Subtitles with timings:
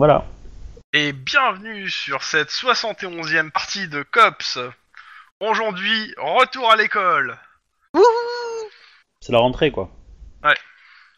[0.00, 0.24] Voilà.
[0.94, 4.58] Et bienvenue sur cette 71e partie de COPS.
[5.40, 7.38] Aujourd'hui, retour à l'école.
[9.20, 9.90] C'est la rentrée, quoi.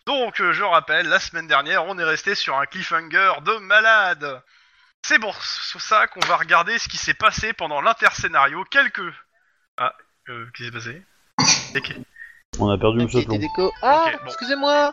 [0.05, 4.43] Donc, euh, je rappelle, la semaine dernière, on est resté sur un cliffhanger de malade.
[5.03, 8.65] C'est pour ça qu'on va regarder ce qui s'est passé pendant l'interscénario.
[8.65, 9.15] Quelques...
[9.77, 9.95] Ah,
[10.29, 11.03] euh, qu'est-ce qui s'est
[11.39, 11.77] passé?
[11.79, 11.95] Ok,
[12.59, 13.39] On a perdu Monsieur Plomb.
[13.81, 14.27] Ah, Ok, bon.
[14.27, 14.93] excusez-moi.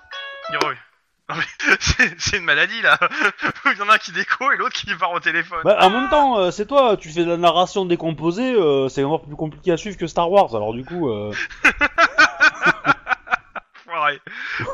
[2.17, 2.97] C'est une maladie là.
[3.65, 5.59] Il y en a un qui déco et l'autre qui part au téléphone.
[5.63, 9.03] Bah, en même temps, euh, c'est toi, tu fais de la narration décomposée, euh, c'est
[9.03, 11.09] encore plus compliqué à suivre que Star Wars, alors du coup...
[11.09, 11.31] euh.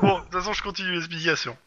[0.01, 1.57] Bon, de toute façon, je continue l'explication.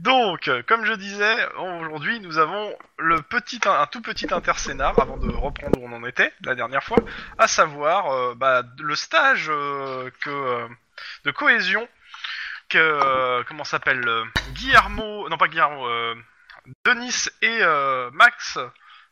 [0.00, 5.16] Donc, euh, comme je disais, aujourd'hui, nous avons le petit, un tout petit interscénar avant
[5.16, 6.98] de reprendre où on en était la dernière fois,
[7.38, 10.68] à savoir euh, bah, le stage euh, que euh,
[11.24, 11.86] de cohésion
[12.68, 16.14] que euh, comment s'appelle euh, Guillermo, non pas Guillermo, euh,
[16.84, 18.58] Denis et euh, Max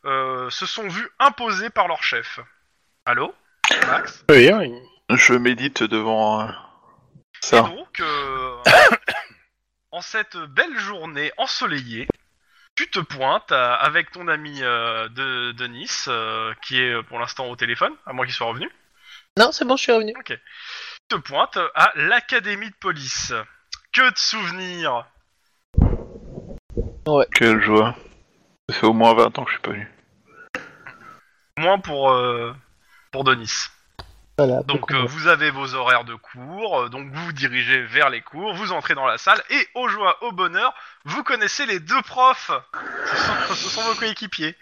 [0.05, 2.39] euh, se sont vus imposer par leur chef.
[3.05, 3.33] Allô,
[3.87, 4.23] Max?
[4.29, 4.73] Oui, oui.
[5.09, 7.61] Je médite devant euh, Et ça.
[7.61, 8.55] donc, euh,
[9.91, 12.07] en cette belle journée ensoleillée,
[12.75, 17.17] tu te pointes à- avec ton ami euh, de, de Nice, euh, qui est pour
[17.19, 18.69] l'instant au téléphone, à moins qu'il soit revenu.
[19.37, 20.13] Non, c'est bon, je suis revenu.
[20.25, 20.37] Tu
[21.07, 23.33] te pointes à l'académie de police.
[23.93, 25.05] Que de souvenirs
[27.33, 27.95] Quelle joie.
[28.69, 29.91] Ça fait au moins 20 ans que je suis pas venu.
[31.57, 32.53] Moins pour, euh,
[33.11, 33.67] pour Denis.
[34.37, 34.61] Voilà.
[34.63, 38.21] Donc euh, vous avez vos horaires de cours, euh, donc vous vous dirigez vers les
[38.21, 42.01] cours, vous entrez dans la salle et au joie, au bonheur, vous connaissez les deux
[42.03, 42.51] profs.
[43.07, 44.55] Ce sont, ce sont vos coéquipiers.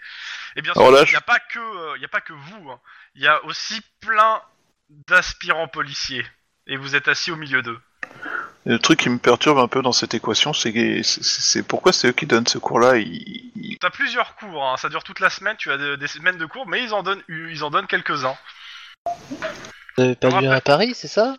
[0.54, 2.70] Et bien sûr, il n'y a pas que, euh, il y a pas que vous.
[2.70, 2.80] hein.
[3.16, 4.40] Il y a aussi plein
[4.88, 6.24] d'aspirants policiers.
[6.66, 7.78] Et vous êtes assis au milieu d'eux.
[8.64, 11.92] Le truc qui me perturbe un peu dans cette équation, c'est que- c'est- c'est pourquoi
[11.92, 12.96] c'est eux qui donnent ce cours-là.
[12.96, 13.52] Ils...
[13.54, 14.76] ils- T'as plusieurs cours, hein.
[14.76, 15.56] ça dure toute la semaine.
[15.56, 18.36] Tu as des, des semaines de cours, mais ils en donnent, ils en donnent quelques-uns.
[19.96, 21.36] Vous avez perdu rappelle- un à Paris, c'est ça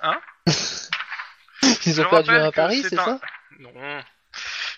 [0.00, 0.18] Hein
[1.86, 3.20] Ils ont perdu un à Paris, c'est c'est un- ça
[3.58, 3.70] Non.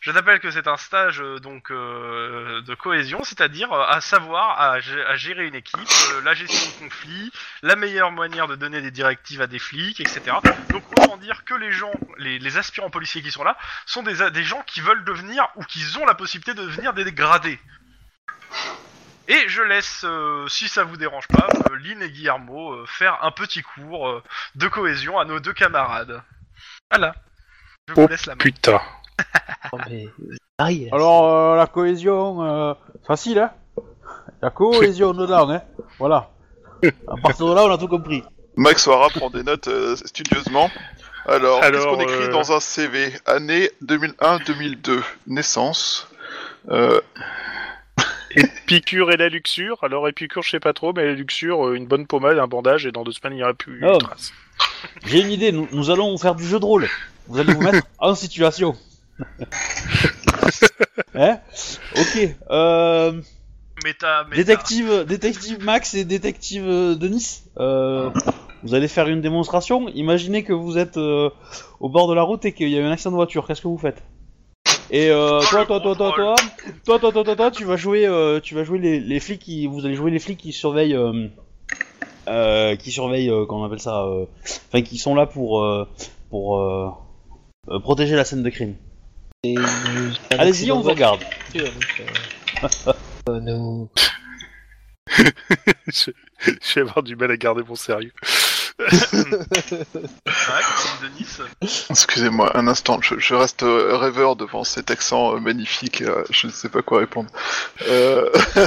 [0.03, 4.61] Je t'appelle que c'est un stage euh, donc euh, de cohésion, c'est-à-dire euh, à savoir
[4.61, 5.79] à, gé- à gérer une équipe,
[6.25, 7.31] la gestion de conflits,
[7.63, 10.23] la meilleure manière de donner des directives à des flics, etc.
[10.71, 14.29] Donc autant dire que les gens, les, les aspirants policiers qui sont là, sont des,
[14.33, 17.61] des gens qui veulent devenir ou qui ont la possibilité de devenir des gradés.
[19.29, 23.23] Et je laisse, euh, si ça vous dérange pas, euh, Lynn et Guillermo euh, faire
[23.23, 24.21] un petit cours
[24.57, 26.21] de cohésion à nos deux camarades.
[26.91, 27.15] Voilà.
[27.87, 28.39] Je vous Oh, laisse la main.
[28.39, 28.81] Putain.
[29.73, 30.07] Oh, mais
[30.59, 32.75] là, Alors, euh, la cohésion, euh,
[33.07, 33.51] facile, hein
[34.43, 35.63] La cohésion dedans, hein
[35.99, 36.31] Voilà.
[37.09, 38.23] À partir de là, on a tout compris.
[38.57, 40.71] Max Wara prend des notes euh, studieusement.
[41.27, 45.01] Alors, qu'est-ce Alors, qu'on écrit euh, dans un CV Année 2001-2002.
[45.29, 46.09] Naissance.
[46.69, 47.01] Euh,
[48.35, 49.79] Épicure et la luxure.
[49.83, 52.93] Alors, Épicure, je sais pas trop, mais la luxure, une bonne pommade, un bandage, et
[52.93, 53.93] dans deux semaines, il n'y aura plus Oh.
[53.95, 54.33] de traces.
[55.07, 56.89] J'ai une idée, nous, nous allons faire du jeu de rôle.
[57.29, 58.77] Vous allez vous mettre en situation.
[61.15, 61.39] hein
[61.97, 62.29] Ok.
[62.51, 63.21] Euh,
[63.85, 64.37] Méta, méta.
[64.37, 67.43] détective, détective Max et détective euh, Denis.
[67.59, 68.11] Euh,
[68.63, 69.89] vous allez faire une démonstration.
[69.89, 71.31] Imaginez que vous êtes euh,
[71.81, 73.47] au bord de la route et qu'il y a eu un accident de voiture.
[73.47, 74.03] Qu'est-ce que vous faites?
[74.91, 76.35] Et euh, toi, toi, toi, toi, toi,
[76.85, 79.41] toi, toi, toi, toi, toi, tu vas jouer, euh, tu vas jouer les, les flics
[79.41, 80.99] qui, vous allez jouer les flics qui surveillent,
[82.29, 84.07] euh, qui surveillent, comment on appelle ça,
[84.45, 85.67] enfin qui sont là pour,
[86.29, 87.03] pour
[87.83, 88.75] protéger la scène de crime.
[89.45, 89.57] Et,
[90.31, 91.25] Allez-y, on vous regarde.
[91.57, 93.91] euh, nous-
[95.89, 98.13] je, je vais avoir du mal à garder mon sérieux.
[101.91, 106.05] Excusez-moi, un instant, je, je reste euh, rêveur devant cet accent euh, magnifique.
[106.31, 107.29] je ne sais pas quoi répondre.
[107.89, 108.31] Euh...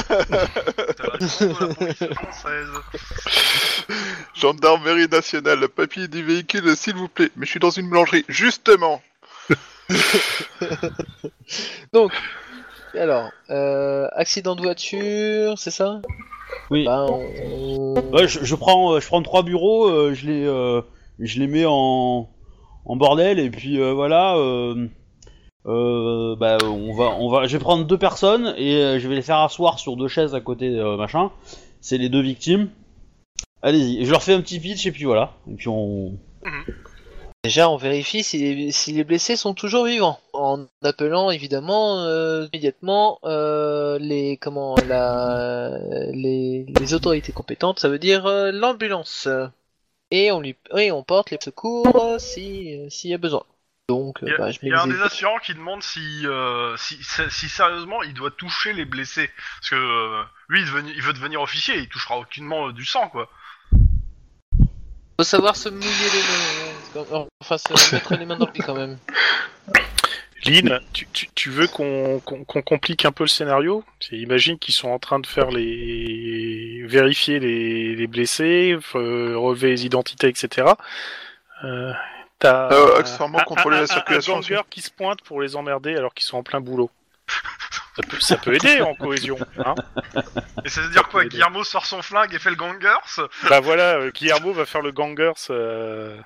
[4.33, 7.31] Gendarmerie nationale, le papier du véhicule, s'il vous plaît.
[7.37, 9.01] Mais je suis dans une boulangerie, justement.
[11.93, 12.11] Donc,
[12.95, 16.01] alors, euh, accident de voiture, c'est ça?
[16.69, 16.85] Oui.
[16.85, 20.81] Bah, on- Ouais, je, je prends, euh, je prends trois bureaux, euh, je les, euh,
[21.19, 22.29] je les mets en,
[22.85, 24.37] en bordel et puis euh, voilà.
[24.37, 24.87] Euh,
[25.65, 29.15] euh, bah, on va, on va, je vais prendre deux personnes et euh, je vais
[29.15, 31.31] les faire asseoir sur deux chaises à côté, euh, machin.
[31.81, 32.69] C'est les deux victimes.
[33.61, 35.33] Allez-y, Et je leur fais un petit pitch et puis voilà.
[35.51, 36.13] Et puis on.
[37.45, 42.47] Déjà, on vérifie si les, si les blessés sont toujours vivants, en appelant évidemment euh,
[42.51, 45.77] immédiatement euh, les comment la
[46.11, 49.27] les, les autorités compétentes, ça veut dire euh, l'ambulance.
[50.09, 53.43] Et on lui et on porte les secours si s'il y a besoin.
[53.89, 56.25] Donc, Il y a, bah, je il y a un des assurants qui demande si,
[56.77, 56.97] si,
[57.29, 59.29] si sérieusement il doit toucher les blessés.
[59.59, 63.29] Parce que lui, il, il veut devenir officier, il touchera aucunement du sang, quoi.
[65.17, 67.05] Faut savoir se mouiller les mains.
[67.19, 67.25] hein.
[67.41, 68.97] Enfin, se mettre les mains dans le lit quand même.
[70.45, 73.83] Lynn, tu, tu, tu veux qu'on qu'on qu'on complique un peu le scénario?
[73.99, 79.69] C'est- Imagine qu'ils sont en train de faire les vérifier les, les blessés, euh, relever
[79.69, 80.67] les identités, etc.
[81.63, 81.91] Euh,
[82.37, 85.41] T'as Euh, accessoirement un- contrôler un- la un- circulation Un ganger qui se pointe pour
[85.41, 86.91] les emmerder alors qu'ils sont en plein boulot.
[87.95, 89.37] Ça peut, ça peut aider en cohésion.
[89.57, 89.75] Hein
[90.65, 91.25] Et ça veut dire quoi.
[91.25, 93.21] Guillermo sort son flingue et fait le gangers?
[93.49, 95.31] Bah voilà, euh, Guillermo va faire le gangers.
[95.49, 96.17] Euh...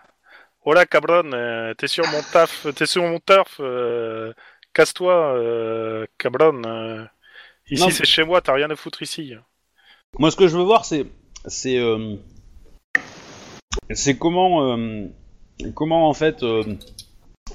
[0.65, 4.33] Hola cabron, euh, t'es sur mon taf, t'es sur mon turf, euh,
[4.73, 6.61] casse-toi, euh, cabron.
[6.65, 7.05] euh.
[7.69, 7.89] Ici Non.
[7.91, 9.33] c'est chez moi, t'as rien à foutre ici.
[10.17, 11.05] Moi, ce que je veux voir, c'est,
[11.45, 12.15] c'est, euh,
[13.91, 15.05] c'est comment, euh,
[15.75, 16.63] comment en fait euh,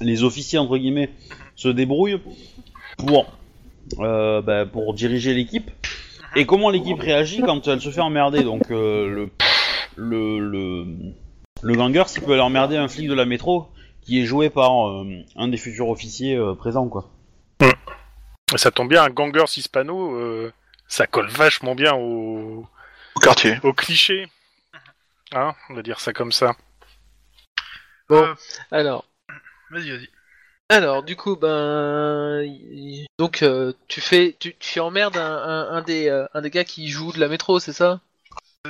[0.01, 1.11] les officiers entre guillemets
[1.55, 2.21] se débrouillent
[2.97, 3.31] pour,
[3.97, 5.71] bah, pour diriger l'équipe
[6.35, 8.43] et comment l'équipe réagit quand elle se fait emmerder.
[8.43, 9.29] Donc euh, le,
[9.95, 10.85] le, le,
[11.61, 13.69] le ganger, s'il peut aller emmerder un flic de la métro
[14.01, 15.05] qui est joué par euh,
[15.35, 17.09] un des futurs officiers euh, présents, quoi.
[18.55, 20.53] Ça tombe bien, un gangers hispano, euh,
[20.87, 22.65] ça colle vachement bien au,
[23.15, 23.57] au quartier.
[23.63, 24.27] au cliché.
[25.33, 26.55] Hein, on va dire ça comme ça.
[28.07, 28.21] Bon.
[28.23, 28.35] Euh,
[28.71, 29.05] Alors,
[29.71, 30.09] Vas-y, vas-y.
[30.69, 32.43] Alors, du coup, ben,
[33.19, 36.63] donc euh, tu fais, tu, tu emmerdes un, un, un des, euh, un des gars
[36.63, 37.99] qui joue de la métro, c'est ça?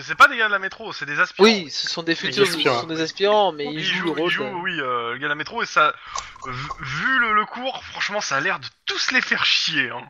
[0.01, 1.47] C'est pas des gars de la métro, c'est des aspirants.
[1.47, 2.81] Oui, ce sont des futurs, ce aspirants.
[2.81, 4.33] sont des aspirants, mais Il ils joue, jouent le rôle.
[4.33, 5.93] de- oui, euh, le gars de la métro, et ça,
[6.45, 9.89] vu, vu le, le cours, franchement, ça a l'air de tous les faire chier.
[9.89, 10.01] Hein.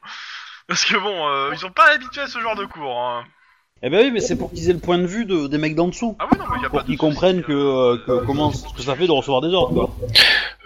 [0.68, 3.00] Parce que bon, euh, ils sont pas habitués à ce genre de cours.
[3.00, 3.26] Hein.
[3.88, 5.76] Eh ben oui, mais c'est pour qu'ils aient le point de vue de- des mecs
[5.76, 6.16] d'en dessous.
[6.18, 7.98] Ah oui, non, mais y a pas Pour de qu'ils souci, comprennent que, euh, euh,
[8.22, 9.96] que comment ce que ça fait de recevoir des ordres, quoi.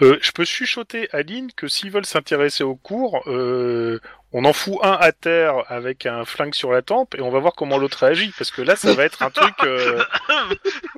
[0.01, 3.99] Euh, je peux chuchoter à Lynn que s'ils veulent s'intéresser au cours, euh,
[4.31, 7.39] on en fout un à terre avec un flingue sur la tempe et on va
[7.39, 8.31] voir comment l'autre réagit.
[8.37, 9.55] Parce que là, ça va être un truc.
[9.65, 10.01] euh,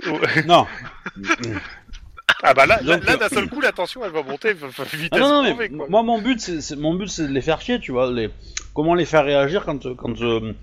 [0.45, 0.67] Non.
[2.43, 4.53] Ah bah là, là, Donc, là, euh, d'un seul coup, la tension, elle va monter
[4.53, 5.85] v- v- vitesse Ah non, non, mais quoi.
[5.89, 8.29] moi mon but c'est c'est- mon but c'est de les faire chier, tu vois, les
[8.73, 10.53] comment les faire réagir quand quand euh,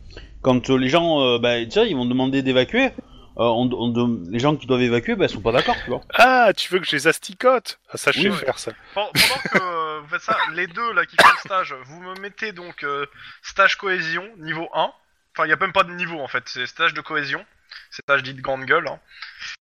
[0.48, 2.86] quand euh, les gens euh, bah tu sais, ils vont demander d'évacuer.
[2.86, 2.90] euh,
[3.36, 6.00] on, on dem- les gens qui doivent évacuer, bah, ils sont pas d'accord, tu vois.
[6.14, 7.78] Ah, tu veux que je les asticote?
[7.92, 8.36] Ah, ça, je sais Oui.
[8.36, 8.72] faire ça.
[8.94, 12.14] Pen- Pendant que vous faites ça, les deux là qui font le stage, vous me
[12.20, 13.04] mettez donc euh,
[13.42, 14.90] stage cohésion niveau 1.
[15.36, 17.44] Enfin, il y a même pas de niveau en fait, c'est stage de cohésion.
[17.90, 18.88] C'est stage dit de grande gueule.
[18.88, 18.98] Hein.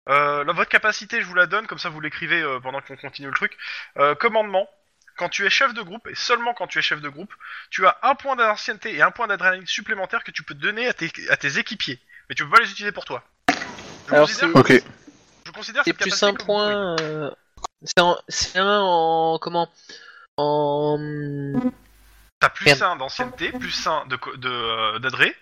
[0.09, 2.95] Euh, là, votre capacité, je vous la donne, comme ça vous l'écrivez euh, pendant qu'on
[2.95, 3.57] continue le truc.
[3.99, 4.67] Euh, commandement.
[5.17, 7.33] Quand tu es chef de groupe, et seulement quand tu es chef de groupe,
[7.71, 10.93] tu as un point d'ancienneté et un point d'adrénaline supplémentaire que tu peux donner à
[10.93, 11.99] tes, à tes équipiers.
[12.29, 13.23] Mais tu peux pas les utiliser pour toi.
[14.07, 14.83] Je Alors, considère, c'est- Ok.
[15.45, 16.95] je considère C'est plus un comme point.
[17.01, 17.31] euh,
[17.83, 19.69] C'est un, c'est un en comment
[20.37, 20.97] En
[22.39, 22.83] T'as plus Merde.
[22.83, 25.35] 1 d'ancienneté, plus 1 de, co- de, euh, d'adré,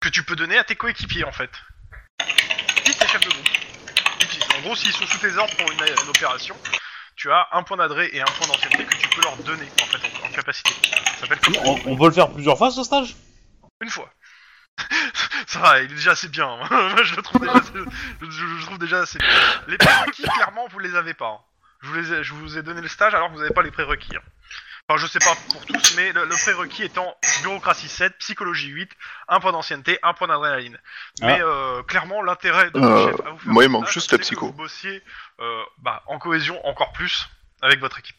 [0.00, 1.50] que tu peux donner à tes coéquipiers en fait.
[2.84, 3.48] Si t'es chef de groupe.
[4.58, 6.54] En gros, s'ils sont sous tes ordres pour une, une opération,
[7.16, 9.86] tu as un point d'adré et un point d'ancienneté que tu peux leur donner en
[9.86, 10.70] fait en, en capacité.
[11.14, 13.16] Ça s'appelle comme On, on peut le faire plusieurs fois ce stage?
[13.80, 14.10] Une fois.
[15.46, 16.46] Ça va, il est déjà assez bien.
[16.48, 16.66] hein.
[16.94, 17.72] Moi, je le trouve déjà, assez-
[18.20, 19.28] je, je le trouve déjà assez bien.
[19.68, 21.28] Les prérequis, clairement, vous les avez pas.
[21.28, 21.38] hein.
[21.82, 23.62] Je vous, les ai, je vous ai donné le stage alors que vous n'avez pas
[23.62, 24.16] les prérequis.
[24.16, 24.20] hein.
[24.88, 28.88] Enfin, je sais pas pour tous, mais le, le prérequis étant bureaucratie 7, psychologie 8,
[29.28, 30.78] un point d'ancienneté, un point d'adrénaline.
[31.22, 34.10] Mais euh, clairement, l'intérêt de Euh, votre chef à vous faire moi, il manque juste
[34.10, 34.46] c'est la que psycho.
[34.46, 35.02] Vous bossiez
[35.40, 37.26] euh, bah, en cohésion encore plus
[37.62, 38.14] avec votre équipe.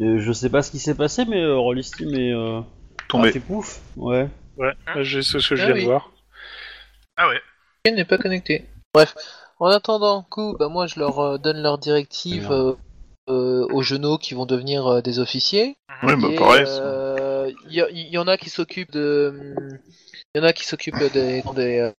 [0.00, 2.62] Euh, Je sais pas ce qui s'est passé, mais euh, Rollistim est euh,
[3.06, 3.28] Tombé.
[3.28, 3.78] ah, t'es pouf.
[3.94, 4.28] Ouais.
[4.56, 5.80] Ouais, là, j'ai ce que je Ah viens oui.
[5.82, 6.10] de voir.
[7.16, 7.40] Ah ouais.
[7.84, 8.66] Il n'est pas connecté.
[8.92, 9.14] Bref.
[9.60, 12.74] En attendant, coup, bah moi je leur euh, donne leurs directives euh,
[13.28, 15.76] euh, aux genoux qui vont devenir euh, des officiers.
[16.02, 16.64] Ouais, bah pareil.
[16.66, 19.54] euh, Il y, en a qui s'occupent de,
[20.34, 21.90] il y en a qui s'occupent des, des, euh,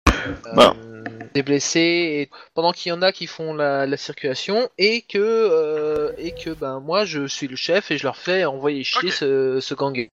[0.54, 0.74] Bah.
[0.76, 1.02] euh,
[1.34, 5.18] des blessés, et pendant qu'il y en a qui font la, la circulation, et que,
[5.18, 9.10] euh, et que ben moi je suis le chef et je leur fais envoyer chier
[9.10, 10.10] ce, ce gangers.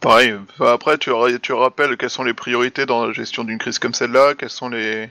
[0.00, 0.34] Pareil.
[0.54, 1.10] Enfin, après, tu,
[1.42, 4.68] tu rappelles quelles sont les priorités dans la gestion d'une crise comme celle-là, quels sont
[4.68, 5.10] les,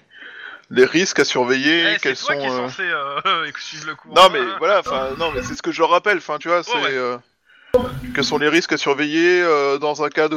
[0.70, 2.40] les risques à surveiller, Eh, c'est quels toi sont.
[2.40, 4.14] qui es euh, censé euh, suivre le cours.
[4.16, 6.64] Non mais voilà, enfin non mais c'est ce que je leur rappelle, enfin tu vois,
[6.64, 7.18] c'est ouais.
[8.16, 10.28] Quels sont les risques à surveiller euh, dans un cas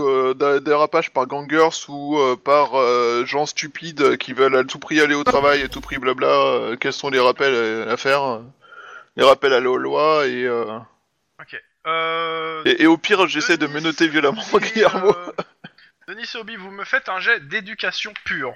[0.60, 5.14] dérapage par gangers ou euh, par euh, gens stupides qui veulent à tout prix aller
[5.14, 8.40] au travail, à tout prix blabla, euh, quels sont les rappels à, faire,
[9.16, 10.78] les rappels à la loi et, euh,
[11.40, 11.58] Ok.
[11.86, 12.62] Euh...
[12.66, 15.16] et, et au pire j'essaie de Denis menotter violemment et, Guillermo.
[15.16, 15.32] euh,
[16.08, 18.54] Denis et Obi, vous me faites un jet d'éducation pure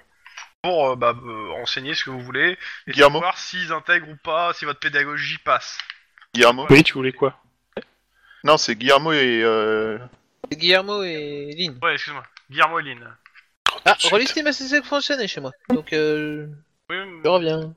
[0.62, 4.16] pour euh, bah, euh, enseigner ce que vous voulez et Guillermo savoir s'ils intègrent ou
[4.22, 5.78] pas, si votre pédagogie passe.
[6.34, 7.38] Guillermo Oui, tu voulais quoi?
[8.44, 9.42] Non, c'est Guillermo et.
[9.42, 9.98] Euh...
[10.52, 11.78] Guillermo et Lynn.
[11.82, 12.22] Ouais, excuse-moi.
[12.50, 13.08] Guillermo et Lynn.
[13.86, 13.96] Ah.
[14.10, 15.50] Rollistim a cessé de fonctionner chez moi.
[15.70, 16.46] Donc, euh,
[16.90, 17.74] Oui, je reviens.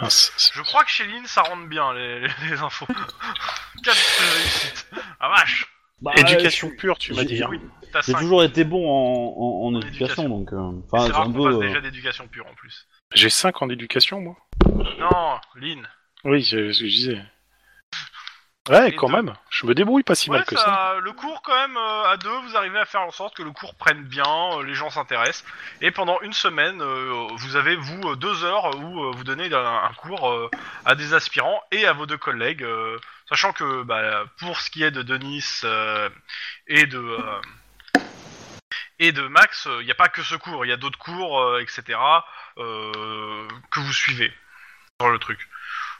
[0.00, 2.86] Mince, c'est- je crois que chez Lynn, ça rentre bien, les, les- les infos.
[3.84, 3.96] 4
[4.34, 4.86] réussites.
[5.20, 5.66] Ah vache
[6.00, 7.42] Bah, Éducation pure, tu m'as j'ai- dit.
[7.42, 7.48] hein.
[7.50, 7.60] Oui,
[7.92, 8.20] t'as J'ai 5.
[8.20, 10.28] toujours été bon en, en, en En éducation, éducation.
[10.28, 10.52] donc.
[10.52, 11.60] euh, Enfin, c'est c'est rare un qu'on fasse peu.
[11.66, 12.86] déjà euh, d'éducation pure en plus.
[13.12, 14.36] J'ai 5 en éducation, moi.
[14.98, 15.86] Non, Lynn.
[16.24, 17.22] Oui, c'est ce que je disais.
[18.68, 19.14] Ouais, quand deux.
[19.14, 19.34] même.
[19.48, 20.64] Je me débrouille pas si Ouais, mal que ça.
[20.64, 23.42] ça, le cours quand même euh, à deux, vous arrivez à faire en sorte que
[23.42, 24.24] le cours prenne bien,
[24.58, 25.44] euh, les gens s'intéressent,
[25.80, 29.64] et pendant une semaine, euh, vous avez vous euh, deux heures où vous donnez un,
[29.84, 30.50] un cours
[30.84, 32.64] à des aspirants et à vos deux collègues,
[33.28, 35.62] sachant que bah, pour ce qui est de Denis
[36.66, 37.18] et de
[38.98, 41.58] et de Max, il n'y a pas que ce cours, il y a d'autres cours,
[41.58, 41.98] etc.
[42.56, 44.32] que vous suivez
[44.98, 45.48] dans le truc.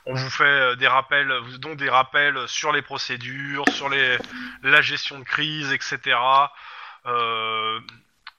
[0.07, 4.17] On vous fait euh, des rappels, vous donnons des rappels sur les procédures, sur les,
[4.63, 6.17] la gestion de crise, etc.
[7.07, 7.79] Euh,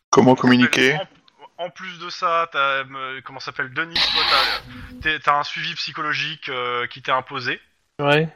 [0.10, 0.96] Comment communiquer
[1.58, 4.24] en, en plus de ça, t'as, euh, comment s'appelle Denis, toi,
[5.24, 7.62] t'as, un suivi psychologique euh, qui t'est imposé.
[8.00, 8.28] Ouais.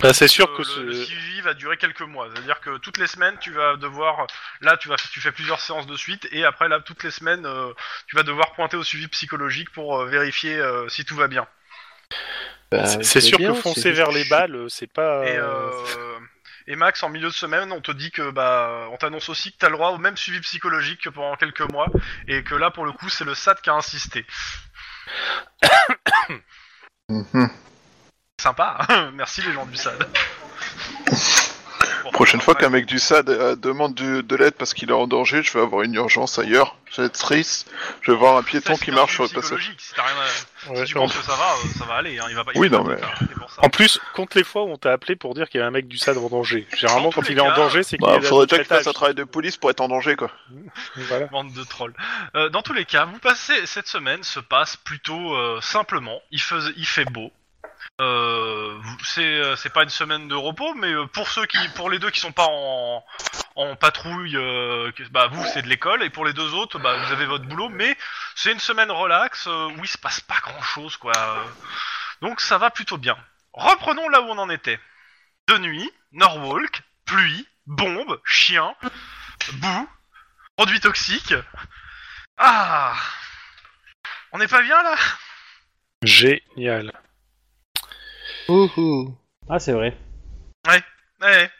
[0.00, 2.28] Bah, c'est sûr que le, ce- le suivi va durer quelques mois.
[2.32, 4.26] C'est-à-dire que toutes les semaines, tu vas devoir,
[4.60, 7.46] là, tu vas, tu fais plusieurs séances de suite, et après, là, toutes les semaines,
[7.46, 7.72] euh,
[8.06, 11.46] tu vas devoir pointer au suivi psychologique pour euh, vérifier euh, si tout va bien.
[12.70, 15.24] Bah, C'est- sûr bien, que foncer vers les balles, c'est pas.
[15.26, 16.18] Et, euh, euh,
[16.68, 19.58] et Max, en milieu de semaine, on te dit que bah, on t'annonce aussi que
[19.58, 21.88] t'as le droit au même suivi psychologique que pendant quelques mois,
[22.28, 24.24] et que là, pour le coup, c'est le SAT qui a insisté.
[27.08, 27.50] Mhm.
[28.40, 28.78] Sympa,
[29.14, 30.06] merci les gens du SAD.
[32.20, 35.06] Prochaine fois qu'un mec du SAD euh, demande du- de l'aide parce qu'il est en
[35.06, 36.76] danger, je vais avoir une urgence ailleurs.
[36.90, 37.70] Je vais être triste.
[38.02, 39.42] Je vais voir un piéton qui marche sur le passage.
[39.58, 41.84] psychologique, Si, t'as rien à- ouais, si tu en, penses que ça va, euh, ça
[41.86, 42.18] va aller.
[42.18, 42.26] Hein.
[42.28, 42.50] Il va pas.
[42.54, 43.64] il Oui, va non, pas mais- tout faire, c'est pour ça.
[43.64, 45.70] en plus, compte les fois où on t'a appelé pour dire qu'il y a un
[45.70, 46.66] mec du SAD en danger.
[46.76, 48.46] Généralement, Dans tous quand les il est en cas, danger, c'est qu'il Bah, est faudrait
[48.48, 50.30] déjà qu'il fasse un travail de police pour être en danger, quoi.
[50.96, 51.26] Voilà.
[51.28, 51.94] Bande de trolls.
[52.34, 56.20] Euh, dans tous les cas, vous passez cette semaine se passe plutôt euh, simplement.
[56.30, 57.32] Il, fais- il fait beau.
[58.00, 61.90] Euh, c'est euh, c'est pas une semaine de repos, mais euh, pour ceux qui, pour
[61.90, 63.04] les deux qui sont pas en,
[63.78, 64.38] patrouille,
[65.10, 67.68] bah vous c'est de l'école, et pour les deux autres, bah vous avez votre boulot,
[67.68, 67.96] mais
[68.34, 71.12] c'est une semaine relax où il se passe pas grand chose quoi.
[72.22, 73.18] Donc ça va plutôt bien.
[73.52, 74.80] Reprenons là où on en était.
[75.48, 78.74] De nuit, Norwalk, pluie, bombe, chien,
[79.54, 79.88] boue,
[80.56, 81.34] produits toxiques.
[82.38, 82.94] Ah
[84.32, 84.94] On n'est pas bien là?
[86.02, 86.92] Génial.
[88.50, 89.16] Ouhou.
[89.48, 89.96] Ah, c'est vrai.
[90.66, 91.50] Ouais.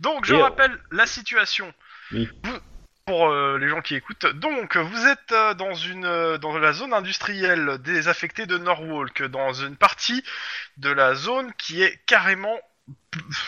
[0.00, 1.72] Donc je Et, euh, rappelle la situation.
[2.12, 2.28] Oui.
[2.44, 2.58] Vous-
[3.06, 6.72] pour euh, les gens qui écoutent, donc vous êtes euh, dans une euh, dans la
[6.72, 10.24] zone industrielle désaffectée de Norwalk, dans une partie
[10.78, 12.58] de la zone qui est carrément,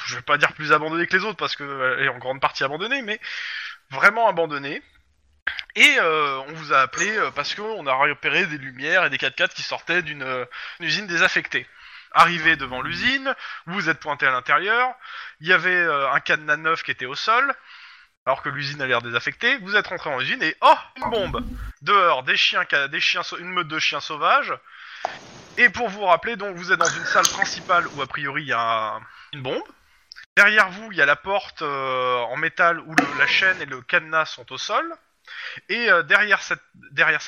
[0.06, 1.66] je vais pas dire plus abandonnée que les autres parce qu'elle
[2.04, 3.18] est en grande partie abandonnée, mais
[3.90, 4.80] vraiment abandonnée.
[5.74, 9.16] Et euh, on vous a appelé euh, parce qu'on a repéré des lumières et des
[9.16, 10.44] 4x4 qui sortaient d'une euh,
[10.78, 11.66] une usine désaffectée.
[12.12, 13.34] Arrivé devant l'usine,
[13.66, 14.94] vous êtes pointé à l'intérieur,
[15.40, 17.54] il y avait euh, un cadenas neuf qui était au sol,
[18.26, 19.58] alors que l'usine a l'air désaffectée.
[19.58, 21.44] Vous êtes rentré dans l'usine et oh, une bombe
[21.82, 24.52] Dehors, des chiens, des chiens, une meute de chiens sauvages.
[25.56, 28.48] Et pour vous rappeler, donc vous êtes dans une salle principale où a priori il
[28.48, 28.60] y a
[28.96, 29.62] un- une bombe.
[30.36, 33.80] Derrière vous, il y a la porte euh, en métal où la chaîne et le
[33.82, 34.92] cadenas sont au sol.
[35.68, 36.56] Et euh, derrière, ça,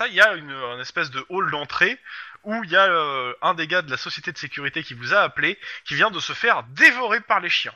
[0.06, 1.98] il y a une espèce de hall d'entrée
[2.44, 5.14] où il y a euh, un des gars de la société de sécurité qui vous
[5.14, 7.74] a appelé, qui vient de se faire dévorer par les chiens.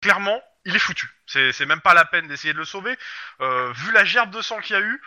[0.00, 1.08] Clairement, il est foutu.
[1.26, 2.96] C'est même pas la peine d'essayer de le sauver.
[3.40, 5.02] Euh, vu la gerbe de sang qu'il y a eu,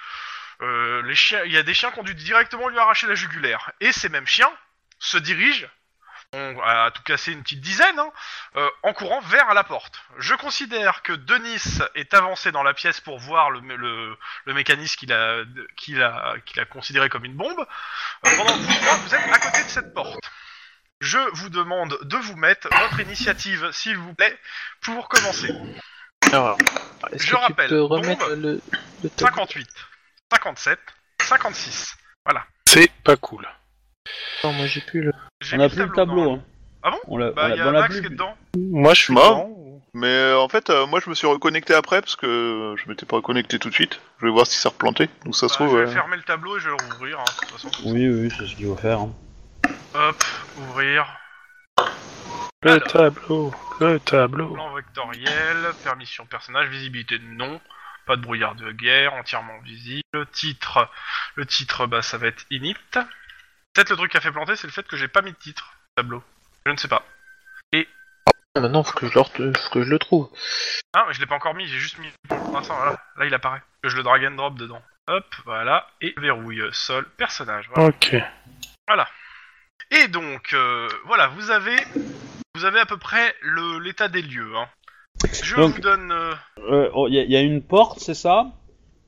[0.62, 1.14] euh,
[1.46, 3.72] il y a des chiens qui ont dû directement lui arracher la jugulaire.
[3.80, 4.52] Et ces mêmes chiens
[5.00, 5.68] se dirigent,
[6.34, 8.12] on a tout cassé une petite dizaine, hein,
[8.56, 10.02] euh, en courant vers la porte.
[10.18, 14.96] Je considère que Denis est avancé dans la pièce pour voir le, le, le mécanisme
[14.98, 15.44] qu'il a,
[15.78, 19.30] qu'il a, qu'il a considéré comme une bombe, euh, pendant que vous, trois, vous êtes
[19.32, 20.20] à côté de cette porte.
[21.02, 24.38] Je vous demande de vous mettre votre initiative, s'il vous plaît,
[24.82, 25.54] pour commencer.
[26.32, 26.58] Alors,
[27.14, 28.40] Je que rappelle, tu peux remettre bombe.
[28.42, 28.62] le,
[29.04, 29.28] le top?
[29.30, 29.68] 58,
[30.32, 30.80] 57,
[31.22, 31.96] 56.
[32.66, 33.48] C'est pas cool.
[34.44, 35.12] Non, moi j'ai plus le.
[35.42, 36.32] J'ai On mis a plus le tableau.
[36.34, 36.44] Hein.
[36.84, 38.02] Ah bon on l'a, Bah, on il l'a- y a on l'a Max plus.
[38.02, 38.36] qui est dedans.
[38.58, 39.50] Moi, je suis dedans.
[39.96, 42.90] Mais euh, en fait, euh, moi je me suis reconnecté après parce que euh, je
[42.90, 44.02] m'étais pas reconnecté tout de suite.
[44.20, 45.08] Je vais voir si ça replanté.
[45.24, 45.72] Donc ça se Bah, trouve.
[45.78, 47.70] je vais euh, fermer le tableau et je vais le rouvrir, hein, de toute façon.
[47.86, 49.00] Oui, oui, c'est ce qu'il faut faire.
[49.00, 49.14] hein.
[49.94, 50.24] Hop,
[50.58, 51.06] ouvrir.
[52.64, 52.88] Le Alors.
[52.88, 54.54] tableau, le tableau.
[54.54, 57.60] Plan vectoriel, permission personnage, visibilité non,
[58.08, 60.02] pas de brouillard de guerre, entièrement visible.
[60.14, 60.90] Le titre,
[61.36, 62.76] le titre, bah ça va être init.
[63.74, 65.38] Peut-être le truc qui a fait planter, c'est le fait que j'ai pas mis de
[65.38, 66.24] titre au tableau.
[66.66, 67.04] Je ne sais pas.
[67.72, 67.88] Et
[68.56, 70.30] Maintenant, faut que je le, faut que je le trouve.
[70.94, 73.02] Ah, mais je l'ai pas encore mis, j'ai juste mis pour l'instant, voilà.
[73.18, 73.64] Là, il apparaît.
[73.82, 74.82] Que je le drag and drop dedans.
[75.08, 75.88] Hop, voilà.
[76.02, 77.68] Et verrouille, sol, personnage.
[77.74, 77.90] Voilà.
[77.90, 78.16] Ok.
[79.92, 81.76] Et donc, euh, voilà, vous avez,
[82.56, 84.56] vous avez à peu près le l'état des lieux.
[84.56, 84.68] Hein.
[85.44, 86.12] Je Donc- vous donne.
[86.12, 88.46] euh, Euh, oh, y, il y a une porte, c'est ça?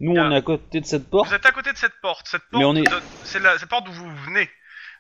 [0.06, 1.28] Nous, on est à côté de cette porte.
[1.28, 2.28] vous êtes à côté de cette porte.
[2.28, 4.50] Cette porte, Mais on est- donne- c'est la cette porte d'où vous venez.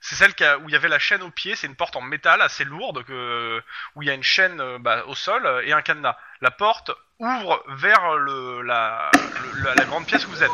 [0.01, 1.55] C'est celle qui a- où il y avait la chaîne au pied.
[1.55, 3.61] C'est une porte en métal assez lourde que,
[3.95, 6.17] où il y a une chaîne euh, bah, au sol euh, et un cadenas.
[6.41, 10.51] La porte ouvre vers le, la, le- la, la grande pièce où vous êtes.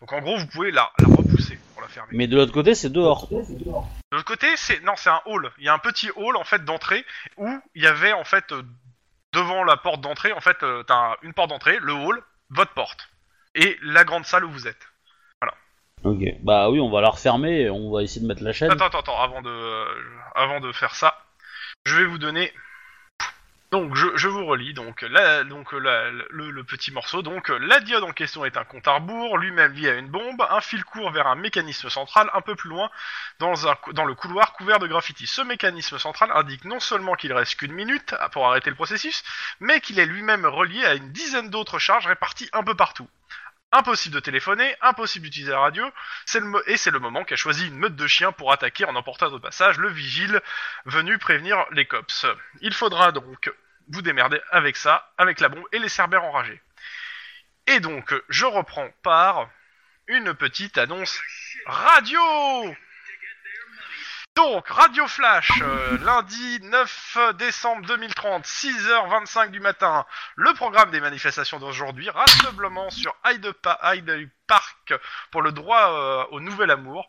[0.00, 2.10] Donc en gros, vous pouvez la, la repousser pour la fermer.
[2.12, 3.28] Mais de l'autre côté, c'est dehors.
[3.30, 5.50] De l'autre côté, c'est non, c'est un hall.
[5.58, 7.04] Il y a un petit hall en fait d'entrée
[7.36, 8.62] où il y avait en fait euh,
[9.32, 13.08] devant la porte d'entrée, en fait, t'as un- une porte d'entrée, le hall, votre porte
[13.54, 14.88] et la grande salle où vous êtes.
[16.04, 16.22] Ok.
[16.42, 18.70] Bah oui, on va la refermer et on va essayer de mettre la chaîne.
[18.70, 19.84] Attends, attends, attends, avant de, euh,
[20.34, 21.18] avant de faire ça,
[21.86, 22.52] je vais vous donner.
[23.70, 27.20] Donc, je, je vous relis donc, la, donc la- le, le petit morceau.
[27.20, 30.40] Donc, la diode en question est un compte à rebours, lui-même lié à une bombe.
[30.50, 32.90] Un fil court vers un mécanisme central, un peu plus loin,
[33.40, 35.26] dans, un, dans le couloir couvert de graffiti.
[35.26, 39.22] Ce mécanisme central indique non seulement qu'il reste qu'une minute pour arrêter le processus,
[39.60, 43.08] mais qu'il est lui-même relié à une dizaine d'autres charges réparties un peu partout.
[43.70, 45.84] Impossible de téléphoner, impossible d'utiliser la radio,
[46.66, 49.38] et c'est le moment qu'a choisi une meute de chiens pour attaquer en emportant au
[49.40, 50.40] passage le vigile
[50.86, 52.26] venu prévenir les cops.
[52.62, 53.52] Il faudra donc
[53.88, 56.62] vous démerder avec ça, avec la bombe et les cerbères enragés.
[57.66, 59.50] Et donc, je reprends par
[60.06, 61.20] une petite annonce
[61.66, 62.20] radio
[64.38, 70.06] donc, Radio Flash, euh, lundi 9 décembre 2030, 6h25 du matin.
[70.36, 73.80] Le programme des manifestations d'aujourd'hui, rassemblement sur Hyde, Pa-
[74.46, 74.94] Park
[75.32, 77.08] pour le droit euh, au nouvel amour.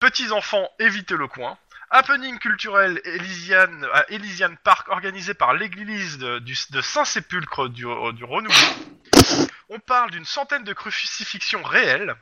[0.00, 1.58] Petits enfants, évitez le coin.
[1.90, 8.74] Happening culturel Elysiane, à Elysiane Park organisé par l'église de Saint-Sépulcre du, du Renouveau.
[9.68, 12.16] On parle d'une centaine de crucifixions réelles.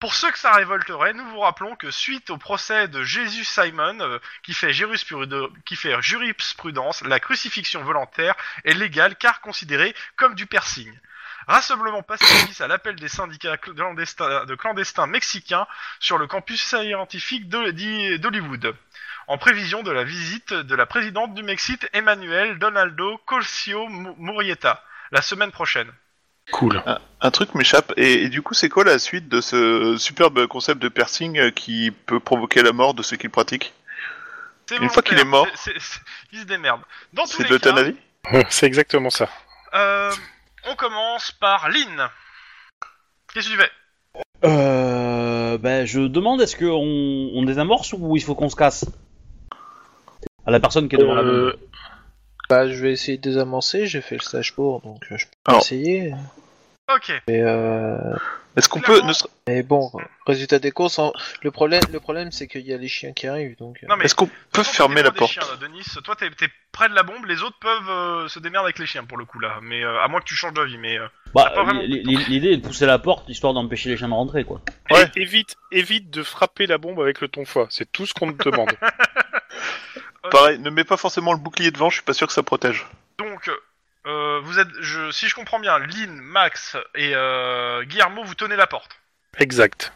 [0.00, 3.98] Pour ceux que ça révolterait, nous vous rappelons que suite au procès de Jésus Simon,
[4.00, 10.92] euh, qui, fait jurisprudence, la crucifixion volontaire est légale car considérée comme du piercing.
[11.48, 15.66] Rassemblement pacifiste à l'appel des syndicats de clandestins mexicains
[15.98, 18.76] sur le campus scientifique d'Hollywood,
[19.26, 24.84] en prévision de la visite de la présidente du Mexique, Emmanuel Donaldo Colcio Mu- Murrieta,
[25.10, 25.90] la semaine prochaine.
[26.52, 26.82] Cool.
[26.86, 27.92] Un, un truc m'échappe.
[27.96, 31.50] Et, et du coup, c'est quoi la suite de ce superbe concept de piercing euh,
[31.50, 33.74] qui peut provoquer la mort de ceux qui le pratiquent
[34.66, 35.46] C'est Une fois qu'il est mort.
[35.56, 36.00] c'est- c'est- c'est-
[36.32, 36.80] il se démerde.
[37.12, 37.96] Dans tous C'est les de cas, l'euthanasie
[38.50, 39.28] C'est exactement ça.
[39.74, 40.12] euh,
[40.70, 42.08] on commence par Lynn.
[43.34, 43.70] Qu'est-ce que tu fais?
[44.44, 48.86] Euh, ben, je demande est-ce qu'on on désamorce ou il faut qu'on se casse?
[50.46, 51.60] À la personne qui est devant la Euh, bombe.
[52.48, 55.30] Bah, je vais essayer de désamorcer, j'ai fait le stage pour, donc euh, je peux
[55.46, 55.60] Alors.
[55.60, 56.14] essayer.
[56.94, 57.12] Ok.
[57.28, 57.96] Mais, euh...
[58.56, 58.94] Est-ce qu'on peut...
[58.94, 59.08] Clairement.
[59.08, 59.92] ne ser- mais bon,
[60.26, 63.26] résultat des courses, en- le problème, le problème c'est qu'il y a les chiens qui
[63.28, 63.78] arrivent, donc...
[63.82, 66.28] euh, Non mais Est-ce qu'on peut fermer la des porte chiens, là, Denis, toi t'es
[66.30, 69.16] t'es près de la bombe, les autres peuvent euh, se démerder avec les chiens pour
[69.18, 71.62] le coup là, mais euh, à moins que tu changes d'avis, mais euh, Bah, pas
[71.62, 74.60] vraiment l'idée est de pousser la porte histoire d'empêcher les chiens de rentrer, quoi.
[74.90, 75.08] Ouais.
[75.14, 77.66] et évite, évite de frapper la bombe avec le tonfa.
[77.70, 78.72] C'est tout ce qu'on te demande.
[80.30, 82.86] Pareil, ne mets pas forcément le bouclier devant, je suis pas sûr que ça protège.
[83.18, 83.50] donc
[84.06, 88.56] euh, vous êtes, je, si je comprends bien, Lynn, Max et euh, Guillermo, vous tenez
[88.56, 88.90] la porte.
[89.38, 89.92] exact.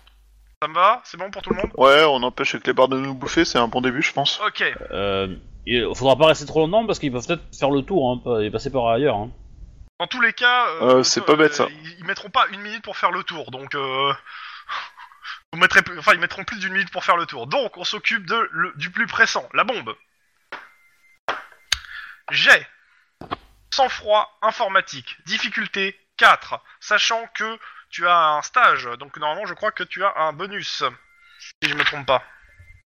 [0.63, 1.01] Ça me va?
[1.05, 1.73] C'est bon pour tout le monde?
[1.77, 4.41] Ouais, on empêche avec les barres de nous bouffer, c'est un bon début, je pense.
[4.47, 4.63] Ok.
[4.93, 5.35] Euh,
[5.67, 8.49] il faudra pas rester trop longtemps parce qu'ils peuvent peut-être faire le tour hein, et
[8.51, 9.17] passer par ailleurs.
[9.17, 9.31] Hein.
[9.99, 11.67] Dans tous les cas, euh, Euh, c'est pas bête, ça.
[11.69, 14.13] Ils, ils mettront pas une minute pour faire le tour, donc euh,
[15.53, 17.47] vous mettrez, plus- enfin ils mettront plus d'une minute pour faire le tour.
[17.49, 19.95] Donc on s'occupe de le- du plus pressant, la bombe.
[22.33, 22.67] J'ai
[23.75, 27.59] sang-froid informatique, difficulté 4, sachant que
[27.91, 30.83] tu as un stage, donc normalement je crois que tu as un bonus,
[31.63, 32.23] si je me trompe pas.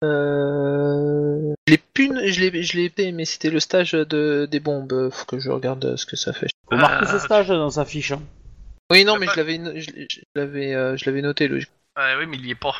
[0.03, 1.53] Euh...
[1.67, 5.09] Je l'ai je l'ai, je l'ai payé, mais c'était le stage de, des bombes.
[5.11, 6.47] Faut que je regarde euh, ce que ça fait.
[6.69, 8.11] Faut marquer Ah, ce stage dans sa fiche.
[8.11, 8.21] Hein.
[8.91, 11.47] Oui, non, mais pas- je l'avais, no- je, l'ai- je l'avais, euh, je l'avais noté,
[11.47, 11.75] logiquement.
[11.97, 12.75] Oui mais il y est pas.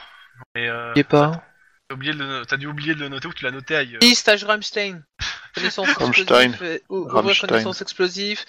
[0.55, 1.43] Mais, euh, Il est pas.
[1.91, 3.75] T'as oublié de le no- t'as dû oublier de le noter ou tu l'as noté
[3.75, 3.99] ailleurs.
[4.01, 5.03] Oui, stage Rammstein.
[5.55, 6.51] Connaissance Rammstein.
[6.51, 6.63] explosive.
[6.63, 7.47] euh, ou- Rammstein.
[7.47, 8.45] connaissance explosive.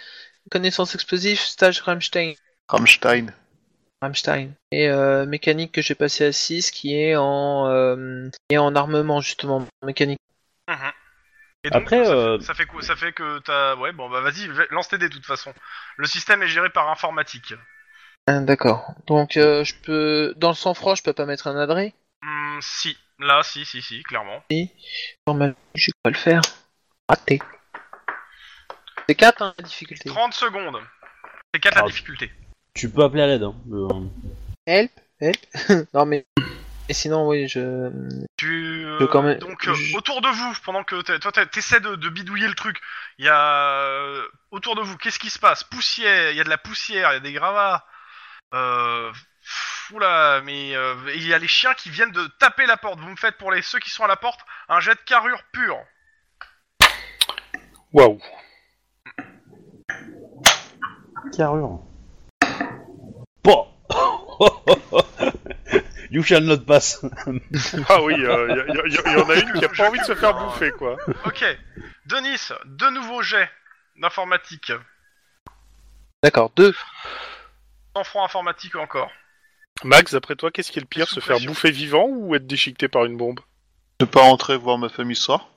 [0.50, 2.34] Connaissance explosive, stage Rammstein.
[2.68, 3.32] Rammstein.
[4.00, 4.52] Rammstein.
[4.70, 8.74] Et euh, mécanique que j'ai passé à 6 qui est en euh, qui est en
[8.76, 10.18] armement justement mécanique.
[11.64, 13.76] Et donc, Après, ça, euh, fait, ça fait quoi Ça fait que t'as.
[13.76, 15.52] Ouais, bon, bah vas-y, va- lance tes dés de toute façon.
[15.96, 17.54] Le système est géré par informatique.
[18.26, 18.94] Ah, D'accord.
[19.06, 21.94] Donc euh, je peux dans le sang-froid, je peux pas mettre un adré?
[22.22, 22.96] Hmm, si.
[23.22, 24.42] Là, si, si, si, clairement.
[25.26, 26.42] Normal, je vais pas le faire.
[27.08, 27.40] Raté.
[29.08, 30.08] C'est 4 hein, la difficulté.
[30.08, 30.80] 30 secondes.
[31.54, 31.86] C'est 4 la Ah.
[31.86, 32.32] difficulté.
[32.74, 33.42] Tu peux appeler à l'aide.
[33.42, 33.54] Hein.
[33.70, 33.88] Euh,
[34.66, 35.36] Help Help
[35.94, 36.24] Non mais...
[36.88, 37.90] Et sinon, oui, je...
[38.36, 41.30] Tu, euh, Je quand même- donc euh, je- autour de vous, pendant que t'es- toi
[41.30, 42.80] t'es- t'essaies de, de bidouiller le truc,
[43.18, 45.62] il y a euh, autour de vous, qu'est-ce qui se passe?
[45.62, 47.86] Poussière, il y a de la poussière, il y a des gravats.
[48.54, 49.12] Euh,
[49.92, 52.98] oula, mais euh, il y a les chiens qui viennent de taper la porte.
[53.00, 55.42] Vous me faites pour les ceux qui sont à la porte un jet de carrure
[55.52, 55.78] pure.
[57.92, 58.20] Waouh.
[61.36, 61.80] Carrure.
[63.44, 63.68] Bon.
[66.10, 67.04] you shall not pass.
[67.88, 70.34] Ah oui, il y, y en a une qui a pas envie de se faire
[70.34, 70.96] bouffer, quoi.
[71.26, 71.44] Ok,
[72.06, 73.50] Denis, deux nouveaux jets
[73.96, 74.72] d'informatique,
[76.22, 76.74] D'accord, 2.
[77.96, 79.10] sans front informatique encore.
[79.84, 82.88] Max, d'après toi, qu'est-ce qui est le pire Se faire bouffer vivant ou être déchiqueté
[82.88, 83.40] par une bombe
[84.00, 85.48] Ne pas rentrer voir ma famille ce soir.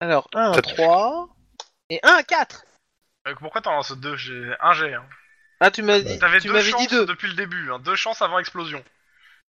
[0.00, 1.28] Alors, 1, T'as- 3...
[1.90, 2.64] Et 1, 4
[3.26, 4.94] Euh, pourquoi t'en lances deux J'ai un jet.
[4.94, 5.04] Hein.
[5.60, 7.06] Ah, tu m'as dit, T'avais tu deux m'avais chances dit 2.
[7.06, 8.82] depuis le début, hein, deux chances avant explosion.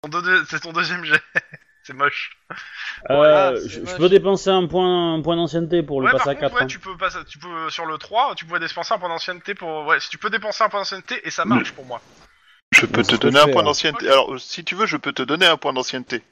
[0.01, 1.21] Ton deux- C'est ton deuxième jet.
[1.83, 2.37] c'est moche.
[3.09, 3.97] Voilà, Euh, c'est je, je moche.
[3.97, 6.55] peux dépenser un point, un point d'ancienneté pour le ouais, passer par à contre, 4.
[6.55, 6.67] ouais, hein.
[6.67, 9.85] tu peux passer, tu peux sur le 3, tu pourrais dépenser un point d'ancienneté pour.
[9.85, 12.01] Ouais, si tu peux dépenser un point d'ancienneté et ça marche pour moi.
[12.71, 14.07] Je peux te donner un point d'ancienneté.
[14.09, 16.23] Alors, euh, si tu veux, je peux te donner un point d'ancienneté.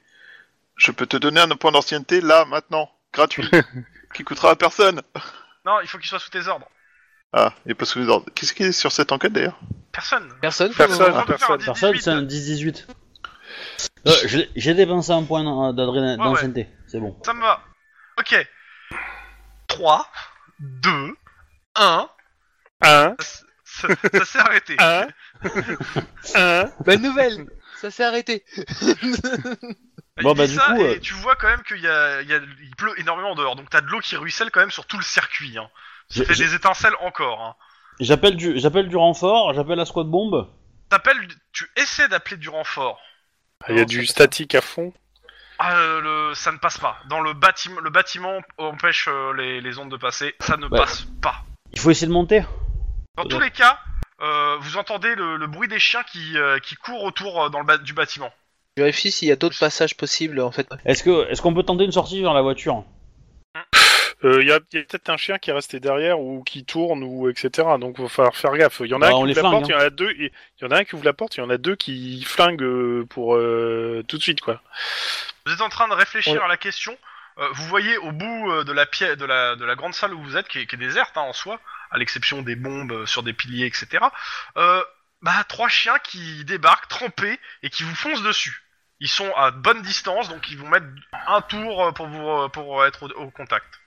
[0.76, 3.48] Je peux te donner un point d'ancienneté là, maintenant, gratuit,
[4.14, 5.02] qui coûtera à personne.
[5.66, 6.68] Non, il faut qu'il soit sous tes ordres.
[7.32, 8.26] Ah, et pas sous les ordres.
[8.34, 9.58] Qu'est-ce qui est sur cette enquête d'ailleurs?
[9.92, 10.32] Personne.
[10.40, 11.12] Personne Personne.
[11.26, 12.00] Personne, 18.
[12.02, 12.86] c'est un 10-18.
[14.06, 14.12] Euh,
[14.56, 16.16] J'ai dépensé un point Ouais, ouais.
[16.16, 17.18] d'ancienneté, c'est bon.
[17.24, 17.62] Ça me va.
[18.18, 18.34] Ok.
[19.66, 20.08] 3,
[20.60, 21.16] 2,
[21.74, 22.08] 1.
[22.80, 23.16] Un,
[23.70, 24.76] Ça, ça s'est arrêté.
[24.78, 25.06] un,
[26.34, 26.64] un.
[26.84, 27.46] Bonne nouvelle
[27.80, 28.44] Ça s'est arrêté
[30.22, 32.28] Bon, bah, du ça, coup, et euh, tu vois quand même qu'il y a, il
[32.28, 34.84] y a- il pleut énormément dehors, donc t'as de l'eau qui ruisselle quand même sur
[34.86, 35.56] tout le circuit.
[35.58, 35.68] Hein.
[36.08, 37.40] Ça J'ai- fait j'ai- des étincelles encore.
[37.40, 37.54] Hein.
[38.00, 40.48] J'appelle du, j'appelle du renfort, j'appelle la squad bombe.
[40.88, 41.18] T'appelles,
[41.52, 42.98] tu essaies d'appeler du renfort.
[43.68, 44.92] Il y a du statique à fond.
[45.60, 46.00] Ah, euh,
[46.30, 46.96] le, ça ne passe pas.
[47.08, 50.34] Dans le bâtiment, le bâtiment empêche euh, les, les ondes de passer.
[50.40, 50.78] Ça ne Ouais.
[50.78, 51.44] passe pas.
[51.72, 52.42] Il faut essayer de monter.
[53.22, 53.78] Dans tous les cas,
[54.20, 57.60] euh, vous entendez le, le bruit des chiens qui, euh, qui courent autour euh, dans
[57.60, 58.32] le ba- du bâtiment.
[58.76, 60.68] Je vérifie s'il y a d'autres passages possibles en fait.
[60.84, 62.84] Est-ce que, est-ce qu'on peut tenter une sortie vers la voiture?
[64.24, 66.42] Euh, Il y a, il y a peut-être un chien qui est resté derrière ou
[66.42, 67.68] qui tourne ou etc.
[67.80, 68.80] Donc il va falloir faire gaffe.
[68.80, 69.76] Il y en a Bah, un on qui les ouvre la flingue, porte, il y
[69.76, 70.10] en a deux.
[70.10, 71.76] et- Il y en a un qui ouvre la porte, il y en a deux
[71.76, 74.60] qui flinguent euh, pour euh, tout de suite quoi.
[75.46, 76.44] Vous êtes en train de réfléchir Ouais.
[76.44, 76.96] à la question.
[77.38, 80.12] Euh, vous voyez au bout euh, de la pièce, de la, de la grande salle
[80.14, 82.92] où vous êtes, qui est, qui est déserte hein, en soi, à l'exception des bombes
[82.92, 84.04] euh, sur des piliers, etc.
[84.56, 84.82] Euh,
[85.22, 88.62] bah trois chiens qui débarquent trempés et qui vous foncent dessus.
[89.00, 90.86] Ils sont à bonne distance, donc ils vont mettre
[91.26, 93.80] un tour euh, pour vous euh, pour être au, au contact.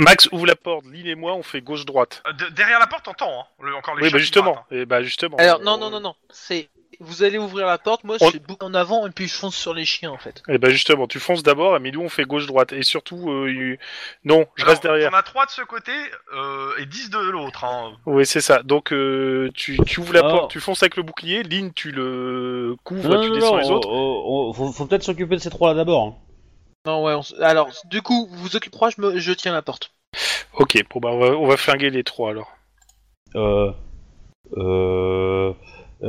[0.00, 2.22] Max ouvre la porte, Lynn et moi on fait gauche droite.
[2.28, 4.52] Euh, de- derrière la porte, t'entends hein, le- encore les Oui chiens bah qui justement.
[4.52, 5.36] grattent, Et bah justement.
[5.38, 6.68] Alors non non non non, c'est
[7.00, 9.56] vous allez ouvrir la porte, moi je fais boucle en avant et puis je fonce
[9.56, 10.42] sur les chiens en fait.
[10.48, 12.72] Et bah justement, tu fonces d'abord, mais nous on fait gauche droite.
[12.72, 13.78] Et surtout, euh, il-
[14.24, 15.10] non, je Alors, reste derrière.
[15.12, 15.92] On a trois de ce côté
[16.34, 17.64] euh, et 10 de l'autre.
[17.64, 17.96] Hein.
[18.06, 18.62] Oui, c'est ça.
[18.62, 21.90] Donc euh, tu, tu ouvres la Alors- porte, tu fonces avec le bouclier, Lynn tu
[21.92, 23.88] le couvres, Non, tu non, descends non, les autres.
[23.88, 26.04] on- on- faut, faut peut-être s'occuper de ces trois-là d'abord.
[26.06, 26.14] hein.
[26.88, 29.18] Non ouais, on s- alors du coup vous vous occupera, je, me...
[29.18, 29.92] je tiens la porte.
[30.54, 32.50] Ok, bon bah on va, on va flinguer les trois alors.
[33.36, 33.72] Euh,
[34.56, 35.52] euh,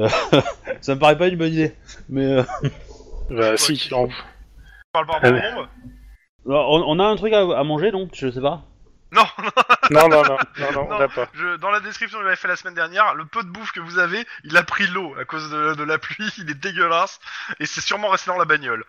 [0.82, 1.76] ça me paraît pas une bonne idée.
[2.08, 2.44] Mais euh,
[3.30, 4.14] Bah si, on- Tu
[4.94, 5.54] parles par Ah ouais.
[5.54, 5.68] bombes
[6.46, 8.64] on, on a un truc à, à manger donc, je sais pas.
[9.12, 9.24] Non,
[9.92, 11.28] non non non, non, non, on n'a pas.
[11.34, 13.80] Je, dans la description que j'avais fait la semaine dernière, le peu de bouffe que
[13.82, 17.20] vous avez, il a pris l'eau à cause de, de la pluie, il est dégueulasse,
[17.60, 18.86] et c'est sûrement resté dans la bagnole.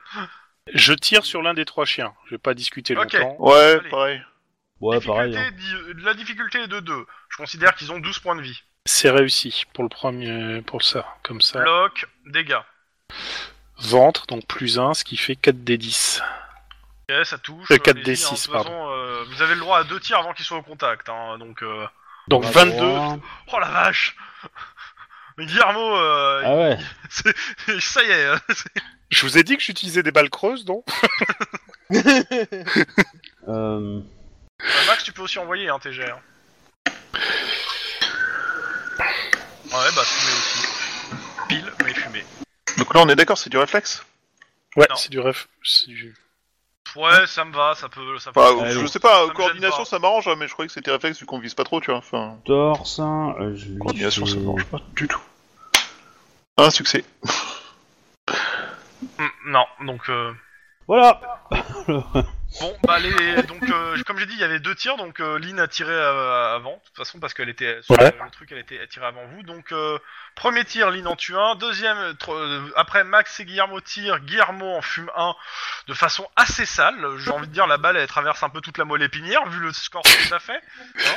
[0.75, 2.13] Je tire sur l'un des trois chiens.
[2.27, 3.13] Je vais pas discuter Ok.
[3.13, 3.37] longtemps.
[3.39, 3.89] Ouais, Allez.
[3.91, 4.23] pareil.
[4.81, 5.31] Ouais, pareil.
[5.33, 5.95] difficulté, hein.
[5.95, 7.07] di- la difficulté est de 2.
[7.29, 8.63] Je considère qu'ils ont 12 points de vie.
[8.87, 11.61] C'est réussi pour le premier, pour ça, comme ça.
[11.61, 12.57] Bloc, dégâts.
[13.79, 16.23] Ventre, donc plus 1, ce qui fait 4 d 10.
[17.11, 17.71] Ok, ça touche.
[17.71, 18.71] Euh, 4 allez-y, D6, hein, de toute pardon.
[18.71, 21.37] façon, euh, vous avez le droit à deux tirs avant qu'ils soient au contact, hein,
[21.39, 21.63] donc...
[21.63, 21.87] euh,
[22.29, 22.77] Donc On a 22.
[22.77, 23.19] droit.
[23.53, 24.17] Oh la vache
[25.39, 26.79] Guillermo, euh, Ah ouais.
[27.11, 28.41] c'est- ça y est, hein,
[29.11, 30.85] Je vous ai dit que j'utilisais des balles creuses, non
[33.49, 34.01] Euh, Euh,
[34.87, 36.05] Max, tu peux aussi envoyer un TG.
[36.05, 36.19] Hein.
[39.73, 40.67] Ouais, bah fumé aussi.
[41.49, 42.25] Pile, mais fumé.
[42.79, 44.05] Donc là, on est d'accord, c'est du réflexe?
[44.77, 44.97] Ouais, Non.
[44.97, 45.49] c'est du ref.
[45.65, 46.15] c'est du-
[46.97, 48.19] Ouais, ça me va, ça peut...
[48.19, 48.41] Ça peut...
[48.41, 49.91] Enfin, Ouais, je sais pas, Ça me coordination gêne pas.
[49.91, 51.91] ça m'arrange, hein, mais je croyais que c'était réflexe vu qu'on vise pas trop, tu
[51.91, 51.99] vois.
[51.99, 55.21] Enfin, torse, euh, je lui coordination ça fais- m'arrange pas du tout.
[56.59, 57.05] Un succès.
[59.21, 60.09] Hmm, non, donc...
[60.09, 60.33] Euh...
[60.89, 61.21] Voilà
[62.61, 65.39] Bon, bah les, donc euh, comme j'ai dit, il y avait deux tirs, donc euh,
[65.39, 68.13] Lynn a tiré euh, avant, de toute façon parce qu'elle était sur Ouais.
[68.25, 69.45] le truc, elle était tirée avant vous.
[69.45, 70.01] Donc euh,
[70.35, 71.55] premier tir, Lynn en tue un.
[71.55, 75.33] Deuxième, euh, tro- euh, après Max et Guillermo tirent, Guillermo en fume un
[75.87, 76.97] de façon assez sale.
[77.19, 79.61] J'ai envie de dire la balle elle traverse un peu toute la moelle épinière vu
[79.61, 80.61] le score que ça fait.
[80.99, 81.17] hein.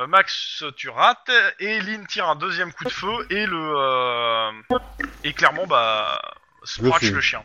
[0.00, 4.52] Euh, Max, tu rates et Lynn tire un deuxième coup de feu et le euh,
[5.24, 6.20] et clairement bah
[6.64, 7.42] scratch le chien.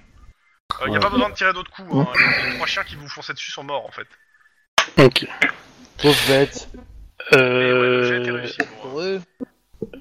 [0.86, 1.04] Il n'y a Ouais.
[1.04, 1.90] pas besoin de tirer d'autres coups.
[1.96, 2.08] hein.
[2.44, 4.08] Les, les trois chiens qui vous fonçaient dessus sont morts en fait.
[4.98, 5.26] Ok.
[6.02, 6.68] Pauvre bête.
[7.32, 8.20] Ouais, Euh...
[8.36, 8.58] réussi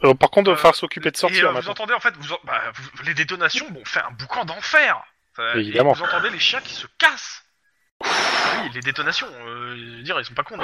[0.04, 2.00] euh, par contre, il va Euh, falloir s'occuper de Et sortir euh, vous entendez en
[2.00, 5.02] fait, vous, en- bah, vous- les détonations vont faire un boucan d'enfer.
[5.38, 5.92] Euh, Évidemment.
[5.92, 7.42] Vous entendez les chiens qui se cassent.
[8.02, 9.26] Oui, les détonations.
[9.46, 10.58] Euh, je veux dire, ils sont pas cons.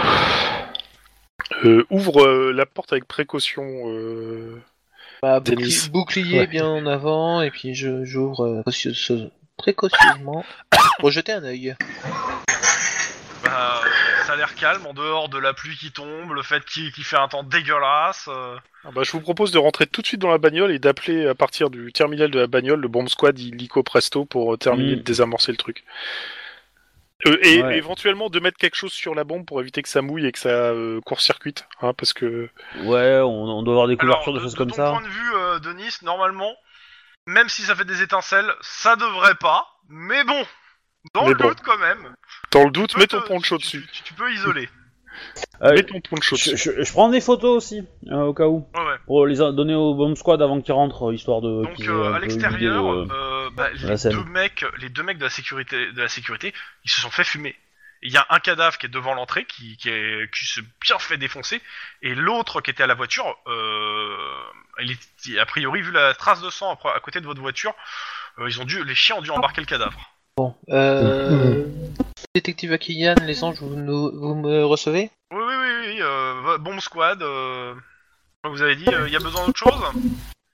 [1.64, 3.62] Euh, ouvre euh, la porte avec précaution.
[5.22, 6.46] Bah, bouclier, bouclier Ouais.
[6.46, 10.44] bien en avant, et puis je j'ouvre euh, précieuse- précautionneusement
[11.00, 11.74] pour jeter un œil.
[13.44, 16.64] Bah, euh, ça a l'air calme en dehors de la pluie qui tombe, le fait
[16.64, 18.28] qu'il qu'il fait un temps dégueulasse.
[18.28, 18.56] euh.
[18.84, 21.26] Ah bah, je vous propose de rentrer tout de suite dans la bagnole et d'appeler
[21.26, 24.92] à partir du terminal de la bagnole le bomb squad illico presto pour euh, terminer
[24.92, 24.98] Mm.
[24.98, 25.84] de désamorcer le truc.
[27.26, 27.76] Euh, et Ouais.
[27.78, 30.38] éventuellement de mettre quelque chose sur la bombe pour éviter que ça mouille et que
[30.38, 32.48] ça euh, court-circuite, hein, parce que
[32.84, 34.90] Ouais, on, on doit avoir des couvertures, Alors, des choses de comme ton ça.
[34.92, 36.54] point de vue, euh, Denis, normalement,
[37.26, 39.66] même si ça fait des étincelles, ça devrait pas.
[39.88, 40.44] Mais bon,
[41.14, 41.48] dans Mais le bon.
[41.48, 42.14] doute quand même.
[42.52, 43.88] dans le doute, tu mets ton poncho tu- dessus.
[43.92, 44.68] Tu, tu peux isoler.
[45.62, 46.72] Euh, Mets ton poncho je, dessus.
[46.76, 48.68] je- je prends des photos aussi, euh, au cas où.
[48.76, 48.94] Ouais, ouais.
[49.06, 51.64] Pour les a- donner au bomb squad avant qu'ils rentrent, histoire de.
[51.64, 53.08] Donc euh, à l'extérieur, de-
[53.48, 54.12] euh, bah, les scène.
[54.12, 57.24] deux mecs, les deux mecs de la sécurité, de la sécurité, ils se sont fait
[57.24, 57.56] fumer.
[58.02, 60.98] Il y a un cadavre qui est devant l'entrée, qui, qui, est, qui se bien
[61.00, 61.60] fait défoncer,
[62.02, 64.16] et l'autre qui était à la voiture, euh,
[64.80, 67.74] il est, a priori vu la trace de sang à, à côté de votre voiture,
[68.38, 69.98] euh, ils ont dû, les chiens ont dû embarquer le cadavre.
[70.36, 71.66] Bon, euh...
[72.36, 75.10] Détective Akiyan, les anges, vous, nous- vous me recevez?
[75.32, 77.20] Oui, oui, oui, oui euh, bombe squad.
[77.20, 77.74] Euh,
[78.44, 79.82] comme vous avez dit, euh, il y a besoin d'autre chose?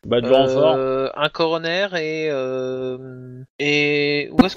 [0.05, 0.75] Bah, du renfort.
[0.77, 2.29] Euh, Un coroner et...
[2.31, 3.43] Euh...
[3.59, 4.57] Et où est-ce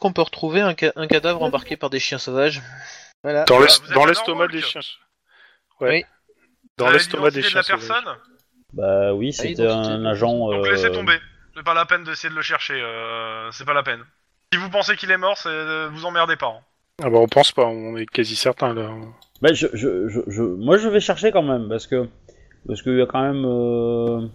[0.00, 2.62] qu'on peut retrouver un, ca- un cadavre embarqué par des chiens sauvages?
[3.22, 3.44] Voilà.
[3.44, 4.80] Dans Bah, l'est- vous êtes dans l'estomac des Norwalk chiens.
[5.80, 5.90] Ouais.
[5.90, 6.04] Oui.
[6.76, 8.14] Dans Vous avez l'estomac des l'identité chiens de la personne?
[8.72, 10.36] Bah oui, Ah, c'était un agent.
[10.50, 11.16] Donc euh, laissez tomber.
[11.56, 12.74] C'est pas la peine d'essayer de le chercher.
[12.74, 14.00] euh, c'est pas la peine.
[14.52, 16.48] Si vous pensez qu'il est mort, c'est euh, vous emmerdez pas.
[16.48, 16.60] hein.
[17.02, 18.90] Ah bah on pense pas, on est quasi certain là.
[19.42, 22.08] Bah, je, je, je, je- moi je vais chercher quand même parce que
[22.66, 23.44] parce qu'il y a quand même.
[23.44, 24.26] euh,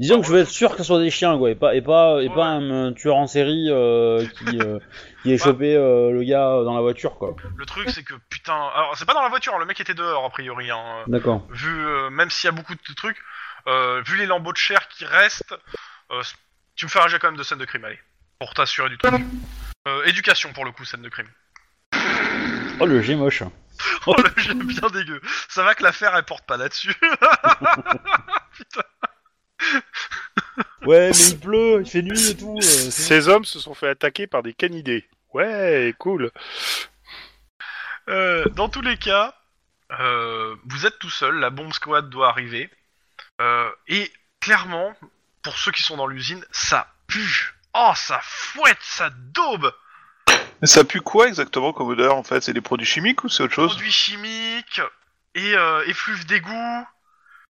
[0.00, 1.82] Disons que je veux être sûr que ce soit des chiens quoi et pas et
[1.82, 4.78] pas et pas un, tueur en série euh, qui euh,
[5.22, 7.36] qui ait chopé euh, le gars dans la voiture quoi.
[7.54, 8.56] Le truc, c'est que putain.
[8.74, 10.70] Alors, c'est pas dans la voiture, le mec était dehors a priori.
[10.70, 11.04] Hein.
[11.06, 11.46] D'accord.
[11.50, 13.18] Vu, euh, même s'il y a beaucoup de trucs,
[13.66, 15.54] euh, vu les lambeaux de chair qui restent,
[16.10, 16.22] euh,
[16.76, 17.98] tu me fais un jet quand même de scène de crime, allez.
[18.38, 19.22] Pour t'assurer du truc.
[19.86, 21.28] Euh, éducation pour le coup, scène de crime.
[22.80, 23.42] Oh le G moche.
[24.06, 25.20] Oh, le jet bien dégueu.
[25.48, 26.94] Ça va que l'affaire elle porte pas là-dessus.
[30.86, 32.56] Ouais mais il pleut, il fait nuit et tout.
[32.56, 35.08] euh, c'est- Ces hommes se sont fait attaquer par des canidés.
[35.34, 36.30] Ouais, cool.
[38.08, 39.34] Euh, dans tous les cas,
[40.00, 42.70] euh, vous êtes tout seul, la bombe squad doit arriver.
[43.40, 44.92] Euh, et clairement,
[45.42, 47.54] pour ceux qui sont dans l'usine, ça pue.
[47.74, 49.72] Oh, ça fouette, ça daube.
[50.60, 52.40] Mais ça pue quoi exactement comme odeur en fait?
[52.42, 53.70] C'est des produits chimiques ou c'est autre chose?
[53.72, 54.80] Produits chimiques
[55.34, 56.86] et euh, effluves d'égout.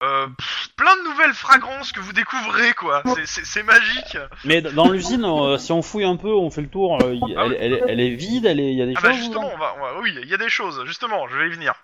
[0.03, 3.03] Euh, pff, plein de nouvelles fragrances que vous découvrez, quoi.
[3.17, 4.17] C'est- C'est c'est magique.
[4.45, 7.03] Mais d- dans l'usine, euh, si on fouille un peu, on fait le tour.
[7.03, 9.01] euh, y- Ah elle, est- elle est vide, elle est, il y a des Ah
[9.01, 9.11] choses.
[9.11, 10.85] bah justement, dedans on va, on va- oui, il y a des choses.
[10.87, 11.75] Justement, je vais y venir.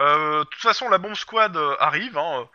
[0.00, 2.18] Euh, de toute façon, la bombe squad euh, arrive.
[2.18, 2.48] hein.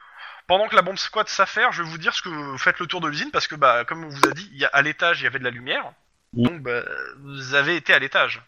[0.47, 2.85] Pendant que la bombe squad s'affaire, je vais vous dire ce que vous faites le
[2.85, 4.81] tour de l'usine parce que, bah, comme on vous a dit, il y a, à
[4.81, 5.91] l'étage, il y avait de la lumière.
[6.33, 6.43] Mm.
[6.43, 6.81] Donc, bah,
[7.23, 8.41] vous avez été à l'étage.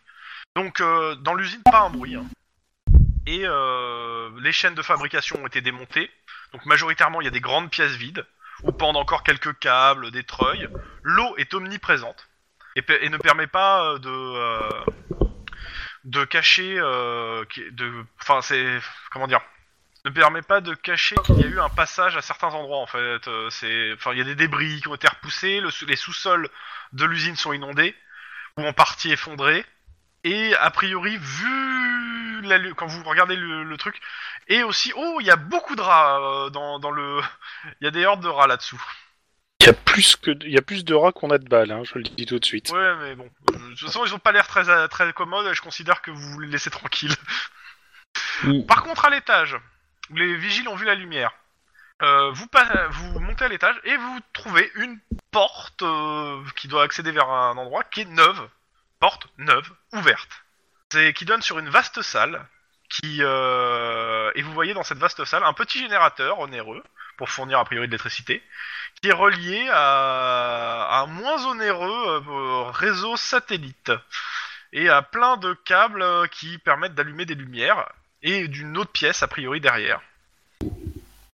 [0.55, 2.15] Donc, euh, dans l'usine, pas un bruit.
[2.15, 2.25] hein.
[3.27, 6.09] Et euh, les chaînes de fabrication ont été démontées.
[6.53, 8.25] Donc, majoritairement, il y a des grandes pièces vides
[8.63, 10.69] où pendent encore quelques câbles, des treuils.
[11.03, 12.29] L'eau est omniprésente
[12.77, 14.69] et, ne permet pas euh, de euh,
[16.05, 18.79] de cacher de enfin c'est
[19.11, 19.41] comment dire?
[20.05, 22.87] Ne permet pas de cacher qu'il y a eu un passage à certains endroits en
[22.87, 26.49] fait enfin il y a des débris qui ont été repoussés les sous-sols
[26.93, 27.93] de l'usine sont inondés
[28.55, 29.65] ou en partie effondrés
[30.27, 33.99] et a priori vu la quand vous regardez le, le truc
[34.47, 37.19] et aussi oh il y a beaucoup de rats euh, dans, dans le
[37.81, 38.81] il y a des hordes de rats là-dessous
[39.61, 41.71] Il y a plus que il y a plus de rats qu'on a de balles,
[41.71, 42.69] hein, je le dis tout de suite.
[42.71, 45.47] ouais mais bon Euh, de toute façon ils ont pas l'air très euh, très commodes
[45.47, 47.15] et je considère que vous les laissez tranquilles.
[48.67, 49.57] Par contre, à l'étage,
[50.11, 51.31] où les vigiles ont vu la lumière,
[52.03, 52.45] euh, vous,
[52.91, 54.99] vous montez à l'étage et vous trouvez une
[55.31, 58.47] porte euh, qui doit accéder vers un endroit qui est neuve.
[58.99, 60.43] Porte neuve, ouverte.
[60.91, 62.47] c'est qui donne sur une vaste salle
[62.89, 66.83] qui euh, et vous voyez dans cette vaste salle un petit générateur onéreux
[67.17, 68.41] pour fournir a priori de l'électricité
[69.01, 73.91] qui est relié à, un moins onéreux euh, réseau satellite
[74.73, 77.87] et à plein de câbles euh, qui permettent d'allumer des lumières
[78.23, 80.01] et d'une autre pièce a priori derrière.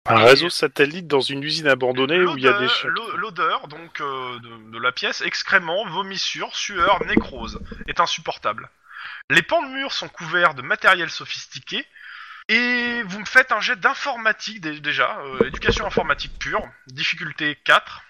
[0.07, 4.01] Un réseau satellite dans une usine abandonnée où il y a des l'o- L'odeur donc
[4.01, 8.69] euh, de, de la pièce, excréments, vomissures, sueur, nécrose, est insupportable.
[9.29, 11.85] Les pans de mur sont couverts de matériel sophistiqué
[12.49, 18.01] et vous me faites un jet d'informatique dé- déjà, euh, éducation informatique pure, difficulté 4.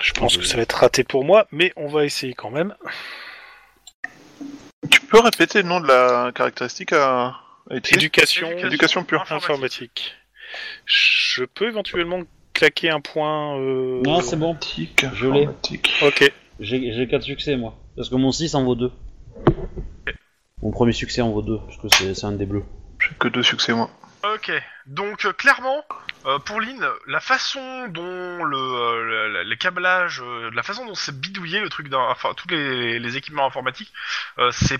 [0.00, 2.74] Je pense que ça va être raté pour moi, mais on va essayer quand même.
[4.90, 7.38] Tu peux répéter le nom de la caractéristique à,
[7.70, 8.66] Éducation, Éducation.
[8.68, 9.24] Éducation pure.
[9.30, 10.14] informatique.
[10.86, 12.22] Je peux éventuellement
[12.52, 13.58] claquer un point.
[13.58, 14.50] euh, Non, c'est bon.
[14.54, 15.48] Informatique, Je l'ai.
[16.02, 16.32] Ok.
[16.60, 17.76] J'ai j'ai 4 succès, moi.
[17.96, 18.92] Parce que mon 6 en vaut 2.
[20.62, 22.64] Mon premier succès en vaut 2, parce que c'est un des bleus.
[23.00, 23.90] J'ai que deux succès, moi.
[24.34, 24.50] Ok,
[24.86, 25.84] donc euh, clairement,
[26.24, 30.94] euh, pour Lynn, la façon dont le, euh, le- les câblages, euh, la façon dont
[30.94, 33.92] c'est bidouillé le truc, enfin tous les, les équipements informatiques,
[34.38, 34.78] euh, c'est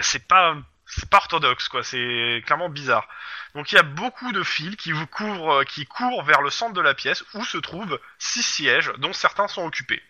[0.00, 0.56] c'est pas
[0.94, 3.08] c'est pas orthodoxe quoi, c'est clairement bizarre.
[3.54, 6.94] Donc il y a beaucoup de fils euh, qui courent vers le centre de la
[6.94, 10.02] pièce où se trouvent six sièges, dont certains sont occupés.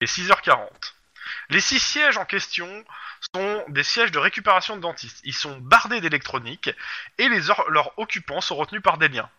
[0.00, 0.68] Et 6h40.
[1.50, 2.84] Les six sièges en question
[3.34, 5.20] sont des sièges de récupération de dentistes.
[5.24, 6.70] Ils sont bardés d'électronique
[7.18, 9.30] et leurs occupants sont retenus par des liens.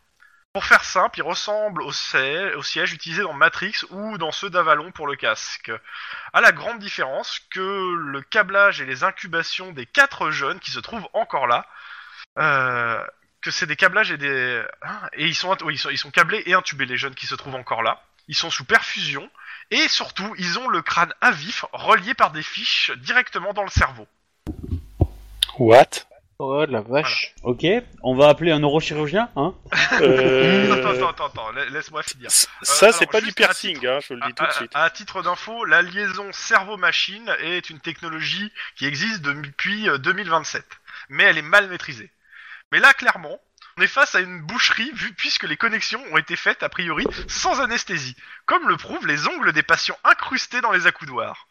[0.53, 5.07] Pour faire simple, aux sièges, aux sièges utilisés dans Matrix ou dans ceux d'Avalon pour
[5.07, 5.71] le casque.
[6.31, 10.79] À la grande différence que le câblage et les incubations des quatre jeunes qui se
[10.79, 11.65] trouvent encore là,
[12.37, 13.03] euh,
[13.41, 16.85] que c'est des câblages et des hein, et ils sont ils sont câblés et intubés
[16.85, 18.03] les jeunes qui se trouvent encore là.
[18.27, 19.27] Ils sont sous perfusion
[19.71, 23.71] et surtout ils ont le crâne à vif relié par des fiches directement dans le
[23.71, 24.07] cerveau.
[25.57, 26.05] What?
[26.39, 27.33] Oh la vache.
[27.43, 27.63] Ok,
[28.01, 29.53] on va appeler un neurochirurgien, hein
[30.01, 32.31] Euh, Attends, attends, attends, attends, la- laisse-moi finir.
[32.31, 34.71] Ça, ça, c'est pas du juste piercing, titre- hein, je le dis tout de suite.
[34.73, 40.65] À, à titre d'info, la liaison cerveau-machine est une technologie qui existe depuis euh, 2027,
[41.09, 42.11] mais elle est mal maîtrisée.
[42.71, 43.39] Mais là, clairement,
[43.77, 47.05] on est face à une boucherie vu, puisque les connexions ont été faites a priori
[47.27, 48.15] sans anesthésie,
[48.47, 51.47] comme le prouvent les ongles des patients incrustés dans les accoudoirs.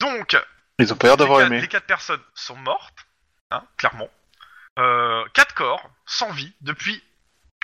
[0.00, 0.36] Donc,
[0.78, 1.60] Ils ont pas l'air les quatre, aimé.
[1.60, 2.94] les quatre personnes sont mortes,
[3.50, 4.08] hein, clairement.
[4.78, 7.02] Euh, quatre corps, sans vie, depuis,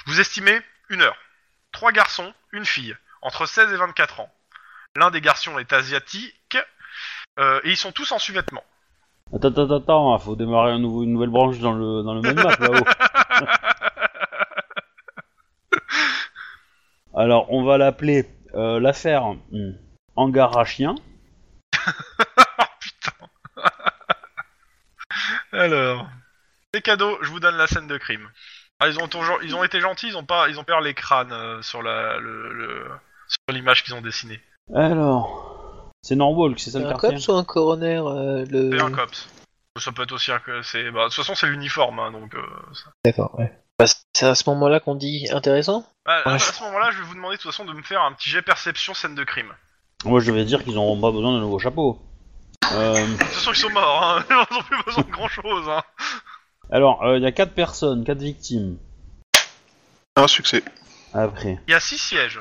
[0.07, 1.17] vous estimez, une heure.
[1.73, 4.33] Trois garçons, une fille, entre 16 et 24 ans.
[4.97, 6.59] L'un des garçons est asiatique,
[7.39, 8.65] euh, et ils sont tous en sous-vêtements.
[9.35, 12.37] Attends, attends, attends, faut démarrer un nouveau, une nouvelle branche dans le, dans le même
[12.37, 12.85] map là-haut.
[17.15, 19.73] Alors, on va l'appeler euh, l'affaire hmm,
[20.17, 20.95] hangar à chien.
[22.81, 23.27] Putain.
[25.61, 26.07] Alors,
[26.75, 28.29] c'est cadeau, je vous donne la scène de crime.
[28.79, 30.95] Ah, ils ont toujours, ils ont été gentils, ils ont pas, ils ont perdu les
[30.95, 32.87] crânes euh, sur la, le, le-
[33.27, 34.41] sur l'image qu'ils ont dessinée.
[34.75, 38.71] Alors, c'est Norwalk, c'est ça C'est le un quartier cops ou un coroner euh, le...
[38.73, 39.29] C'est un cops.
[39.79, 42.35] Ça peut être aussi un, que c'est, bah, de toute façon c'est l'uniforme, hein, donc.
[42.35, 42.43] euh,
[42.75, 43.53] ça- D'accord, ouais.
[43.79, 45.87] Bah, c'est à ce moment-là qu'on dit intéressant?
[46.05, 46.39] Bah, à, à Ouais.
[46.39, 48.43] ce moment-là, je vais vous demander de toute façon de me faire un petit jet
[48.43, 49.53] perception scène de crime.
[50.05, 51.99] Moi, je vais dire qu'ils n'auront pas besoin de nouveau chapeau.
[52.73, 54.25] Euh, De toute façon, ils sont morts, hein.
[54.51, 55.69] ils n'ont plus besoin de grand chose.
[55.69, 55.83] Hein.
[56.71, 58.79] alors, euh, il y a 4 personnes, 4 victimes.
[60.17, 60.63] Un succès.
[61.15, 61.59] Après.
[61.69, 62.41] Il y a 6 sièges.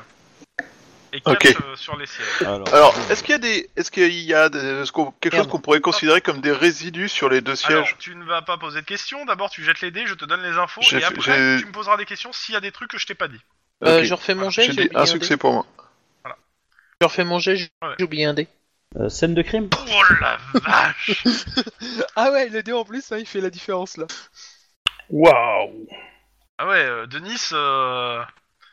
[1.12, 1.56] Et 4 Ok.
[1.76, 2.26] sur les sièges.
[2.40, 5.36] Alors, Alors, est-ce qu'il y a des, est-ce qu'il y a des- est-ce qu'on- quelque
[5.36, 8.42] chose qu'on pourrait considérer comme des résidus sur les deux Alors, sièges tu ne vas
[8.42, 9.24] pas poser de questions.
[9.24, 11.60] D'abord, tu jettes les dés, je te donne les infos, J'ai et fait- après, j'ai-
[11.60, 13.40] tu me poseras des questions s'il y a des trucs que je t'ai pas dit.
[13.84, 14.04] Euh, Ok.
[14.04, 15.36] Je refais mon Voilà, jet, J'ai j'ai dit oublié un un succès dé.
[15.36, 15.66] pour moi.
[17.00, 17.94] Je refais mon jet, j'ai Ouais.
[17.98, 18.48] j'ai oublié un dé.
[18.96, 21.24] Euh, scène de crime Oh la vache
[22.16, 24.06] Ah ouais, le dé en plus, il fait la différence là.
[25.10, 25.86] Waouh
[26.58, 28.22] Ah ouais, euh, Denis euh,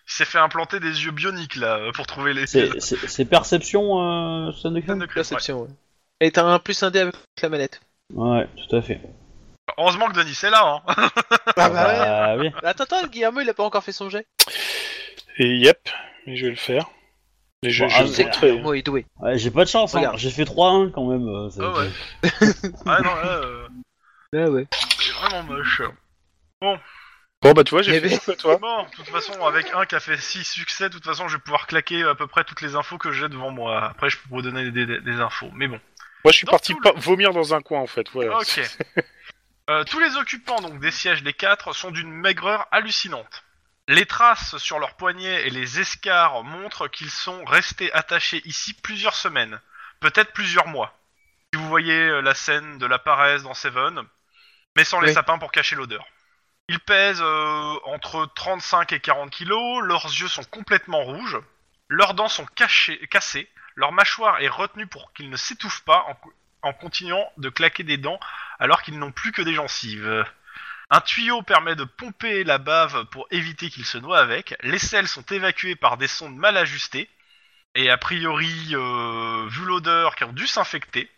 [0.08, 4.00] il s'est fait implanter des yeux bioniques là pour trouver les C'est c'est- c'est perception,
[4.48, 5.16] euh, scène de crime de crime.
[5.16, 5.70] Perception, ouais.
[6.22, 7.82] Et t'as un plus un dé avec la manette.
[8.14, 8.96] Ouais, tout à fait.
[8.96, 9.14] ouais.
[9.78, 10.82] Heureusement que Denis est là.
[10.88, 11.10] Hein.
[11.56, 12.00] Ah bah ouais.
[12.00, 12.52] Bah, oui.
[12.64, 14.26] Attends, attends, Guillermo il a pas encore fait son jet.
[15.38, 15.78] Et yep,
[16.26, 16.90] mais je vais le faire.
[17.64, 18.30] Et je, Bon, je ah.
[18.40, 19.06] Guillermo est doué.
[19.20, 20.00] Ouais, j'ai pas de chance, hein.
[20.00, 20.18] Regarde.
[20.18, 21.28] j'ai fait 3-1 quand même.
[21.28, 21.90] euh, c'est- Ah ouais.
[22.86, 23.68] ah non, là, euh,
[24.36, 24.68] Ah ouais.
[25.00, 25.82] c'est vraiment moche.
[26.62, 28.58] Bon bah tu vois, j'ai Eh fait ben- mieux que toi.
[28.58, 31.36] Bon, de toute façon, avec un qui a fait 6 succès, de toute façon, je
[31.36, 33.84] vais pouvoir claquer à peu près toutes les infos que j'ai devant moi.
[33.90, 35.50] Après, je peux vous donner des, des- des infos.
[35.54, 35.80] Mais bon.
[36.24, 38.08] Moi je suis Dans parti tout vomir dans un coin en fait.
[38.14, 38.38] Voilà.
[38.38, 38.62] Ok.
[39.70, 43.46] Euh, tous les occupants donc des sièges des quatre sont d'une maigreur hallucinante.
[43.88, 49.16] Les traces sur leurs poignets et les escarres montrent qu'ils sont restés attachés ici plusieurs
[49.16, 49.60] semaines,
[50.00, 50.98] peut-être plusieurs mois.
[51.54, 54.02] Si vous voyez euh, la scène de la paresse dans Seven,
[54.76, 55.14] mais sans les Oui.
[55.14, 56.06] sapins pour cacher l'odeur.
[56.70, 61.38] Ils pèsent euh, entre 35 et 40 kilos, leurs yeux sont complètement rouges,
[61.90, 66.16] leurs dents sont cachées, cassées, leur mâchoire est retenue pour qu'ils ne s'étouffent pas en,
[66.16, 68.20] co- en continuant de claquer des dents
[68.60, 70.26] alors qu'ils n'ont plus que des gencives.
[70.90, 74.56] Un tuyau permet de pomper la bave pour éviter qu'ils se noient avec.
[74.62, 77.10] Les selles sont évacuées par des sondes mal ajustées.
[77.76, 81.10] Et a priori, euh, vu l'odeur, qui ont dû s'infecter.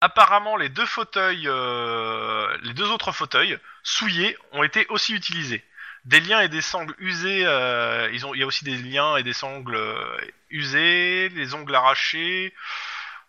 [0.00, 5.64] Apparemment, les deux fauteuils, euh, les deux autres fauteuils souillés ont été aussi utilisés.
[6.04, 7.46] Des liens et des sangles usés.
[7.46, 9.78] euh, il y a aussi des liens et des sangles
[10.50, 12.52] usés, les ongles arrachés.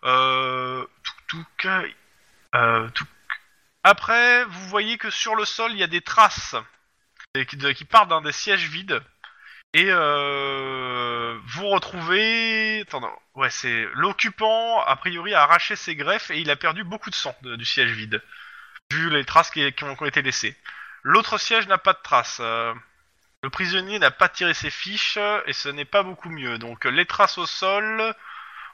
[0.04, 1.46] Euh, tout, tout,
[2.94, 3.06] tout-
[3.88, 6.56] Après, vous voyez que sur le sol, il y a des traces
[7.48, 9.00] qui, partent d'un des sièges vides.
[9.74, 12.80] Et euh, vous retrouvez...
[12.80, 17.10] Attends, ouais, c'est l'occupant, a priori, a arraché ses greffes et il a perdu beaucoup
[17.10, 18.20] de sang du siège vide,
[18.90, 20.56] vu les traces qui, qui ont, qui ont été laissées.
[21.04, 22.38] L'autre siège n'a pas de traces.
[22.40, 22.74] euh,
[23.44, 26.58] le prisonnier n'a pas tiré ses fiches et ce n'est pas beaucoup mieux.
[26.58, 28.16] Donc les traces au sol,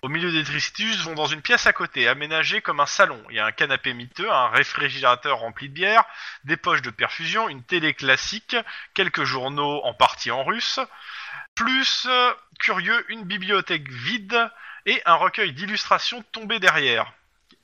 [0.02, 3.22] au milieu des tristus, vont dans une pièce à côté, aménagée comme un salon.
[3.30, 6.04] Il y a un canapé miteux, un réfrigérateur rempli de bière,
[6.42, 8.56] des poches de perfusion, une télé classique,
[8.94, 10.80] quelques journaux en partie en russe,
[11.54, 14.50] plus, euh, curieux, une bibliothèque vide
[14.86, 17.12] et un recueil d'illustrations tombé derrière.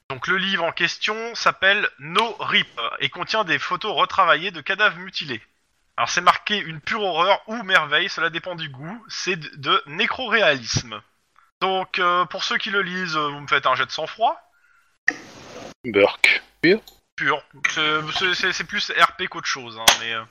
[0.09, 4.99] Donc le livre en question s'appelle No Rip et contient des photos retravaillées de cadavres
[4.99, 5.43] mutilés.
[5.97, 9.83] Alors c'est marqué une pure horreur ou merveille, cela dépend du goût, c'est de, de
[9.87, 11.03] nécroréalisme.
[11.61, 14.41] Donc euh, pour ceux qui le lisent, euh, vous me faites un jet de sang-froid,
[15.85, 16.43] Burk.
[17.17, 17.43] pur.
[17.71, 20.13] C'est- C'est c'est- c'est plus RP qu'autre chose, hein, mais...
[20.15, 20.23] euh,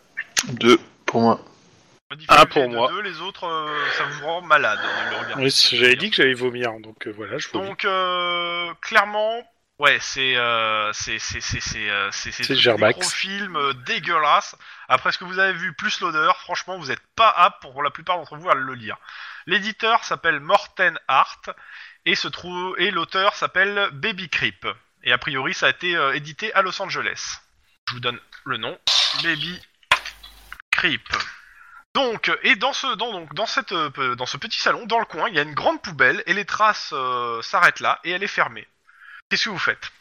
[0.49, 1.39] Deux pour moi.
[2.09, 2.87] la difficulté Un pour de moi.
[2.91, 5.43] deux, les autres, euh, ça vous rend malade de le regarder.
[5.43, 7.67] Oui, j'avais dit que j'allais vomir, donc euh, voilà, je vomis.
[7.67, 9.43] Donc euh, clairement,
[9.79, 12.95] ouais, c'est euh, c'est c'est c'est c'est euh, c'est c'est Gerbax.
[12.95, 14.55] nécrofilm euh, dégueulasse.
[14.87, 17.89] Après ce que vous avez vu plus l'odeur, franchement, vous n'êtes pas apte pour la
[17.89, 18.97] plupart d'entre vous à le lire.
[19.47, 21.49] L'éditeur s'appelle Morten Hart
[22.05, 24.67] et se trouve et l'auteur s'appelle Baby Creep.
[25.03, 27.37] Et a priori, ça a été euh, édité à Los Angeles.
[27.87, 28.77] Je vous donne le nom,
[29.23, 29.57] Baby
[30.71, 31.07] Creep.
[31.95, 35.05] Donc, et dans ce, dans, donc, dans, cette, euh, dans ce petit salon, dans le
[35.05, 38.23] coin, il y a une grande poubelle et les traces euh, s'arrêtent là et elle
[38.23, 38.67] est fermée.
[39.29, 39.91] Qu'est-ce que vous faites?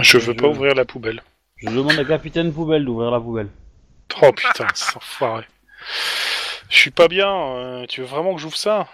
[0.00, 1.20] Je veux pas ouvrir la poubelle.
[1.56, 3.48] Je demande à Capitaine Poubelle d'ouvrir la poubelle.
[4.22, 5.46] Oh putain, c'est enfoiré.
[6.68, 8.88] Je suis pas bien, euh, tu veux vraiment que j'ouvre ça?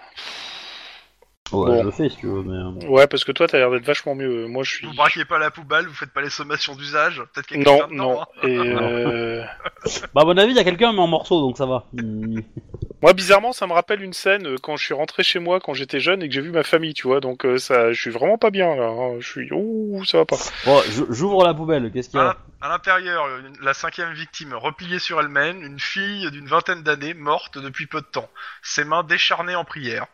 [1.51, 1.79] Ouais, Bon.
[1.79, 2.85] je le fais si tu veux, mais.
[2.85, 4.47] euh, Ouais, parce que toi t'as l'air d'être vachement mieux.
[4.47, 4.87] Moi je suis.
[4.87, 7.63] Vous braquez pas la poubelle, vous faites pas les sommations d'usage Peut-être qu'il y a
[7.65, 8.21] Non, quelqu'un dedans, non.
[8.21, 8.25] hein.
[8.43, 9.43] Et euh...
[10.13, 11.85] Bah, à mon avis, il y a quelqu'un, mais en morceaux, donc ça va.
[13.01, 15.73] Moi, bizarrement, ça me rappelle une scène euh, quand je suis rentré chez moi quand
[15.73, 17.19] j'étais jeune et que j'ai vu ma famille, tu vois.
[17.19, 18.89] Donc euh, ça, je suis vraiment pas bien là.
[18.89, 19.15] hein.
[19.19, 20.37] Je suis, ouh, ça va pas.
[20.65, 20.79] Bon,
[21.09, 23.25] j'ouvre la poubelle, qu'est-ce qu'il y a l'in- À l'intérieur,
[23.61, 28.05] la cinquième victime, repliée sur elle-même, une fille d'une vingtaine d'années, morte depuis peu de
[28.05, 28.29] temps,
[28.61, 30.05] ses mains décharnées en prière.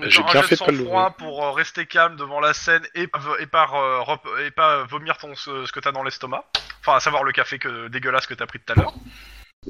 [0.00, 2.16] Donc J'ai un bien jet fait de de pas le sang-froid pour euh, rester calme
[2.16, 5.72] devant la scène et, pas- et, par, euh, rep- et pas vomir ton, ce, ce
[5.72, 6.44] que t'as dans l'estomac.
[6.80, 8.94] Enfin, à savoir le café que, dégueulasse que t'as pris tout à l'heure.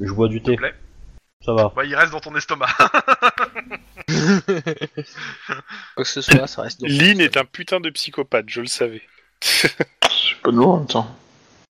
[0.01, 0.75] Je bois du thé, plaît.
[1.45, 1.71] ça va.
[1.75, 2.67] Ouais, il reste dans ton estomac.
[5.95, 6.81] Quoi que ce soit, ça reste.
[6.81, 9.01] Lynn est un putain de psychopathe, je le savais.
[9.41, 9.71] C'est
[10.43, 11.15] pas de loin, attends.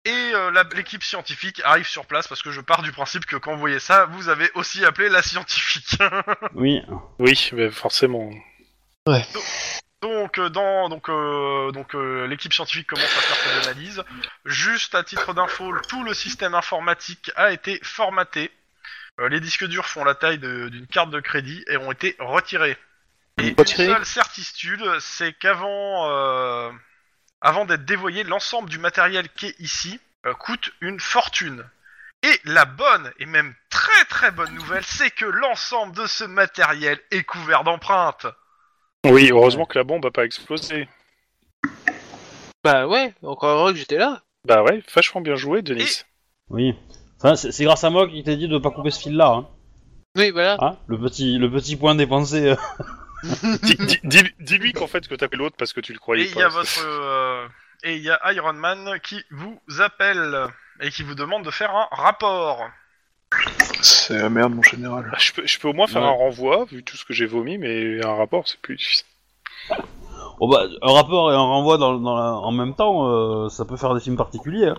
[0.06, 3.54] Et euh, l'équipe scientifique arrive sur place parce que je pars du principe que quand
[3.54, 5.98] vous voyez ça, vous avez aussi appelé la scientifique.
[6.56, 6.82] Oui.
[7.20, 8.30] Oui, mais forcément.
[10.02, 14.04] Donc, euh, dans, donc, euh, donc euh, l'équipe scientifique commence à faire ses analyses.
[14.46, 18.52] Juste à titre d'info, tout le système informatique a été formaté.
[19.22, 22.78] Euh, les disques durs font la taille d'une carte de crédit et ont été retirés.
[23.42, 26.72] Et Retirés une seule certitude, c'est qu'avant euh,
[27.44, 31.64] avant d'être dévoyé, l'ensemble du matériel qui est ici euh, coûte une fortune.
[32.24, 36.98] Et la bonne, et même très très bonne nouvelle, c'est que l'ensemble de ce matériel
[37.12, 38.28] est couvert d'empreintes.
[39.06, 40.88] Oui, heureusement que la bombe a pas explosé.
[42.64, 44.22] Bah ouais, encore heureux que j'étais là.
[44.48, 46.04] Bah ouais, vachement bien joué, Denis.
[46.50, 46.74] Oui.
[47.18, 49.28] Enfin, c'est c'est grâce à moi qu'il t'a dit de pas couper ce fil-là.
[49.28, 49.48] Hein.
[50.18, 50.58] Oui, voilà.
[50.62, 52.52] Hein le, petit, le petit point dépensé.
[52.52, 52.56] euh.
[53.64, 56.00] Dis- dis- dis- Dis-lui qu'en fait que t'as fait l'autre parce que tu le Et
[56.00, 56.40] croyais il pas.
[56.42, 57.48] y a votre euh,
[57.84, 60.48] et il y a Iron Man qui vous appelle
[60.82, 62.68] et qui vous demande de faire un rapport.
[63.82, 65.10] C'est la merde, mon général.
[65.14, 66.08] Ah, Je peux, je peux au moins faire Ouais.
[66.08, 69.06] un renvoi, vu tout ce que j'ai vomi, mais un rapport, c'est plus difficile.
[70.40, 73.66] Bon, bah, un rapport et un renvoi dans, dans la- en même temps, euh, ça
[73.66, 74.68] peut faire des films particuliers.
[74.70, 74.78] hein.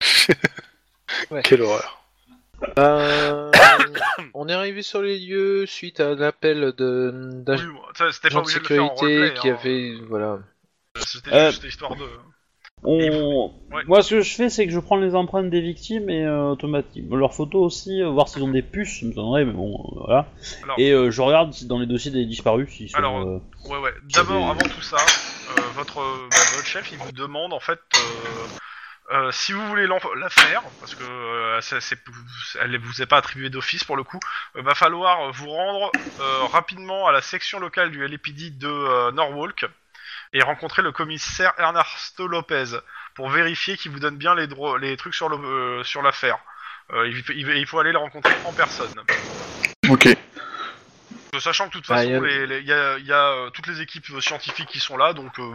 [1.44, 2.03] Quelle horreur.
[2.76, 3.50] Ben,
[4.34, 7.10] on est arrivé sur les lieux suite à l'appel de
[7.44, 9.48] d'un Oui, moi, ça, c'était pas agent de obligé de le faire en sécurité qui
[9.50, 9.56] hein.
[9.60, 10.38] avait voilà.
[10.96, 12.04] C'était Euh, juste histoire de.
[12.86, 13.50] On...
[13.72, 13.82] Ouais.
[13.86, 16.50] Moi, ce que je fais, c'est que je prends les empreintes des victimes et euh,
[16.50, 19.72] automatiquement leurs photos aussi, euh, voir s'ils ont des puces, ça me donnerait, mais bon,
[19.72, 20.26] euh, voilà.
[20.64, 22.98] Alors- Et euh, je regarde si dans les dossiers des disparus s'ils sont.
[22.98, 23.40] Alors, euh,
[23.70, 23.92] Ouais, ouais.
[24.14, 27.60] D'abord, des- avant tout ça, euh, votre, euh, bah, votre chef, il vous demande en
[27.60, 27.98] fait euh,
[29.12, 31.60] euh, si vous voulez la faire, parce que euh,
[32.60, 34.18] elle vous est pas attribuée d'office pour le coup,
[34.56, 35.92] euh, va falloir vous rendre
[36.50, 39.66] rapidement à la section locale du LAPD de Norwalk
[40.32, 42.78] et rencontrer le commissaire Ernesto Lopez
[43.14, 45.28] pour vérifier qu'il vous donne bien les, trucs sur,
[46.02, 46.38] l'affaire.
[46.92, 48.94] Il- il faut aller le rencontrer en personne.
[49.88, 50.08] Ok.
[51.34, 52.98] Euh, Sachant que de toute Ah, façon, il y a- les- les- il y a,
[52.98, 55.52] il y a, euh, toutes les équipes scientifiques qui sont là, donc euh,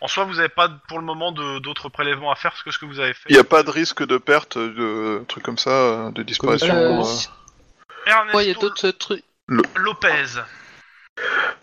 [0.00, 2.86] en soi, vous n'avez pas pour le moment d'autres prélèvements à faire que ce que
[2.86, 3.28] vous avez fait.
[3.28, 6.74] Il n'y a pas de risque de perte, de trucs comme ça, de disparition.
[6.74, 7.04] Euh, euh.
[7.04, 7.28] si-
[8.06, 9.24] Ernesto ouais, il y a d'autres trucs.
[9.76, 10.40] Lopez.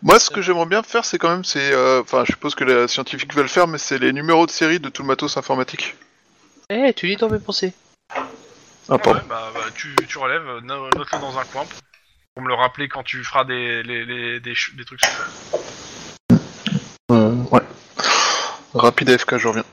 [0.02, 2.64] Moi, ce que j'aimerais bien faire, c'est quand même, c'est, euh, enfin, je suppose que
[2.66, 5.96] les scientifiques veulent faire, mais c'est les numéros de série de tout le matos informatique.
[6.70, 7.74] Eh, tu lis dans mes pensées.
[8.90, 9.14] Ah, pardon.
[9.14, 11.66] Ouais, bah, bah, tu, tu relèves, no- note-le dans un coin
[12.36, 14.54] pour me le rappeler quand tu feras des, les, les- des,
[14.86, 15.58] trucs sur ça.
[17.12, 17.62] Euh, ouais.
[18.74, 19.64] Rapide FK, je reviens.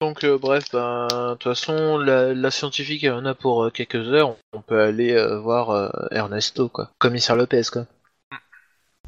[0.00, 3.70] Donc, euh, bref, ben, de toute façon, la, la scientifique, elle en a pour euh,
[3.70, 4.34] quelques heures.
[4.54, 6.88] On peut aller euh, voir euh, Ernesto, quoi.
[6.98, 7.82] Commissaire Lopez, quoi.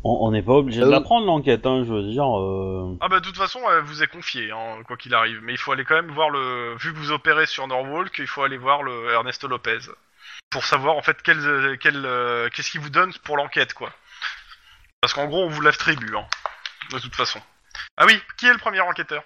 [0.04, 2.24] On n'est pas obligé de la prendre l'enquête, hein, je veux dire.
[2.36, 5.38] euh, Ah bah de toute façon, elle vous est confiée, hein, quoi qu'il arrive.
[5.44, 6.74] Mais il faut aller quand même voir le...
[6.80, 9.78] Vu que vous opérez sur Norwalk, il faut aller voir le Ernesto Lopez.
[10.50, 13.92] Pour savoir en fait quel, euh, quel, euh, qu'est-ce qu'il vous donne pour l'enquête, quoi.
[15.00, 16.26] Parce qu'en gros, on vous l'attribue, hein,
[16.90, 17.40] de toute façon.
[17.96, 19.24] Ah oui, qui est le premier enquêteur?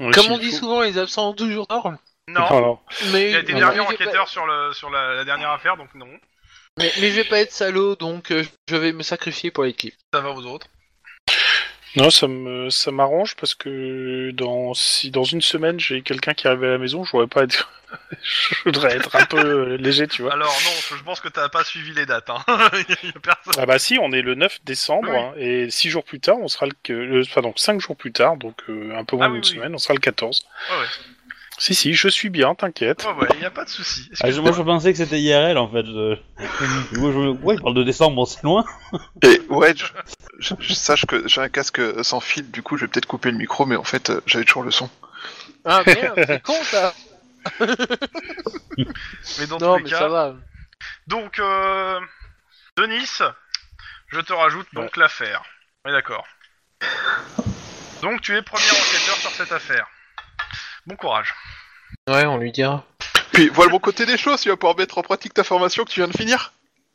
[0.00, 0.58] Ouais, Comme on dit faut.
[0.58, 1.92] souvent, les absents ont toujours tort.
[2.28, 2.80] Non.
[3.12, 5.94] Mais, il a été mais- dernier enquêteur sur, le, sur la, la dernière affaire, donc
[5.94, 6.08] non.
[6.78, 9.94] mais je vais pas être salaud, donc euh, je vais me sacrifier pour l'équipe.
[10.12, 10.66] Ça va aux autres?
[11.96, 16.48] Non, ça me ça m'arrange parce que dans si dans une semaine j'ai quelqu'un qui
[16.48, 17.70] arrive à la maison, je voudrais pas être
[18.22, 20.32] je voudrais être un peu euh, léger, tu vois.
[20.32, 22.42] Alors non, je pense que t'as pas suivi les dates, hein.
[22.88, 23.54] Il y a personne.
[23.58, 25.16] Ah bah si, on est le 9 décembre Oui.
[25.16, 28.10] hein, et six jours plus tard, on sera le que- le pardon, cinq jours plus
[28.10, 29.46] tard, donc euh, un peu moins Ah d'une oui.
[29.46, 30.44] semaine, on sera le 14.
[30.70, 30.86] Ouais, ouais.
[31.58, 33.04] Si si, je suis bien, t'inquiète.
[33.04, 34.10] Ouais, ouais, y a pas de souci.
[34.20, 35.86] ah, je- moi, je pensais que c'était IRL en fait.
[35.86, 36.18] je-
[36.98, 38.64] Moi, je- Ouais, il parle de décembre, bon, c'est loin.
[39.22, 39.84] Et ouais, je,
[40.40, 43.30] je- je sache que j'ai un casque sans fil, du coup, je vais peut-être couper
[43.30, 44.90] le micro, mais en fait, euh, j'avais toujours le son.
[45.64, 46.92] Ah merde, c'est con ça
[49.38, 50.34] Mais dans Non, tous les mais cas, ça va.
[51.06, 52.00] Donc, euh,
[52.76, 53.06] Denis,
[54.08, 55.42] je te rajoute donc l'affaire.
[55.84, 56.26] On est d'accord.
[58.02, 59.86] Donc, tu es premier enquêteur sur cette affaire.
[60.86, 61.34] Bon courage.
[62.08, 62.84] Ouais, on lui dira.
[63.32, 65.84] Puis, voilà le bon côté des choses, tu vas pouvoir mettre en pratique ta formation
[65.84, 66.52] que tu viens de finir.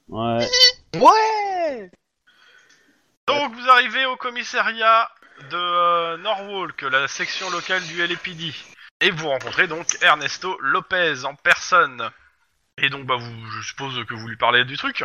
[0.08, 0.48] Ouais.
[0.96, 1.92] Ouais
[3.28, 5.10] Donc, vous arrivez au commissariat
[5.52, 8.54] de euh, Norwalk, la section locale du LAPD.
[9.02, 12.10] Et vous rencontrez donc Ernesto Lopez en personne.
[12.82, 15.04] Et donc, bah, vous, je suppose que vous lui parlez du truc.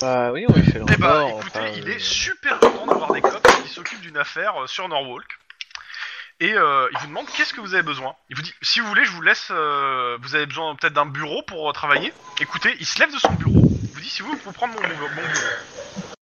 [0.00, 1.40] Bah oui, on lui fait le Eh bah, rapport.
[1.40, 4.66] écoutez, enfin, il euh, est super content d'avoir des cops qui s'occupent d'une affaire euh,
[4.66, 5.26] sur Norwalk.
[6.40, 8.14] Et euh, il vous demande qu'est-ce que vous avez besoin?
[8.30, 9.48] Il vous dit, si vous voulez, je vous laisse.
[9.50, 12.12] euh, vous avez besoin peut-être d'un bureau pour euh, travailler.
[12.40, 13.62] Écoutez, il se lève de son bureau.
[13.82, 15.12] Il vous dit, si vous voulez, vous pouvez prendre mon, mon bureau.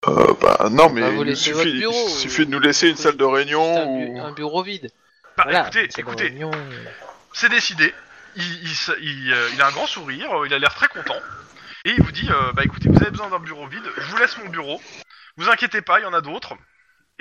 [0.09, 2.89] Euh, bah, non, mais Bah, vous il laissez suffit, bureau, il suffit de nous laisser
[2.89, 4.21] une salle de c'est un, réunion bu- ou...
[4.25, 4.91] un bureau vide.
[5.37, 6.35] Bah, Voilà, écoutez, c'est écoutez,
[7.33, 7.95] c'est décidé.
[8.37, 10.89] Il, il, se- il, euh, il a un grand sourire, euh, il a l'air très
[10.89, 11.21] content.
[11.85, 14.17] Et il vous dit, euh, bah écoutez, vous avez besoin d'un bureau vide, je vous
[14.17, 14.81] laisse mon bureau.
[15.37, 16.55] Vous inquiétez pas, il y en a d'autres.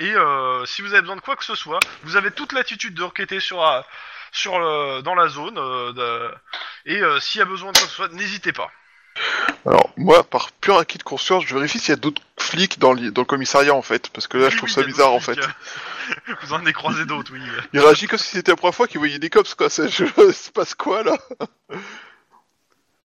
[0.00, 2.94] Et euh, si vous avez besoin de quoi que ce soit, vous avez toute l'attitude
[2.94, 3.84] de requêter sur, la-
[4.32, 5.58] sur le- dans la zone.
[5.58, 6.34] euh, de-
[6.86, 8.70] et euh, s'il y a besoin de quoi que ce soit, n'hésitez pas.
[9.66, 12.92] Alors, moi, par pur acquis de conscience, je vérifie s'il y a d'autres flics dans,
[12.92, 14.86] le- dans le commissariat, en fait, parce que là, je trouve oui, ça il y
[14.86, 15.40] a bizarre, en d'autres fait.
[16.30, 17.40] euh, vous en avez croisé d'autres, oui.
[17.72, 19.68] Il réagit comme si c'était la première fois qu'il voyait des cops, quoi.
[19.68, 21.18] C'est, je, il se passe quoi, là?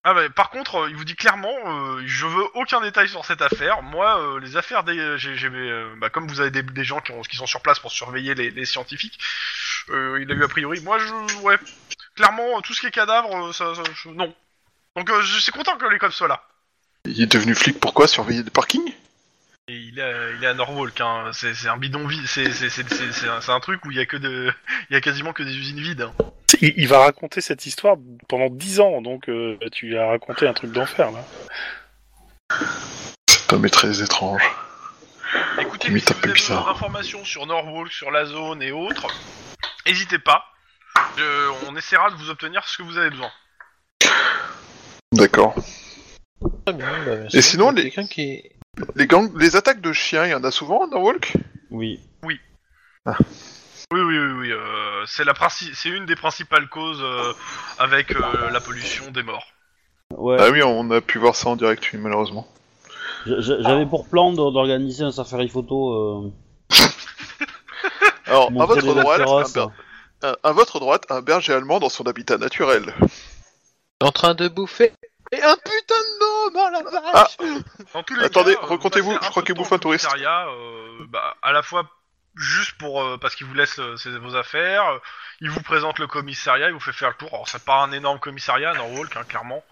[0.05, 3.23] Ah bah, par contre, euh, il vous dit clairement, euh, je veux aucun détail sur
[3.23, 3.81] cette affaire.
[3.81, 7.13] Moi, euh, les affaires des, j'ai, j'ai- euh, bah, comme vous avez des, gens qui,
[7.13, 9.17] ont- qui sont sur place pour surveiller les, les scientifiques,
[9.89, 10.81] euh, il a eu a priori.
[10.81, 11.57] Moi, je, ouais,
[12.15, 14.35] clairement, euh, tout ce qui est cadavre, euh, ça, ça- non.
[14.97, 16.43] Donc, euh, je suis content que les cops soient là.
[17.05, 18.93] Il est devenu flic, pourquoi Surveiller des parkings?
[19.69, 21.31] Et il est, à- il est à Norwalk, hein.
[21.31, 23.97] c'est, c'est un bidonville, c'est, c'est, c'est, c'est, c'est un, c'est un truc où il
[23.97, 24.51] y a que de,
[24.89, 26.01] il y a quasiment que des usines vides.
[26.01, 26.13] hein.
[26.61, 27.95] Il, il va raconter cette histoire
[28.27, 31.23] pendant 10 ans, donc euh, tu lui as raconté un truc d'enfer là.
[33.29, 34.41] Cet homme est très étrange.
[35.59, 36.73] Écoutez, Limite si un vous peu avez besoin bizarre.
[36.73, 39.07] d'informations sur Norwalk, sur la zone et autres,
[39.85, 40.43] n'hésitez pas.
[41.17, 43.31] Je- on essaiera de vous obtenir ce que vous avez besoin.
[45.13, 45.55] D'accord.
[46.65, 48.51] Très bien, bah, Et sinon, les- quelqu'un qui est-
[48.95, 51.33] Les gangs, les attaques de chiens, il y en a souvent, dans Walk?
[51.69, 51.99] Oui.
[52.23, 52.39] Oui,
[53.91, 54.51] oui, oui, oui.
[54.51, 57.33] euh, c'est la princi- c'est une des principales causes euh,
[57.77, 59.45] avec euh, la pollution des morts.
[60.17, 60.37] Ouais.
[60.39, 62.47] Ah oui, on a pu voir ça en direct, oui, malheureusement.
[63.27, 65.93] J- j- J'avais pour plan de- d'organiser un safari photo.
[66.25, 66.31] Euh,
[68.25, 69.53] Alors, à montrer votre droite, un, féroces.
[69.53, 69.71] ber-
[70.23, 72.93] un- à votre droite, un berger allemand dans son habitat naturel.
[74.01, 74.91] En train de bouffer.
[75.31, 76.22] Et un putain de
[76.53, 77.27] la vache Ah.
[77.93, 79.69] Dans tous les Attendez, cas, euh, recomptez-vous, passez je un crois peu qu'il de bouffe
[79.69, 80.05] temps un au touriste.
[80.07, 81.83] commissariat, euh, bah, à la fois
[82.35, 84.97] juste pour euh, parce qu'il vous laisse euh, ses- vos affaires, euh,
[85.41, 87.29] il vous présente le commissariat, il vous fait faire le tour.
[87.33, 89.63] Alors c'est pas un énorme commissariat, Norwalk, hein, clairement,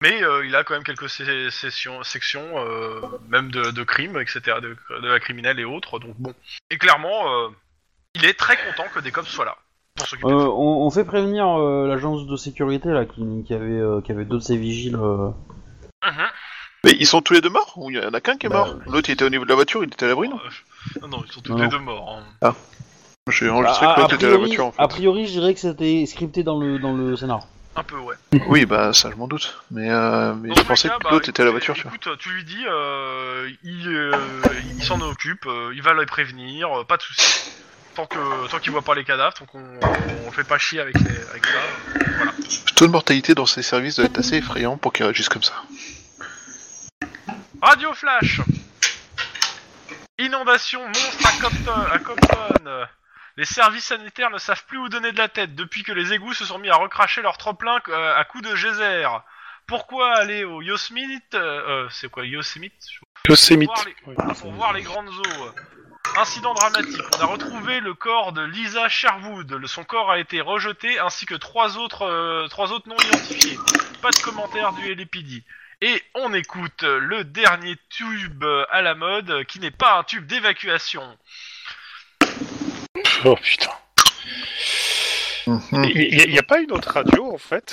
[0.00, 4.18] mais euh, il a quand même quelques sé- sessions- sections, euh, même de, de crimes,
[4.18, 5.98] etc., de, de la criminelle et autres.
[5.98, 6.32] Donc bon,
[6.70, 7.48] et clairement, euh,
[8.14, 9.56] il est très content que des cops soient là
[9.96, 10.30] pour s'occuper.
[10.32, 14.12] euh, on, on fait prévenir euh, l'agence de sécurité là qui, qui avait euh, qui
[14.12, 14.96] avait deux de ses vigiles.
[14.96, 15.28] euh.
[16.04, 16.26] Mhm.
[16.84, 18.48] Mais ils sont tous les deux morts Ou il y en a qu'un qui est
[18.48, 20.36] Bah, mort L'autre, il était au niveau de la voiture, il était à l'abri, non
[20.38, 21.68] Euh, non, non, ils sont tous Non, les non.
[21.70, 22.22] deux morts.
[22.42, 22.54] hein.
[23.30, 24.82] J'ai enregistré A- que l'autre était à la priori, voiture, en fait.
[24.82, 27.40] a priori, je dirais que c'était scripté dans le dans le scénar.
[27.76, 28.14] Un peu, ouais.
[28.48, 29.58] Oui, bah ça, je m'en doute.
[29.70, 31.50] Mais, euh, mais Dans je tous les pensais cas, que bah, l'autre était à la
[31.50, 31.92] voiture, tu vois.
[31.94, 34.12] Écoute, tu lui dis, euh, il, euh,
[34.78, 37.50] il s'en occupe, euh, il va les prévenir, euh, pas de soucis.
[37.98, 39.60] Tant que tant qu'il voit pas les cadavres, tant qu'on
[40.24, 41.52] on fait pas chier avec, les, avec ça.
[41.56, 42.32] euh, voilà.
[42.38, 45.42] Le taux de mortalité dans ces services doit être assez effrayant pour qu'ils réagissent comme
[45.42, 45.54] ça.
[47.60, 48.40] Radio Flash.
[50.16, 51.72] Inondation monstre à Compton.
[51.92, 52.86] À Compton.
[53.36, 56.34] Les services sanitaires ne savent plus où donner de la tête depuis que les égouts
[56.34, 59.08] se sont mis à recracher leur trop-plein euh, à coups de geyser.
[59.66, 62.74] Pourquoi aller au Yosemite euh, euh, C'est quoi Yosemite?
[63.28, 63.68] Yosemite.
[63.68, 64.14] Voir les- Oui.
[64.40, 65.50] pour voir les grandes eaux.
[66.16, 67.02] Incident dramatique.
[67.16, 69.52] On a retrouvé le corps de Lisa Sherwood.
[69.52, 73.58] Le- Son corps a été rejeté ainsi que trois autres, euh, trois autres non identifiés.
[74.02, 75.44] Pas de commentaire du LAPD.
[75.80, 81.16] Et on écoute le dernier tube à la mode qui n'est pas un tube d'évacuation.
[83.24, 83.70] Oh putain.
[85.46, 85.84] Mhm.
[85.84, 87.72] Il n'y a, pas une autre radio en fait?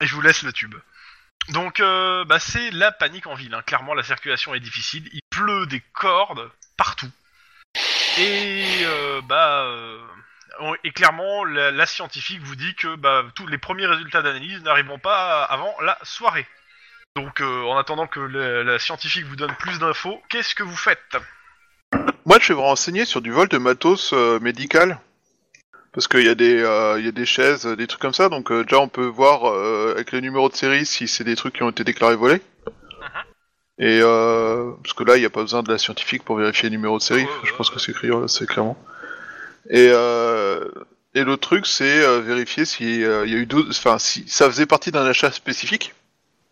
[0.00, 0.74] Et je vous laisse le tube.
[1.50, 3.54] Donc, euh, bah, c'est la panique en ville.
[3.54, 3.62] hein.
[3.66, 5.08] Clairement, la circulation est difficile.
[5.12, 7.10] Il pleut des cordes partout.
[8.18, 10.00] Et euh, bah, euh,
[10.84, 15.44] et clairement, la, scientifique vous dit que bah, tous les premiers résultats d'analyse n'arriveront pas
[15.44, 16.46] avant la soirée.
[17.14, 21.16] Donc, euh, en attendant que la, scientifique vous donne plus d'infos, qu'est-ce que vous faites?
[22.24, 24.98] Moi, je vais vous renseigner sur du vol de matos euh, médical.
[25.96, 28.12] Parce qu'il y, a des, euh, il y a des chaises, euh, des trucs comme
[28.12, 28.28] ça.
[28.28, 31.36] Donc, euh, déjà, on peut voir euh, avec le numéro de série si c'est des
[31.36, 32.42] trucs qui ont été déclarés volés.
[33.78, 36.68] Et euh, parce que là, il n'y a pas besoin de la scientifique pour vérifier
[36.68, 37.26] le numéro de série.
[37.44, 37.94] Je pense que c'est
[38.26, 38.76] c'est clairement.
[39.70, 40.68] Et, euh,
[41.14, 44.50] et l'autre truc, c'est euh, vérifier si euh, il y a eu enfin, si ça
[44.50, 45.94] faisait partie d'un achat spécifique.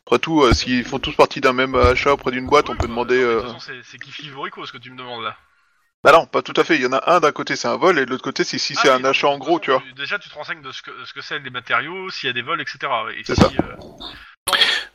[0.06, 3.20] Après tout, s'ils font tous partie d'un même achat auprès d'une boîte, on peut demander.
[3.22, 5.36] non, mais De toute façon, c'est- c'est Kifi Vorico ce que tu me demandes là.
[6.04, 6.76] Bah non, pas tout à fait.
[6.76, 8.58] Il y en a un d'un côté c'est un vol et de l'autre côté c'est
[8.58, 9.82] si c'est Ah un achat en gros, tu vois.
[9.96, 12.34] Déjà, tu te renseignes de ce que, ce que c'est les matériaux, s'il y a
[12.34, 12.92] des vols, etc.
[13.16, 13.46] Et C'est si, ça.
[13.46, 13.74] euh,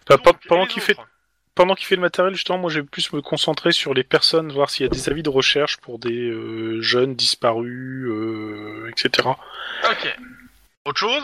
[0.08, 1.08] Bah, donc, pe- et pendant les qu'il fait autres
[1.56, 4.50] pendant qu'il fait le matériel, justement, moi, je vais plus me concentrer sur les personnes,
[4.54, 9.28] voir s'il y a des avis de recherche pour des euh, jeunes disparus, euh, etc.
[9.92, 10.18] Ok.
[10.86, 11.24] Autre chose?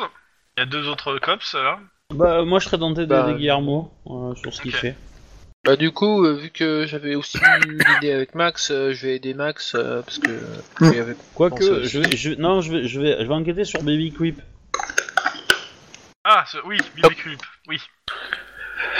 [0.57, 1.79] Il y a deux autres cops là.
[2.13, 4.81] Bah, moi, je serais tenté Bah, d'aider Guillermo euh, sur ce qu'il ok.
[4.81, 4.95] fait.
[5.66, 9.16] Bah du coup, euh, vu que j'avais aussi eu l'idée avec Max, euh, je vais
[9.16, 10.91] aider Max euh, parce que Mm.
[10.91, 13.66] il y avait- Quoique, je vais, je, non, je vais, je vais, je vais enquêter
[13.66, 14.39] sur Baby Creep.
[16.24, 17.82] Ah, ce- oui, Bibi Creep, oui.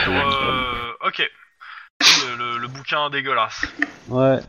[0.04, 1.30] Sur, euh, ok.
[2.02, 3.62] Le, le- le bouquin dégueulasse.
[4.08, 4.40] Ouais.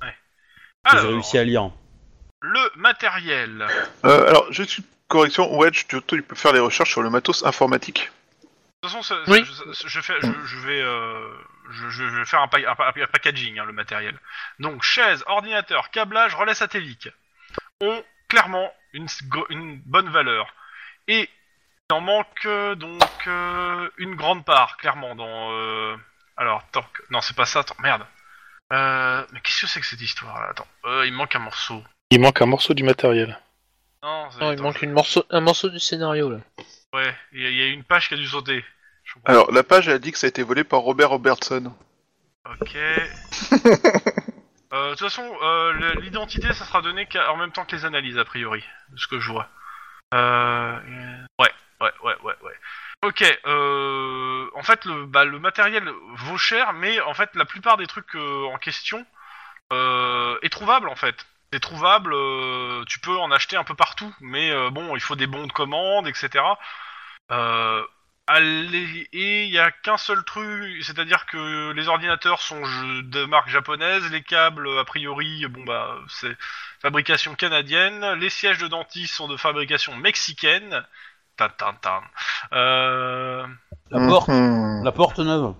[0.00, 1.70] que J'ai Alors, réussi à lire.
[2.42, 3.66] le matériel.
[4.04, 5.56] Euh, alors, juste une correction.
[5.58, 8.10] Wedge, tu, tu peux faire les recherches sur le matos informatique.
[8.82, 9.44] De toute façon, Oui.
[9.44, 11.28] je, je fais, je, je vais, euh,
[11.70, 14.18] je, je vais faire un, pa- un pa- un packaging, hein, le matériel.
[14.58, 17.08] Donc, chaise, ordinateur, câblage, relais satellite
[17.80, 19.08] ont clairement une,
[19.86, 20.54] bonne valeur.
[21.08, 21.28] Et
[21.90, 25.52] il en manque euh, donc euh, une grande part, clairement, dans...
[25.52, 25.96] euh,
[26.36, 28.06] alors, tant que- Non, c'est pas ça, attends, merde.
[28.72, 31.84] Euh, mais qu'est-ce que c'est que cette histoire là Attends, euh, il manque un morceau.
[32.10, 33.38] Il manque un morceau du matériel.
[34.02, 36.38] Non, il attends, manque une morceau, un morceau du scénario là.
[36.94, 38.64] Ouais, il y, a- il y a une page qui a dû sauter.
[39.14, 39.20] Je.
[39.30, 41.72] Alors, la page, elle dit que ça a été volé par Robert Robertson.
[42.60, 42.76] Ok.
[44.74, 47.76] Euh, De toute façon, euh, le- l'identité, ça sera donné qu'à- en même temps que
[47.76, 49.46] les analyses, a priori, de ce que je vois.
[50.14, 50.78] Euh...
[51.38, 51.52] Ouais,
[51.82, 52.54] ouais, ouais, ouais, ouais.
[53.04, 54.48] Ok, euh...
[54.54, 58.14] en fait, le, bah, le matériel vaut cher, mais en fait, la plupart des trucs
[58.14, 59.04] euh, en question
[59.74, 61.16] euh, est trouvable, en fait.
[61.52, 65.16] C'est trouvable, euh, tu peux en acheter un peu partout, mais euh, bon, il faut
[65.16, 66.42] des bons de commande, etc.
[67.30, 67.82] Euh,
[68.28, 73.48] Allez, et il y a qu'un seul truc, c'est-à-dire que les ordinateurs sont de marque
[73.48, 76.36] japonaise, les câbles a priori, bon bah c'est
[76.80, 80.86] fabrication canadienne, les sièges de dentistes sont de fabrication mexicaine.
[81.36, 82.02] Tan, tan, tan.
[82.52, 83.44] Euh,
[83.90, 84.84] La porte, Mhm.
[84.84, 85.54] la porte neuve.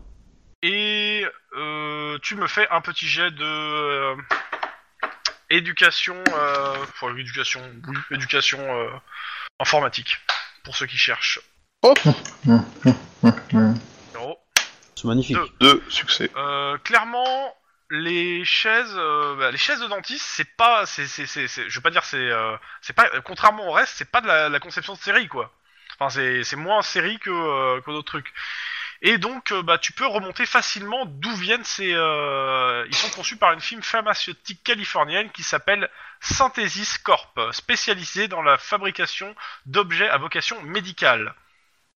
[0.62, 4.14] et euh, tu me fais un petit jet de euh,
[5.50, 8.88] éducation, euh, enfin, éducation, oui, éducation euh,
[9.58, 10.18] informatique
[10.62, 11.40] pour ceux qui cherchent.
[11.84, 13.78] Mhm.
[14.12, 14.38] Zéro.
[14.94, 15.36] C'est magnifique.
[15.36, 15.48] Deux.
[15.60, 16.30] Deux succès.
[16.36, 17.54] Euh, clairement,
[17.90, 21.74] les chaises, euh, bah, les chaises de dentiste, c'est pas, c'est, c'est, c'est, c'est- je
[21.74, 24.60] veux pas dire, c'est, euh, c'est pas, contrairement au reste, c'est pas de la, la
[24.60, 25.52] conception de série, quoi.
[25.98, 28.32] Enfin, c'est, c'est moins série que, euh, que d'autres trucs.
[29.04, 31.92] Et donc, euh, bah, tu peux remonter facilement d'où viennent ces.
[31.92, 38.42] euh, ils sont conçus par une firme pharmaceutique californienne qui s'appelle Synthesis Corp, spécialisée dans
[38.42, 39.34] la fabrication
[39.66, 41.34] d'objets à vocation médicale,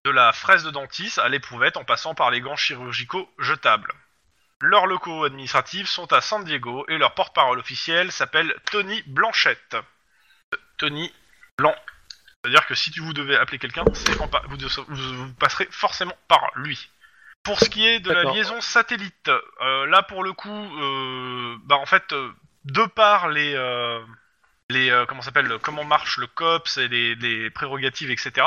[0.07, 3.93] de la fraise de dentiste à l'éprouvette en passant par les gants chirurgicaux jetables.
[4.61, 9.77] Leurs locaux administratifs sont à San Diego et leur porte-parole officiel s'appelle Tony Blanchette.
[10.79, 11.13] Tony
[11.59, 11.75] Blanc.
[12.45, 13.83] C'est-à-dire que si tu vous devez appeler quelqu'un,
[14.31, 16.89] pa- vous, de- vous- vous passerez forcément par lui.
[17.43, 19.29] Pour ce qui est de la liaison satellite,
[19.61, 22.31] euh, là pour le coup, euh, bah en fait, euh,
[22.65, 23.55] de par les
[24.71, 28.47] les euh, comment s'appelle, comment marche le COPS et les, les prérogatives, etc.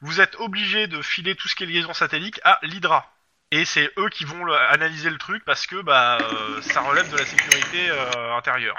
[0.00, 3.12] Vous êtes obligé de filer tout ce qui est liaison satellite à l'Hydra.
[3.50, 7.10] Et c'est eux qui vont le- analyser le truc parce que bah euh, ça relève
[7.10, 8.76] de la sécurité euh, intérieure.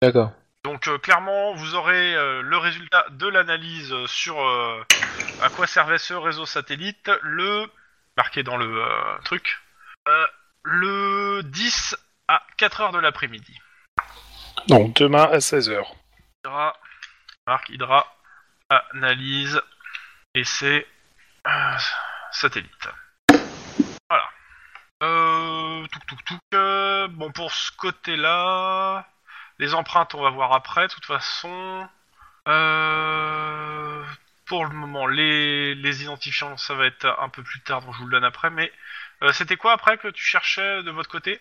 [0.00, 0.32] D'accord.
[0.64, 4.84] Donc euh, clairement, vous aurez euh, le résultat de l'analyse sur euh,
[5.42, 7.66] à quoi servait ce réseau satellite le
[8.16, 9.60] marqué dans le euh, truc
[10.08, 10.26] euh,
[10.62, 11.96] le 10
[12.28, 13.58] à 4 heures de l'après-midi.
[14.68, 15.84] Donc demain à 16h.
[16.48, 16.74] Hydra,
[17.68, 18.16] Hydra,
[18.70, 19.60] analyse,
[20.34, 20.86] essai,
[21.46, 21.76] euh,
[22.32, 22.88] satellite.
[24.08, 24.30] Voilà.
[25.02, 26.40] Euh, touc touc
[27.10, 29.06] bon, pour ce côté-là,
[29.58, 31.88] les empreintes, on va voir après, de toute façon.
[32.48, 34.04] Euh,
[34.46, 37.98] pour le moment, les, les identifiants, ça va être un peu plus tard, donc je
[37.98, 38.50] vous le donne après.
[38.50, 38.72] Mais
[39.22, 41.40] euh, c'était quoi après que tu cherchais de votre côté?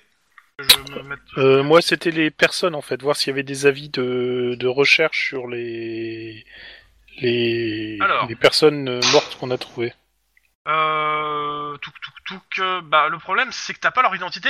[0.60, 3.66] Je me mette- Euh, moi, c'était les personnes en fait, voir s'il y avait des
[3.66, 6.46] avis de, de recherche sur les
[7.20, 8.28] les, Alors.
[8.28, 9.94] les personnes euh, mortes qu'on a trouvées.
[10.68, 11.78] Euh,
[12.60, 14.50] euh, bah le problème c'est que t'as pas leur identité.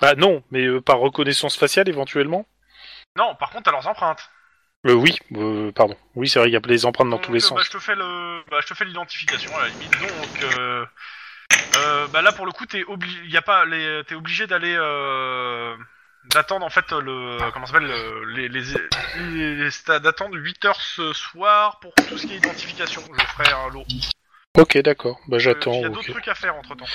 [0.00, 2.46] Bah non, mais euh, par reconnaissance faciale éventuellement.
[3.16, 4.30] Non, par contre t'as leurs empreintes.
[4.86, 5.96] Euh, oui, euh, pardon.
[6.14, 7.56] Oui, c'est vrai, il y a des empreintes dans Donc, tous les euh, sens.
[7.58, 9.92] Bah, je te fais le, bah, je te fais l'identification à la limite.
[9.92, 10.84] Donc, euh,
[11.76, 14.74] euh, bah là pour le coup t'es obligé, y a pas les, t'es obligé d'aller,
[14.78, 15.74] euh,
[16.26, 18.62] d'attendre en fait le, comment ça s'appelle, le- les, les,
[19.16, 23.02] les, les sta- d'attendre 8 heures ce soir pour tout ce qui est identification.
[23.18, 23.84] Je ferai un lot.
[24.58, 25.18] Ok, d'accord.
[25.28, 25.72] Bah j'attends.
[25.72, 25.94] Il y a ok.
[25.94, 26.86] d'autres trucs à faire entre temps.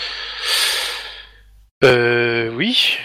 [1.84, 2.98] Euh, oui.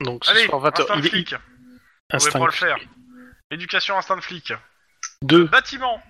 [0.00, 0.80] Donc ce Allez, soir 20h.
[0.82, 1.32] instinct Il est flic.
[1.32, 2.76] Vous pouvez instinct pas le faire.
[3.50, 4.52] Éducation instinct flic.
[5.22, 5.44] 2.
[5.44, 6.02] Bâtiment.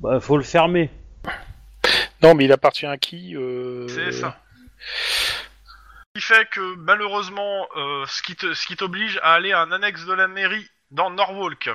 [0.00, 0.90] Bah, faut le fermer.
[2.22, 3.86] Non, mais il appartient à qui euh...
[3.88, 4.38] C'est ça.
[4.80, 9.60] Ce qui fait que malheureusement, euh, ce qui te- ce qui t'oblige à aller à
[9.60, 11.70] un annexe de la mairie dans Norwalk,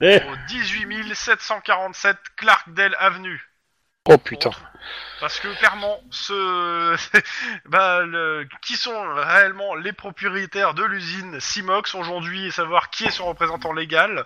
[0.00, 3.42] Eh au 18 747 Clarkdale Avenue.
[4.10, 4.50] Oh putain.
[5.20, 6.96] Parce que clairement, ce,
[7.66, 13.10] bah, le- qui sont réellement les propriétaires de l'usine Simox aujourd'hui et savoir qui est
[13.10, 14.24] son représentant légal,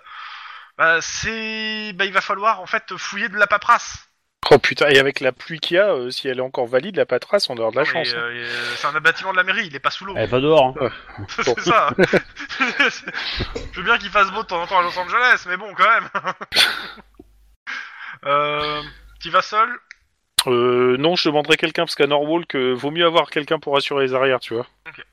[0.77, 4.07] bah, c'est, bah, il va falloir en fait fouiller de la paperasse.
[4.51, 6.97] Oh putain, et avec la pluie qu'il y a, euh, si elle est encore valide,
[6.97, 8.13] la patrace, on doit avoir de la chance.
[8.13, 8.17] hein.
[8.19, 10.13] euh, euh, c'est un bâtiment de la mairie, il est pas sous l'eau.
[10.17, 10.75] Elle va dehors.
[10.79, 10.89] hein.
[11.29, 11.89] c'est ça.
[12.59, 15.73] Je veux bien qu'il fasse beau de temps en temps à Los Angeles, mais bon,
[15.75, 16.09] quand même.
[18.25, 18.81] euh,
[19.21, 19.69] tu vas seul?
[20.47, 24.05] Euh, non, je demanderai quelqu'un, parce qu'à Norwalk, euh, vaut mieux avoir quelqu'un pour assurer
[24.05, 24.67] les arrières, tu vois.
[24.87, 25.03] Ok.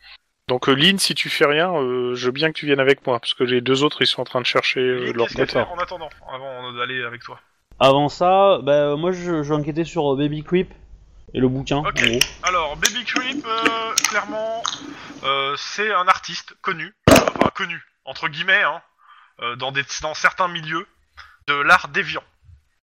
[0.48, 3.06] Donc euh, Lynn, si tu fais rien, euh, je veux bien que tu viennes avec
[3.06, 5.28] moi, parce que les deux autres, ils sont en train de chercher euh, Lynn, leur
[5.28, 7.40] qu'est-ce en attendant, avant d'aller avec toi?
[7.80, 10.70] Avant ça, bah, moi je, vais enquêter sur euh, Baby Creep
[11.32, 11.78] et le bouquin.
[11.78, 11.86] Ok.
[12.02, 12.18] en gros.
[12.42, 14.62] Alors, Baby Creep, euh, clairement,
[15.24, 18.82] euh, c'est un artiste connu, enfin connu, entre guillemets, hein,
[19.40, 20.86] euh, dans, des, dans certains milieux
[21.46, 22.22] de l'art déviant.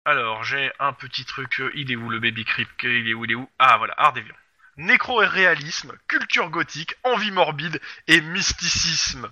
[0.06, 2.68] Alors, j'ai un petit truc, euh, il est où le Baby Creep?
[2.78, 3.48] Que- Il est où Il est où?
[3.58, 4.34] Ah, voilà, art déviant.
[4.78, 9.28] Nécro et réalisme, culture gothique, envie morbide et mysticisme.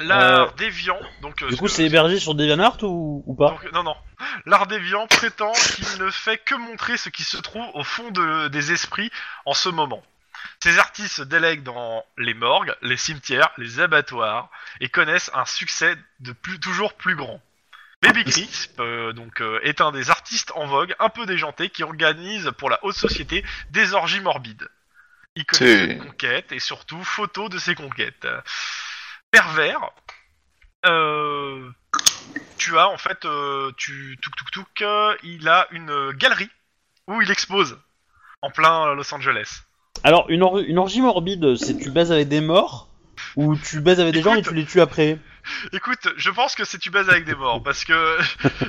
[0.00, 1.42] L'art déviant, donc...
[1.42, 3.96] euh, Du ce coup, que- c'est hébergé sur DeviantArt ou, ou pas donc, non, non.
[4.46, 8.48] L'art déviant prétend qu'il ne fait que montrer ce qui se trouve au fond de-
[8.48, 9.10] des esprits
[9.46, 10.02] en ce moment.
[10.62, 15.96] Ces artistes se délèguent dans les morgues, les cimetières, les abattoirs et connaissent un succès
[16.20, 17.40] de plus, toujours plus grand.
[18.02, 21.82] Baby Crisp euh, donc, euh, est un des artistes en vogue, un peu déjanté, qui
[21.84, 24.68] organise pour la haute société des orgies morbides.
[25.36, 28.26] Il connaît C'est- ses conquêtes et surtout photos de ses conquêtes.
[29.38, 29.90] Pervers,
[30.86, 31.68] euh,
[32.56, 36.48] tu as en fait, euh, tu touk touk, euh, il a une galerie
[37.08, 37.76] où il expose
[38.42, 39.62] en plein euh, Los Angeles.
[40.04, 42.88] Alors, une, or- une orgie morbide, c'est tu baises avec des morts
[43.34, 44.50] ou tu baises avec des gens et Écoute.
[44.50, 45.18] tu les tues après?
[45.72, 48.18] Écoute, je pense que c'est tu baises avec des morts, parce que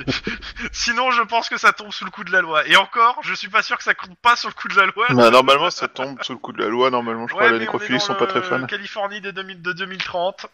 [0.72, 2.66] sinon je pense que ça tombe sous le coup de la loi.
[2.66, 4.86] Et encore, je suis pas sûr que ça compte pas sur le coup de la
[4.86, 5.06] loi.
[5.10, 6.90] Bah, normalement, ça tombe sous le coup de la loi.
[6.90, 8.64] Normalement, je crois que les nécrophiles sont pas très fans.
[8.66, 10.46] Californie de, 2000 de 2030,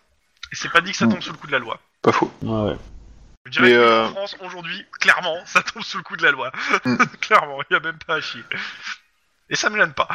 [0.52, 1.80] et c'est pas dit que ça tombe sous le coup de la loi.
[2.02, 2.32] Pas faux.
[2.42, 2.76] Ouais, ouais.
[3.46, 6.22] Je dirais Mais, que euh, en France, aujourd'hui, clairement, ça tombe sous le coup de
[6.22, 6.52] la loi.
[6.84, 6.96] Mm.
[7.20, 8.44] clairement, il y a même pas à chier.
[9.50, 10.08] Et ça me gêne pas.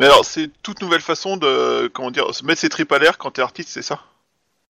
[0.00, 3.16] Mais alors, c'est toute nouvelle façon de, comment dire, se mettre ses tripes à l'air
[3.18, 4.00] quand t'es artiste, c'est ça?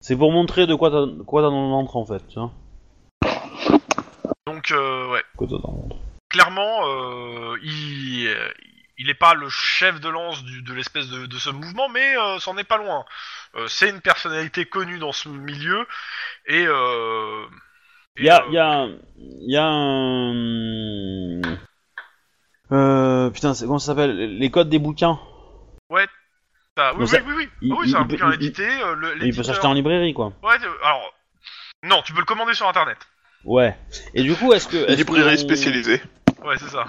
[0.02, 2.52] C'est pour montrer de quoi t'as quoi t'as dans le ventre en fait, tu vois.
[4.48, 5.24] Donc, euh, ouais.
[5.36, 5.96] Quoi t'as dans le ventre.
[6.30, 8.50] clairement, euh, il, euh,
[8.98, 12.18] il n'est pas le chef de lance du- de l'espèce de, de ce mouvement, mais
[12.18, 13.04] euh, c'en est pas loin.
[13.56, 15.86] Euh, c'est une personnalité connue dans ce milieu
[16.48, 16.66] et.
[16.68, 17.46] Euh,
[18.18, 21.42] Il y a, euh, y a, un- y a un.
[22.72, 24.38] Euh, putain, c'est- comment ça s'appelle?
[24.38, 25.20] Les codes des bouquins.
[26.76, 28.30] t'as- oui, donc oui, ça- oui, oui, il- Ah oui, c'est un il peut- bouquin
[28.30, 28.64] il- édité.
[28.66, 30.28] euh, le- Il peut l'éditeur- s'acheter en librairie quoi.
[30.44, 31.14] Ouais, euh, alors.
[31.84, 32.98] Non, tu peux le commander sur internet.
[33.44, 33.76] Ouais.
[34.14, 34.78] Et du coup, est-ce que.
[34.78, 36.02] est-ce Librairie qu'on- spécialisée.
[36.46, 36.86] Ouais, c'est ça.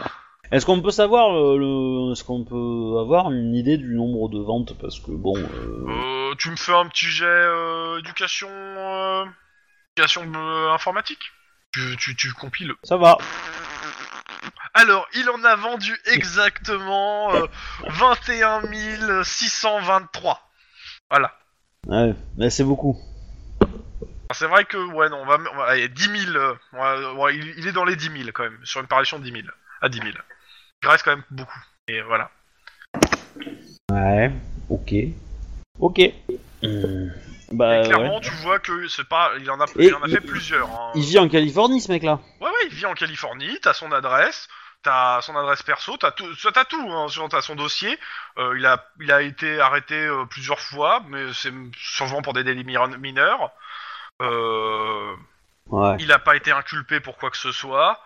[0.52, 4.38] Est-ce qu'on peut savoir le, le- est-ce qu'on peut avoir une idée du nombre de
[4.40, 4.76] ventes?
[4.80, 5.36] Parce que bon.
[5.36, 5.86] euh,
[6.30, 8.48] Euh, tu me fais un petit jet euh, éducation.
[8.50, 9.24] euh,
[9.96, 11.20] éducation euh, informatique
[11.72, 12.72] tu, tu, tu compiles.
[12.82, 13.16] Ça va.
[14.74, 17.46] Alors, il en a vendu exactement euh,
[17.88, 20.48] 21 623.
[21.10, 21.36] Voilà.
[21.86, 22.96] Ouais, mais c'est beaucoup.
[24.32, 26.36] C'est vrai que, ouais, non, on va, on va allez, 10 000.
[26.36, 29.18] euh, ouais, ouais, il, il est dans les 10 000 quand même, sur une parution
[29.18, 29.44] de 10 000.
[29.82, 30.10] À 10 000.
[30.82, 31.58] Il reste quand même beaucoup.
[31.88, 32.30] Et voilà.
[33.90, 34.30] Ouais.
[34.68, 34.94] Ok.
[35.80, 36.00] Ok.
[36.62, 37.08] Hmm.
[37.52, 38.20] Bah Et clairement, ouais.
[38.20, 39.32] tu vois que c'est pas.
[39.40, 40.68] Il en a, il en a il- fait plusieurs.
[40.68, 40.92] hein.
[40.94, 42.20] Il vit en Californie ce mec-là.
[42.40, 44.48] Ouais, ouais, il vit en Californie, t'as son adresse,
[44.84, 47.98] t'as son adresse perso, t'as tout, t'as tout, hein, t'as son dossier.
[48.38, 52.44] Euh, il a, il a été arrêté euh, plusieurs fois, mais c'est souvent pour des
[52.44, 53.50] délits mi- mineurs.
[54.22, 55.14] Euh,
[55.68, 55.96] Ouais.
[56.00, 58.00] il a pas été inculpé pour quoi que ce soit.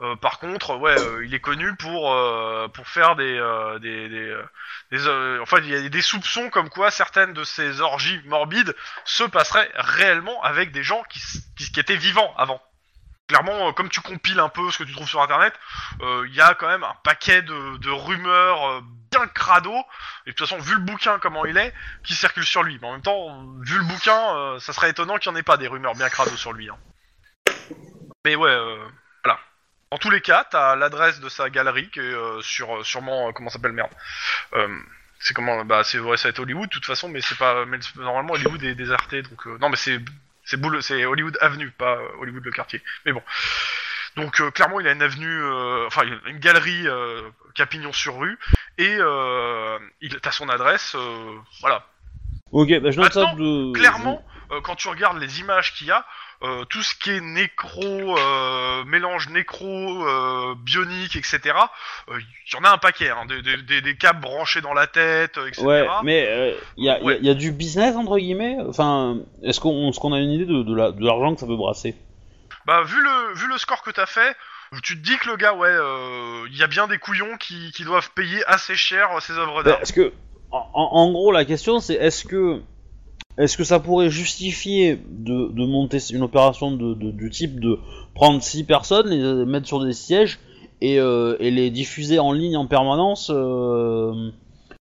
[0.00, 3.34] Euh, par contre, ouais, euh, il est connu pour euh, pour faire des
[3.80, 8.76] des, des, enfin il y a des soupçons comme quoi certaines de ces orgies morbides
[9.04, 11.20] se passeraient réellement avec des gens qui
[11.56, 12.62] qui, étaient vivants avant.
[13.26, 15.52] Clairement, comme tu compiles un peu ce que tu trouves sur internet,
[16.00, 18.80] il y a quand même un paquet de, de rumeurs
[19.10, 19.74] bien crado.
[20.24, 21.74] Et de toute façon, vu le bouquin comment il est,
[22.04, 22.78] qui circule sur lui.
[22.80, 25.58] Mais en même temps, vu le bouquin, ça serait étonnant qu'il n'y en ait pas
[25.58, 26.70] des rumeurs bien crado sur lui.
[26.70, 26.78] hein.
[28.24, 28.56] Mais ouais,
[29.90, 33.28] En tous les cas, t'as l'adresse de sa galerie qui est euh, sur euh, sûrement
[33.28, 33.90] euh, comment s'appelle merde.
[34.54, 34.68] Euh,
[35.20, 37.64] c'est comment bah c'est ouais, ça va être Hollywood de toute façon, mais c'est pas
[37.64, 39.98] mais normalement Hollywood est déserté donc euh, non mais c'est
[40.44, 42.82] c'est boule c'est Hollywood Avenue pas Hollywood le quartier.
[43.06, 43.22] Mais bon.
[44.16, 47.22] Donc euh, clairement il a une avenue euh, enfin une galerie euh,
[47.54, 48.38] qui a pignon sur rue
[48.76, 51.86] et euh, il t'as son adresse euh, voilà.
[52.52, 53.72] Ok, bah je note ça de.
[53.72, 56.06] Clairement, euh, quand tu regardes les images qu'il y a,
[56.42, 59.66] euh, tout ce qui est nécro, euh, mélange nécro,
[60.06, 61.40] euh, bionique, etc.
[62.10, 64.86] euh, Il y en a un paquet, hein, des, des, des, câbles branchés dans la
[64.86, 65.62] tête, euh, etc.
[65.66, 68.56] Ouais, mais il y, a, y y a du business entre guillemets?
[68.68, 71.56] Enfin, est-ce qu'on qu'on a une idée de, de la- de l'argent que ça peut
[71.56, 71.96] brasser?
[72.66, 74.36] Bah vu le vu le score que t'as fait,
[74.82, 77.72] tu te dis que le gars, ouais, euh, il y a bien des couillons qui,
[77.72, 79.78] qui doivent payer assez cher euh, ces œuvres d'art.
[79.78, 80.12] Parce que,
[80.50, 82.60] en, en- en gros, la question c'est est-ce que
[83.38, 87.78] est-ce que ça pourrait justifier de, de monter une opération de, de- du type de
[88.14, 90.38] prendre six personnes, les mettre sur des sièges
[90.80, 94.30] et, euh, et les diffuser en ligne en permanence euh,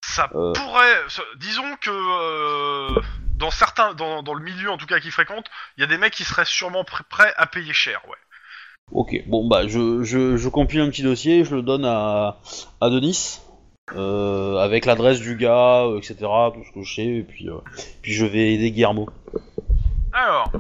[0.04, 0.54] Ça Euh.
[0.54, 0.96] pourrait,
[1.40, 3.00] disons que
[3.38, 5.46] dans certains, dans, dans le milieu en tout cas qui fréquente,
[5.78, 8.16] il y a des mecs qui seraient sûrement pr- prêts à payer cher, ouais.
[8.92, 12.38] Ok, bon bah je, je, je compile un petit dossier, je le donne à,
[12.80, 13.40] à Denis,
[13.96, 16.16] euh, avec l'adresse du gars, euh, etc.,
[16.54, 17.54] tout ce que je sais, et puis, euh,
[18.02, 19.10] puis je vais aider Guillermo.
[20.14, 20.52] Alors,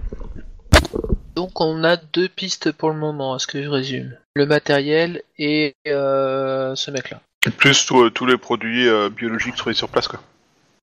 [1.36, 4.15] Donc on a deux pistes pour le moment, à ce que je résume.
[4.36, 7.21] Le matériel et euh, ce mec-là.
[7.57, 10.19] Plus tout- euh, tous les produits euh, biologiques trouvés sur place, quoi.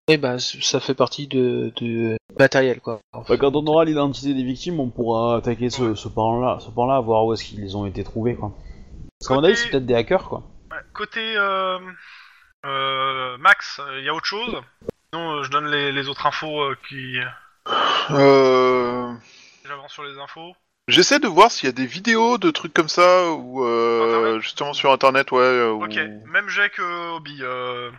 [0.09, 3.01] Oui, bah c- ça fait partie de, de matériel, quoi.
[3.13, 7.01] Bah, quand on aura l'identité des victimes, on pourra attaquer ce, ce pan-là, ce pan-là,
[7.01, 8.53] voir où est-ce qu'ils ont été trouvés, quoi.
[9.19, 10.43] Parce qu'à mon avis, c'est peut-être des hackers, quoi.
[10.71, 11.79] ouais, côté euh,
[12.65, 14.63] euh, Max, il y a autre chose
[15.13, 17.19] Sinon, euh, je donne les, les autres infos euh, qui,
[18.11, 19.13] Euh...
[19.67, 20.55] J'avance sur les infos.
[20.89, 24.43] J'essaie de voir s'il y a des vidéos de trucs comme ça ou euh, Internet
[24.43, 25.63] justement sur internet, ouais.
[25.63, 25.97] Ok,
[26.27, 27.39] même jet que hobby.
[27.41, 27.91] Euh...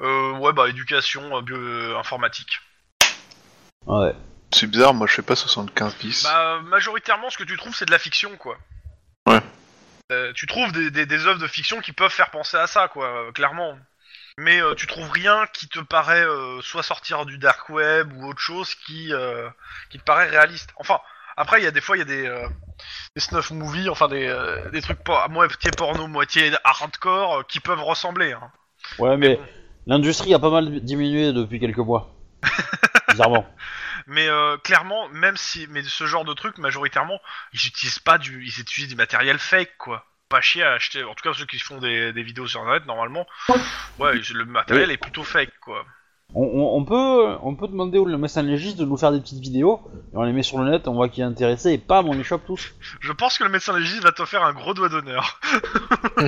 [0.00, 2.60] euh, ouais, bah éducation, euh, bio, euh, informatique.
[3.86, 4.14] Ouais.
[4.54, 6.22] C'est bizarre, moi je fais pas 75 10.
[6.24, 8.56] Bah majoritairement, ce que tu trouves, c'est de la fiction, quoi.
[9.26, 9.40] Ouais.
[10.12, 12.88] Euh, tu trouves des, des, des œuvres de fiction qui peuvent faire penser à ça,
[12.88, 13.76] quoi, euh, clairement.
[14.38, 18.26] Mais euh, tu trouves rien qui te paraît euh, soit sortir du dark web ou
[18.26, 19.12] autre chose qui
[19.90, 20.70] qui te paraît réaliste.
[20.76, 21.00] Enfin,
[21.36, 22.46] après il y a des fois il y a des
[23.14, 24.34] des snuff movies, enfin des
[24.72, 28.32] des trucs pas moitié porno, moitié hardcore qui peuvent ressembler.
[28.32, 28.50] Hein.
[28.98, 29.38] Ouais, mais
[29.86, 32.14] l'industrie a pas mal diminué depuis quelques mois.
[33.10, 33.46] Bizarrement.
[34.06, 37.20] Mais euh, clairement, même si mais ce genre de truc majoritairement,
[37.52, 40.06] ils utilisent pas du ils utilisent du matériel fake quoi.
[40.28, 41.04] Pas chier à acheter.
[41.04, 43.26] En tout cas ceux qui font des, des vidéos sur internet normalement,
[43.98, 45.84] ouais le matériel est plutôt fake quoi.
[46.34, 49.40] On, on- on peut, on peut demander au médecin légiste de nous faire des petites
[49.40, 49.82] vidéos,
[50.14, 52.14] et on les met sur le net, on voit qui est intéressé, et pam, on
[52.14, 52.72] les chope tous.
[53.00, 55.38] Je pense que le médecin légiste va te faire un gros doigt d'honneur.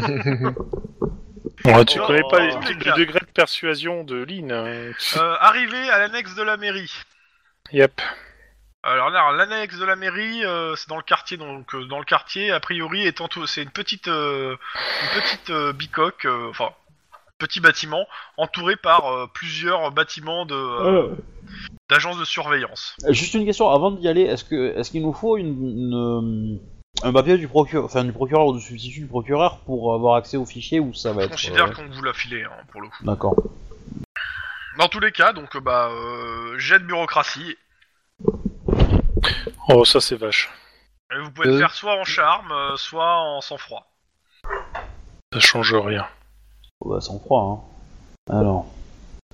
[1.65, 2.95] Ouais, tu Non, connais pas les cas.
[2.95, 4.53] le degré de persuasion de Lynn.
[4.53, 4.93] hein.
[5.17, 6.93] Euh, arrivé à l'annexe de la mairie.
[7.73, 8.01] Yep.
[8.83, 12.05] Alors là, l'annexe de la mairie, euh, c'est dans le quartier, donc euh, dans le
[12.05, 14.57] quartier, a priori, étant tout, c'est une petite, euh,
[15.03, 16.69] une petite euh, bicoque, euh, enfin,
[17.39, 18.07] petit bâtiment,
[18.37, 21.15] entouré par euh, plusieurs bâtiments de euh,
[21.89, 22.95] d'agences de surveillance.
[23.09, 26.61] Juste une question, avant d'y aller, est-ce que, est-ce qu'il nous faut une, une,
[27.03, 30.37] un papier du procureur, enfin du procureur ou du substitut du procureur pour avoir accès
[30.37, 31.33] au fichier ou ça va Je être.
[31.33, 33.03] considère euh, qu'on vous l'a filé, hein, pour le coup.
[33.03, 33.35] D'accord.
[34.79, 37.57] Dans tous les cas, donc, euh, bah, euh, jet de bureaucratie.
[39.69, 40.51] Oh, ça c'est vache.
[41.13, 41.59] Et vous pouvez le Euh.
[41.59, 43.87] faire soit en charme, euh, soit en sang-froid.
[45.33, 46.07] Ça change rien.
[46.81, 47.65] Oh, bah, sans froid,
[48.31, 48.37] hein.
[48.37, 48.67] Alors.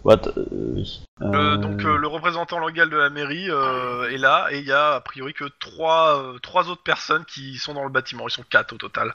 [0.03, 1.03] What euh, oui.
[1.21, 4.65] Euh, Euh, donc euh, le représentant légal de la mairie euh, est là et il
[4.65, 8.27] y a a priori que trois, euh, trois autres personnes qui sont dans le bâtiment.
[8.27, 9.15] Ils sont quatre au total.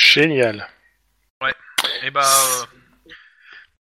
[0.00, 0.68] Génial.
[2.02, 2.64] Et bah, euh,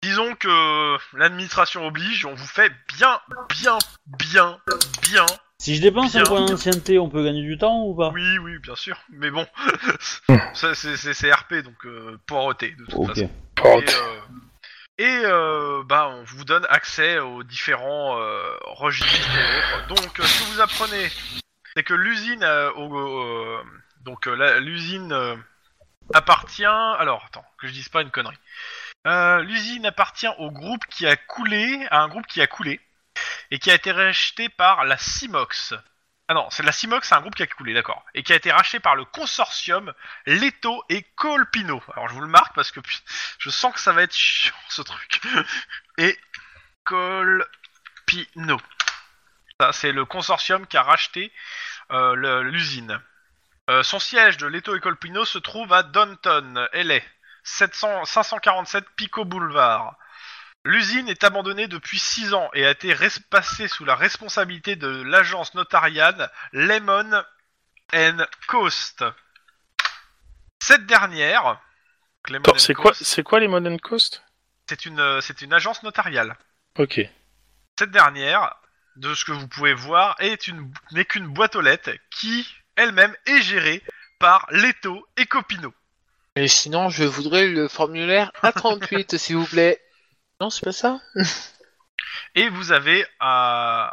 [0.01, 3.19] disons que l'administration oblige, on vous fait bien,
[3.49, 4.59] bien, bien,
[5.01, 5.25] bien.
[5.61, 8.09] Si je dépense un point d'ancienneté, on peut gagner du temps ou pas?
[8.11, 8.97] Oui, oui, bien sûr.
[9.09, 9.45] Mais bon,
[10.53, 13.29] ça, c'est c'est- c'est RP donc euh, poireauté de toute façon.
[13.81, 14.19] Et, euh,
[14.99, 20.01] et, euh, bah, on vous donne accès aux différents euh, registres et autres.
[20.01, 21.09] Donc, euh, ce que vous apprenez,
[21.75, 23.59] c'est que l'usine, euh, au-
[24.05, 25.35] donc euh, la- l'usine euh,
[26.13, 26.63] appartient.
[26.65, 28.37] Alors, attends, que je dise pas une connerie.
[29.07, 32.81] Euh, l'usine appartient au groupe qui a coulé, à un groupe qui a coulé
[33.51, 35.73] et qui a été racheté par la Simox.
[36.27, 38.35] Ah non, c'est la Simox, c'est un groupe qui a coulé, d'accord, et qui a
[38.35, 39.93] été racheté par le consortium
[40.27, 41.81] Leto et Colpino.
[41.93, 42.81] Alors je vous le marque parce que
[43.39, 45.21] je sens que ça va être chiant ce truc.
[45.97, 46.17] Et
[46.83, 48.57] Colpino.
[49.59, 51.33] Ça, c'est le consortium qui a racheté
[51.91, 53.01] euh, l'usine.
[53.69, 57.01] Euh, son siège de Leto et Colpino se trouve à Downton, LA,
[57.43, 59.95] 700 547 Pico Boulevard.
[60.65, 62.93] L'usine est abandonnée depuis 6 ans et a été
[63.29, 67.23] passée sous la responsabilité de l'agence notariale Lemon
[67.93, 68.17] and
[68.47, 69.05] Coast.
[70.61, 71.61] Cette dernière,
[72.27, 74.21] Lemon c'est quoi, c'est Modern Coast?
[74.69, 76.37] c'est une, c'est une agence notariale.
[76.77, 77.01] Ok.
[77.77, 78.55] Cette dernière,
[78.97, 83.15] de ce que vous pouvez voir, est une n'est qu'une boîte aux lettres qui, elle-même,
[83.25, 83.83] est gérée
[84.19, 85.73] par Leto et Copino.
[86.41, 89.79] Et sinon, je voudrais le formulaire A38, s'il vous plaît.
[90.39, 90.99] Non, c'est pas ça?
[92.35, 93.05] Et vous avez euh,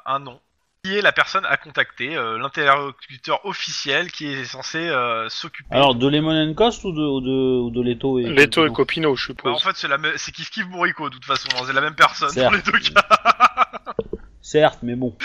[0.07, 0.41] un nom
[0.85, 5.75] qui est la personne à contacter, euh, l'interlocuteur officiel qui est censé euh, s'occuper.
[5.75, 9.17] Alors, de Lemon Cost ou de, ou de, ou de Leto et Leto et Copino
[9.17, 9.53] je Bah, suppose.
[9.55, 11.81] en fait, c'est la me- c'est Kiff Kiff Bourrico, de toute façon, hein, c'est la
[11.81, 12.53] même personne Certes.
[12.53, 13.09] dans les deux cas.
[14.41, 15.17] Certes, mais bon.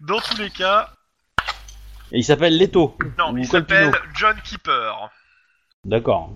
[0.00, 0.90] Dans tous les cas,
[2.10, 2.98] Et il s'appelle Leto.
[3.18, 3.90] non, Ou il Colpino.
[3.92, 5.08] s'appelle John Keeper.
[5.84, 6.30] D'accord.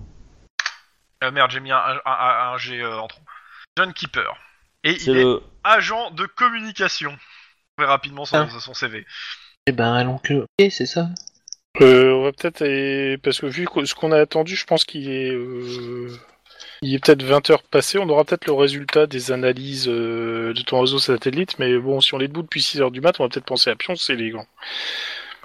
[1.23, 3.21] Euh, merde, j'ai mis un, un, un- un G euh, en trop.
[3.77, 4.35] John Keeper.
[4.83, 5.41] Et il est le.
[5.63, 7.15] agent de communication.
[7.77, 8.59] Verrez rapidement son, Ah.
[8.59, 9.05] son CV.
[9.67, 10.45] Eh ben, l'oncle.
[10.59, 11.09] Ok, c'est ça.
[11.81, 14.83] Euh, on va peut-être aller- parce que vu que- ce qu'on a attendu, je pense
[14.83, 16.09] qu'il est euh,
[16.81, 20.61] il est peut-être 20 heures passées, on aura peut-être le résultat des analyses euh, de
[20.63, 23.23] ton réseau satellite, mais bon, si on est debout depuis 6 heures du mat, on
[23.23, 24.45] va peut-être penser à Pion, c'est élégant.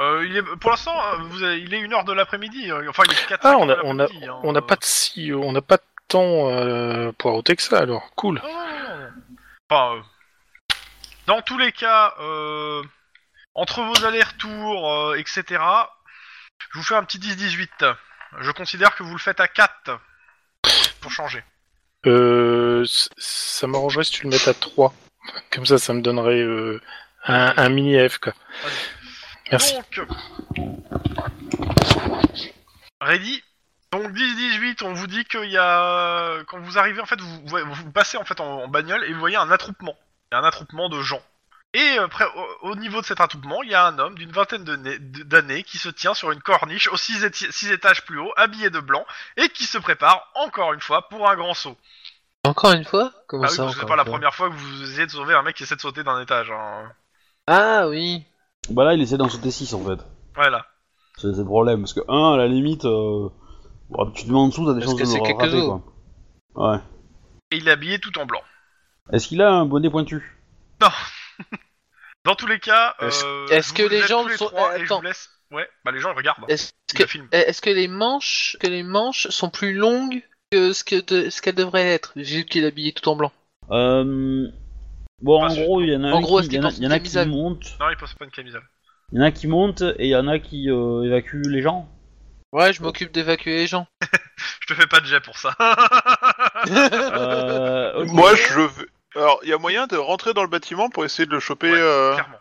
[0.02, 2.70] Euh, il est, pour l'instant, euh, vous avez- il est une heure de l'après-midi.
[2.72, 4.62] euh, Enfin, il est 4 Ah, on a on a l'après-midi, hein, on n'a euh.
[4.62, 8.10] pas de si on n'a pas de temps euh, pour ôter que ça alors.
[8.16, 8.40] Cool.
[8.42, 9.10] Non, non, non, non.
[9.70, 10.00] Enfin, euh,
[11.26, 12.82] dans tous les cas, euh,
[13.54, 15.44] entre vos allers-retours, euh, etc.,
[16.72, 17.84] je vous fais un petit 10-18.
[18.40, 19.98] Je considère que vous le faites à 4
[21.00, 21.44] pour changer.
[22.06, 24.92] Euh, c- ça m'arrangerait si tu le mets à 3.
[25.52, 26.80] Comme ça, ça me donnerait euh,
[27.24, 28.32] Un, un mini F, quoi.
[29.52, 29.74] Merci.
[29.96, 30.08] Donc,
[33.00, 33.42] Ready
[33.92, 36.38] donc 10-18, on vous dit qu'il y a...
[36.46, 39.12] Quand vous arrivez, en fait, vous, vous, vous passez en fait en, en bagnole et
[39.12, 39.94] vous voyez un attroupement.
[40.30, 41.20] Il y a un attroupement de gens.
[41.74, 42.06] Et euh,
[42.62, 45.76] au, au niveau de cet attroupement, il y a un homme d'une vingtaine d'années qui
[45.76, 49.04] se tient sur une corniche aux six, éti- six étages plus haut, habillé de blanc,
[49.36, 51.76] et qui se prépare, encore une fois, pour un grand saut.
[52.44, 53.12] Encore une fois?
[53.26, 55.10] Comment Ah oui, ça parce que c'est pas la première fois que vous essayez de
[55.12, 56.50] sauver un mec qui essaie de sauter d'un étage.
[56.50, 56.90] Hein.
[57.46, 58.24] Ah oui.
[58.70, 59.98] Bah là, il essaie d'en sauter 6 en fait.
[60.34, 60.64] Voilà.
[61.16, 61.80] C'est c'est le problème.
[61.80, 63.28] Parce que, un, à la limite, euh,
[63.90, 65.64] bon, tu te mets en dessous, t'as des Parce chances que de c'est le rater
[65.66, 65.82] quoi.
[66.54, 66.78] Ouais.
[67.50, 68.40] Et il est habillé tout en blanc.
[69.12, 70.38] Est-ce qu'il a un bonnet pointu?
[72.24, 74.76] Dans tous les cas, Est-ce- euh, est-ce vous que les tous les sont- trois, euh,
[74.76, 75.02] et je vous attends.
[75.02, 75.28] laisse.
[75.50, 76.44] Ouais, bah les gens ils regardent.
[76.48, 77.28] Est-ce Ils que, le filment.
[77.32, 81.42] est-ce que les manches, que les manches sont plus longues que ce que de- ce
[81.42, 83.32] qu'elles devraient être, vu qu'il est habillé tout en blanc?
[83.70, 84.48] Euh...
[85.22, 86.64] Bon, en gros, il y en a En un gros, qui, est-ce il y en
[86.64, 88.24] a, qu'il il y en a porte une qui camisole monte, Non, il pose pas
[88.24, 88.68] une camisole.
[89.12, 91.62] il y en a qui monte et il y en a qui euh, évacuent les
[91.62, 91.88] gens.
[92.52, 93.86] Ouais, je m'occupe d'évacuer les gens.
[94.60, 95.54] Je te fais pas de jet pour ça.
[96.68, 98.04] Euh.
[98.04, 98.88] Moi, je veux.
[99.16, 101.72] Alors, il y a moyen de rentrer dans le bâtiment pour essayer de le choper.
[101.72, 102.38] Ouais, euh, Clairement.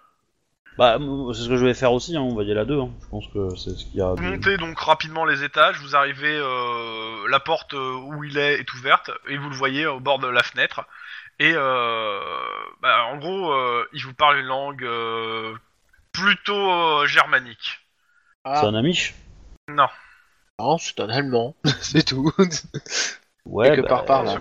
[0.78, 0.98] Bah,
[1.34, 2.80] c'est ce que je vais faire aussi, hein, on va y aller à deux.
[2.80, 2.92] Hein.
[3.04, 4.14] Je pense que c'est ce qu'il y a.
[4.14, 8.60] Vous montez donc rapidement les étages, vous arrivez, euh, la porte euh, où il est
[8.60, 10.86] est ouverte, et vous le voyez au bord de la fenêtre.
[11.42, 12.20] Et euh,
[12.84, 15.56] bah, en gros, euh, il vous parle une langue euh,
[16.12, 17.80] plutôt euh, germanique.
[18.46, 19.16] C'est un amiche
[19.68, 19.88] Non.
[20.60, 22.32] Non, c'est un allemand, c'est tout.
[23.48, 24.38] Ouais, Quelque bah, part par là.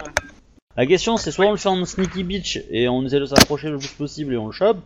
[0.77, 3.71] La question, c'est soit on le fait en sneaky beach et on essaie de s'approcher
[3.71, 4.77] le plus possible et on le chope.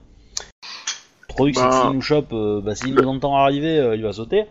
[1.37, 1.83] C'est que Bah.
[1.83, 4.47] s'il nous chope, euh, bah, s'il nous entend arriver, euh, il va sauter.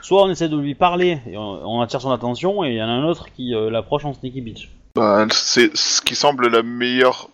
[0.00, 2.82] Soit on essaie de lui parler et on, on attire son attention et il y
[2.82, 4.70] en a un autre qui euh, l'approche en sneaky beach.
[4.94, 7.28] Bah, c'est ce qui semble la meilleure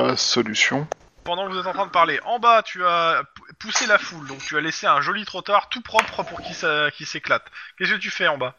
[0.00, 0.86] euh, solution.
[1.24, 3.22] Pendant que vous êtes en train de parler, en bas, tu as
[3.58, 6.90] poussé la foule, donc tu as laissé un joli trottoir tout propre pour qu'il s'a-
[6.90, 7.44] qu'il s'éclate.
[7.76, 8.54] Qu'est-ce que tu fais en bas?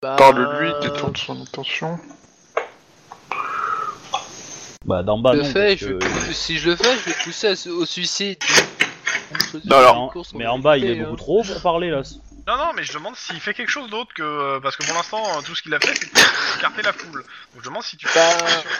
[0.00, 1.98] Bah, Parle-lui, détourne son attention.
[4.86, 5.50] Bah, d'en bas, je le non.
[5.52, 7.84] fais, parce je vais que- pousser- si je le fais, je vais pousser à- au
[7.84, 8.38] suicide.
[9.66, 11.16] Non, alors- Mais en- bas, il est beaucoup hein.
[11.16, 12.02] trop pour parler là.
[12.48, 14.22] Non, non, mais je demande s'il fait quelque chose d'autre que.
[14.22, 17.22] euh, Parce que pour l'instant, euh, tout ce qu'il a fait, c'est écarter la foule.
[17.54, 18.18] Donc je demande si tu fais.
[18.18, 18.72] Bah, chose.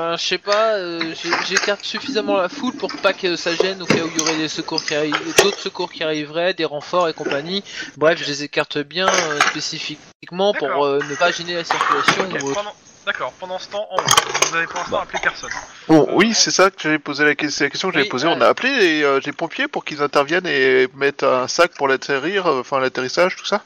[0.00, 3.82] euh, je sais pas, euh, j'ai- j'écarte suffisamment la foule pour pas que ça gêne
[3.82, 6.64] au cas où il y aurait des secours qui arrivent, d'autres secours qui arriveraient, des
[6.64, 7.64] renforts et compagnie.
[7.96, 10.84] Bref, je les écarte bien euh, spécifiquement pour D'accord.
[10.84, 12.54] euh, ne pas gêner la circulation Ok, ou autre.
[12.54, 12.74] pendant...
[13.06, 14.02] D'accord, pendant ce temps, en haut,
[14.50, 15.50] vous avez pour l'instant appelé personne.
[15.86, 18.10] Bon, oui, c'est ça que j'avais posé la, que- c'est la question que j'avais Oui,
[18.10, 18.26] posée.
[18.26, 21.86] On a appelé les, euh, les pompiers pour qu'ils interviennent et mettent un sac pour
[21.86, 23.62] l'atterrir, euh, enfin l'atterrissage, tout ça.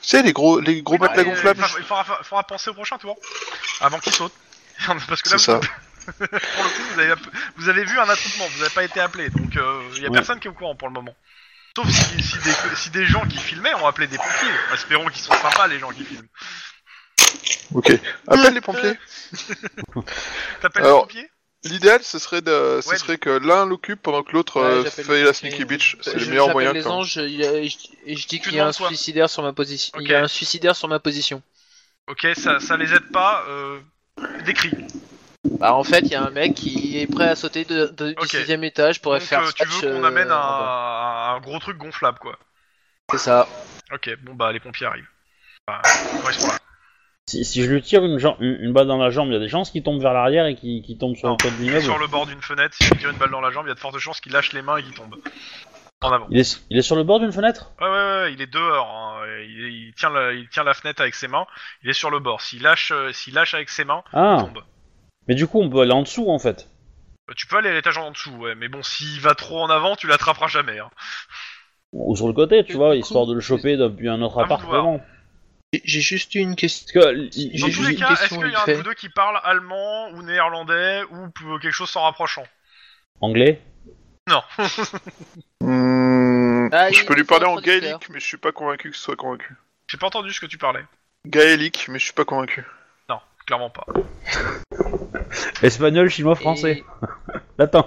[0.00, 1.60] Tu sais, les gros, les gros bah, matelas euh, gonflables.
[1.78, 3.16] Il faudra, faudra- faudra penser au prochain tour.
[3.82, 4.32] Avant qu'il saute.
[5.08, 5.60] Parce que là, C'est ça.
[6.06, 7.14] pour le coup, vous avez,
[7.56, 9.28] vous avez vu un attroupement, vous n'avez pas été appelé.
[9.28, 9.58] Donc
[9.96, 11.14] il y a personne qui est au courant pour le moment.
[11.76, 14.48] Sauf si, si des, si des gens qui filmaient ont appelé des pompiers.
[14.72, 16.26] Espérons qu'ils sont sympas, les gens qui filment.
[17.74, 17.92] Ok.
[18.28, 18.94] Appelle les pompiers.
[20.60, 21.28] T'appelles les Alors, pompiers
[21.64, 22.96] L'idéal, ce serait de, ce Ouais.
[22.98, 25.50] serait que l'un l'occupe pendant que l'autre Ouais, euh, j'appelle fait les la pompiers.
[25.50, 25.96] sneaky beach.
[26.00, 26.72] C'est Je- le meilleur j'appelle moyen.
[26.72, 26.98] les quand même.
[26.98, 29.52] anges et je, et je dis qu'il y a un demandes quoi suicidaire sur ma
[29.52, 29.92] position.
[29.98, 30.20] Il y Ok.
[30.20, 31.42] a un suicidaire sur ma position.
[32.08, 33.44] Ok, ça, ça les aide pas.
[33.48, 33.80] Euh,
[34.44, 34.70] des cris.
[35.58, 38.12] Bah en fait, il y a un mec qui est prêt à sauter de, de-
[38.16, 38.22] Ok.
[38.22, 40.36] du sixième étage pour Donc faire euh, tu veux qu'on euh, amène un,
[41.34, 42.38] un gros truc gonflable, quoi.
[43.10, 43.48] C'est ça.
[43.92, 45.08] Ok, bon bah les pompiers arrivent.
[45.68, 45.80] Enfin,
[46.30, 46.58] ils sont là.
[47.28, 49.36] Si, si je lui tire une, jam- une, une balle dans la jambe, il y
[49.36, 51.34] a des chances qu'il tombe vers l'arrière et qu'il tombe sur Non.
[51.34, 51.82] le toit de Il est l'immeuble.
[51.84, 53.72] sur le bord d'une fenêtre, si tu tire une balle dans la jambe, il y
[53.72, 55.16] a de fortes chances qu'il lâche les mains et qu'il tombe.
[56.02, 56.28] En avant.
[56.30, 57.72] Il est, il est sur le bord d'une fenêtre?
[57.80, 58.86] Ouais, ouais, ouais, il est dehors.
[58.86, 59.26] hein.
[59.42, 61.46] Il, il tient la, il tient la fenêtre avec ses mains.
[61.82, 62.42] Il est sur le bord.
[62.42, 64.62] S'il lâche, euh, s'il lâche avec ses mains, il Ah tombe.
[65.26, 66.68] Mais du coup, on peut aller en dessous en fait.
[67.28, 68.54] Euh, Tu peux aller à l'étage en dessous, ouais.
[68.54, 70.78] Mais bon, s'il va trop en avant, tu l'attraperas jamais.
[70.78, 70.90] Hein.
[71.92, 75.00] Ou sur le côté, tu vois, coup, histoire de le choper depuis un autre appartement.
[75.72, 77.00] J'ai- juste une question.
[77.00, 78.72] Dans tous juste les une cas, est-ce qu'il y a un fait.
[78.72, 81.28] de vous deux qui parle allemand ou néerlandais ou
[81.58, 82.44] quelque chose s'en rapprochant
[83.20, 83.60] anglais
[84.28, 84.42] Non.
[85.60, 89.02] Hmm, Ah, je peux lui parler en gaélique, mais je suis pas convaincu que ce
[89.02, 89.54] soit convaincu.
[89.88, 90.84] J'ai pas entendu ce que tu parlais.
[91.26, 92.64] Gaélique, mais je suis pas convaincu.
[93.08, 93.86] Non, clairement pas.
[95.62, 96.78] Espagnol, chinois, français.
[96.78, 96.84] Et,
[97.58, 97.86] Latin.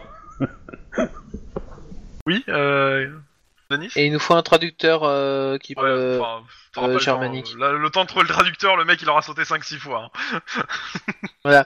[2.26, 3.10] Oui, euh...
[3.70, 6.18] Denis et il nous faut un traducteur euh, qui Ouais, peut.
[6.20, 6.44] enfin,
[6.74, 7.54] t'auras euh, pas le temps, germanique.
[7.56, 10.12] euh, là, le temps de trouver le traducteur, le mec il aura sauté 5-6 fois.
[10.46, 11.64] hein.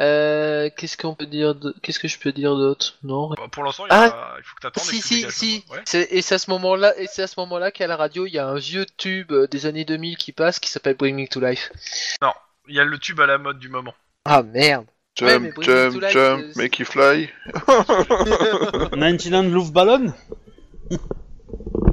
[0.00, 1.74] Euh, Qu'est-ce qu'on peut dire de...
[1.82, 2.96] Qu'est-ce que je peux dire d'autre?
[3.02, 3.28] Non.
[3.30, 4.82] Bah, pour l'instant, il, y a- Ah, il faut que t'attendes.
[4.84, 5.64] et Si que tu si dégages si.
[5.68, 5.82] le- Ouais.
[5.84, 8.32] C'est- Et c'est à ce moment-là et c'est à ce moment-là qu'à la radio il
[8.32, 11.28] y a un vieux tube euh, des années 2000 qui passe qui s'appelle Bring Me
[11.28, 11.70] to Life.
[12.68, 13.94] Il y a le tube à la mode du moment.
[14.24, 14.86] Ah merde.
[15.20, 17.30] Ouais, Jump, mais Bring Me jump, to Life, jump, euh, make it fly.
[18.96, 20.12] 99 Luftballon?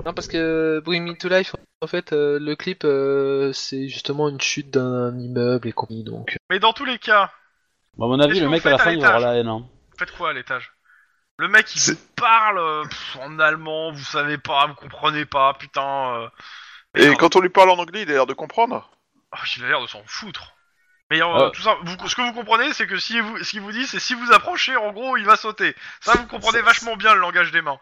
[0.06, 4.30] Non, parce que Bring Me to Life, en fait, euh, le clip, euh, c'est justement
[4.30, 6.36] une chute d'un immeuble et compagnie, donc.
[6.50, 7.32] Mais dans tous les cas,
[7.98, 9.48] Bah, À mon avis, le mec à la fin il va avoir l'étage la haine.
[9.48, 9.66] Hein.
[9.98, 10.72] faites quoi à l'étage?
[11.40, 15.54] Le mec il vous parle euh, pff, en allemand, vous savez pas, vous comprenez pas,
[15.54, 16.16] putain.
[16.16, 16.30] euh,
[16.96, 18.90] Et quand on lui parle en anglais, il a l'air de comprendre?
[19.32, 20.54] Ah, il a l'air de s'en foutre.
[21.12, 23.62] Mais euh, tout ça, vous- ce que vous comprenez, c'est que si vous, ce qu'il
[23.62, 25.76] vous dit, c'est si vous approchez, en gros, il va sauter.
[26.02, 27.80] Ça, vous comprenez vachement bien le langage des mains.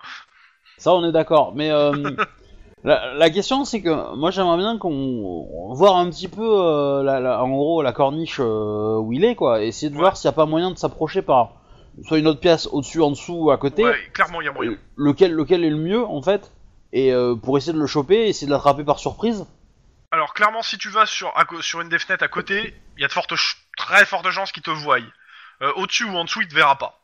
[0.77, 1.53] Ça, on est d'accord.
[1.55, 2.11] Mais euh,
[2.83, 7.19] la, la question, c'est que moi, j'aimerais bien qu'on voir un petit peu, euh, la,
[7.19, 9.61] la- en gros, la corniche euh, où il est, quoi.
[9.63, 10.01] Et essayer de Ouais.
[10.01, 11.53] voir s'il n'y a pas moyen de s'approcher par
[12.03, 13.83] soit une autre pièce au-dessus, en dessous, à côté.
[13.83, 14.75] Ouais, clairement, il y a moyen.
[14.97, 16.51] Lequel, lequel est le mieux, en fait.
[16.93, 19.45] Et pour essayer de le choper, essayer de l'attraper par surprise.
[20.11, 23.01] Alors, clairement, si tu vas sur, à co- sur une des fenêtres à côté, il
[23.01, 23.33] y a de fortes,
[23.77, 24.97] très fortes chances qu'il te voie.
[25.77, 26.99] Au-dessus ou en dessous, il te verra pas.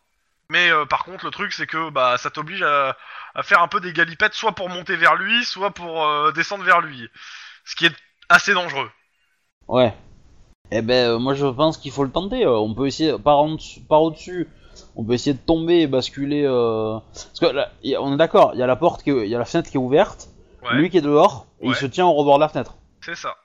[0.49, 2.95] Mais par contre, le truc, c'est que bah, ça t'oblige à,
[3.35, 6.63] à faire un peu des galipettes, soit pour monter vers lui, soit pour euh, descendre
[6.63, 7.07] vers lui.
[7.65, 7.95] Ce qui est
[8.29, 8.89] assez dangereux.
[9.67, 9.93] Ouais.
[10.71, 12.45] Eh ben, euh, moi, je pense qu'il faut le tenter.
[12.45, 13.57] euh, on peut essayer, par, en
[13.89, 14.47] par au-dessus,
[14.95, 16.43] on peut essayer de tomber et basculer.
[16.43, 19.39] Parce que là, a- on est d'accord, il y a la porte, il y a
[19.39, 20.29] la fenêtre qui est ouverte.
[20.63, 22.75] Ouais, Lui qui est dehors, et il se tient au rebord de la fenêtre.
[23.01, 23.35] c'est ça.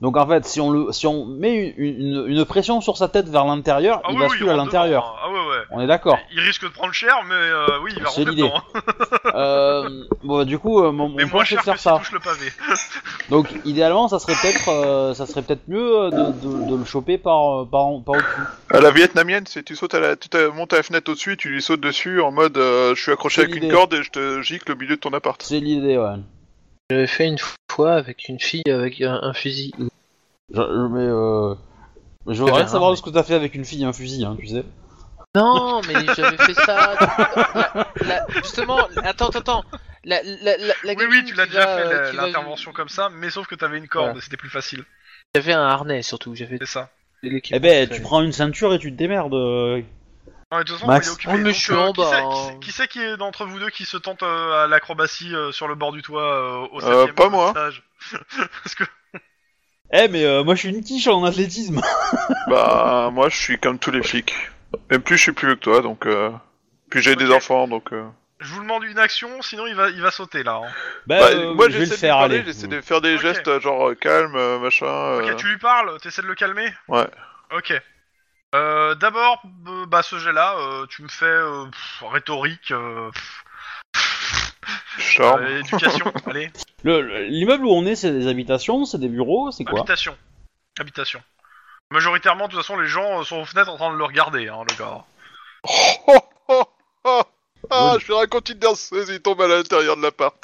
[0.00, 3.08] Donc en fait, si on, le, si on met une, une- une pression sur sa
[3.08, 5.04] tête vers l'intérieur, Ah il oui, oui, bascule il à l'intérieur.
[5.04, 5.20] hein.
[5.24, 5.64] Ah ouais, ouais.
[5.72, 6.16] On est d'accord.
[6.32, 8.48] Il risque de prendre cher, mais euh, oui, il va C'est rentrer l'idée.
[8.48, 8.62] dedans.
[9.34, 11.80] euh, bon, du coup, euh, mon, Mais mon moins point c'est de cher faire que
[11.80, 11.96] ça.
[11.98, 12.46] touche le pavé.
[13.28, 17.18] Donc idéalement, ça serait peut-être, euh, ça serait peut-être mieux de, de- de le choper
[17.18, 18.42] par, par, par au-dessus.
[18.72, 21.36] À la vietnamienne, c'est tu sautes à la, tu te- montes à la fenêtre au-dessus,
[21.36, 24.10] tu lui sautes dessus en mode euh, je suis accroché avec une corde et je
[24.10, 25.40] te gicle au milieu de ton appart.
[25.42, 26.14] C'est l'idée, ouais.
[26.90, 27.38] J'avais fait une
[27.70, 29.72] fois avec une fille avec un, un fusil.
[29.78, 29.84] Je,
[30.56, 31.54] je- mais euh,
[32.26, 34.36] je voudrais savoir mais- ce que t'as fait avec une fille et un fusil, hein,
[34.38, 34.64] tu sais.
[35.36, 36.94] Non, mais j'avais fait ça.
[37.54, 39.64] La- la- justement, attends, attends, attends.
[40.04, 42.88] La, la, la, la Oui, oui, tu l'as déjà va, fait euh, va- l'intervention comme
[42.88, 44.18] ça, mais sauf que t'avais une corde, Voilà.
[44.18, 44.84] et c'était plus facile.
[45.34, 46.34] J'avais un harnais surtout.
[46.34, 46.90] J'avais C'est ça.
[47.22, 49.34] Eh ben, tu prends une ceinture et tu te démerdes.
[50.50, 51.06] Non, mais de toute façon, Max.
[51.06, 51.30] il est occupé.
[51.32, 52.28] Oh, mais donc, je suis euh, en qui bas, c'est- hein.
[52.30, 55.34] qui c'est- Qui c'est qui est d'entre vous deux qui se tente euh, à l'acrobatie
[55.34, 57.50] euh, sur le bord du toit euh, au Euh, septième pas moi.
[57.50, 57.82] étage
[58.62, 58.84] Parce que
[59.92, 61.80] Eh, mais euh, moi je suis une quiche en athlétisme.
[62.48, 64.34] Bah, moi je suis comme tous les flics.
[64.90, 66.06] Même plus, je suis plus vieux que toi, donc.
[66.06, 66.30] Euh...
[66.90, 67.36] Puis j'ai des Ok.
[67.36, 67.92] enfants, donc.
[67.92, 68.04] Euh...
[68.40, 70.60] je vous demande une action, sinon il va, il va sauter là.
[70.64, 70.68] hein.
[71.06, 73.14] Bah, Bah, euh, moi je vais j'essaie le de faire, parler, j'essaie de faire des
[73.16, 73.20] Ok.
[73.20, 75.14] gestes euh, genre euh, calme, euh, machin.
[75.20, 77.06] Ok, tu lui parles, t'essaies de le calmer Ouais.
[77.52, 77.72] Ok.
[78.54, 83.44] Euh, D'abord, euh, bah ce jet-là, euh, tu me fais euh, pff, rhétorique, euh, pff,
[84.98, 85.42] Charme.
[85.44, 86.50] euh, éducation, allez,
[86.82, 89.80] Le- le- L'immeuble où on est, c'est des habitations, c'est des bureaux, c'est quoi?
[89.80, 90.16] Habitation,
[90.78, 91.22] habitation.
[91.92, 94.48] Majoritairement, de toute façon, les gens euh, sont aux fenêtres en train de le regarder,
[94.48, 95.04] hein, le gars.
[96.08, 96.18] Oh,
[96.48, 96.64] oh,
[97.04, 97.22] oh.
[97.70, 100.36] Ah, je vais raconter une danseuse, il tombe à l'intérieur de l'appart.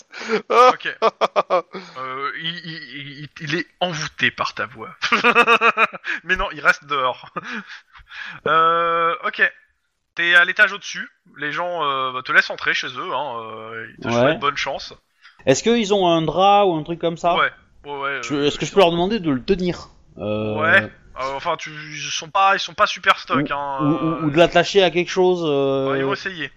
[0.50, 0.88] Ah, Ok.
[1.98, 4.90] Euh, il, il- il- il est envoûté par ta voix.
[6.24, 7.30] Mais non, il reste dehors.
[8.46, 9.42] Euh, ok.
[10.14, 11.08] T'es à l'étage au-dessus.
[11.36, 13.12] Les gens euh, te laissent entrer chez eux.
[13.12, 14.14] Hein, euh, ils te Ouais.
[14.14, 14.94] souhaitent bonne chance.
[15.44, 17.50] Est-ce qu'ils ont un drap ou un truc comme ça Ouais.
[17.84, 19.88] Ouais, ouais, Je- euh, Est-ce que je peux leur demander de le tenir
[20.18, 20.82] euh, Ouais.
[20.84, 23.50] Euh, enfin, tu, ils sont pas, ils sont pas super stock.
[23.50, 26.50] Hein, ou, ou- ou de l'attacher à quelque chose euh, Ouais, ils vont essayer.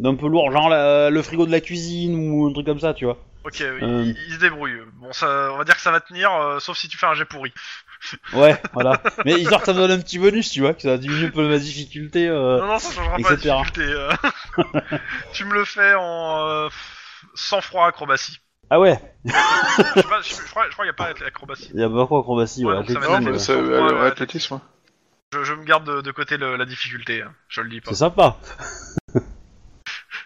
[0.00, 2.94] D'un peu lourd, genre la- le frigo de la cuisine ou un truc comme ça,
[2.94, 3.18] tu vois.
[3.44, 4.12] Ok, Euh.
[4.28, 4.82] ils se débrouillent.
[5.00, 7.14] Bon, ça, on va dire que ça va tenir, euh, sauf si tu fais un
[7.14, 7.52] jet pourri.
[8.32, 8.98] Ouais, voilà.
[9.26, 11.30] Mais histoire que ça me donne un petit bonus, tu vois, que ça diminue un
[11.30, 12.28] peu ma difficulté.
[12.28, 12.58] euh.
[12.60, 13.54] Non, non, ça changera pas la etc.
[13.58, 13.92] difficulté.
[13.92, 14.10] euh.
[15.34, 16.68] tu me le fais en euh,
[17.34, 18.38] sans froid acrobatie.
[18.70, 21.70] Ah ouais, Je, sais pas, je, je crois, je crois qu'il n'y a pas l'acrobatie.
[21.74, 24.60] il y a pas quoi acrobatie, Ouais, ouais, Non, mais euh, c'est athlétisme.
[25.34, 27.32] Je, je me garde de, de côté le- la difficulté, hein.
[27.48, 27.90] je le dis pas.
[27.90, 28.36] C'est sympa.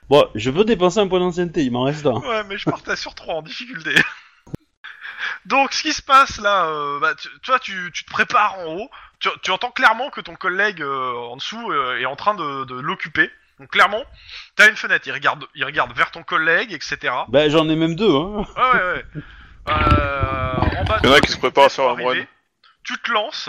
[0.09, 2.15] bon, je veux dépenser un point d'ancienneté, il m'en reste un.
[2.15, 3.95] Ouais, mais je partais sur 3 en difficulté.
[5.47, 8.77] Donc, ce qui se passe là, euh, bah, tu, toi, tu, tu te prépares en
[8.77, 8.91] haut.
[9.21, 12.65] Tu, tu entends clairement que ton collègue euh, en dessous euh, est en train de,
[12.65, 13.31] de l'occuper.
[13.61, 14.03] Donc, clairement,
[14.57, 15.07] t'as une fenêtre.
[15.07, 17.15] Il regarde, il regarde vers ton collègue, etc.
[17.29, 18.47] Bah, j'en ai même deux, hein.
[18.57, 19.05] Ouais, ouais, ouais.
[19.67, 22.27] Euh, en bas, Il y en a qui se préparent à faire un moine.
[22.83, 23.49] Tu te lances.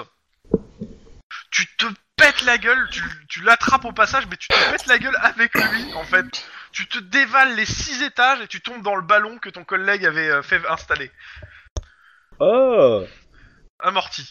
[1.51, 1.85] Tu te
[2.17, 2.87] pètes la gueule.
[2.91, 6.25] Tu, tu l'attrapes au passage, mais tu te pètes la gueule avec lui, en fait.
[6.71, 10.05] Tu te dévales les six étages et tu tombes dans le ballon que ton collègue
[10.05, 11.11] avait euh, fait installer.
[12.39, 13.05] Oh
[13.79, 14.29] Amorti.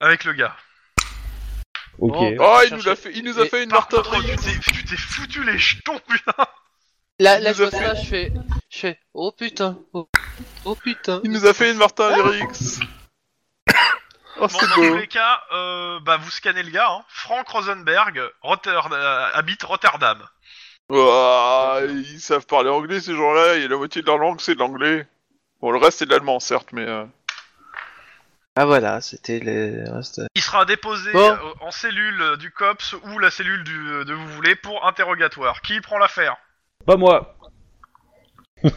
[0.00, 0.56] Avec le gars.
[1.98, 2.12] Ok.
[2.12, 2.36] Bon.
[2.40, 4.58] Oh, il nous a fait, il nous a Et fait une Par contre, tu t'es-
[4.72, 6.32] tu t'es foutu les jetons, putain.
[7.18, 8.32] Là, là, je vois fait- ça, je fais,
[8.70, 10.08] je fais, oh putin, oh,
[10.64, 11.20] oh putain.
[11.24, 12.80] Il nous a fait une Martin Lyrics.
[14.38, 16.88] Oh, Bon, dans tous les cas, euh, bah, vous scannez le gars.
[16.90, 17.04] Hein.
[17.08, 20.22] Frank Rosenberg Rotter- euh, habite Rotterdam.
[20.88, 24.58] Ouah, ils savent parler anglais ces gens-là, et la moitié de leur langue c'est de
[24.60, 25.06] l'anglais.
[25.60, 26.86] Bon, le reste c'est de l'allemand, certes, mais...
[26.88, 27.04] euh,
[28.56, 30.20] Ah voilà, c'était le reste.
[30.34, 31.18] Il sera déposé Bon.
[31.30, 35.60] euh, en cellule du COPS ou la cellule du, de vous voulez pour interrogatoire.
[35.62, 36.36] Qui prend l'affaire?
[36.84, 37.36] Pas moi.
[38.62, 38.70] Bah,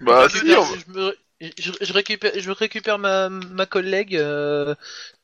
[0.00, 4.16] Bah, si, on- je, me- je- je récupère, je récupère ma, ma collègue.
[4.16, 4.74] Euh,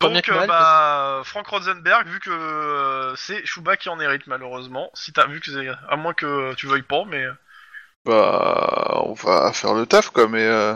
[0.01, 4.27] Donc, que euh, mal, bah, Frank Rosenberg, vu que euh, c'est Chouba qui en hérite
[4.27, 4.91] malheureusement.
[4.95, 7.25] Si t'as vu que c'est, à moins que tu veuilles pas, mais.
[8.05, 10.45] bah, on va faire le taf, quoi, mais...
[10.45, 10.75] euh,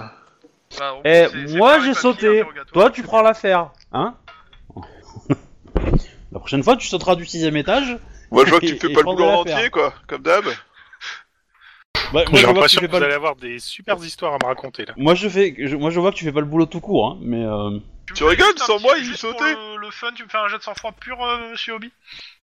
[0.79, 2.45] bah, on- Eh, c'est- moi j'ai sauté.
[2.73, 4.15] Toi, tu prends l'affaire, hein
[6.33, 7.97] La prochaine fois, tu sauteras du sixième étage.
[8.31, 10.45] Moi, je vois que tu fais pas le boulot en entier, quoi, comme d'hab.
[12.13, 13.97] Bah, moi, J'ai je vois que tu fais pas vous le- allez avoir des super
[14.03, 14.95] histoires à me raconter là.
[14.97, 17.07] Moi, je fais, je- moi, je vois que tu fais pas le boulot tout court,
[17.13, 19.55] hein, mais euh, Tu me fais rigoles, juste un sans petit- moi, il juste sautait.
[19.55, 21.93] pour Le, le fun, tu me fais un jet de sang-froid pur, euh, monsieur Obi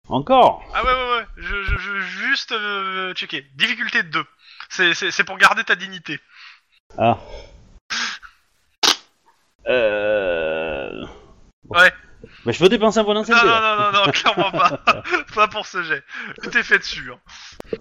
[0.08, 0.64] encore.
[0.74, 1.24] Ah ouais, ouais, ouais.
[1.36, 3.46] Je, je, je juste euh, checker.
[3.54, 4.24] Difficulté de 2.
[4.68, 6.18] C'est, c'est, c'est pour garder ta dignité.
[6.98, 7.18] Ah.
[9.68, 11.04] Euh...
[11.68, 11.92] Ouais.
[12.44, 13.46] Bah, je peux dépenser un point Non, d'ancienneté.
[13.46, 13.76] non, là.
[13.92, 14.80] non, non, non, clairement pas.
[15.34, 16.02] pas pour ce jet.
[16.42, 17.12] Tu t'es fait dessus.
[17.12, 17.76] Hein.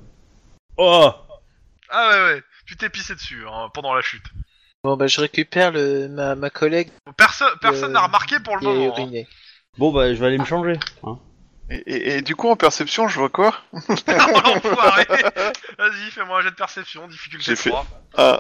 [0.78, 1.12] Oh.
[1.92, 2.44] Ah ouais, ouais.
[2.66, 4.24] Tu t'es pissé dessus hein, pendant la chute.
[4.84, 8.62] Bon bah je récupère le, ma, ma collègue Personne, personne Euh, n'a remarqué pour le
[8.62, 8.84] qui est moment.
[8.86, 8.88] hein.
[9.02, 9.28] urinée.
[9.78, 10.78] Bon, bah, je vais aller me changer.
[11.04, 11.18] Hein.
[11.70, 13.56] Et, et- et du coup, en perception, je vois quoi?
[13.74, 15.06] Oh, l'enfoiré.
[15.78, 17.86] Vas-y, fais-moi un jet de perception, difficulté J'ai fait- 3.
[18.18, 18.40] Ah,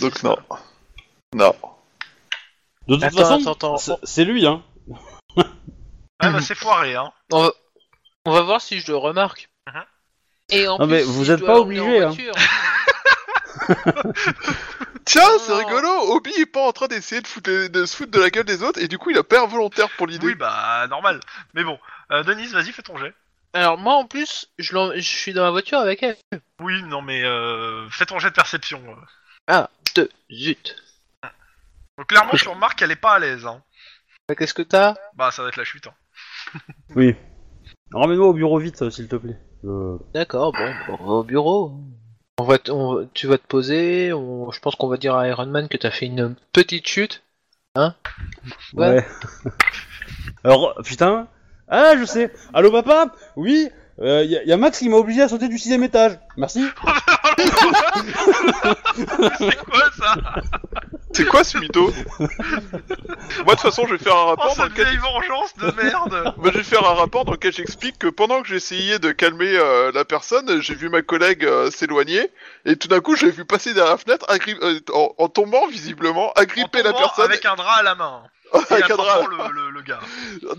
[0.00, 0.36] donc non.
[1.34, 1.54] Non.
[2.86, 3.76] De toute Attends, façon, attends, attends.
[3.78, 4.62] c'est- c'est lui, hein.
[6.20, 7.12] Ah bah c'est foiré, hein.
[7.32, 7.52] On va,
[8.26, 9.48] on va voir si je le remarque.
[9.68, 9.82] Mhm.
[10.50, 12.08] Et en Non, plus, mais si vous je êtes dois pas l'emmener en obligé, hein.
[12.08, 12.34] voiture-
[15.04, 18.10] Tiens, c'est rigolo Obi est pas en train d'essayer de, foutre les- de se foutre
[18.10, 20.26] de la gueule des autres, et du coup, il a pas involontaire pour l'idée.
[20.26, 21.20] Oui, bah normal.
[21.54, 21.78] Mais bon,
[22.12, 23.14] euh, Denise, vas-y, fais ton jet.
[23.54, 26.16] Alors moi en plus, je, l'en- je suis dans la voiture avec elle.
[26.60, 28.82] Oui, non mais euh, fais ton jet de perception.
[29.48, 29.64] euh.
[29.94, 30.76] Deux, zut.
[31.96, 33.46] Donc clairement, tu remarques qu'elle est pas à l'aise.
[33.46, 33.62] Hein.
[34.28, 34.94] Bah, Qu'est-ce que t'as?
[35.14, 35.86] Bah ça va être la chute.
[35.86, 36.58] Hein.
[36.94, 37.14] Oui.
[37.92, 39.38] Ramène-moi au bureau vite, euh, s'il te plaît.
[39.64, 41.72] Euh, D'accord, bon, on va au bureau.
[42.38, 45.46] On va on tu vas te poser, on- je pense qu'on va dire à Iron
[45.46, 47.22] Man que t'as fait une petite chute.
[47.76, 47.88] Ouais.
[48.74, 49.06] Ouais.
[50.44, 51.28] Alors, putain.
[51.68, 52.32] Ah, je sais.
[52.54, 53.12] Allô, papa?
[53.36, 53.68] Oui
[54.00, 56.18] euh, y, a- y a Max qui m'a obligé à sauter du sixième étage.
[56.36, 56.64] Merci.
[59.38, 60.14] c'est quoi ça
[61.12, 64.64] C'est quoi ce mytho Moi, de toute façon, je vais faire un Oh rapport dans
[64.64, 64.98] cette lequel...
[64.98, 68.48] vengeance de merde Moi, je vais faire un rapport dans lequel j'explique que pendant que
[68.48, 72.30] j'essayais de calmer euh, la personne, j'ai vu ma collègue euh, s'éloigner,
[72.64, 75.66] et tout d'un coup, j'ai vu passer derrière la fenêtre, agri- euh, en, en tombant
[75.68, 78.22] visiblement, En agripper la personne, avec un drap à la main.
[78.54, 80.00] Et un drap, attrapant le, le, le gars.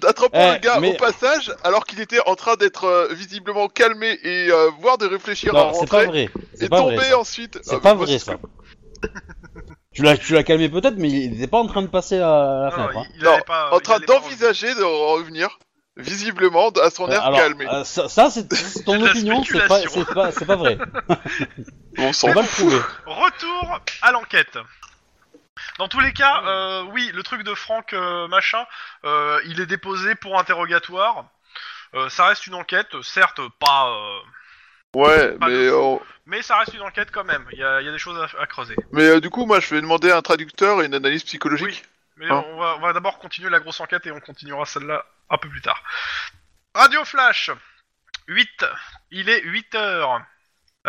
[0.07, 3.68] attrapant Eh, le gars mais- au passage, alors qu'il était en train d'être euh, visiblement
[3.68, 6.24] calmé et euh, voire de réfléchir à Non, c'est pas rentrer, vrai.
[6.24, 7.10] et C'est pas tomber vrai.
[7.10, 7.20] ça.
[7.20, 7.60] ensuite.
[7.64, 8.34] C'est Ah, pas moi, vrai, ça.
[9.91, 12.20] Tu l'as, tu l'as calmé peut-être, mais il était pas en train de passer à
[12.20, 12.98] la Non, fenêtre.
[12.99, 13.03] hein.
[13.10, 15.57] il, il Non, allait pas, En il train allait pas d'envisager de revenir,
[15.98, 17.66] visiblement, à son Euh, air alors, calmé.
[17.68, 20.06] euh, ça, ça, c'est c'est ton C'est de la opinion, c'est pas, spéculation.
[20.07, 20.78] c'est pas, c'est pas vrai.
[21.98, 22.78] On s'en On va le prouver.
[23.07, 24.57] Retour à l'enquête.
[25.80, 28.64] Dans tous les cas, euh, oui, le truc de Franck euh, machin,
[29.06, 31.26] euh, il est déposé pour interrogatoire.
[32.10, 34.19] Ça reste une enquête, certes pas, euh,
[34.93, 37.45] Ouais, Pas mais, de- on- mais ça reste une enquête quand même.
[37.51, 38.76] Il y a, il y a des choses à, à creuser.
[38.91, 41.84] mais du coup, moi, je vais demander un traducteur et une analyse psychologique.
[42.18, 42.43] Mais Hein.
[42.47, 45.47] on va, on va d'abord continuer la grosse enquête et on continuera celle-là un peu
[45.47, 45.81] plus tard.
[46.76, 47.49] Radio Flash
[48.27, 48.65] 8.
[49.11, 50.22] Il est 8 heures.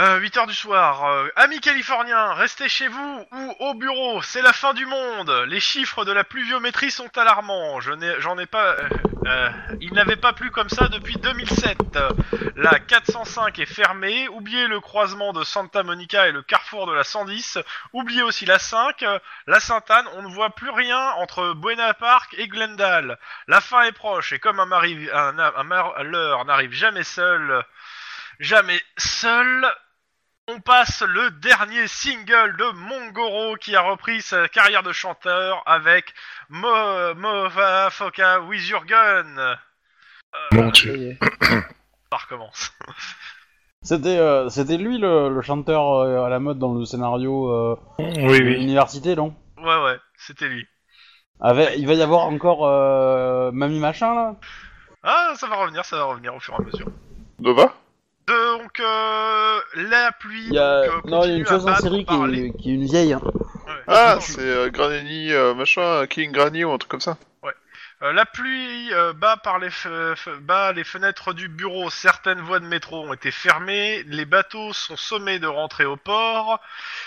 [0.01, 1.05] Euh, 8 heures du soir.
[1.05, 5.31] Euh, amis californiens, restez chez vous ou au bureau, c'est la fin du monde.
[5.49, 7.81] Les chiffres de la pluviométrie sont alarmants.
[7.81, 8.77] Je n'ai, j'en ai pas.
[8.77, 8.89] euh,
[9.27, 9.51] euh,
[9.83, 11.77] il n'avait pas plu comme ça depuis 2007.
[12.57, 14.27] La 405 est fermée.
[14.29, 17.59] Oubliez le croisement de Santa Monica et le carrefour de la 110.
[17.93, 19.05] Oubliez aussi la 5.
[19.49, 23.19] La Sainte-Anne, on ne voit plus rien entre Buena Park et Glendale.
[23.49, 27.63] La fin est proche et comme un, un, un malheur n'arrive jamais seul,
[28.39, 29.71] jamais seul,
[30.49, 36.12] on passe le dernier single de Mongoro qui a repris sa carrière de chanteur avec
[36.49, 39.37] Mo, Mova Foka With Your Gun.
[39.39, 39.55] Euh,
[40.53, 40.93] Mon dieu.
[40.93, 41.19] Ça y est.
[42.12, 42.73] ça recommence.
[43.83, 47.77] C'était, euh, c'était lui le, le chanteur euh, à la mode dans le scénario euh,
[47.99, 48.59] Oui, de oui.
[48.59, 49.35] l'université, non?
[49.57, 50.67] Ouais, ouais, c'était lui.
[51.41, 54.37] Avec, Il va y avoir encore euh, Mamie Machin là?
[55.03, 56.89] Ah, ça va revenir, ça va revenir au fur et à mesure.
[57.39, 57.73] Nova?
[58.31, 60.47] Donc, euh, la pluie.
[60.48, 61.98] Il y a, donc, euh, non, il y a une à chose en battre série
[61.98, 63.12] qui par les- est, qui est une vieille.
[63.12, 63.20] hein.
[63.24, 63.73] Ouais.
[63.89, 67.16] Ah, Non, c'est euh, Granny, euh, machin, King Granny ou un truc comme ça.
[68.02, 71.90] Euh, la pluie euh, bat par les fe- fe- bat les fenêtres du bureau.
[71.90, 74.02] Certaines voies de métro ont été fermées.
[74.05, 76.61] Les bateaux sont sommés de rentrer au port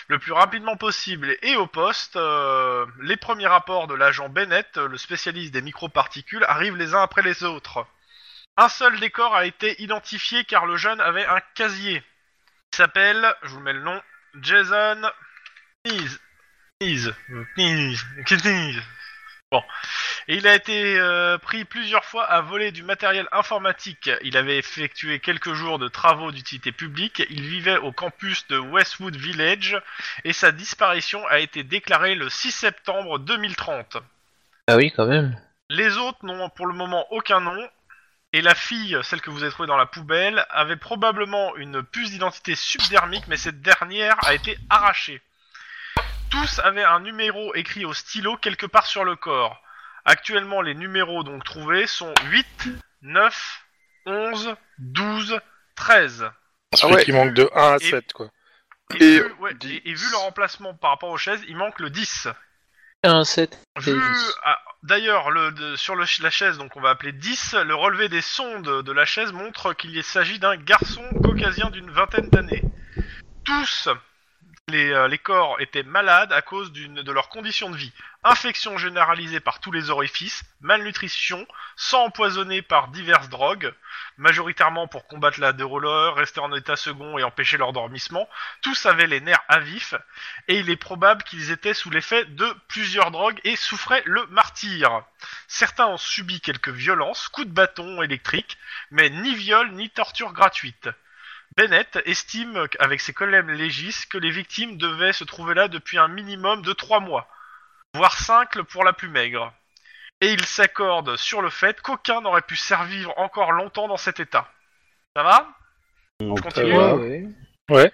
[0.07, 2.15] le plus rapidement possible et au poste.
[2.15, 7.23] euh, les premiers rapports de l'agent Bennett, le spécialiste des microparticules, arrivent les uns après
[7.23, 7.87] les autres.
[8.55, 12.03] Un seul décor a été identifié car le jeune avait un casier.
[12.71, 13.99] Il s'appelle, je vous mets le nom,
[14.41, 15.01] Jason
[15.85, 16.19] Knees.
[16.79, 17.13] Knees.
[17.57, 17.97] Knees.
[18.25, 18.79] Knees.
[19.51, 19.63] Bon.
[20.27, 24.09] Et il a été euh, pris plusieurs fois à voler du matériel informatique.
[24.23, 27.23] Il avait effectué quelques jours de travaux d'utilité publique.
[27.29, 29.79] Il vivait au campus de Westwood Village
[30.23, 33.97] et sa disparition a été déclarée le 6 septembre 2030.
[34.67, 35.39] Ah oui, quand même.
[35.69, 37.69] Les autres n'ont pour le moment aucun nom.
[38.35, 42.09] Et la fille, celle que vous avez trouvée dans la poubelle, avait probablement une puce
[42.09, 45.21] d'identité subdermique, mais cette dernière a été arrachée.
[46.31, 49.61] Tous avaient un numéro écrit au stylo quelque part sur le corps.
[50.05, 52.69] Actuellement, les numéros donc trouvés sont 8,
[53.03, 53.63] 9,
[54.07, 55.39] 11, 12,
[55.75, 56.29] 13.
[56.73, 57.03] Ça Ah ouais.
[57.03, 58.29] qu'il manque de 1 à Et- 7, quoi.
[58.99, 61.79] Et, Et vu, ouais, et- et vu leur emplacement par rapport aux chaises, il manque
[61.79, 62.27] le 10.
[63.03, 63.59] Un 7.
[63.79, 64.33] Vu, dix.
[64.83, 65.29] D'ailleurs,
[65.75, 69.31] sur la chaise, donc on va appeler 10, le relevé des sondes de la chaise
[69.31, 72.63] montre qu'il s'agit d'un garçon caucasien d'une vingtaine d'années.
[73.45, 73.87] Tous
[74.69, 77.91] les, euh, les corps étaient malades à cause de leurs conditions de vie.
[78.23, 81.45] Infection généralisée par tous les orifices, malnutrition,
[81.75, 83.73] sang empoisonné par diverses drogues,
[84.17, 88.29] majoritairement pour combattre la douleur, rester en état second et empêcher l'endormissement.
[88.61, 89.95] Tous avaient les nerfs à vif
[90.47, 95.03] et il est probable qu'ils étaient sous l'effet de plusieurs drogues et souffraient le martyr.
[95.49, 98.57] Certains ont subi quelques violences, coups de bâton électrique,
[98.91, 100.89] mais ni viol ni torture gratuite.
[101.57, 106.07] Bennett estime avec ses collègues légistes que les victimes devaient se trouver là depuis un
[106.07, 107.27] minimum de trois mois,
[107.95, 109.53] voire cinq pour la plus maigre.
[110.21, 114.47] Et il s'accorde sur le fait qu'aucun n'aurait pu survivre encore longtemps dans cet état.
[115.15, 115.47] Ça va?
[116.21, 116.73] Donc, continue.
[116.73, 117.29] euh, Ouais,
[117.69, 117.91] ouais.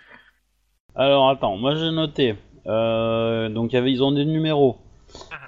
[0.95, 2.36] Alors attends, moi j'ai noté.
[2.68, 4.80] Euh, donc il y avait, ils ont des numéros.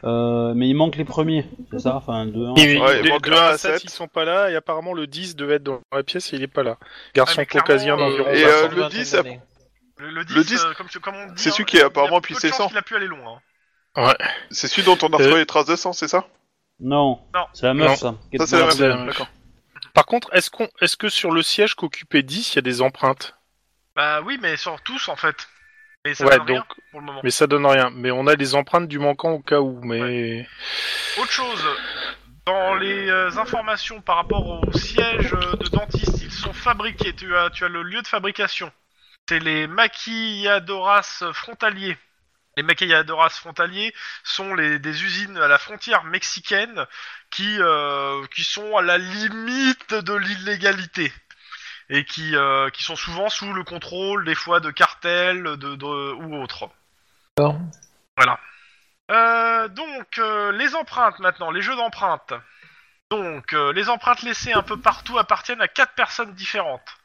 [0.03, 2.53] Euh, mais il manque les premiers, c'est ça Enfin, 2, 1.
[2.55, 3.83] Et Ouais, il manque 1 à à 7, sept.
[3.83, 6.43] ils sont pas là, et apparemment le 10 devait être dans la pièce et il
[6.43, 6.77] est pas là.
[7.13, 9.41] Garçon caucasien euh, d'environ Et, 20 euh, le Vingtaine 10, d'années.
[9.97, 11.81] Le, le 10, Le 10, euh, comme, comme on dit, c'est hein, celui qui est
[11.81, 12.67] il a apparemment pissé sang.
[12.67, 13.39] qu'il a pu aller loin.
[13.95, 14.07] hein.
[14.07, 14.15] Ouais.
[14.49, 16.25] C'est celui dont on a Euh, retrouvé les traces de sang, c'est ça
[16.79, 17.45] Non, Non.
[17.53, 17.95] c'est la meuf Non.
[17.95, 18.15] ça.
[18.47, 18.77] c'est la meuf.
[19.07, 19.27] D'accord.
[19.93, 22.81] Par contre, est-ce qu'on, est-ce que sur le siège qu'occupait 10, il y a des
[22.81, 23.35] empreintes?
[23.95, 25.35] Bah oui, mais sur tous en fait.
[26.05, 27.21] Mais ça Ouais, donne rien donc- pour le moment.
[27.23, 27.89] Mais ça donne rien.
[27.93, 29.79] Mais on a les empreintes du manquant au cas où.
[29.83, 30.47] Mais
[31.19, 31.63] Autre chose,
[32.45, 37.13] dans les euh, informations par rapport au siège euh, de dentiste, ils sont fabriqués.
[37.15, 38.71] Tu as, tu as le lieu de fabrication.
[39.29, 41.97] C'est les maquilladoras frontaliers.
[42.57, 46.85] Les maquilladoras frontaliers sont les, des usines à la frontière mexicaine
[47.29, 51.13] qui, euh, qui sont à la limite de l'illégalité
[51.91, 56.13] et qui, euh, qui sont souvent sous le contrôle des fois de cartels de, de-
[56.13, 56.69] ou autres.
[57.37, 58.39] D'accord.
[59.11, 62.33] Euh, donc, euh, les empreintes maintenant, les jeux d'empreintes.
[63.11, 66.97] Donc, les empreintes laissées un peu partout appartiennent à quatre personnes différentes.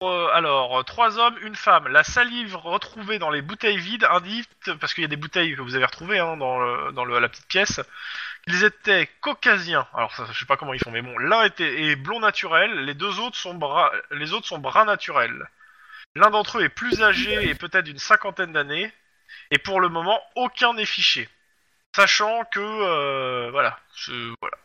[0.00, 1.86] Alors, trois hommes, une femme.
[1.86, 4.50] La salive retrouvée dans les bouteilles vides indique,
[4.80, 7.20] parce qu'il y a des bouteilles que vous avez retrouvées hein, dans, le- dans le-
[7.20, 7.80] la petite pièce,
[8.46, 9.86] qu'ils étaient caucasiens.
[9.94, 12.84] Alors, ça, je sais pas comment ils font, mais bon, l'un était est blond naturel,
[12.84, 15.48] les deux autres sont bras, les autres sont bruns naturels.
[16.14, 18.92] L'un d'entre eux est plus âgé et peut-être d'une cinquantaine d'années,
[19.50, 21.28] et pour le moment, aucun n'est fiché
[21.94, 23.78] sachant que euh, voilà,
[24.40, 24.56] voilà.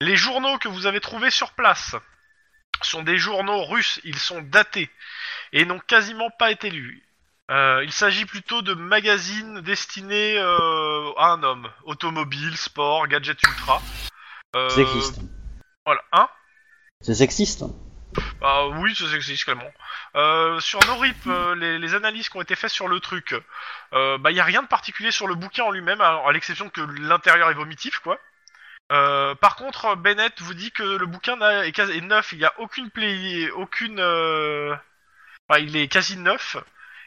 [0.00, 1.94] Les journaux que vous avez trouvés sur place
[2.82, 4.90] sont des journaux russes, ils sont datés
[5.52, 7.02] et n'ont quasiment pas été lus.
[7.52, 13.80] Euh, il s'agit plutôt de magazines destinés euh, à un homme, automobile, sport, gadget ultra.
[14.56, 15.20] Euh, Sexiste.
[15.86, 16.28] Voilà, hein?
[17.00, 17.64] C'est sexiste.
[18.40, 19.70] ah oui, c'est sexiste clairement.
[20.16, 23.34] Euh, sur NoRip, les, les analyses qui ont été faites sur le truc,
[23.92, 26.80] bah y a rien de particulier sur le bouquin en lui-même, à, à l'exception que
[26.80, 28.18] l'intérieur est vomitif, quoi.
[28.92, 32.90] Euh, par contre, Bennett vous dit que le bouquin est, neuf, il n'y a aucune
[32.90, 34.74] pli, aucune, euh,
[35.48, 36.56] enfin, il est quasi neuf,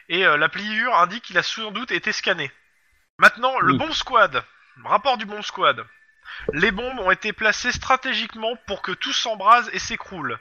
[0.08, 2.50] et euh, la pliure indique qu'il a sans doute été scanné.
[3.18, 3.78] Maintenant, le Oui.
[3.78, 4.44] bomb squad,
[4.84, 5.84] rapport du bomb squad.
[6.52, 10.38] Les bombes ont été placées stratégiquement pour que tout s'embrase et s'écroule.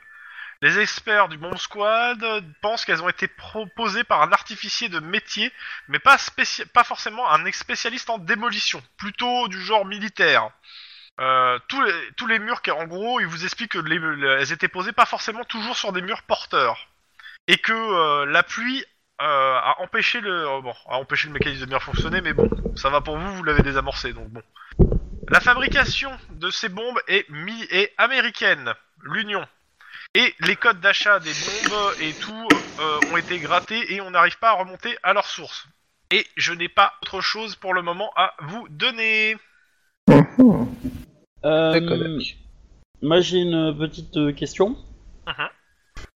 [0.62, 5.00] Les experts du Bomb Squad euh, pensent qu'elles ont été proposées par un artificier de
[5.00, 5.52] métier,
[5.90, 10.50] mais pas, spéci- pas forcément un ex- spécialiste en démolition, plutôt du genre militaire.
[11.20, 14.28] Euh, tous, les, tous les murs, qui- en gros, ils vous expliquent que les, les-
[14.28, 16.88] elles étaient posées pas forcément toujours sur des murs porteurs,
[17.48, 18.84] et que euh, la pluie
[19.22, 22.50] euh, a empêché le, euh, bon, a empêché le mécanisme de bien fonctionner, mais bon,
[22.76, 24.42] ça va pour vous, vous l'avez désamorcé, donc bon.
[25.30, 29.46] La fabrication de ces bombes est, mi est américaine, l'Union.
[30.14, 32.48] Et les codes d'achat des bombes et tout
[32.80, 35.68] euh, ont été grattés et on n'arrive pas à remonter à leur source.
[36.12, 39.38] Et je n'ai pas autre chose pour le moment à vous donner.
[40.10, 41.98] Euh, D'accord.
[43.02, 44.78] moi j'ai une petite question.
[45.28, 45.50] Mhm.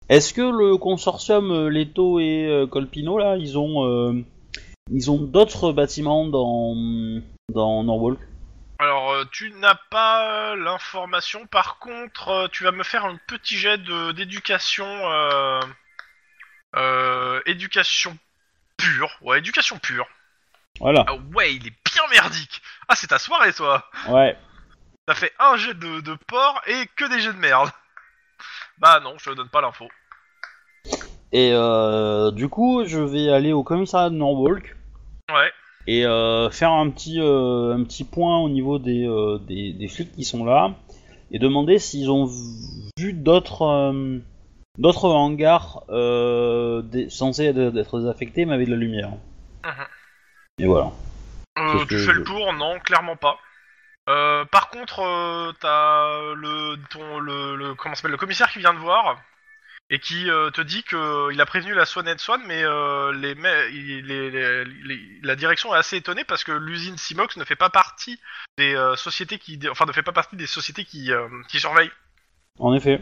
[0.09, 4.25] Est-ce que le consortium euh, Leto et euh, Colpino là, ils ont euh,
[4.91, 6.75] ils ont d'autres bâtiments dans
[7.53, 8.21] dans Norwalk?
[8.79, 11.47] Alors, tu n'as pas l'information.
[11.47, 13.79] Par contre, tu vas me faire un petit jet
[14.15, 14.87] d'éducation.
[14.87, 15.61] Euh,
[16.77, 18.17] euh, éducation
[18.77, 19.11] pure.
[19.23, 20.07] Ouais, éducation pure.
[20.79, 21.05] Voilà.
[21.09, 22.61] Ah ouais, il est bien merdique.
[22.87, 23.89] Ah, c'est ta soirée, toi.
[24.09, 24.37] Ouais.
[25.07, 27.71] T'as fait un jet de, de porc et que des jets de merde.
[28.79, 29.87] Bah non, je te donne pas l'info.
[31.33, 34.77] Et euh, du coup, je vais aller au commissariat de Norwalk
[35.31, 35.51] Ouais.
[35.89, 39.07] et euh, faire un petit euh, un petit point au niveau des,
[39.47, 40.75] des des flics qui sont là
[41.33, 42.27] et demander s'ils ont
[42.99, 43.93] vu d'autres
[44.79, 47.59] d'autres hangars des- censés être
[47.99, 49.11] désaffectés mais avec de la lumière.
[49.65, 49.87] Mhm.
[50.59, 50.93] Et voilà.
[51.57, 53.37] Tu fais je- le tour Non, clairement pas.
[54.09, 58.75] Euh, par contre, euh, t'as le, ton, le, le, comment s'appelle, le commissaire qui vient
[58.75, 59.21] de voir
[59.91, 62.63] et qui euh, te dit que il a prévenu la Swan Swan, mais
[64.03, 67.71] les, les- les- la direction est assez étonnée parce que l'usine Simox ne fait pas
[67.71, 68.21] partie
[68.59, 71.11] des sociétés qui, enfin, ne fait pas partie des sociétés qui,
[71.49, 71.93] qui surveillent.
[72.59, 73.01] En effet.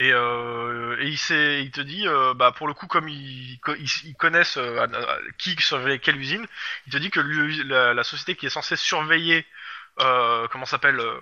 [0.00, 1.18] Et, et il,
[1.62, 2.06] il te dit,
[2.36, 4.58] bah pour le coup, comme ils, co- ils- ils connaissent
[5.38, 6.46] qui surveille quelle usine,
[6.86, 9.46] il te dit que la, la société qui est censée surveiller,
[9.96, 11.20] comment s'appelle, euh,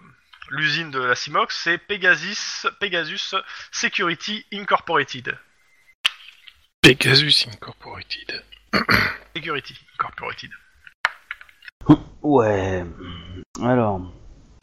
[0.50, 3.34] l'usine de la Simox, c'est Pegasus, Pegasus
[3.70, 5.38] Security Incorporated.
[6.80, 8.44] Pegasus Incorporated.
[9.36, 10.50] Security Incorporated.
[12.22, 12.84] Ouais.
[13.62, 14.00] Alors.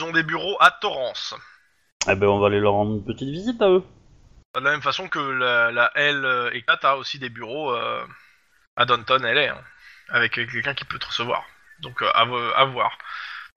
[0.00, 1.34] Ils ont des bureaux à Torrance.
[2.08, 3.84] Eh ben on va aller leur rendre une petite visite à eux.
[4.54, 8.04] De la même façon que la, la L et 4 a aussi des bureaux euh,
[8.76, 9.64] à Downton LA, hein,
[10.08, 11.44] avec quelqu'un qui peut te recevoir.
[11.80, 12.96] Donc euh, à voir.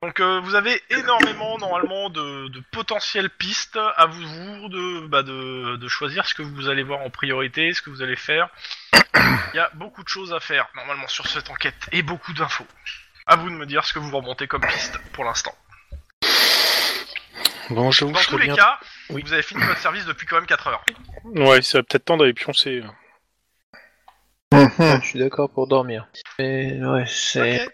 [0.03, 5.23] Donc euh, vous avez énormément normalement de, de potentielles pistes à vous, vous de, bah,
[5.23, 8.49] de, de choisir ce que vous allez voir en priorité, ce que vous allez faire.
[9.53, 12.67] Il y a beaucoup de choses à faire normalement sur cette enquête et beaucoup d'infos.
[13.27, 15.55] À vous de me dire ce que vous remontez comme piste pour l'instant.
[17.69, 18.55] Bon, je vous Dans tous les bien.
[18.57, 18.77] cas,
[19.09, 19.21] Oui.
[19.25, 20.83] vous avez fini votre service depuis quand même 4 heures.
[21.23, 22.83] Ouais, ça va peut-être temps d'aller pioncer.
[24.51, 24.69] Mhm.
[24.79, 26.09] Ouais, je suis d'accord pour dormir.
[26.39, 27.69] Mais ouais, c'est.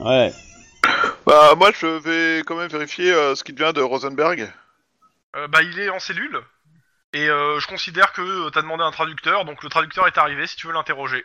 [0.00, 0.32] Ouais.
[1.26, 4.50] Bah, moi, je vais quand même vérifier euh, ce qui devient de Rosenberg.
[5.36, 6.40] Euh, bah, il est en cellule.
[7.12, 10.56] Et euh, je considère que t'as demandé un traducteur, donc le traducteur est arrivé si
[10.56, 11.24] tu veux l'interroger.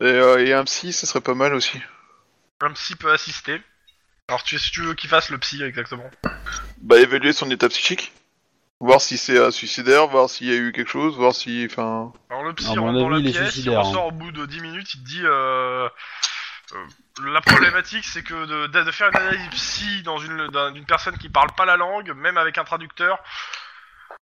[0.00, 1.80] Et, euh, et un psy, ça serait pas mal aussi.
[2.60, 3.60] Un psy peut assister.
[4.28, 6.08] Alors tu, si tu veux qu'il fasse le psy exactement.
[6.82, 8.12] Bah, évaluer son état psychique.
[8.80, 11.66] Voir si c'est suicidaire, voir s'il y a eu quelque chose, voir si.
[11.68, 12.12] Enfin.
[12.30, 14.94] Alors le psy rentre dans avis, la pièce, il ressort au bout de 10 minutes,
[14.94, 15.22] il te dit
[17.24, 21.28] la problématique c'est que de, faire une analyse psy dans une d'un- d'une personne qui
[21.28, 23.18] parle pas la langue, même avec un traducteur,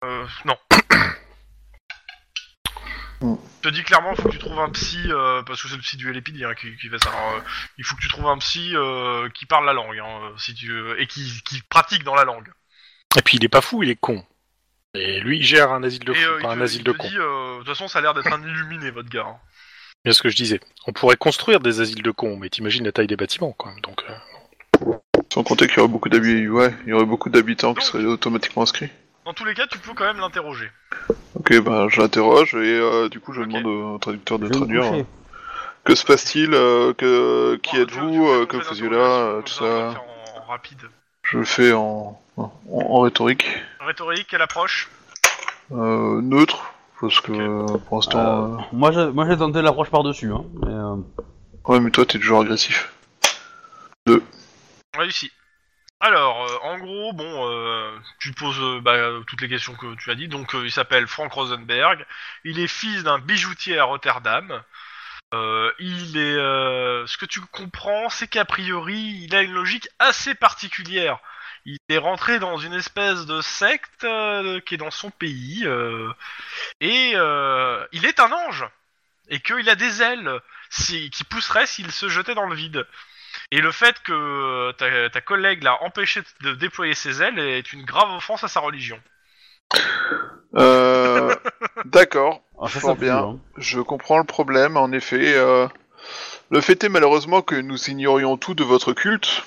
[0.03, 0.57] euh, non.
[3.21, 3.35] Mm.
[3.63, 5.75] Je te dis clairement, il faut que tu trouves un psy, euh, parce que c'est
[5.75, 7.09] le psy du LPD hein, qui, qui fait ça.
[7.09, 7.41] Alors, euh,
[7.77, 10.53] il faut que tu trouves un psy euh, qui parle la langue, hein, euh, si
[10.53, 12.51] tu veux, et qui, qui pratique dans la langue.
[13.17, 14.25] Et puis il est pas fou, il est con.
[14.95, 16.81] Et lui, il gère un asile de et fous, euh, pas il un te, asile
[16.81, 17.07] il de te cons.
[17.07, 19.25] dit, euh, de toute façon, ça a l'air d'être un illuminé, votre gars.
[19.27, 19.39] hein.
[20.05, 20.59] C'est ce que je disais.
[20.85, 23.79] On pourrait construire des asiles de cons, mais t'imagines la taille des bâtiments, quand même.
[23.81, 24.93] Donc, euh,
[25.33, 28.03] Sans compter qu'il y aurait beaucoup d'habitants, ouais, il y aurait beaucoup d'habitants qui seraient
[28.03, 28.89] automatiquement inscrits.
[29.25, 30.69] Dans tous les cas, tu peux quand même l'interroger.
[31.35, 34.83] Ok, bah, je l'interroge et euh, du coup, je demande au traducteur de traduire.
[34.93, 35.03] euh,
[35.85, 40.39] Que se passe-t-il euh, que, Qui Bon, êtes-vous euh, Que faisiez là Tout ça, en,
[40.41, 40.79] en rapide.
[41.23, 43.47] Je le fais en, en, en rhétorique.
[43.79, 44.89] Rhétorique, quelle approche?
[45.71, 46.72] Euh, neutre,
[47.03, 47.39] parce que Ok.
[47.39, 48.55] euh, pour l'instant.
[48.55, 50.31] Euh, moi, j'ai, moi, j'ai tenté l'approche par-dessus.
[50.31, 50.95] Hein, mais, euh,
[51.65, 52.93] Ouais, mais toi, t'es toujours agressif.
[54.97, 55.31] Réussi.
[55.99, 58.97] Alors, euh, en gros, bon, euh, tu te poses euh, bah,
[59.27, 60.27] toutes les questions que tu as dit.
[60.27, 62.05] Donc, euh, il s'appelle Frank Rosenberg.
[62.43, 64.61] Il est fils d'un bijoutier à Rotterdam.
[65.33, 66.37] Euh, il est.
[66.37, 71.19] euh, ce que tu comprends, c'est qu'a priori, il a une logique assez particulière.
[71.65, 76.11] Il est rentré dans une espèce de secte euh, qui est dans son pays euh,
[76.81, 78.65] et euh, il est un ange
[79.29, 82.85] et qu'il a des ailes si- qui pousseraient s'il se jetait dans le vide.
[83.51, 87.71] Et le fait que euh, ta, ta collègue l'a empêché de déployer ses ailes est
[87.71, 88.99] une grave offense à sa religion.
[90.55, 91.33] Euh,
[91.85, 93.17] D'accord, ah, Fort bien.
[93.17, 93.39] hein.
[93.57, 95.35] je comprends le problème, en effet.
[95.35, 95.67] euh,
[96.51, 99.43] le fait est malheureusement que nous ignorions tout de votre culte,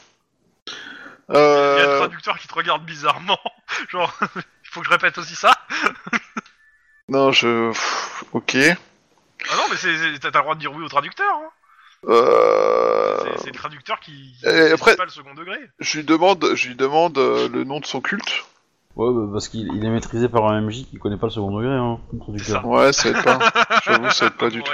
[1.28, 1.98] Il y a le Euh...
[1.98, 3.39] traducteur qui te regarde bizarrement.
[3.90, 5.53] Genre, il faut que je répète aussi ça.
[7.09, 7.69] Non, je...
[7.70, 8.57] pff, Ok.
[8.57, 11.32] Ah non, mais c'est- c'est- t'as t'as le droit de dire oui au traducteur.
[11.36, 11.51] Hein.
[12.09, 13.16] Euh...
[13.36, 14.35] C'est- C'est le traducteur qui.
[14.40, 15.57] qui Et décide après- pas le second degré.
[15.78, 18.44] Je lui demande, je lui demande euh, le nom de son culte.
[18.97, 21.57] Ouais, bah, parce qu'il il est maîtrisé par un MJ qui connaît pas le second
[21.57, 22.62] degré, hein, le traducteur.
[22.62, 22.66] ça.
[22.66, 23.39] Ouais, ça aide pas.
[23.85, 24.73] J'avoue, ça aide pas du tout.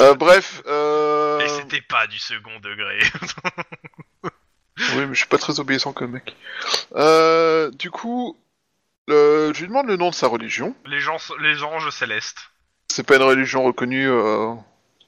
[0.00, 1.38] Euh, bref, euh...
[1.40, 2.98] Et c'était pas du second degré.
[4.96, 6.36] Oui, mais je suis pas très obéissant comme mec.
[6.96, 8.36] Euh, du coup,
[9.08, 9.52] le...
[9.54, 10.74] je lui demande le nom de sa religion.
[10.86, 12.38] les, gens, les anges célestes.
[12.88, 14.08] C'est pas une religion reconnue.
[14.10, 14.54] Euh...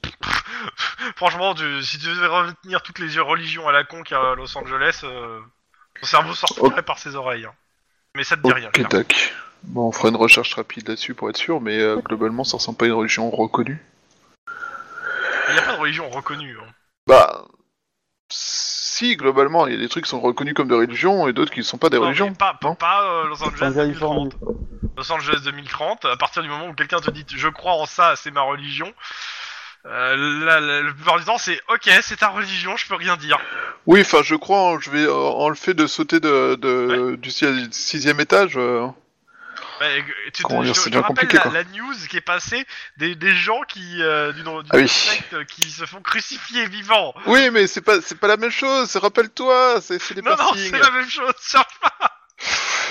[1.15, 4.31] Franchement, tu- si tu devais retenir toutes les religions à la con qu'il y a
[4.31, 5.39] à Los Angeles, euh,
[5.99, 7.45] ton cerveau sortirait par ses oreilles.
[7.45, 7.53] hein.
[8.15, 8.67] Mais ça te dit rien.
[8.67, 8.89] Ok, clairement.
[8.89, 9.33] tac.
[9.63, 12.77] Bon, on fera une recherche rapide là-dessus pour être sûr, mais euh, globalement, ça ressemble
[12.77, 13.83] pas à une religion reconnue.
[15.49, 16.57] Il n'y a pas de religion reconnue.
[16.59, 16.67] hein.
[17.07, 17.45] Bah,
[18.95, 21.51] si, globalement, il y a des trucs qui sont reconnus comme des religions et d'autres
[21.51, 22.33] qui ne sont pas des Non, religions.
[22.33, 24.29] pas, non pas euh, Los Angeles En Californie.
[24.29, 24.35] 2030.
[24.97, 28.15] Los Angeles 2030, à partir du moment où quelqu'un te dit je crois en ça,
[28.15, 28.91] c'est ma religion,
[29.85, 30.15] euh,
[30.45, 33.37] la, la- la plupart du temps c'est ok, c'est ta religion, je peux rien dire.
[33.85, 37.15] Oui, enfin, je crois, en- je vais euh, en le fait de sauter de, de-
[37.17, 38.53] du si- sixième étage.
[38.57, 38.87] euh,
[39.81, 41.51] Et tu te, Comment dire, je- c'est je bien te rappelle compliqué, la, quoi.
[41.51, 42.65] la news qui est passée
[42.97, 44.87] des, des gens qui euh, d'une d'une Ah oui.
[44.87, 47.13] secte qui se font crucifier vivants.
[47.27, 48.89] Oui, mais c'est pas, c'est pas la même chose.
[48.89, 50.71] c'est- Rappelle-toi, c'est c'est des Non non, piercings.
[50.71, 51.33] c'est la même chose.
[51.41, 52.11] cherche pas.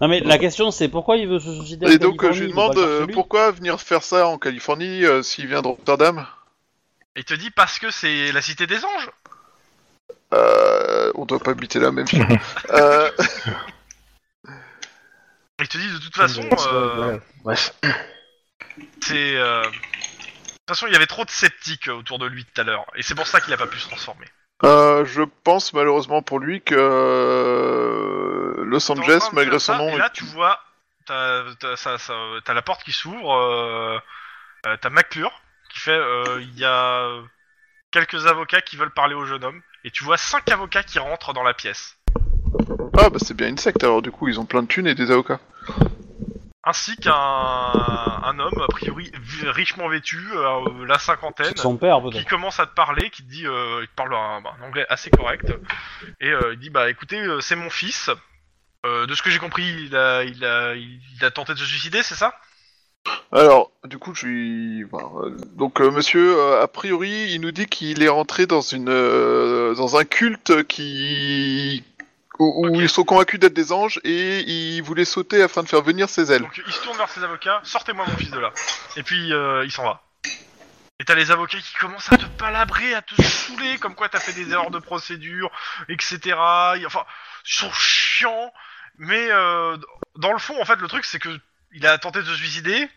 [0.00, 2.36] Non mais la question c'est pourquoi il veut se suicider en Et donc, euh, Californie,
[2.36, 4.26] je lui il veut pas demande le faire euh, chez lui pourquoi venir faire ça
[4.26, 6.26] en Californie euh, s'il vient de Rotterdam?
[7.16, 9.10] Il te dit parce que c'est la cité des anges.
[10.34, 12.06] Euh, on doit pas habiter là, même.
[12.70, 13.10] euh,
[15.64, 16.46] Il te dit de toute façon.
[16.68, 17.72] euh, Bref.
[19.02, 19.36] C'est.
[19.36, 22.64] euh, De toute façon, il y avait trop de sceptiques autour de lui tout à
[22.64, 24.26] l'heure, et c'est pour ça qu'il a pas pu se transformer.
[24.62, 29.96] euh, je pense malheureusement pour lui que euh, Los Angeles, malgré son ça, nom, Et
[29.96, 30.60] là, tu vois,
[31.06, 31.44] t'as
[32.52, 33.98] la porte qui s'ouvre, euh,
[34.62, 35.32] t'as McClure
[35.72, 35.92] qui fait.
[35.92, 37.08] euh, Il y a
[37.90, 41.32] quelques avocats qui veulent parler au jeune homme, et tu vois cinq avocats qui rentrent
[41.32, 41.96] dans la pièce,
[42.96, 43.82] ah bah c'est bien une secte.
[43.84, 45.40] Alors du coup, ils ont plein de thunes et des avocats.
[46.64, 51.52] ainsi qu'un un homme a priori vi- richement vêtu, euh, la cinquantaine.
[51.56, 52.28] C'est son père qui peut-être.
[52.28, 55.10] commence à te parler, qui te dit, euh, il te parle un, un anglais assez
[55.10, 55.52] correct,
[56.20, 58.10] et euh, il dit bah écoutez, euh, c'est mon fils.
[58.86, 61.64] Euh, de ce que j'ai compris, il a, il a, il a tenté de se
[61.64, 62.34] suicider, c'est ça?
[63.32, 67.66] Alors, du coup, je voilà, euh, donc, euh, monsieur, euh, a priori, il nous dit
[67.66, 71.82] qu'il est rentré dans une euh, dans un culte qui
[72.38, 76.08] où, ils sont convaincus d'être des anges et il voulait sauter afin de faire venir
[76.08, 76.42] ses ailes.
[76.42, 78.52] Donc il se tourne vers ses avocats, sortez-moi mon fils de là.
[78.96, 80.02] Et puis euh, il s'en va.
[81.00, 84.20] Et t'as les avocats qui commencent à te palabrer, à te saouler, comme quoi t'as
[84.20, 85.50] fait des erreurs de procédure,
[85.88, 86.36] etc.
[86.86, 87.04] Enfin,
[87.46, 88.52] ils sont chiants,
[88.98, 89.76] mais euh,
[90.16, 91.40] dans le fond, en fait, le truc c'est que
[91.72, 92.88] il a tenté de se suicider.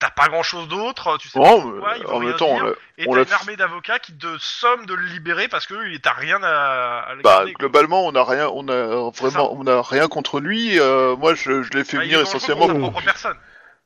[0.00, 2.74] T'as pas grand chose d'autre, tu sais pas pourquoi, en même temps, dire.
[2.98, 6.12] Et on t'as une armée d'avocats qui te somme de le libérer parce que t'as
[6.12, 7.60] rien à, à le bah, garder, quoi.
[7.60, 10.78] globalement, on a rien, on a vraiment, on a rien contre lui.
[10.78, 12.68] euh, moi, je, je l'ai fait Ah, est venir essentiellement.
[12.68, 13.36] pour propre personne.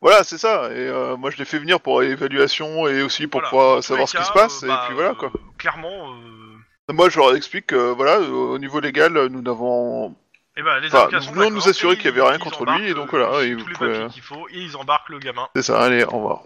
[0.01, 0.71] Voilà, c'est ça.
[0.73, 3.51] Et euh, moi, je l'ai fait venir pour évaluation et aussi pour Voilà.
[3.51, 4.63] pouvoir savoir ce qui se passe.
[4.63, 5.31] euh, et bah, puis voilà euh, quoi.
[5.59, 10.17] Clairement, euh, Moi, je leur explique que voilà, au niveau légal, nous n'avons
[10.59, 12.39] eh ben, les Enfin, nous voulons nous d'accord, assurer et qu'il y avait rien ils
[12.41, 14.49] contre lui, et donc euh, voilà, ils et tous vous les pouvez- papiers qu'il faut,
[14.49, 15.49] et ils embarquent le gamin.
[15.57, 16.43] C'est ça, allez, au revoir.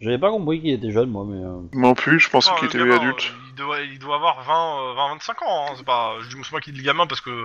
[0.00, 1.44] J'avais pas compris qu'il était jeune moi mais.
[1.44, 3.32] euh, Non plus, je pensais Enfin, qu'il le était gamin, adulte.
[3.32, 6.16] euh, il, doit, il doit avoir 20, euh, 20 25 ans, hein, c'est pas...
[6.22, 7.44] Je dis c'est moi qui dis le gamin parce que...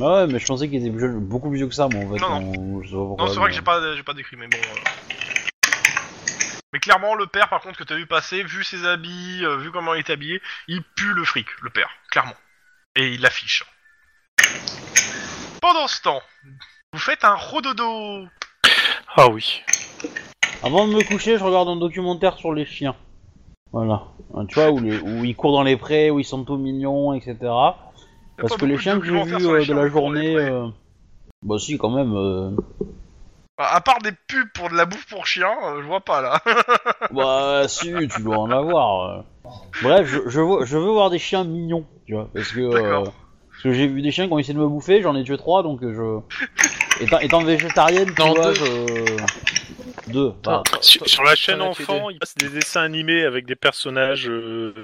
[0.00, 2.04] Ah ouais mais je pensais qu'il était plus jeune- beaucoup plus vieux que ça moi
[2.04, 2.20] en fait.
[2.20, 4.12] Non, non, je sais pas pourquoi, Non, c'est vrai mais- que j'ai pas, j'ai pas
[4.14, 4.58] décrit, mais bon...
[4.58, 5.70] euh.
[6.72, 9.70] Mais clairement, le père, par contre, que t'as vu passer, vu ses habits, euh, vu
[9.70, 12.34] comment il est habillé, il pue le fric, le père, clairement.
[12.96, 13.64] Et il l'affiche.
[15.60, 16.20] Pendant ce temps,
[16.92, 18.26] vous faites un rododo
[19.16, 19.62] Ah oui.
[20.62, 22.94] Avant de me coucher, je regarde un documentaire sur les chiens.
[23.72, 24.04] Voilà.
[24.34, 26.56] Hein, Tu vois, où, les- où ils courent dans les prés, où ils sont tout
[26.56, 27.36] mignons, etc.
[28.36, 30.36] Parce que les chiens que j'ai vus euh, de la journée...
[30.36, 30.66] euh,
[31.42, 32.14] Bah si, quand même.
[32.14, 32.50] euh,
[33.58, 36.20] Bah, À part des pubs pour de la bouffe pour chiens, euh, je vois pas,
[36.20, 36.40] là.
[37.10, 39.10] Bah si, tu dois en avoir.
[39.10, 39.22] euh.
[39.82, 42.28] Bref, je, je, veux, je veux voir des chiens mignons, tu vois.
[42.32, 42.60] Parce que...
[42.60, 43.12] euh, D'accord.
[43.64, 45.38] Parce que j'ai vu des chiens qui ont essayé de me bouffer, j'en ai tué
[45.38, 46.20] trois, donc euh,
[46.98, 47.02] je...
[47.02, 48.54] Étant, étant végétarienne, tu Non, vois, deux.
[50.06, 50.12] je...
[50.12, 50.34] Deux.
[50.82, 53.54] Sur, sur la chaîne t'en as tué enfant, il passe des dessins animés avec des
[53.54, 54.74] personnages euh,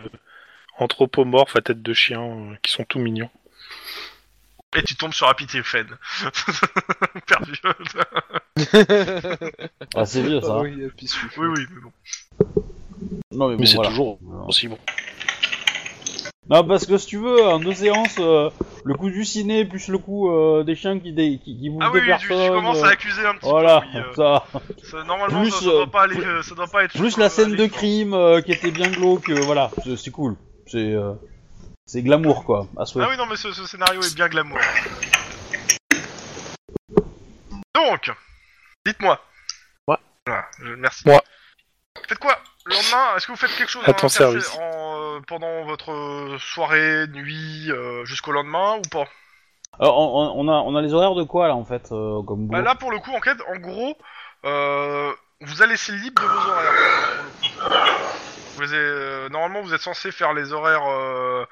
[0.79, 3.29] anthropomorphes à tête de chien euh, qui sont tout mignons.
[4.75, 5.87] Et tu tombes sur Happy Fan.
[7.27, 7.53] Perdu.
[9.95, 10.59] ah, c'est vieux ça.
[10.61, 11.93] oui, puis celui- oui, oui, mais bon.
[13.33, 13.91] Non, mais, bon, Mais c'est voilà.
[13.91, 14.79] toujours aussi bon.
[16.51, 18.51] Non, parce que si tu veux, en deux séances, euh,
[18.85, 21.83] le coup du ciné plus le coup euh, des chiens qui, dé- qui, qui bouffent
[21.85, 22.49] Ah oui, des oui, personnes.
[22.51, 23.99] commences euh, à accuser un petit Voilà, peu.
[23.99, 24.41] oui, euh,
[24.91, 25.05] ça.
[25.07, 26.99] normalement, Plus, ça, ça doit pas aller, plus- ça doit pas être.
[26.99, 30.35] Plus la scène de crime euh, qui était bien glauque, euh, voilà, c'est cool.
[30.67, 31.13] C'est euh,
[31.87, 33.05] c'est glamour quoi, à souhait.
[33.07, 34.59] Ah oui, non, mais ce, ce scénario est bien glamour.
[37.77, 38.11] Donc,
[38.85, 39.21] dites-moi.
[39.87, 40.01] Moi.
[40.27, 41.03] Voilà, je- merci.
[41.07, 41.23] Moi.
[42.09, 42.37] Faites quoi?
[42.71, 44.57] Le lendemain, est-ce que vous faites quelque chose À en ton interse- service.
[44.61, 49.09] en, euh, pendant votre euh, soirée, nuit, euh, jusqu'au lendemain ou pas?
[49.81, 52.47] Alors, on, on a on a les horaires de quoi là en fait euh, comme
[52.49, 53.97] Bah là, pour le coup, en fait, en gros,
[54.45, 56.73] euh, vous a laissé libre de vos horaires.
[56.73, 57.71] pour le coup.
[58.57, 61.45] Vous avez- euh, normalement, vous êtes censé faire les horaires euh,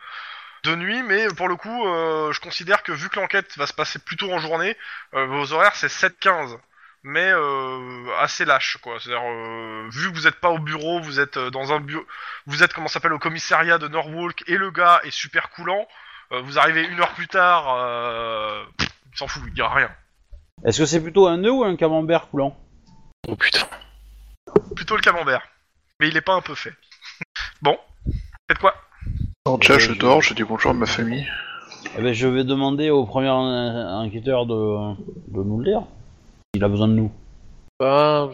[0.64, 3.72] de nuit, mais pour le coup, euh, je considère que vu que l'enquête va se
[3.72, 4.76] passer plutôt en journée,
[5.14, 6.56] euh, vos horaires c'est 7-15.
[7.04, 8.98] Mais euh, assez lâche, quoi.
[9.00, 12.04] C'est-à-dire, euh, vu que vous n'êtes pas au bureau, vous êtes euh, dans un bureau,
[12.46, 15.86] vous êtes comment ça s'appelle au commissariat de Norwalk et le gars est super coulant.
[16.32, 19.90] euh, vous arrivez une heure plus tard, euh, pff, il s'en fout, il dira rien.
[20.64, 22.56] Est-ce que c'est plutôt un nœud ou un camembert coulant?
[23.28, 23.66] Oh putain.
[24.74, 25.42] Plutôt le camembert.
[26.00, 26.74] Mais il est pas un peu fait.
[27.62, 27.78] bon,
[28.48, 28.74] faites quoi?
[29.60, 31.26] Déjà, je dors, je dis bonjour à ma famille.
[31.96, 34.94] Eh ben, je vais demander au premier en- enquêteur de,
[35.28, 35.82] de nous le dire.
[36.58, 37.12] Il a besoin de nous.
[37.78, 38.30] Bah,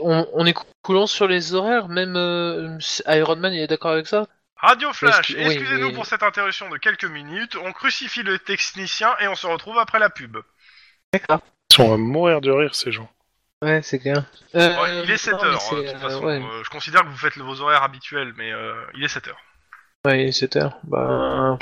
[0.00, 2.78] on, on est coulant sur les horaires, même euh,
[3.08, 4.28] Iron Man il est d'accord avec ça?
[4.58, 5.92] Radio Flash, excusez-nous oui.
[5.92, 7.56] pour cette interruption de quelques minutes.
[7.64, 10.36] On crucifie le technicien et on se retrouve après la pub.
[11.12, 11.40] D'accord.
[11.72, 13.10] Ils sont à mourir de rire ces gens.
[13.60, 14.24] Ouais, c'est clair.
[14.54, 16.24] Euh, Ouais, il est 7 non, mais heures, c'est, euh, de toute euh, façon.
[16.26, 16.42] ouais.
[16.62, 19.40] Je considère que vous faites vos horaires habituels, mais euh, il est 7 heures.
[20.04, 20.78] Ouais, il est 7 heures.
[20.84, 21.58] Bah,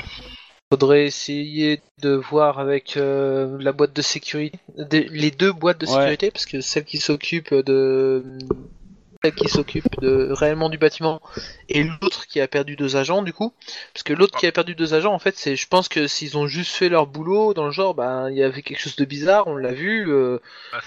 [0.71, 4.57] faudrait essayer de voir avec euh, la boîte de sécurité,
[4.91, 5.91] les deux boîtes de Ouais.
[5.93, 8.23] sécurité, parce que celle qui s'occupe de
[9.23, 11.19] celle qui s'occupe de réellement du bâtiment
[11.69, 13.53] et l'autre qui a perdu deux agents du coup
[13.91, 16.37] parce que l'autre qui a perdu deux agents en fait c'est je pense que s'ils
[16.37, 19.05] ont juste fait leur boulot dans le genre bah il y avait quelque chose de
[19.05, 20.37] bizarre on l'a vu euh,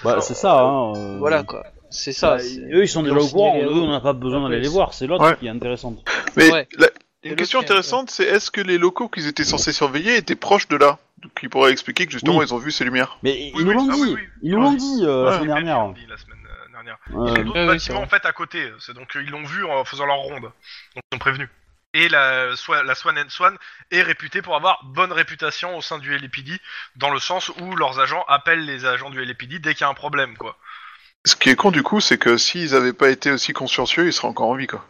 [0.05, 0.59] Bah, c'est Bah, ça.
[0.61, 0.93] hein.
[0.95, 3.59] euh, voilà quoi c'est ça bah, eux, ils sont déjà au courant.
[3.59, 4.93] Eux, on n'a pas besoin d'aller Ouais, les voir.
[4.93, 5.35] C'est l'autre Ouais.
[5.39, 5.97] qui est intéressante.
[6.37, 6.67] Mais Ouais.
[6.77, 6.87] la-
[7.23, 10.77] une question intéressante, c'est est-ce que les locaux qu'ils étaient censés surveiller étaient proches de
[10.77, 12.45] là Donc, Qui pourrait expliquer que justement Oui.
[12.47, 13.17] ils ont vu ces lumières.
[13.23, 14.01] Mais Oui, ils nous oui, l'ont ah dit.
[14.15, 14.27] oui.
[14.41, 15.31] Ils nous l'ont dit euh, Ouais.
[15.31, 15.77] la semaine Ils dernière.
[15.79, 16.97] l'ont dit la semaine euh, dernière.
[17.11, 17.31] Ouais.
[17.35, 18.05] Ils ont d'autres Ouais, oui, c'est bâtiments vrai.
[18.05, 20.43] en fait à côté, c'est donc euh, ils l'ont vu en faisant leur ronde.
[20.43, 20.53] Donc
[21.11, 21.49] ils ont prévenu.
[21.95, 23.57] Et la, Swan- la Swan and Swan
[23.91, 26.59] est réputée pour avoir bonne réputation au sein du LAPD,
[26.97, 29.89] dans le sens où leurs agents appellent les agents du LAPD dès qu'il y a
[29.89, 30.55] un problème, quoi.
[31.25, 34.13] Ce qui est con du coup, c'est que s'ils avaient pas été aussi consciencieux, ils
[34.13, 34.85] seraient encore en vie quoi.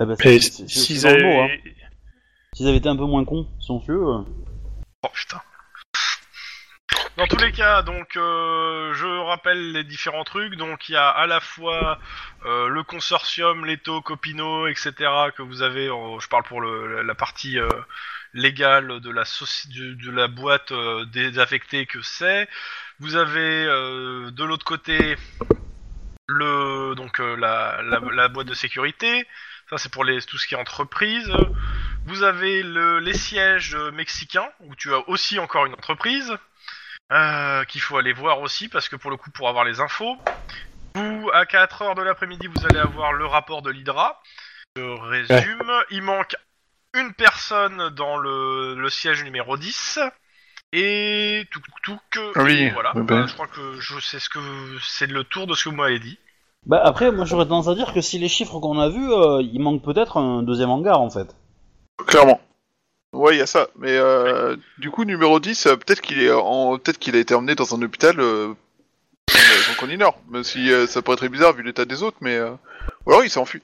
[0.00, 1.44] Eh ben, c'est- c'est- s'ils c'est dans le mot, hein.
[1.44, 1.62] avaient...
[2.54, 3.94] S'ils avaient été un peu moins cons, silencieux.
[3.94, 4.22] euh.
[5.02, 5.40] Oh putain.
[7.16, 10.54] Dans tous les cas, donc euh, je rappelle les différents trucs.
[10.56, 11.98] Donc il y a à la fois
[12.44, 14.92] euh, le consortium, Leto, Copino, etc.
[15.34, 15.88] que vous avez.
[15.88, 17.68] en- je parle pour le, la partie euh,
[18.34, 22.48] légale de la soci- de, de la boîte euh, désaffectée que c'est.
[23.00, 25.16] Vous avez euh, de l'autre côté
[26.28, 29.26] le donc euh, la, la, la boîte de sécurité.
[29.70, 31.30] Ça c'est pour les tout ce qui est entreprise.
[32.06, 36.36] Vous avez le, les sièges euh, mexicains, où tu as aussi encore une entreprise,
[37.12, 40.16] euh, qu'il faut aller voir aussi, parce que pour le coup, pour avoir les infos.
[40.94, 44.22] Vous, à 4h de l'après-midi, vous allez avoir le rapport de l'Hydra.
[44.76, 46.36] Je résume, il manque
[46.94, 49.98] une personne dans le, le siège numéro 10.
[50.72, 52.92] Et tout, tout que oui, voilà.
[52.94, 53.22] ben.
[53.22, 54.38] Euh, je crois que je sais ce que
[54.82, 56.18] c'est le tour de ce que vous m'avez dit.
[56.66, 59.40] Bah après, moi j'aurais tendance à dire que si les chiffres qu'on a vus, euh,
[59.40, 61.34] il manque peut-être un deuxième hangar en fait.
[62.06, 62.40] Clairement.
[63.12, 63.68] Ouais, il y a ça.
[63.78, 66.76] Mais euh, du coup, numéro 10, euh, peut-être qu'il est en...
[66.78, 68.52] peut-être qu'il a été emmené dans un hôpital euh,
[69.30, 70.18] sans qu'on ignore.
[70.28, 72.50] Même si euh, ça pourrait être bizarre vu l'état des autres, mais euh...
[73.06, 73.62] ou alors il s'est enfui.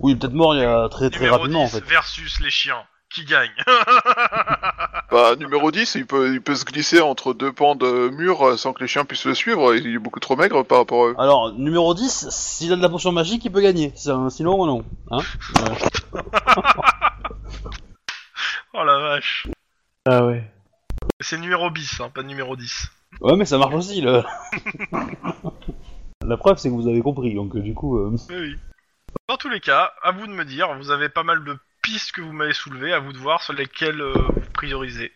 [0.00, 1.84] Oui, peut-être mort il y a très très Numéro rapidement 10 en fait.
[1.84, 2.82] versus les chiens.
[3.10, 3.50] Qui gagne
[5.10, 8.56] Bah, numéro 10, il peut, il peut se glisser entre deux pans de mur euh,
[8.58, 9.74] sans que les chiens puissent le suivre.
[9.74, 11.14] Il est beaucoup trop maigre par rapport à eux.
[11.18, 13.92] Alors, numéro 10, s'il a de la potion magique, il peut gagner.
[13.96, 14.84] C'est un- Sinon, non.
[15.10, 15.20] Hein
[16.14, 16.20] Euh,
[18.74, 19.46] Oh la vache.
[20.06, 20.44] ah ouais
[21.20, 22.88] C'est numéro bis, hein, pas numéro 10.
[23.22, 24.22] Ouais, mais ça marche aussi, le...
[26.26, 27.96] La preuve, c'est que vous avez compris, donc euh, du coup...
[27.98, 28.56] euh, Oui, oui.
[29.28, 31.56] Dans tous les cas, à vous de me dire, vous avez pas mal de
[31.88, 35.10] pistes que vous m'avez soulevées, à vous de voir sur lesquelles euh, vous priorisez.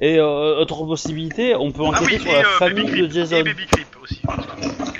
[0.00, 3.02] Et euh, autre possibilité, on peut Ah enquêter oui, sur et la euh, famille Baby
[3.02, 3.36] de Jason.
[3.36, 4.20] et Baby Creep aussi.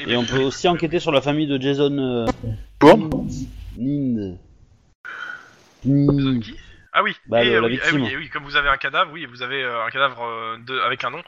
[0.06, 1.98] Et on peut aussi enquêter sur la famille de Jason...
[1.98, 2.26] Euh...
[2.78, 3.10] Bourne
[3.76, 4.36] Nin...
[5.84, 6.40] Jason Nin...
[6.40, 6.56] qui?
[6.92, 8.02] Ah oui, Bah, et, le- euh, la oui, ah victime.
[8.04, 10.56] oui, et oui, comme vous avez un cadavre, oui, vous avez euh, un cadavre euh,
[10.64, 11.22] de, avec un nom,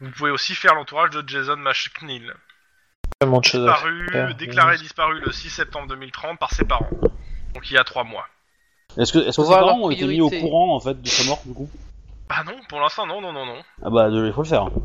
[0.00, 2.32] vous pouvez aussi faire l'entourage de Jason McNeil.
[3.22, 6.90] Disparu, déclaré disparu le 6 septembre 2030 par ses parents.
[7.54, 8.26] Donc il y a trois mois.
[8.96, 11.24] Est-ce que, est-ce que ses parents ont été mis au courant en fait de sa
[11.24, 11.68] mort du coup?
[12.28, 13.62] Ah non, pour l'instant non, non, non, non.
[13.82, 14.68] Ah bah il faut le faire.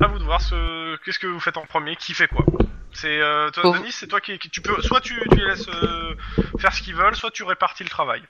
[0.00, 2.44] À vous de voir ce qu'est-ce que vous faites en premier, qui fait quoi.
[2.92, 5.68] C'est euh, toi, Denis, c'est toi qui, qui- tu peux soit tu, tu les laisses
[5.68, 6.14] euh,
[6.58, 8.22] faire ce qu'ils veulent, soit tu répartis le travail.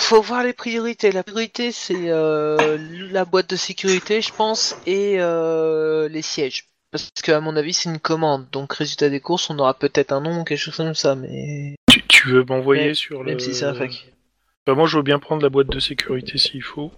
[0.00, 1.12] Faut voir les priorités.
[1.12, 2.78] La priorité, c'est euh,
[3.10, 6.66] la boîte de sécurité, je pense, et euh, les sièges.
[6.92, 8.46] Parce qu'à mon avis, c'est une commande.
[8.52, 11.14] Donc, résultat des courses, on aura peut-être un nom ou quelque chose comme ça.
[11.14, 13.30] Mais Tu, tu veux m'envoyer sur le.
[13.30, 14.12] même si c'est un fac.
[14.66, 16.92] Bah, moi, je veux bien prendre la boîte de sécurité s'il faut.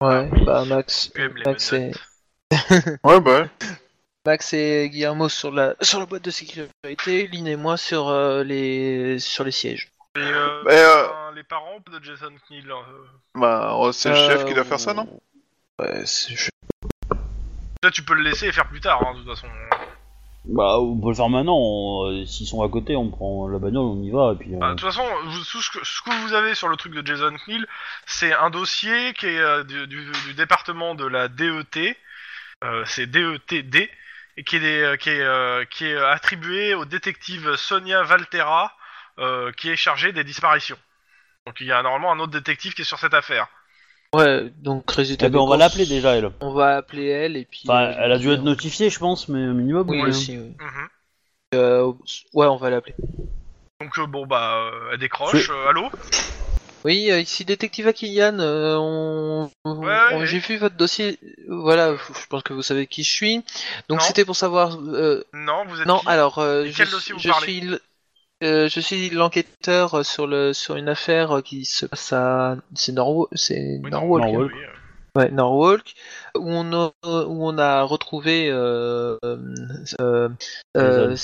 [0.00, 1.90] Ouais, bah Max, Tu aimes les Max et.
[3.04, 3.48] Ouais, bah ouais.
[4.26, 8.42] Max et Guillermo sur la sur la boîte de sécurité, Lynn et moi sur euh,
[8.44, 9.88] les sur les sièges.
[10.16, 12.70] Et, euh, Mais, euh, les parents de Jason Knill.
[12.70, 12.74] euh,
[13.34, 15.08] Bah, oh, c'est le chef qui doit faire ça, non?
[15.80, 16.50] Ouais, c'est-
[17.90, 19.46] tu peux le laisser et faire plus tard, hein, de toute façon.
[20.46, 21.56] Bah on peut le faire maintenant.
[21.56, 24.54] on- S'ils sont à côté, on prend la bagnole, on y va et puis.
[24.54, 26.76] euh, Bah, de toute façon, vous- tout ce que, ce que vous avez sur le
[26.76, 27.66] truc de Jason Knill,
[28.06, 31.96] c'est un dossier qui est euh, du, du- du département de la DET,
[32.62, 33.88] euh, c'est DETD,
[34.36, 38.76] et qui est, des- euh, qui, est, euh, qui est attribué au détective Sonia Valtera,
[39.18, 40.78] euh, qui est chargée des disparitions.
[41.46, 43.46] Donc il y a normalement un autre détective qui est sur cette affaire.
[44.14, 46.30] Ouais, donc résultat eh ben, on va l'appeler déjà elle.
[46.40, 47.62] On va appeler elle et puis.
[47.68, 49.88] Enfin, euh, elle a dû être notifiée, je pense, mais au minimum.
[49.90, 50.08] Oui, ouais.
[50.08, 50.54] aussi, oui.
[50.58, 50.88] Mhm.
[51.54, 51.92] Euh,
[52.32, 52.94] ouais, on va l'appeler.
[53.80, 55.50] Donc euh, bon bah euh, elle décroche.
[55.50, 55.88] Euh, allô?
[56.84, 60.26] Oui, euh, ici détective Akilian, euh, on, on- Ouais, on- ouais.
[60.26, 61.18] j'ai vu votre dossier.
[61.48, 63.36] Voilà, je pense que vous savez qui je suis.
[63.88, 64.04] Donc Non.
[64.04, 64.78] c'était pour savoir.
[64.80, 66.08] euh, Non, vous êtes non, qui?
[66.08, 67.46] alors euh, je, quel dossier vous je parlez?
[67.46, 67.80] suis l-
[68.44, 72.56] euh, je suis l'enquêteur euh, sur le sur une affaire euh, qui se passe à
[72.74, 74.52] c'est Norwalk, c'est Oui, Norwalk, Norwalk.
[74.54, 75.94] oui, euh, ouais Norwalk,
[76.36, 79.16] où on a où on a retrouvé euh,
[80.00, 80.28] euh,
[80.76, 81.16] euh,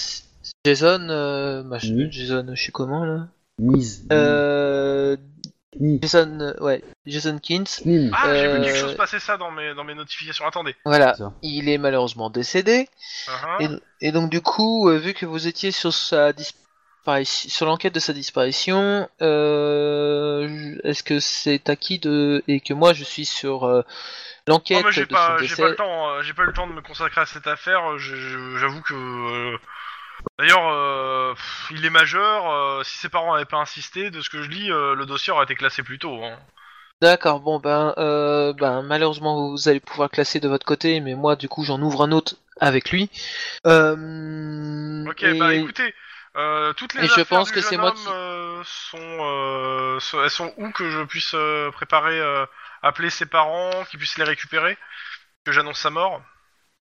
[0.64, 2.10] Jason, euh, machin- Mhm.
[2.12, 3.28] Jason, je suis comment là
[3.58, 4.06] Mise.
[4.12, 5.16] euh.
[6.02, 7.64] Jason, ouais, Jason Kins.
[7.84, 8.10] Mise.
[8.12, 10.44] Ah, j'ai vu quelque chose passer ça dans mes, dans mes notifications.
[10.44, 10.74] Attendez.
[10.84, 12.88] Voilà, il est malheureusement décédé.
[13.28, 13.78] Uh-huh.
[14.00, 16.32] Et, et donc du coup, vu que vous étiez sur sa
[17.24, 23.04] sur l'enquête de sa disparition, euh, est-ce que c'est acquis de et que moi je
[23.04, 23.82] suis sur euh,
[24.48, 26.10] Non, l'enquête mais j'ai pas, j'ai pas le temps.
[26.10, 27.98] euh, J'ai pas eu le temps de me consacrer à cette affaire.
[27.98, 28.94] J'avoue que.
[28.94, 29.58] euh,
[30.38, 31.34] D'ailleurs,
[31.70, 32.84] il est majeur.
[32.84, 35.54] si ses parents n'avaient pas insisté, de ce que je lis, le dossier aurait été
[35.54, 36.22] classé plus tôt.
[36.22, 36.36] Hein.
[37.02, 41.34] D'accord, bon ben, euh, ben malheureusement vous allez pouvoir classer de votre côté, mais moi
[41.34, 43.08] du coup j'en ouvre un autre avec lui.
[43.66, 45.94] Euh, Ok, et- bah écoutez,
[46.36, 50.22] euh, toutes les et je pense du que c'est moi qui- euh, sont, euh, sont-
[50.22, 52.46] elles sont où que je puisse euh, préparer, euh,
[52.82, 54.78] appeler ses parents, qu'ils puissent les récupérer,
[55.44, 56.22] que j'annonce sa mort?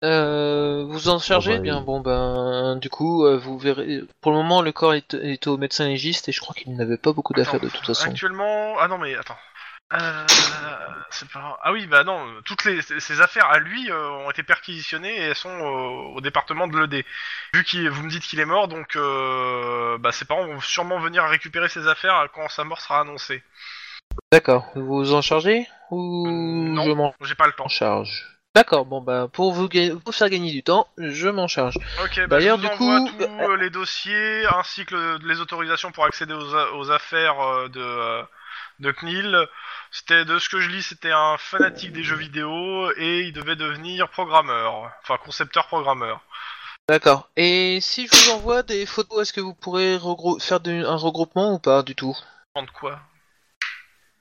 [0.04, 1.54] Euh, vous en chargez?
[1.54, 1.80] Ah bah, bien.
[1.80, 1.86] oui.
[1.86, 4.02] Bon ben, du coup, euh, vous verrez.
[4.22, 6.98] Pour le moment, le corps est, est au médecin légiste et je crois qu'il n'avait
[6.98, 8.12] pas beaucoup d'affaires de toute façon.
[8.12, 9.38] Actuellement, ah non mais attends.
[9.94, 10.26] Euh,
[11.10, 11.60] c'est pas...
[11.64, 15.22] Ah oui, bah non, toutes les, ces affaires à lui euh, ont été perquisitionnées et
[15.30, 17.04] elles sont euh, au département de l'ED.
[17.56, 21.00] Vu que vous me dites qu'il est mort, donc euh, bah, ses parents vont sûrement
[21.00, 23.42] venir récupérer ses affaires quand sa mort sera annoncée.
[24.32, 24.66] D'accord.
[24.76, 26.84] Vous en chargez ou non.
[26.86, 27.68] je m'en J'ai pas le temps.
[27.68, 28.26] charge
[28.56, 28.86] D'accord.
[28.86, 31.76] Bon ben, pour vous ga- pour faire gagner du temps, je m'en charge.
[32.04, 35.20] Ok, bah, D'ailleurs, je vous du envoie coup, tous euh, les dossiers ainsi que le-
[35.28, 38.24] les autorisations pour accéder aux, a- aux affaires euh, de, euh,
[38.80, 39.48] de CNIL.
[39.92, 43.56] C'était de ce que je lis, c'était un fanatique des jeux vidéo et il devait
[43.56, 46.22] devenir programmeur, enfin concepteur programmeur.
[46.88, 47.30] D'accord.
[47.36, 49.98] Et si je vous envoie des photos, est-ce que vous pourrez
[50.40, 52.16] faire un regroupement ou pas du tout?
[52.56, 53.00] De quoi?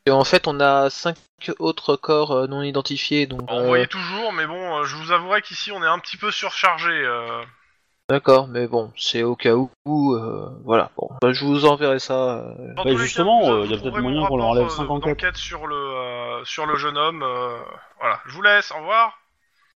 [0.07, 1.17] Et en fait, on a cinq
[1.59, 3.43] autres corps euh, non identifiés, donc.
[3.51, 6.31] euh, Envoyez toujours, mais bon, euh, je vous avouerai qu'ici on est un petit peu
[6.31, 6.91] surchargé.
[6.91, 7.43] euh.
[8.11, 9.71] D'accord, mais bon, c'est au cas où.
[10.15, 10.91] euh, voilà.
[10.97, 12.39] Bon, bah, je vous enverrai ça.
[12.39, 14.21] euh, Dans Bah, tous les justement, cas, vous- euh, vous y a peut-être trouverez moyen
[14.23, 15.19] mon qu'on leur rapport, enlève euh, 50 enquêtes.
[15.19, 17.23] d'enquête sur le euh, sur le jeune homme.
[17.23, 17.59] euh,
[18.01, 18.71] Voilà, je vous laisse.
[18.73, 19.19] Au revoir.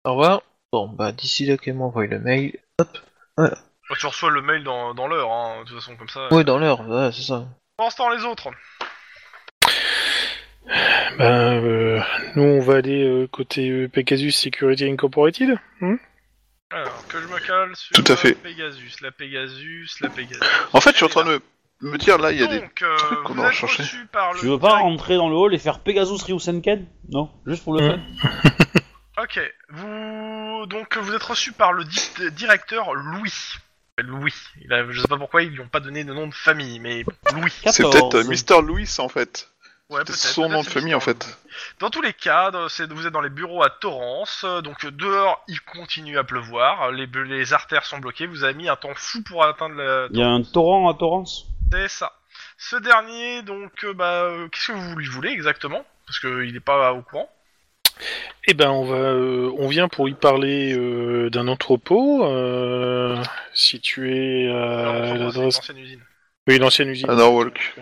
[0.05, 0.43] Au revoir.
[0.73, 2.57] Bon, bah d'ici là qu'elle m'envoie le mail.
[3.37, 3.51] Bah,
[3.99, 6.29] tu reçois le mail dans, dans l'heure, hein, de toute façon comme ça.
[6.31, 7.45] Oui, dans l'heure, ouais, c'est ça.
[7.77, 8.49] Pendant ce temps, les autres.
[11.19, 12.01] Ben, euh,
[12.37, 15.59] nous, on va aller euh, côté euh, Pegasus Security Incorporated.
[15.81, 15.97] hmm
[16.73, 18.31] Alors, que je me cale sur Tout à fait.
[18.31, 20.41] la Pegasus, la Pegasus, la Pegasus.
[20.73, 21.41] En fait, je suis en train de
[21.83, 22.61] me, me dire là, il y a des.
[22.61, 23.83] Donc, euh, qu'on vous aura êtes cherché.
[23.83, 26.87] reçu par le Tu veux pas rentrer dans le hall et faire Pegasus Ryusenken?
[27.11, 28.01] Non, juste pour le fun?
[29.23, 29.39] Ok,
[29.69, 33.35] vous donc vous êtes reçu par le di- directeur Louis.
[33.99, 34.33] Louis.
[34.65, 36.79] Il a- je sais pas pourquoi ils lui ont pas donné de nom de famille,
[36.79, 37.51] mais Louis.
[37.67, 37.93] C'est 14.
[37.93, 38.25] peut-être euh,
[38.61, 38.67] Mr.
[38.67, 39.51] Louis en fait.
[39.91, 41.37] Ouais, peut-être, son nom de famille en fait.
[41.81, 44.93] Dans tous les cas, c'est- vous êtes dans les bureaux à Torrance, euh, donc euh,
[44.93, 48.95] dehors il continue à pleuvoir, les, les artères sont bloquées, vous avez mis un temps
[48.95, 50.07] fou pour atteindre la...
[50.13, 51.47] Il y a un torrent à Torrance?
[51.73, 52.13] C'est ça.
[52.57, 55.85] Ce dernier, donc, euh, bah, euh, qu'est-ce que vous lui voulez exactement?
[56.07, 57.29] Parce qu'il n'est pas au courant.
[58.47, 63.21] Eh ben, on va, euh, on vient pour lui parler euh, d'un entrepôt euh,
[63.53, 65.59] situé à c'est une l'adresse.
[65.59, 66.01] ancienne usine.
[66.47, 67.11] Oui, l'ancienne usine.
[67.11, 67.75] À Norwalk.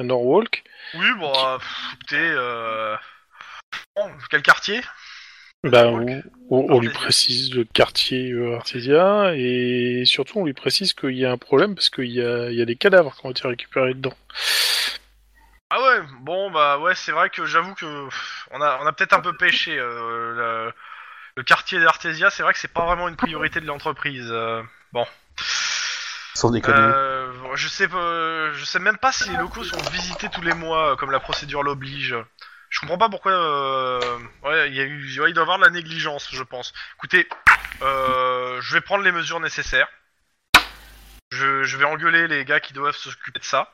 [0.00, 0.64] À Norwalk.
[0.94, 2.96] Oui, bon, euh, pff, écoutez, euh...
[3.96, 4.80] bon, quel quartier?
[5.62, 10.94] Bah, on, on- on lui précise le quartier euh, Artesia et surtout on lui précise
[10.94, 13.26] qu'il y a un problème parce qu'il y a, il y a des cadavres qui
[13.26, 14.14] ont été récupérés dedans.
[15.68, 18.92] Ah ouais, bon, bah ouais, c'est vrai que j'avoue que pff, on a, on a
[18.92, 19.78] peut-être un peu pêché.
[19.78, 20.72] euh, le,
[21.36, 24.28] le quartier d'Artesia, c'est vrai que c'est pas vraiment une priorité de l'entreprise.
[24.30, 24.62] euh,
[24.92, 25.06] bon.
[26.34, 26.92] Sans déconner.
[27.30, 30.54] Euh, je sais pas, je sais même pas si les locaux sont visités tous les
[30.54, 32.16] mois, euh, comme la procédure l'oblige.
[32.68, 33.32] Je comprends pas pourquoi.
[33.32, 34.00] Euh...
[34.44, 36.72] Ouais, il y a eu, ouais, il doit y avoir de la négligence, je pense.
[36.96, 37.28] Écoutez,
[37.82, 39.88] euh, je vais prendre les mesures nécessaires.
[41.32, 43.72] Je, je vais engueuler les gars qui doivent s'occuper de ça.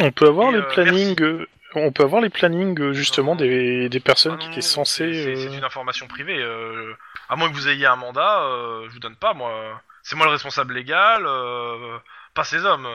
[0.00, 3.36] On peut avoir Et, les euh, plannings, euh, on peut avoir les plannings euh, justement
[3.36, 5.12] des, des personnes Ah qui étaient censées.
[5.12, 6.40] c'est- euh, une information privée.
[6.40, 6.94] euh,
[7.28, 9.80] à moins que vous ayez un mandat, euh, je vous donne pas, moi.
[10.02, 11.98] C'est moi le responsable légal, euh,
[12.34, 12.88] pas ces hommes.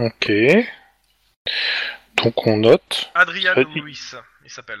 [0.00, 0.32] Ok.
[2.16, 3.10] Donc on note.
[3.14, 3.98] Adrian Louis,
[4.44, 4.80] il s'appelle.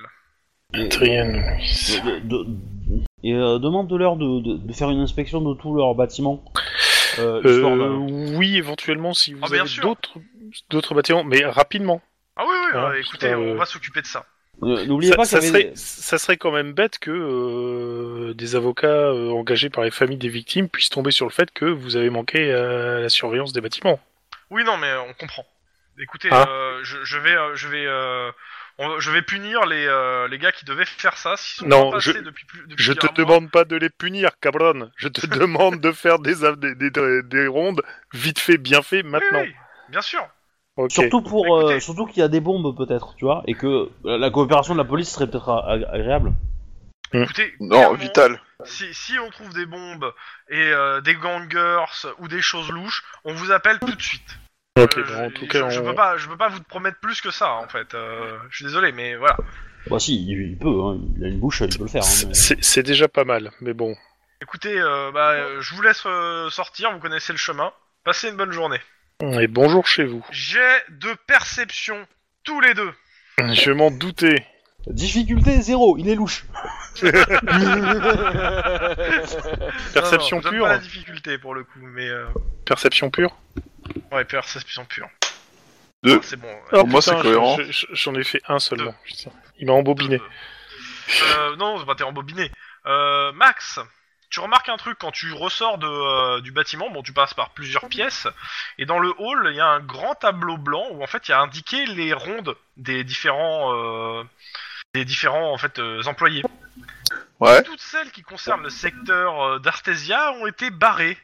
[0.74, 2.00] Adrien Louis.
[2.04, 5.94] De- de- de- et euh, demande-leur de, de, de faire une inspection de tout leur
[5.94, 6.44] bâtiment.
[7.18, 9.82] Euh, histoire Euh, de- oui, éventuellement si vous Ah, bien avez sûr.
[9.82, 10.18] d'autres
[10.70, 12.00] d'autres bâtiments, mais rapidement.
[12.36, 14.24] Ah oui, oui, Ah, euh, écoutez, on euh, va s'occuper de ça.
[14.62, 15.46] Euh, N'oubliez Ça, pas ça avait...
[15.46, 20.18] serait, ça serait quand même bête que euh, des avocats euh, engagés par les familles
[20.18, 23.60] des victimes puissent tomber sur le fait que vous avez manqué à la surveillance des
[23.60, 24.00] bâtiments.
[24.50, 25.46] Oui, non, mais on comprend.
[26.00, 26.46] Écoutez, Ah.
[26.48, 28.30] euh, je, je vais, euh, je vais, euh,
[28.78, 31.36] on- je vais punir les, euh, les gars qui devaient faire ça.
[31.36, 32.62] S'ils sont Non, pas je- depuis plus.
[32.66, 33.14] Depuis Je te mois.
[33.14, 34.90] demande pas de les punir, cabron.
[34.96, 37.82] Je te demande de faire des, des, des, des- des rondes
[38.12, 39.40] vite fait, bien fait Oui, maintenant.
[39.42, 39.54] oui,
[39.88, 40.26] bien sûr.
[40.88, 43.88] Surtout pour, Bah, euh, surtout qu'il y a des bombes peut-être, tu vois, et que
[44.04, 46.32] la coopération de la police serait peut-être agréable.
[47.12, 48.40] Écoutez, Non, vital.
[48.64, 50.12] Si, si on trouve des bombes
[50.50, 51.80] et euh, des gangers
[52.18, 54.38] ou des choses louches, on vous appelle tout de suite.
[54.78, 56.48] Ok, Euh, bon, en je, tout cas, je, je on- peux pas, je peux pas
[56.48, 57.94] vous promettre plus que ça en fait.
[57.94, 59.36] Euh, je suis désolé, mais voilà.
[59.88, 62.02] Bah si, il, il peut, hein, il a une bouche, il peut le faire.
[62.02, 63.96] Hein, c'est mais- c'est- c'est déjà pas mal, mais bon.
[64.42, 66.92] Écoutez, euh, bah, je vous laisse euh, sortir.
[66.92, 67.72] Vous connaissez le chemin.
[68.04, 68.80] Passez une bonne journée.
[69.20, 70.24] Et bonjour chez vous.
[70.30, 70.58] J'ai
[70.90, 72.06] de perception
[72.44, 72.92] tous les deux.
[73.38, 74.46] Je m'en doutais.
[74.86, 76.44] Difficulté zéro, il est louche.
[79.92, 80.62] Perception Non, non, je donne pure.
[80.64, 82.26] Pas la difficulté pour le coup, mais euh,
[82.64, 83.36] Perception pure.
[84.12, 85.08] ouais, perception pure.
[86.04, 86.20] Deux.
[86.22, 86.48] Ah, C'est bon.
[86.72, 86.84] ouais.
[86.84, 87.56] Moi, c'est cohérent.
[87.58, 88.94] je- je- J'en ai fait un seulement.
[89.04, 89.30] Putain.
[89.58, 90.20] Il m'a embobiné.
[91.38, 92.50] Euh, non, c'est pas t'es embobiné.
[92.86, 93.80] Euh, Max,
[94.30, 96.90] tu remarques un truc quand tu ressors de, euh, du bâtiment.
[96.90, 98.26] Bon, tu passes par plusieurs pièces
[98.78, 101.30] et dans le hall, il y a un grand tableau blanc où en fait il
[101.30, 104.24] y a indiqué les rondes des différents euh,
[104.94, 106.42] des différents en fait euh, employés.
[107.40, 107.62] Ouais.
[107.62, 111.16] Toutes celles qui concernent le secteur euh, d'Artesia ont été barrées.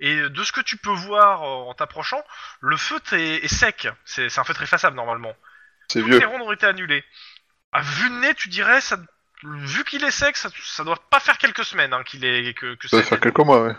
[0.00, 2.22] Et de ce que tu peux voir euh, en t'approchant,
[2.60, 3.88] le feutre est, est sec.
[4.04, 5.34] C'est un feutre effaçable normalement.
[5.88, 6.18] C'est Toutes vieux.
[6.18, 7.04] les rondes ont été annulées.
[7.72, 8.98] À vue de nez, tu dirais, ça,
[9.44, 12.74] vu qu'il est sec, ça, ça doit pas faire quelques semaines hein, qu'il est que,
[12.74, 13.74] que Ça c'est- faire quelques mois, ouais.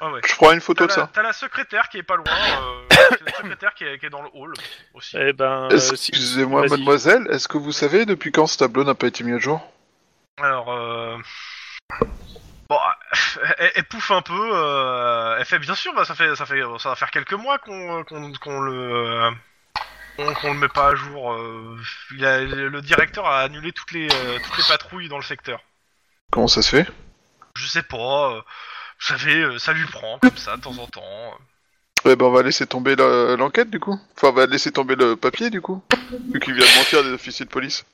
[0.00, 0.20] Ah ouais.
[0.26, 1.10] Je prends une photo de la, ça.
[1.12, 2.24] t'as la secrétaire qui est pas loin.
[2.26, 4.52] Euh, c'est la secrétaire qui est, qui est dans le hall
[4.94, 5.16] aussi.
[5.18, 8.94] Eh ben, euh, si- Excusez-moi, mademoiselle, est-ce que vous savez depuis quand ce tableau n'a
[8.94, 9.60] pas été mis à jour?
[10.40, 11.16] Alors, euh...
[12.68, 12.78] bon,
[13.58, 14.50] elle, elle pouffe un peu.
[14.52, 17.58] euh, Elle fait bien sûr, bah, ça fait ça fait ça va faire quelques mois
[17.58, 19.30] qu'on qu'on qu'on le
[20.18, 21.32] qu'on qu'on le met pas à jour.
[21.32, 21.76] euh,
[22.14, 25.60] il a- le directeur a annulé toutes les euh, toutes les patrouilles dans le secteur.
[26.30, 26.86] Comment ça se fait?
[27.56, 28.32] Je sais pas.
[28.32, 28.40] euh,
[29.00, 31.38] Vous savez, euh, ça lui prend comme ça de temps en temps.
[32.04, 33.98] Eh ben, on va laisser tomber la- l'enquête, du coup.
[34.16, 35.82] Enfin, on va laisser tomber le papier, du coup.
[36.32, 37.84] Vu qu'il vient de mentir à des officiers de police.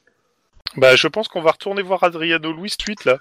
[0.76, 3.18] Bah, je pense qu'on va retourner voir Adriano Louis suite là.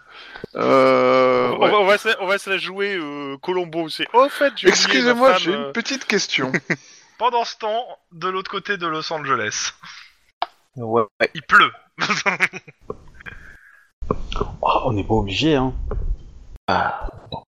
[0.56, 1.50] Euh...
[1.50, 1.70] on, ouais.
[1.72, 3.90] va, on, va se, on va se la jouer euh, Colombo.
[3.90, 4.54] C'est au fait.
[4.56, 6.52] j'ai oublié Excusez-moi, j'ai une petite question.
[7.18, 9.72] Pendant ce temps, de l'autre côté de Los Angeles,
[10.76, 11.04] Ouais.
[11.34, 11.72] il pleut.
[14.66, 15.74] Oh, on n'est pas obligé, hein.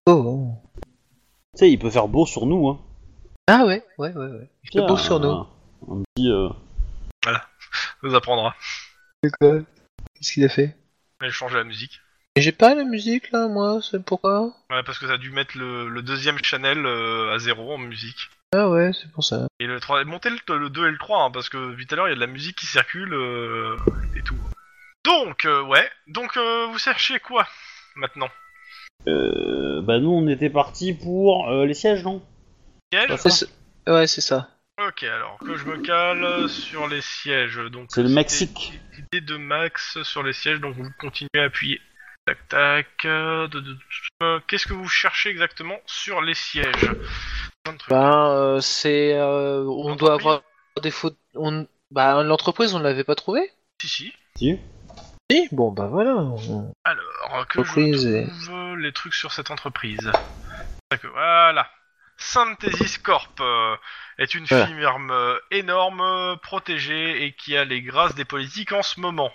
[0.06, 0.52] Oh.
[1.54, 2.80] Tu sais, il peut faire beau sur nous, hein.
[3.48, 4.50] Ah ouais, ouais, ouais, ouais.
[4.64, 5.30] Il fait beau sur nous.
[5.30, 5.48] Un,
[5.90, 6.30] un petit...
[6.30, 6.48] euh,
[7.24, 7.42] Ça
[8.02, 8.54] nous apprendra.
[9.22, 10.76] Qu'est-ce qu'il a fait?
[11.20, 12.00] Elle changer la musique.
[12.36, 14.52] Et j'ai pas la musique là, moi, c'est pourquoi?
[14.70, 17.78] Ouais, parce que ça a dû mettre le, le deuxième channel euh, à zéro en
[17.78, 18.30] musique.
[18.56, 19.48] Ah ouais, c'est pour ça.
[19.58, 21.94] Et le 3, monter le, le 2 et le 3, hein, parce que depuis tout
[21.94, 23.76] à l'heure, il y a de la musique qui circule euh,
[24.16, 24.38] et tout.
[25.04, 25.90] Donc, euh, ouais.
[26.06, 27.48] Donc, euh, vous cherchez quoi
[27.96, 28.30] maintenant?
[29.08, 32.24] Euh, bah nous, on était parti pour euh, les sièges, non?
[32.92, 33.46] Pas C'est ça.
[33.88, 34.48] Ouais, c'est ça.
[34.86, 37.56] Ok, alors que je me cale sur les sièges.
[37.56, 38.72] Donc C'est le c'était Mexique.
[38.96, 41.80] L'idée de Max sur les sièges, donc vous continuez à appuyer.
[42.26, 43.04] Tac tac.
[43.04, 43.78] euh, de- de-
[44.22, 46.94] euh, Qu'est-ce que vous cherchez exactement sur les sièges?
[47.88, 50.42] Ben, euh, c'est, euh, on doit avoir
[50.82, 51.18] des fautes.
[51.34, 51.66] On...
[51.90, 53.50] Bah, l'entreprise, on l'avait pas trouvé.
[53.80, 54.12] Si si.
[54.36, 54.58] Si
[55.30, 55.48] Si.
[55.52, 56.14] Bon, bah voilà.
[56.16, 60.12] on- Alors que Entreprise je et- trouve les trucs sur cette entreprise.
[60.90, 61.68] Tac, Voilà.
[62.16, 63.76] Synthesis Corp euh,
[64.18, 64.66] est une Voilà.
[64.66, 69.32] firme euh, énorme, euh, protégée et qui a les grâces des politiques en ce moment.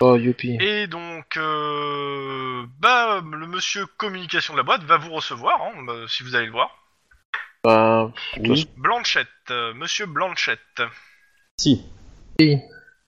[0.00, 0.56] Oh, youpi.
[0.60, 6.04] Et donc, euh, bah, le monsieur communication de la boîte va vous recevoir, hein, bah,
[6.06, 6.70] si vous allez le voir.
[7.64, 8.68] Bah, Oui.
[8.76, 10.82] Blanchette, euh, monsieur Blanchette.
[11.58, 11.84] Si.
[12.38, 12.58] oui.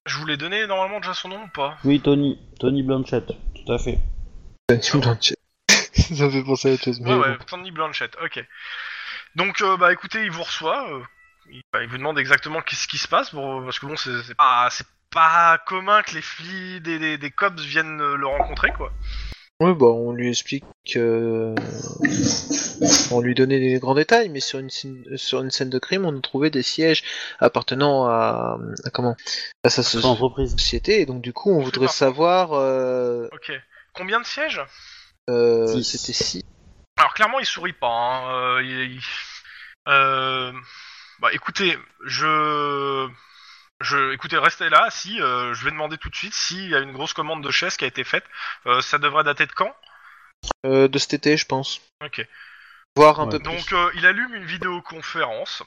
[0.07, 1.77] Je vous l'ai donné normalement déjà son nom ou pas?
[1.85, 2.39] Oui, Tony.
[2.59, 3.27] Tony Blanchett.
[3.27, 3.99] Tout à fait.
[4.71, 7.01] Ça me fait penser à chose.
[7.01, 7.23] mais Ouais, bon.
[7.23, 8.45] ouais, Tony Blanchette, ok.
[9.37, 11.03] Donc, euh, bah écoutez, il vous reçoit, euh,
[11.51, 14.23] il, bah, il vous demande exactement qu'est-ce qui se passe, pour- parce que bon, c'est
[14.25, 18.27] c'est pas, c'est pas commun que les flics des, des, des cops viennent euh, le
[18.27, 18.93] rencontrer, quoi.
[19.61, 21.55] Ouais, bah, on lui explique que.
[23.13, 26.07] On lui donnait des grands détails, mais sur une, scène- sur une scène de crime,
[26.07, 27.03] on a trouvé des sièges
[27.41, 28.59] appartenant à.
[28.85, 29.17] à comment?
[29.63, 30.53] À sa Son so- entreprise.
[30.53, 32.53] société, et donc du coup, on voudrait savoir.
[32.55, 33.53] Euh, Ok.
[33.93, 34.63] Combien de sièges?
[35.29, 35.99] euh, Six.
[35.99, 36.45] C'était si.
[36.97, 37.89] Alors clairement, il sourit pas.
[37.89, 38.33] Hein.
[38.33, 39.01] euh, il- il-
[39.89, 40.53] euh,
[41.21, 41.77] Bah écoutez,
[42.07, 43.07] je...
[43.81, 44.13] Je...
[44.13, 44.89] Écoutez, restez là.
[44.91, 47.51] Si, euh, je vais demander tout de suite s'il y a une grosse commande de
[47.51, 48.25] chaises qui a été faite.
[48.67, 49.75] Euh, ça devrait dater de quand?
[50.67, 51.81] Euh, de cet été, je pense.
[52.05, 52.27] Ok.
[52.97, 53.31] Voire un Ouais.
[53.31, 53.51] peu plus.
[53.57, 55.63] Donc euh, il allume une vidéoconférence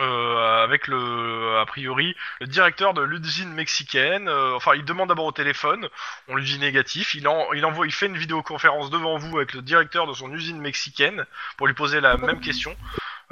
[0.00, 4.28] euh, avec le, a priori, le directeur de l'usine mexicaine.
[4.28, 5.88] euh, enfin, il demande d'abord au téléphone.
[6.28, 7.14] On lui dit négatif.
[7.14, 10.32] Il, en, il envoie, il fait une vidéoconférence devant vous avec le directeur de son
[10.32, 11.26] usine mexicaine
[11.56, 12.76] pour lui poser la même question.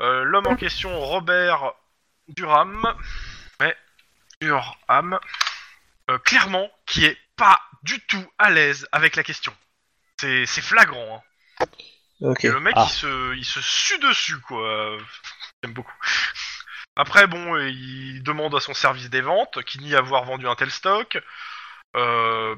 [0.00, 1.72] Euh, L'homme en question, Robert
[2.28, 2.94] Durham,
[4.40, 5.18] Durham,
[6.10, 9.54] euh, clairement, qui est pas du tout à l'aise avec la question.
[10.20, 11.22] C'est c'est flagrant.
[11.60, 11.66] Hein.
[12.40, 12.86] Et le mec, Ah.
[12.88, 14.96] il se, il se sue dessus, quoi.
[15.62, 15.92] J'aime beaucoup.
[16.96, 20.70] Après, bon, il demande à son service des ventes, qui nie avoir vendu un tel
[20.70, 21.22] stock.
[21.94, 22.56] Euh,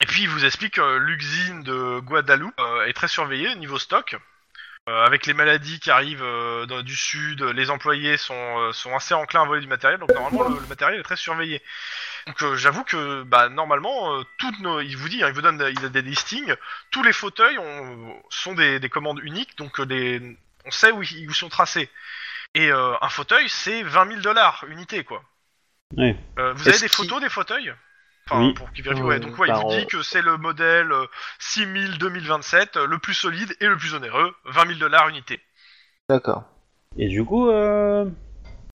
[0.00, 4.16] et puis, il vous explique que l'usine de Guadeloupe euh, est très surveillée niveau stock.
[4.88, 8.96] Euh, avec les maladies qui arrivent euh, dans- du sud, les employés sont, euh, sont
[8.96, 11.62] assez enclins à voler du matériel, donc normalement le, le matériel est très surveillé.
[12.26, 15.40] Donc euh, j'avoue que bah normalement euh, toutes nos, il vous dit, hein, il vous
[15.40, 16.52] donne il a des listings,
[16.90, 21.00] tous les fauteuils ont- sont des, des commandes uniques, donc euh, des, on sait où
[21.04, 21.88] ils, où ils sont tracés.
[22.54, 25.22] Et euh, un fauteuil c'est 20 000 dollars unité quoi.
[25.96, 26.16] Ouais.
[26.40, 27.72] Euh, vous avez Est-ce des qu'il- photos des fauteuils?
[28.30, 28.54] Enfin, Oui.
[28.54, 29.02] pour qu'ils vérifient.
[29.02, 31.06] Euh, Ouais, donc ouais, il vous dit que c'est le modèle euh,
[31.40, 35.40] 6000 2027, euh, le plus solide et le plus onéreux, 20 000 dollars unité.
[36.08, 36.44] D'accord.
[36.96, 38.08] Et du coup, euh...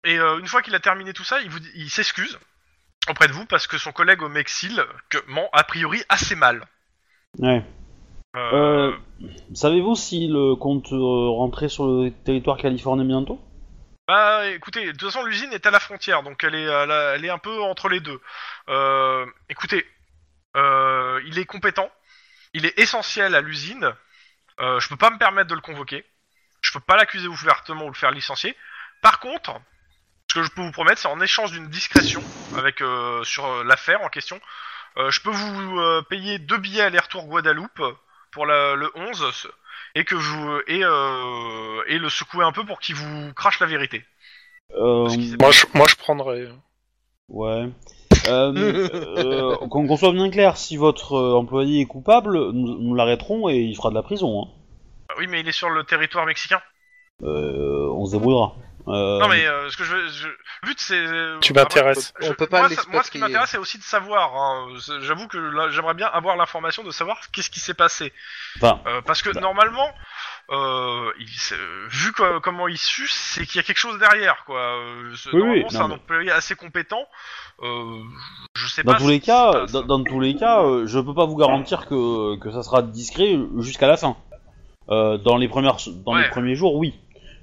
[0.04, 2.38] Et euh, une fois qu'il a terminé tout ça, il, vous dit- il s'excuse
[3.08, 6.66] auprès de vous parce que son collègue au Mexil que ment a priori assez mal.
[7.38, 7.64] ouais.
[8.36, 8.92] Euh, Euh,
[9.54, 13.40] Savez-vous si le compte euh, rentrer sur le territoire californien bientôt?
[14.08, 17.24] Bah écoutez, de toute façon l'usine est à la frontière, donc elle est, la- elle
[17.24, 18.20] est un peu entre les deux.
[18.68, 19.84] Euh, écoutez,
[20.56, 21.90] euh, il est compétent,
[22.54, 23.94] il est essentiel à l'usine.
[24.60, 26.04] Euh, je peux pas me permettre de le convoquer.
[26.62, 28.56] Je peux pas l'accuser ouvertement ou le faire licencier.
[29.02, 29.60] Par contre,
[30.30, 32.22] ce que je peux vous promettre, c'est en échange d'une discrétion
[32.56, 34.40] avec euh, sur euh, l'affaire en question,
[34.98, 37.82] euh, je peux vous euh, payer deux billets aller-retour Guadeloupe
[38.32, 39.48] pour le 11 ce-
[39.96, 43.66] et que vous et euh, et le secouer un peu pour qu'il vous crache la
[43.66, 44.04] vérité.
[44.76, 45.08] euh,
[45.40, 46.48] Moi, je, moi, je prendrais.
[47.28, 47.68] Ouais.
[48.28, 53.48] Euh, euh, qu'on qu'on soit bien clair, si votre employé est coupable, nous, nous l'arrêterons
[53.48, 54.42] et il fera de la prison.
[54.42, 54.48] Hein.
[55.18, 56.60] Oui, mais il est sur le territoire mexicain.
[57.22, 58.54] Euh, on se débrouillera.
[58.88, 60.28] Euh, Non, mais euh, ce que je veux, je...
[60.28, 60.34] le
[60.64, 61.04] but c'est.
[61.40, 62.12] Tu Après, m'intéresses.
[62.20, 64.36] je- On peut pas moi, ça- moi, ce qui m'intéresse, c'est aussi de savoir.
[64.36, 64.68] hein.
[65.00, 68.12] J'avoue que là, j'aimerais bien avoir l'information de savoir qu'est-ce qui s'est passé.
[68.56, 69.40] Enfin, Euh, parce que Bah.
[69.40, 69.90] normalement,
[70.50, 71.26] euh, il
[71.88, 74.60] vu co- comment il suce, c'est qu'il y a quelque chose derrière, quoi.
[74.60, 77.04] Euh, c'est- Oui, normalement, oui, c'est un mais- employé assez compétent.
[77.62, 78.00] Euh,
[78.54, 78.98] je sais dans pas.
[78.98, 81.86] tous ce les cas, dans, dans tous les cas, euh, je peux pas vous garantir
[81.86, 84.16] que, que ça sera discret jusqu'à la fin.
[84.90, 86.22] Euh, dans les premières, dans Ouais.
[86.22, 86.94] les premiers jours, oui.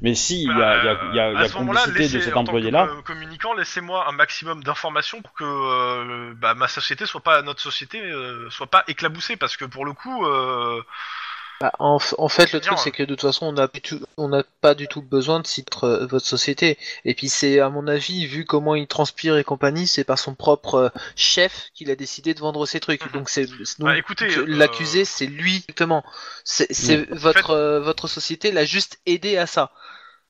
[0.04, 2.88] Mais si il y a, y a, y a- y a complicité de cet employé-là,
[2.88, 7.62] co- communicant, laissez-moi un maximum d'informations pour que euh, bah, ma société soit pas, notre
[7.62, 10.84] société euh, soit pas éclaboussée, parce que pour le coup, euh,
[11.64, 13.76] Bah, en, f- en fait, le truc, c'est que de toute façon, on n'a pas
[13.80, 16.77] du tout- on n'a pas du tout besoin de citre euh, votre société.
[17.06, 20.35] Et puis, c'est, à mon avis, vu comment il transpire et compagnie, c'est par son
[20.35, 23.06] propre euh, chef qu'il a décidé de vendre ses trucs.
[23.06, 23.11] Mhm.
[23.14, 23.45] Donc, c'est,
[23.80, 26.03] Bah, euh, l'accusé, c'est lui directement.
[26.44, 29.72] C'est, c'est votre, euh, votre société l'a juste aidé à ça.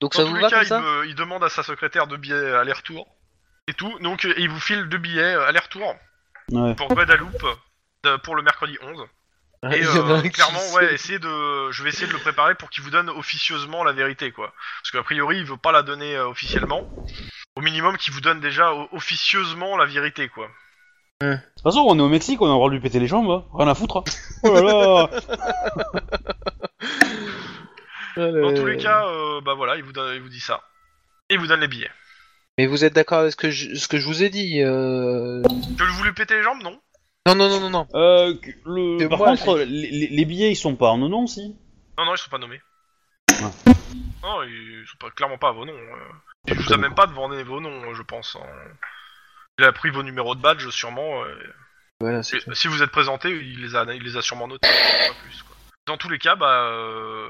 [0.02, 0.80] Donc Dans ça vous va cas, comme il, ça?
[0.82, 3.08] me- il demande à sa secrétaire deux billets aller-retour
[3.68, 3.98] et tout.
[4.02, 5.96] Donc il vous file deux billets aller-retour
[6.52, 6.76] Ouais.
[6.76, 7.44] pour Guadeloupe
[8.24, 9.04] pour le mercredi 11.
[9.72, 12.90] Et euh, clairement, ouais, essayer de, je vais essayer de le préparer pour qu'il vous
[12.90, 14.54] donne officieusement la vérité, quoi.
[14.82, 16.90] Parce qu'a priori, il veut pas la donner euh, officiellement.
[17.56, 20.50] Au minimum, qu'il vous donne déjà o- officieusement la vérité, quoi.
[21.22, 23.08] De toute façon, on est au Mexique, on a le droit de lui péter les
[23.08, 23.46] jambes, hein.
[23.58, 23.98] rien à foutre.
[23.98, 24.04] hein.
[24.44, 25.10] Oh là
[28.18, 30.62] là Dans tous les cas, euh, bah voilà, il vous, donne, il vous dit ça.
[31.30, 31.90] Et il vous donne les billets.
[32.58, 35.42] Mais vous êtes d'accord avec ce que je, ce que je vous ai dit euh...
[35.78, 36.80] Que vous lui pétez les jambes, non
[37.26, 37.88] Non, non, non, non, non.
[37.94, 38.98] euh, que- le...
[39.00, 41.56] Que Par moi, contre, les, les- les billets, ils sont pas en nom, si
[41.98, 42.62] Non, non, ils sont pas nommés.
[44.22, 45.74] Non, ils sont pas, clairement pas à vos noms.
[45.74, 46.12] euh.
[46.48, 48.36] Il vous a même pas demandé vos noms, je pense.
[48.36, 48.46] hein.
[49.60, 51.24] Il a pris vos numéros de badge, sûrement.
[51.24, 51.54] euh,
[52.02, 54.68] Voilà, c'est Et si vous êtes présenté, il les a, il les a sûrement notés.
[54.68, 55.56] pas plus, quoi.
[55.86, 57.28] Dans tous les cas, bah, euh,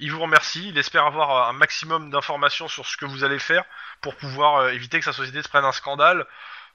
[0.00, 0.68] il vous remercie.
[0.68, 3.64] Il espère avoir un maximum d'informations sur ce que vous allez faire
[4.00, 6.26] pour pouvoir euh, éviter que sa société se prenne un scandale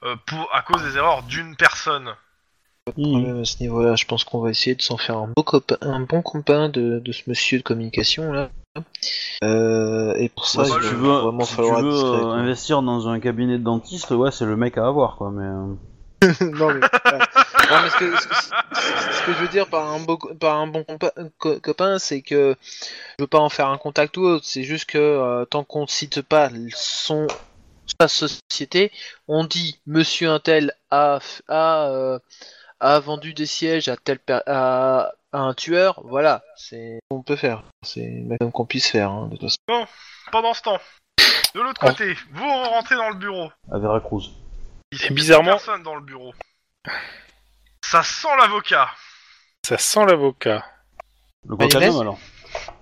[0.04, 2.14] euh, pour, à cause des erreurs d'une personne.
[2.92, 3.96] Problème à ce niveau-là.
[3.96, 6.98] Je pense qu'on va essayer de s'en faire un, beau copain, un bon copain de,
[6.98, 8.50] de ce monsieur de communication là.
[9.44, 11.90] Euh, et pour ça, Ouais, il si va tu veux, vraiment si tu falloir veux
[11.90, 15.30] discret, euh, investir dans un cabinet de dentiste, ouais, c'est le mec à avoir, quoi,
[15.30, 15.44] mais...
[16.40, 17.18] non, mais, ouais.
[17.70, 20.58] Non, mais ce, que, ce, que- ce que je veux dire par un, beau, par
[20.58, 20.84] un bon
[21.38, 22.56] co- copain, c'est que
[23.18, 24.44] je veux pas en faire un contact ou autre.
[24.44, 27.26] C'est juste que euh, tant qu'on cite pas son
[28.00, 28.92] sa société,
[29.28, 32.18] on dit Monsieur Intel a f- a, euh,
[32.80, 36.00] a vendu des sièges à tel per- à, à un tueur.
[36.04, 37.62] Voilà, c'est ce qu'on peut faire.
[37.82, 39.10] C'est le maximum qu'on puisse faire.
[39.10, 39.86] Hein, de toute façon.
[40.32, 40.78] Pendant ce temps,
[41.54, 41.88] de l'autre Oh.
[41.88, 43.50] côté, vous rentrez dans le bureau.
[43.72, 44.30] à Veracruz.
[44.92, 46.32] Il y a bizarrement- personne dans le bureau.
[47.84, 48.88] Ça sent l'avocat.
[49.66, 50.64] Ça sent l'avocat.
[51.46, 52.18] Le guacamole, alors.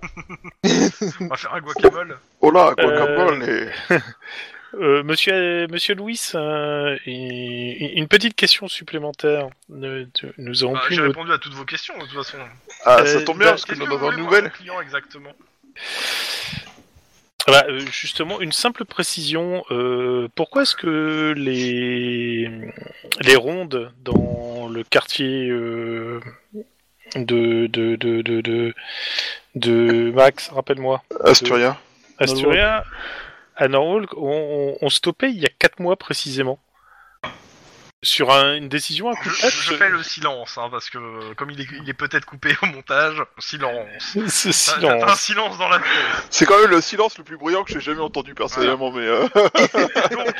[1.21, 2.19] On va faire un guacamole.
[2.41, 3.69] Oh là, guacamole et...
[4.73, 9.47] Euh, monsieur, monsieur Louis, euh, une petite question supplémentaire.
[9.69, 10.07] De-
[10.37, 12.37] Nous avons Bah, plus J'ai notre- répondu à toutes vos questions de toute façon.
[12.85, 14.43] Ah, Euh, ça tombe bien, bah, parce que nous avons une nouvelle.
[14.45, 15.31] vos clients exactement
[17.47, 19.63] Ah bah, euh, justement, une simple précision.
[19.71, 22.51] euh, pourquoi est-ce que les
[23.21, 26.19] les rondes dans le quartier euh,
[27.15, 28.73] de, de, de, de, de,
[29.55, 31.79] de Max, rappelle-moi, Asturia.
[32.19, 32.83] Asturia,
[33.57, 36.59] à Norwalk, ont, ont stoppé il y a 4 mois précisément.
[38.03, 40.99] Sur un- une décision à coup de tête, je fais le silence, hein, parce que
[40.99, 43.73] euh, comme il est, il est peut-être coupé au montage, silence.
[44.27, 44.49] ce
[44.79, 45.19] t'as un silence.
[45.19, 46.27] silence dans la pièce.
[46.29, 49.01] C'est quand même le silence le plus bruyant que j'ai jamais entendu personnellement, mais...
[49.01, 49.33] euh, Donc,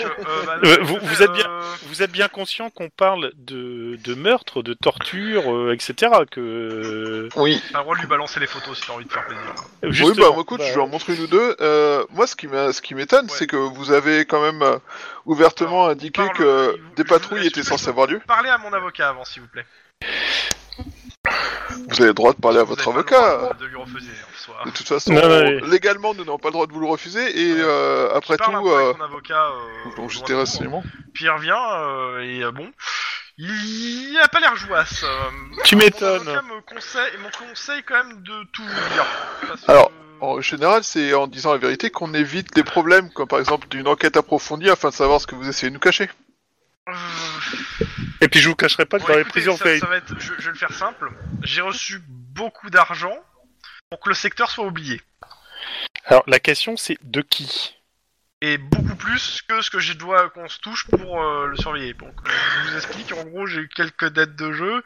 [0.02, 4.14] euh, bah, Euh, vous- êtes bien- euh, Vous êtes bien conscient qu'on parle de, de
[4.14, 6.12] meurtre, de torture, euh, etc.
[6.30, 7.60] Que Oui.
[7.72, 9.44] T'as le droit de lui balancer les photos si t'as envie de faire plaisir.
[9.82, 11.56] Oui, Justement, bah écoute, bah, je vais en montrer une ou deux.
[11.60, 13.32] Euh, moi, ce qui m'a- ce qui m'étonne, Ouais.
[13.36, 14.78] c'est que vous avez quand même euh,
[15.26, 18.22] ouvertement Alors, indiqué parle- que vous- des patrouilles étaient peux avoir lieu.
[18.28, 19.66] Parlez à mon avocat avant, s'il vous plaît.
[21.90, 23.38] Vous avez le droit de parler à Vous votre avez pas le avocat.
[23.38, 24.56] droit De lui refuser, en soi.
[24.66, 27.40] De toute façon, Non, mais- légalement, nous n'avons pas le droit de vous le refuser.
[27.40, 29.48] Et euh, après Je parle un tout, peu avec euh, mon avocat.
[29.50, 30.84] Euh, donc j'étais loin de renseignement.
[31.14, 32.72] Puis il revient euh, et euh, bon,
[33.38, 35.04] il a pas l'air jouasse.
[35.04, 35.08] euh,
[35.64, 36.28] Tu mon m'étonnes.
[36.28, 39.06] avocat me conseille, me conseille quand même de tout vous dire.
[39.48, 43.28] parce Alors, que- En général, c'est en disant la vérité qu'on évite les problèmes, comme
[43.28, 46.10] par exemple d'une enquête approfondie afin de savoir ce que vous essayez de nous cacher.
[46.88, 46.94] Euh,
[48.22, 49.80] Et puis je vous cacherai pas que bon, dans les prisons ça, fait.
[49.80, 51.12] ça va être, je, je vais le faire simple.
[51.44, 53.18] J'ai reçu beaucoup d'argent
[53.90, 55.02] pour que le secteur soit oublié.
[56.06, 57.76] Alors la question c'est de qui?
[58.42, 61.96] Et beaucoup plus que ce que je dois qu'on se touche pour euh, le surveiller.
[61.96, 64.84] Donc, je vous explique, en gros, j'ai eu quelques dettes de jeu.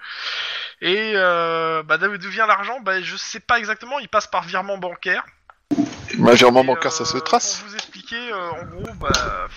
[0.79, 2.79] Et euh, bah, d'où vient l'argent?
[2.79, 5.25] Bah, Je sais pas exactement, il passe par virement bancaire.
[6.17, 7.57] Ma virement bancaire, ça se euh, trace.
[7.57, 9.49] Pour vous expliquer, euh, en gros, bah.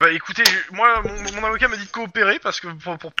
[0.00, 3.12] Bah écoutez, moi, mon, mon avocat m'a dit de coopérer parce que pour, pour,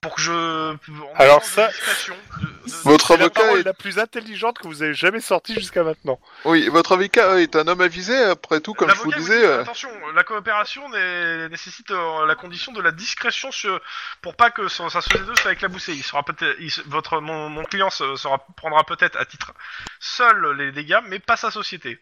[0.00, 0.30] pour que je.
[0.32, 0.78] en
[1.16, 3.64] Alors ça- discrétion, de- de- Votre avocat est...
[3.64, 6.20] la plus intelligente que vous avez jamais sortie jusqu'à maintenant.
[6.44, 9.38] Oui, votre avocat est un homme avisé, après tout, comme je vous disais.
[9.38, 13.80] dit, euh, Attention, la coopération né- nécessite euh, la condition de la discrétion sur,
[14.22, 15.94] pour pas que sa société soit éclaboussée.
[15.94, 19.52] Il sera peut-être, il votre, mon, mon client se, sera, prendra peut-être à titre
[19.98, 21.98] seul les dégâts, mais pas sa société.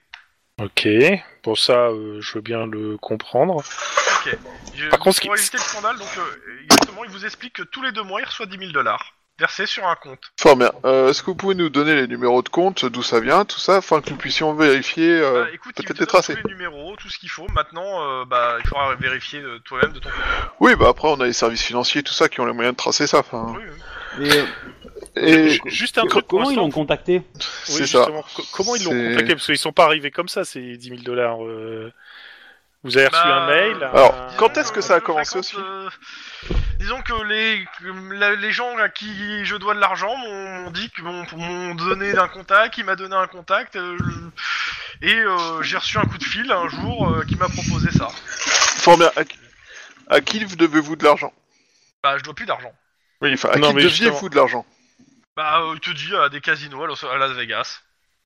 [0.62, 0.86] Ok,
[1.42, 3.56] pour ça euh, je veux bien le comprendre.
[3.56, 4.36] Ok.
[4.74, 7.54] Je, Par contre, ce pour qui- éviter le scandale, donc euh, exactement, il vous explique
[7.54, 10.20] que tous les deux mois, il reçoit 10 000 dollars versés sur un compte.
[10.38, 10.70] Fort bien.
[10.84, 13.58] Euh, Est-ce que vous pouvez nous donner les numéros de compte, d'où ça vient, tout
[13.58, 16.34] ça, afin que nous puissions vérifier euh, Bah, écoute, il peut-être vous les donne tracer.
[16.36, 17.46] tous les numéros, tout ce qu'il faut.
[17.48, 20.22] Maintenant, euh, bah, il faudra vérifier euh, toi-même de ton côté.
[20.60, 22.78] Oui, bah après, on a les services financiers, tout ça, qui ont les moyens de
[22.78, 23.18] tracer ça.
[23.20, 23.62] Enfin, Oui,
[24.20, 24.28] oui.
[24.28, 24.44] Et euh,
[25.16, 28.06] Et Juste un truc Comment ils l'ont contacté Oui, c'est ça.
[28.52, 31.44] Comment ils l'ont contacté Parce qu'ils sont pas arrivés comme ça, ces 10 000 dollars.
[31.44, 31.92] euh.
[32.84, 35.54] Vous avez reçu Bah, un mail Alors, un- quand est-ce que ça a commencé aussi
[35.56, 35.88] euh,
[36.80, 40.90] Disons que les, que la- les gens à qui je dois de l'argent m'ont dit
[40.90, 43.96] que m'ont donné un contact, il m'a donné un contact, euh,
[45.00, 48.08] et euh, j'ai reçu un coup de fil un jour euh, qui m'a proposé ça.
[48.08, 49.12] Fort bien.
[49.14, 49.38] À, qui-
[50.08, 51.32] à qui devez-vous de l'argent?
[52.02, 52.72] Bah, je dois plus d'argent.
[53.20, 54.66] Oui, enfin, à Non, qui mais deviez-vous de l'argent?
[55.36, 57.80] Bah, euh, il te dit à des casinos à Los- à Las Vegas.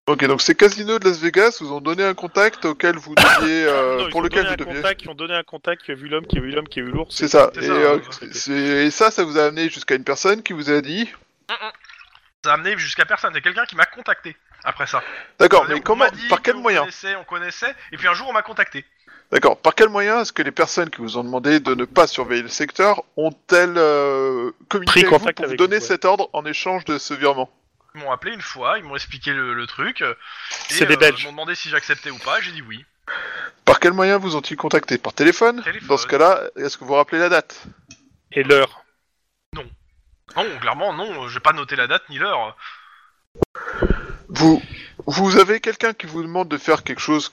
[0.08, 3.64] Ok, donc ces casinos de Las Vegas vous ont donné un contact auquel vous deviez,
[3.66, 4.82] euh, Non, ils pour ont lequel donné vous un deviez.
[4.82, 6.80] contact, Ils ont donné un contact, qui a vu l'homme, qui a vu l'homme, qui
[6.80, 7.14] a vu l'ours.
[7.14, 7.50] C'est ça.
[7.54, 8.28] C'est Et, ça, euh, ouais.
[8.32, 8.52] c'est-
[8.86, 11.08] et ça, ça vous a amené jusqu'à une personne qui vous a dit.
[12.44, 13.32] Ça a amené jusqu'à personne.
[13.34, 15.02] C'est quelqu'un qui m'a contacté après ça.
[15.40, 18.14] D'accord, mais comment, m'a dit par quel qu'on moyen connaissait, On connaissait, et puis un
[18.14, 18.84] jour on m'a contacté.
[19.32, 22.06] D'accord, par quel moyen est-ce que les personnes qui vous ont demandé de ne pas
[22.06, 25.82] surveiller le secteur ont-elles euh, communiqué Pris avec vous contact pour vous avec donner vous,
[25.82, 25.88] ouais.
[25.88, 27.50] cet ordre en échange de ce virement?
[27.94, 30.02] Ils m'ont appelé une fois, ils m'ont expliqué le, le truc.
[30.02, 30.14] euh,
[30.68, 31.22] C'est et, des euh, Belges.
[31.22, 32.84] Ils m'ont demandé si j'acceptais ou pas, j'ai dit oui.
[33.64, 34.98] Par quel moyen vous ont-ils contacté?
[34.98, 35.88] Par téléphone, Téléphone.
[35.88, 37.66] Dans ce cas-là, est-ce que vous rappelez la date?
[38.32, 38.84] Et l'heure?
[39.54, 39.64] Non,
[40.60, 42.56] clairement non, j'ai pas noté la date ni l'heure.
[44.28, 44.62] Vous,
[45.06, 47.32] vous avez quelqu'un qui vous demande de faire quelque chose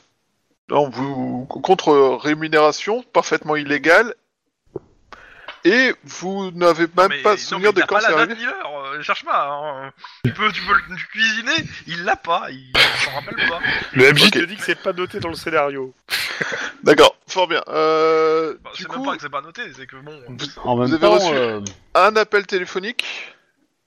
[0.69, 4.15] non, vous, contre rémunération parfaitement illégale
[5.65, 8.25] et vous n'avez même mais, pas non, souvenir mais de il a quand pas la
[8.25, 9.47] date l'heure, euh, cherche pas.
[9.49, 9.91] hein.
[10.25, 12.69] Tu peux, tu peux le cuisiner, il l'a pas, il
[13.05, 13.59] s'en rappelle pas.
[13.93, 15.93] Le MJ te dit que c'est pas noté dans le scénario.
[16.83, 17.63] D'accord, fort bien.
[17.69, 20.19] Euh, Bah, du c'est coup, même pas que c'est pas noté, c'est que bon.
[20.65, 21.61] En même avez temps, reçu- euh,
[21.95, 23.32] un appel téléphonique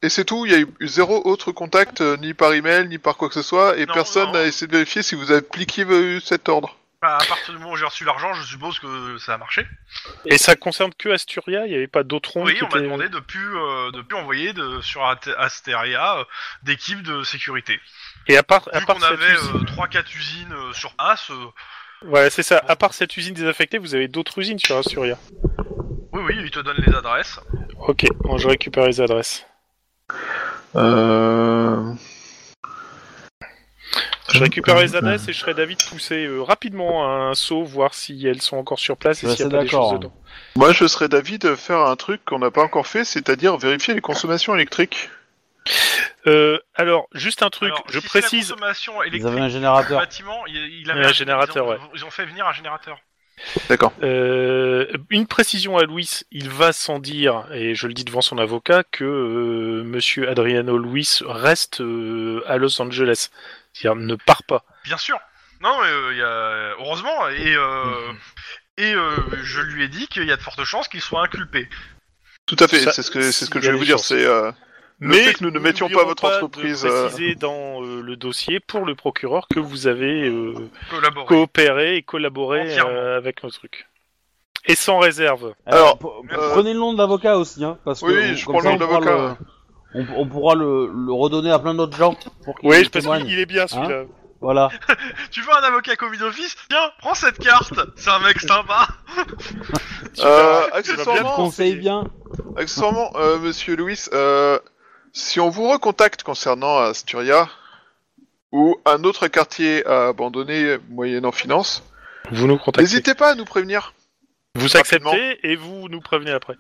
[0.03, 0.47] et c'est tout.
[0.47, 3.35] Il y a eu zéro autre contact, euh, ni par email, ni par quoi que
[3.35, 4.33] ce soit, et Non, personne non.
[4.35, 6.77] n'a essayé de vérifier si vous appliquiez euh, cet ordre.
[7.03, 9.67] Bah, à partir du moment où j'ai reçu l'argent, je suppose que ça a marché.
[10.25, 12.71] Et ça concerne que Asturia, il n'y avait pas d'autres ondes Oui, qui on m'a
[12.77, 16.25] étaient- demandé de plus, euh, de plus envoyer de, sur At- Asteria euh,
[16.63, 17.79] d'équipes de sécurité.
[18.29, 19.57] Et à part, à Vu part qu'on cette avait usine...
[19.57, 21.45] euh, 3-4 usines euh, sur place, euh,
[22.03, 22.63] Voilà, c'est ça.
[22.67, 25.19] À part cette usine désaffectée, vous avez d'autres usines sur Asturia.
[26.13, 27.39] oui, oui, ils te donnent les adresses.
[27.87, 29.47] Ok, bon, je récupère les adresses.
[30.75, 31.93] Euh...
[34.33, 37.95] Je récupère les adresses et je serai d'avis de pousser euh, rapidement un saut, voir
[37.95, 39.91] si elles sont encore sur place et Je s'il n'y suis a pas des d'accord.
[39.91, 40.13] choses dedans.
[40.57, 43.95] Moi, je serais d'avis de faire un truc qu'on n'a pas encore fait, c'est-à-dire vérifier
[43.95, 45.11] les consommations électriques.
[46.27, 48.51] Euh, alors, juste un truc, Alors, je si c'est la précise...
[48.51, 51.91] consommation ils électrique avaient un du bâtiment, il, il avait Un générateur, ils ont, ouais.
[51.95, 52.99] Ils ont fait venir un générateur.
[53.69, 53.93] D'accord.
[54.03, 58.39] Euh, une précision à Louis, il va sans dire, et je le dis devant son
[58.39, 63.29] avocat, que euh, Monsieur Adriano Luis reste euh, à Los Angeles.
[63.73, 64.65] C'est-à-dire ne part pas.
[64.85, 65.19] Bien sûr.
[65.61, 66.75] Non, euh, il y a...
[66.81, 68.17] heureusement, et, euh, Mhm.
[68.79, 69.11] et euh,
[69.43, 71.69] je lui ai dit qu'il y a de fortes chances qu'il soit inculpé.
[72.47, 73.99] Tout à fait, c'est ce que, c'est ce que je vais vous dire.
[73.99, 74.51] C'est euh,
[74.99, 76.85] le fait que nous ne mettions pas votre de entreprise.
[76.87, 80.55] euh, préciser dans euh, le dossier pour le procureur que vous avez euh,
[81.27, 83.87] coopéré et collaboré euh, avec nos trucs.
[84.69, 85.55] Et sans réserve.
[85.67, 85.99] Alors,
[86.33, 88.63] euh, prenez le nom de l'avocat aussi, hein, parce que Oui, on- je comme prends
[88.63, 89.39] ça, le nom on pourra d'avocat.
[89.41, 89.47] le-
[89.95, 92.15] On, on pourra le, le redonner à plein d'autres gens
[92.45, 93.25] pour Oui, parce témoignent.
[93.27, 94.05] qu'il est bien celui-là.
[94.41, 94.69] Voilà.
[95.31, 98.89] Tu veux un avocat commis d'office Tiens, prends cette carte C'est un mec sympa
[100.21, 102.05] euh, accessoirement, Conseille bien.
[102.57, 104.59] accessoirement euh, Monsieur Louis, euh,
[105.17, 107.49] si on vous recontacte concernant Asturia
[108.53, 111.83] ou un autre quartier à abandonner moyennant finance,
[112.31, 112.83] Vous nous contactez.
[112.83, 113.95] n'hésitez pas à nous prévenir.
[114.57, 115.11] Vous rapidement.
[115.11, 116.55] acceptez et vous nous prévenez après.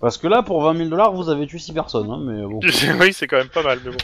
[0.00, 2.60] Parce que là, pour 20 000 dollars, vous avez tué 6 personnes, hein, mais bon.
[3.00, 3.98] oui, c'est quand même pas mal, mais bon.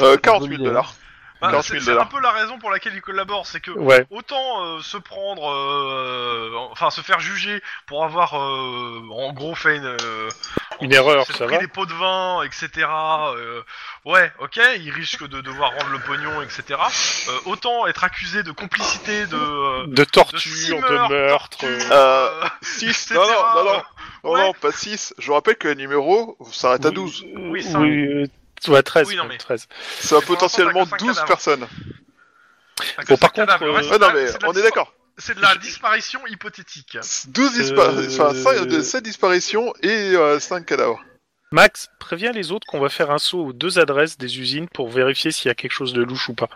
[0.00, 0.94] Euh, 40 000 Bonne idée, dollars.
[1.40, 3.70] Bah, 40 C'est 000 c'est un peu la raison pour laquelle il collabore, c'est que
[3.70, 4.06] Ouais.
[4.10, 9.76] autant euh, se prendre, euh, enfin se faire juger pour avoir euh, en gros fait
[9.76, 10.28] une, euh,
[10.80, 11.60] Une erreur, s'est ça pris va.
[11.60, 12.86] des pots de vin, etc.
[12.88, 13.62] euh,
[14.06, 16.80] ouais, ok, il risque de devoir rendre le pognon, etc.
[17.28, 20.74] Euh, autant être accusé de complicité, de, euh, De torture, six de
[21.08, 21.58] meurtre.
[21.58, 23.14] torture, Euh, euh, 6 etc.
[23.14, 23.82] Non, non, non, non.
[24.24, 24.40] Non, Ouais.
[24.46, 25.14] non, pas 6.
[25.18, 27.24] Je vous rappelle que le numéro s'arrête à 12.
[27.36, 27.78] Oui, cinq.
[27.80, 28.26] Oui, euh,
[28.68, 29.08] ouais, 13.
[29.08, 29.66] Oui, non, mais- 13.
[30.00, 31.28] Ça a potentiellement l'instant, t'as que cinq 12 cadavres.
[31.28, 31.66] personnes.
[33.08, 34.92] Bon, par contre, euh, reste, Ah non, c'est mais de la on est d'accord.
[35.18, 36.98] C'est de la disparition hypothétique.
[37.28, 41.00] 12 dispa Euh, enfin, 5, de 7 disparitions et 5 cadavres.
[41.52, 44.90] Max, préviens les autres qu'on va faire un saut aux deux adresses des usines pour
[44.90, 46.50] vérifier s'il y a quelque chose de louche ou pas.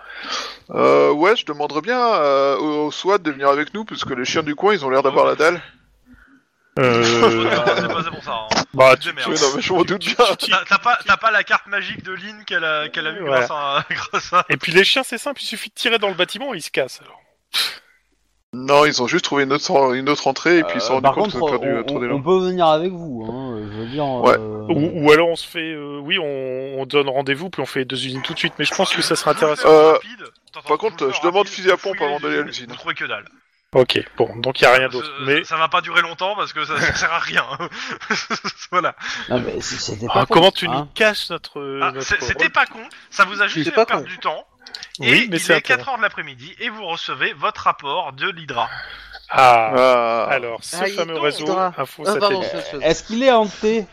[0.70, 4.24] Euh, ouais, je demanderais bien euh, au au SWAT de venir avec nous, puisque les
[4.24, 5.62] chiens du coin, ils ont l'air d'avoir la dalle.
[6.80, 7.02] Euh...
[7.76, 8.46] c'est pas c'est pour ça.
[8.50, 8.62] hein.
[8.74, 10.14] bah, Tu tu, non, mais je m'en doute bien.
[10.38, 13.12] tu- T'as t'as pas, t'as pas la carte magique de Lynn qu'elle a, qu'elle a
[13.12, 13.46] eu Voilà.
[13.46, 14.44] grâce, à, grâce à...
[14.48, 16.62] Et puis les chiens, c'est simple, il suffit de tirer dans le bâtiment et ils
[16.62, 17.00] se cassent.
[17.02, 17.20] Alors.
[18.52, 20.94] Non, ils ont juste trouvé une autre, une autre entrée, et puis ils se sont
[20.94, 22.14] Euh, rendus par compte contre, qu'ils ont perdu on, trop on- d'élan.
[22.16, 23.24] on peut venir avec vous.
[23.30, 24.04] Hein, je veux dire.
[24.04, 24.34] Ouais.
[24.34, 27.66] euh, Ou, ou alors on se fait, euh, oui, on, on donne rendez-vous puis on
[27.66, 28.54] fait deux usines tout de suite.
[28.58, 29.68] Mais je pense que ça serait intéressant.
[29.68, 32.66] Euh, Rapide, t'entends par contre, je demande fusil à pompe avant d'aller à l'usine.
[32.68, 33.26] Vous trouvez que dalle.
[33.72, 35.06] Ok, bon, donc il y a rien d'autre.
[35.06, 37.44] Ça- Mais ça va pas durer longtemps parce que ça, ça sert à rien.
[38.72, 38.96] voilà.
[39.28, 40.72] Non, mais c'était Ah, pas con, comment tu hein.
[40.74, 42.80] nous caches notre, Ah, notre c'est- C'était pas con,
[43.10, 44.44] ça vous a juste fait perdre du temps.
[44.98, 45.84] Oui, Et mais il c'est est intéressant.
[45.84, 48.68] 4 heures de l'après-midi et vous recevez votre rapport de l'Hydra.
[49.30, 50.26] Ah, Ah.
[50.30, 52.52] alors ce Ah, fameux réseau info Ah, satellite.
[52.82, 53.86] Est-ce qu'il est hanté?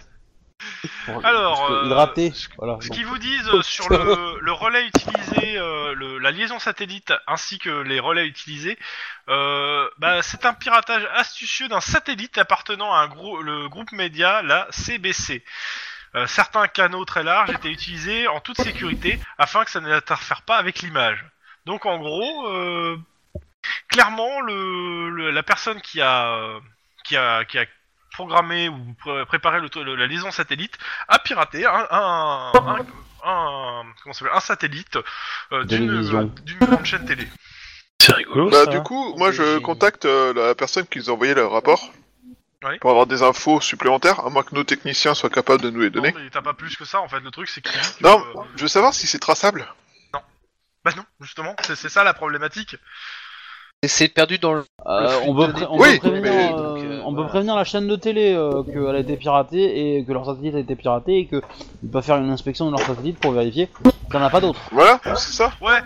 [1.24, 2.32] Alors, euh, hydraté.
[2.34, 2.78] ce- Voilà.
[2.82, 2.96] Ce bon.
[2.96, 7.60] qu'ils vous disent euh, sur le, le relais utilisé, euh, le- la liaison satellite ainsi
[7.60, 8.78] que les relais utilisés,
[9.30, 14.42] euh, bah, c'est un piratage astucieux d'un satellite appartenant à un grou- le groupe média,
[14.42, 15.44] la CBC.
[16.16, 20.58] Euh, certains canaux très larges étaient utilisés en toute sécurité afin que ça n'interfère pas
[20.58, 21.24] avec l'image.
[21.66, 22.48] Donc en gros,
[23.90, 26.60] clairement, le, la personne qui a,
[27.04, 27.66] qui a, qui a
[28.18, 30.76] programmé ou pré- préparé le, le- la liaison satellite
[31.08, 32.86] a piraté un, un, un,
[33.24, 34.98] un- comment ça s'appelle, un satellite
[35.52, 36.30] euh, d'une euh,
[36.60, 37.28] grande chaîne télé.
[38.02, 38.50] C'est rigolo.
[38.50, 38.72] Bah, ça.
[38.72, 41.92] du coup, moi je contacte euh, la personne qui nous a envoyé le rapport
[42.64, 42.80] Oui.
[42.80, 45.90] pour avoir des infos supplémentaires, à moins que nos techniciens soient capables de nous les
[45.92, 46.12] donner.
[46.12, 47.20] Non, mais t'as pas plus que ça en fait.
[47.20, 47.70] Le truc c'est que,
[48.02, 49.68] Non, euh, je veux savoir si c'est traçable.
[50.84, 52.76] bah non, justement, c'est ça la problématique.
[53.86, 54.66] C'est perdu dans le.
[54.88, 57.14] Euh, on de peut, données pré- on Oui, peut prévenir, mais- euh, donc, euh, on
[57.16, 60.56] peut prévenir la chaîne de télé euh, qu'elle a été piratée et que leur satellite
[60.56, 61.42] a été piraté et qu'ils
[61.92, 64.60] peuvent faire une inspection de leur satellite pour vérifier qu'il n'y en a pas d'autres.
[64.72, 65.52] Voilà, c'est ça.
[65.62, 65.80] Ouais.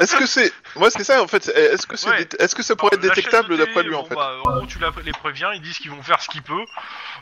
[0.00, 1.46] Est-ce que c'est, moi c'est ça en fait.
[1.48, 2.24] Est-ce que c'est, Ouais.
[2.24, 4.50] dé- est-ce que ça pourrait être Alors, détectable d'après lui en bon, fait bah, en
[4.56, 6.56] gros, tu les préviens, ils disent qu'ils vont faire ce qu'ils peuvent.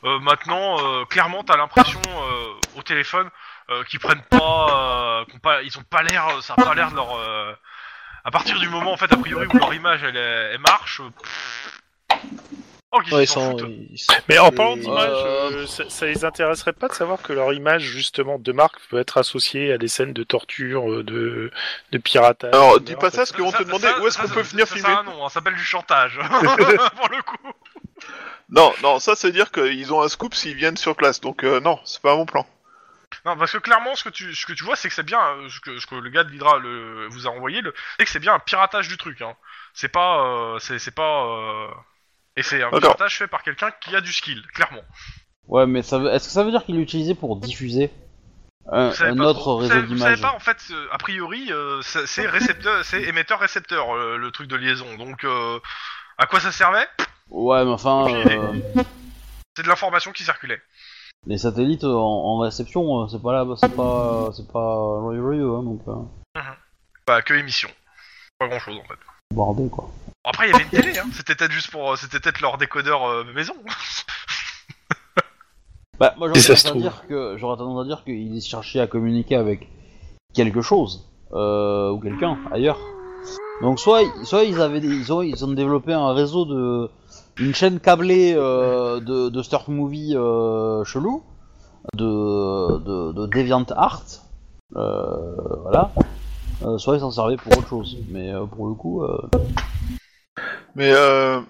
[0.05, 3.29] Euh, maintenant, euh, clairement, t'as l'impression euh, au téléphone
[3.71, 6.75] euh, qu'ils prennent pas, euh, qu'ils ont pas, ils ont pas l'air, ça a pas
[6.77, 7.09] l'air de leur.
[8.25, 11.01] Euh, à partir du moment, en fait, a priori où leur image elle, elle marche.
[11.01, 11.77] euh, pff,
[12.93, 13.59] Oh, Ouais, ils s'en sont.
[13.59, 13.71] foutent.
[13.93, 17.23] ils sont- Mais en parlant d'image, Euh, euh, ça, ça les intéresserait pas de savoir
[17.23, 21.05] que leur image justement de marque peut être associée à des scènes de torture, euh,
[21.05, 21.53] de,
[21.93, 22.53] de piratage.
[22.53, 24.67] Alors, dis pas ça parce vont te demander où est-ce ça, qu'on peut ça, filmer.
[24.67, 26.19] Ça, a un nom, hein, ça s'appelle du chantage.
[26.97, 27.53] Pour le coup.
[28.49, 31.21] Non, non, ça c'est dire qu'ils ont un scoop s'ils viennent sur place.
[31.21, 32.45] Donc euh, non, c'est pas un bon plan.
[33.27, 35.21] Non, parce que clairement, ce que tu, ce que tu vois, c'est que c'est bien,
[35.21, 38.05] euh, ce que, ce que le gars de l'Hydra le, vous a envoyé, le, c'est
[38.05, 39.21] que c'est bien un piratage du truc.
[39.23, 39.35] Hein.
[39.75, 41.69] C'est pas, euh, c'est, c'est pas, euh,
[42.37, 42.97] et c'est un D'accord.
[42.97, 44.83] piratage fait par quelqu'un qui a du skill, clairement.
[45.47, 46.11] Ouais, mais ça veut...
[46.11, 47.91] est-ce que ça veut dire qu'il l'utilisait pour diffuser
[48.71, 49.57] un, autre trop.
[49.57, 53.03] Réseau savez- Vous savez d'images pas, en fait, a priori, euh, c'est, c'est récepteur, c'est
[53.03, 54.97] émetteur-récepteur le truc de liaison.
[54.97, 55.59] Donc, euh,
[56.19, 56.87] à quoi ça servait?
[57.31, 58.53] Ouais, mais enfin, euh,
[59.57, 60.63] C'est de l'information qui circulait.
[61.27, 62.01] Les satellites euh, en,
[62.35, 66.41] en réception, euh, c'est pas là, c'est pas, c'est pas joyeux, hein, donc euh,
[67.07, 67.69] Bah, que émission.
[68.39, 68.99] Pas grand-chose en fait.
[69.35, 69.91] bordé quoi.
[70.25, 70.99] Après, il y avait une télé.
[70.99, 71.07] Hein.
[71.13, 73.55] C'était peut-être juste pour, euh, c'était peut-être leur décodeur euh, maison.
[75.99, 79.37] Bah, moi j'aurais tendance, à dire que j'aurais tendance à dire qu'ils cherchaient à communiquer
[79.37, 79.69] avec
[80.33, 82.79] quelque chose euh, ou quelqu'un ailleurs.
[83.61, 86.91] Donc soit, soit ils avaient, des- ils ont, ils ont développé un réseau de,
[87.41, 91.25] une chaîne câblée euh, de, de surf movie euh, chelou,
[91.95, 94.05] de, de, de DeviantArt,
[94.77, 95.91] euh, voilà.
[96.62, 97.97] Euh, soit ils s'en servaient pour autre chose.
[98.11, 99.19] Mais euh, pour le coup, euh,
[100.75, 101.41] Mais euh,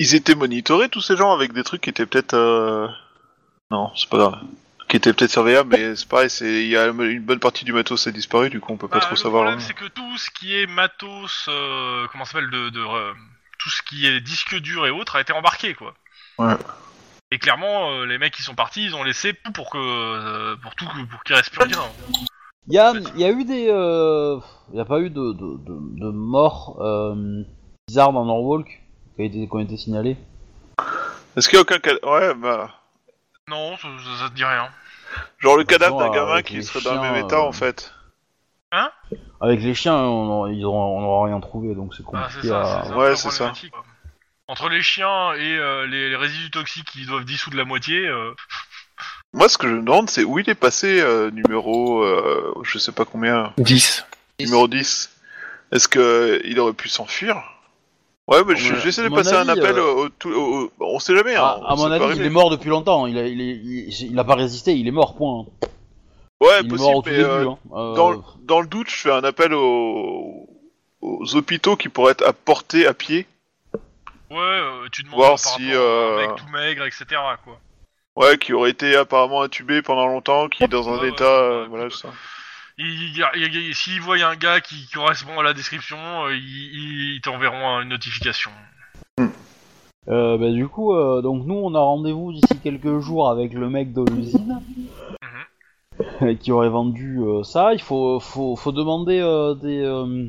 [0.00, 2.34] ils étaient monitorés tous ces gens avec des trucs qui étaient peut-être.
[2.34, 2.88] euh,
[3.70, 4.34] Non, c'est pas grave.
[4.88, 6.28] Qui étaient peut-être surveillables, mais c'est pareil.
[6.28, 8.88] C'est il y a une bonne partie du matos a disparu, du coup on peut
[8.88, 9.44] pas Bah, trop le savoir.
[9.44, 9.64] problème, hein.
[9.66, 12.80] c'est que tout ce qui est matos, euh, comment ça s'appelle, de, de
[13.62, 15.94] tout ce qui est disque dur et autres a été embarqué, quoi.
[16.38, 16.54] Ouais.
[17.30, 20.56] Et clairement, euh, les mecs qui sont partis, ils ont laissé tout pour que, euh,
[20.56, 21.82] pour tout, pour qu'il reste plus rien.
[22.66, 24.38] il y a, il y a eu des, euh,
[24.72, 27.44] il y a pas eu de, de, de, de morts euh,
[27.88, 28.66] bizarres dans Norwalk
[29.16, 30.16] qui, a été, qui ont été signalés.
[31.36, 32.70] Est-ce qu'il y a aucun cas Ouais, bah.
[33.48, 34.68] Non, ça, ça, ça te dit rien.
[35.38, 37.92] Genre le cadavre Non, d'un gamin qui serait dans le même état euh, en fait.
[39.40, 42.60] Avec les chiens, on, ils auront, on aura rien trouvé, donc c'est Ah, compliqué ça,
[42.60, 42.84] à...
[42.84, 43.52] ça, Ouais, c'est ça.
[44.48, 48.32] Entre les chiens et euh, les, les résidus toxiques qui doivent dissoudre la moitié, euh,
[49.34, 52.78] Moi, ce que je me demande, c'est où il est passé euh, numéro, euh, je
[52.78, 54.04] sais pas combien, 10.
[54.40, 55.10] numéro 10.
[55.72, 57.42] Est-ce que il aurait pu s'enfuir?
[58.28, 61.34] Ouais, mais j'essaie de passer un appel euh, au, tout- au- au- On sait jamais,
[61.34, 61.60] hein.
[61.66, 62.20] À mon avis, arriver.
[62.20, 63.06] il est mort depuis longtemps.
[63.06, 65.16] Il a, il, est- il, il a pas résisté, il est mort.
[65.16, 65.46] Point.
[66.42, 67.28] Ouais, il possible, mort au tout mais début.
[67.28, 67.58] euh, hein.
[67.74, 70.48] Euh, dans, le- dans le doute, je fais un appel aux,
[71.00, 73.26] aux hôpitaux qui pourraient être apportés à pied.
[74.30, 77.04] ouais, euh, tu demandes Voir par si, à euh, un mec tout maigre, etc.
[77.44, 77.58] quoi.
[78.16, 81.24] Ouais, qui auraient été apparemment intubés pendant longtemps, qui est dans un Ouais, état...
[81.24, 81.30] ouais,
[81.62, 82.08] euh, voilà, écoute, ça.
[82.78, 82.86] Il-
[83.16, 85.96] il- il- il- S'ils voient un gars qui correspond à la description,
[86.30, 88.50] ils, ils t'enverront une notification.
[90.08, 93.70] Euh, bah, du coup, euh, donc nous, on a rendez-vous d'ici quelques jours avec le
[93.70, 94.60] mec de l'usine
[96.40, 97.72] qui aurait vendu euh, ça.
[97.74, 100.28] Il faut, faut, faut demander euh, des, euh,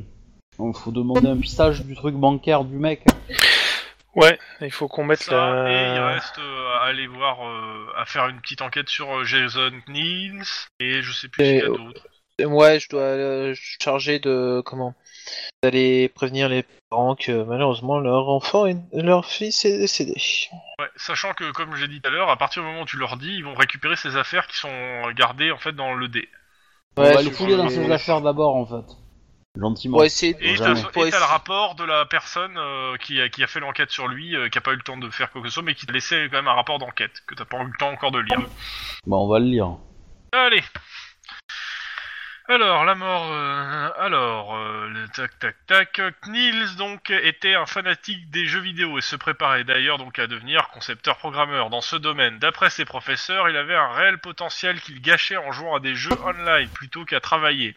[0.74, 3.04] faut demander un pistage du truc bancaire du mec.
[4.14, 6.06] Ouais, il faut qu'on mette Ça, et il la...
[6.14, 10.42] reste euh, à aller voir, euh, à faire une petite enquête sur euh, Jason Niels,
[10.78, 12.06] et je sais plus ce Et- qu'il y a d'autre.
[12.40, 14.94] Ouais, je dois euh, charger de comment?
[15.62, 20.14] D'aller prévenir les parents que malheureusement leur enfant, est- leur fils est décédé.
[20.78, 22.96] Ouais, sachant que, comme j'ai dit tout à l'heure, à partir du moment où tu
[22.96, 26.28] leur dis, ils vont récupérer ces affaires qui sont gardées en fait dans le dé.
[26.96, 28.94] on Ouais, va je- les fouiller dans ses affaires d'abord, en fait.
[29.56, 29.98] Gentiment.
[29.98, 30.42] Pour essayer de...
[30.42, 34.08] Et t'as le rapport de la personne euh, qui, a, qui a fait l'enquête sur
[34.08, 35.76] lui, euh, qui a pas eu le temps de faire quoi que ce soit, mais
[35.76, 38.10] qui t'a laissé quand même un rapport d'enquête, que t'as pas eu le temps encore
[38.10, 38.40] de lire.
[39.06, 39.76] Bah, on va le lire.
[40.32, 40.62] Allez
[42.48, 43.32] alors, la mort...
[43.32, 46.00] euh, alors, euh, le tac tac tac...
[46.28, 50.68] Niels, donc, était un fanatique des jeux vidéo et se préparait d'ailleurs donc à devenir
[50.68, 52.38] concepteur-programmeur dans ce domaine.
[52.38, 56.18] D'après ses professeurs, il avait un réel potentiel qu'il gâchait en jouant à des jeux
[56.22, 57.76] online plutôt qu'à travailler.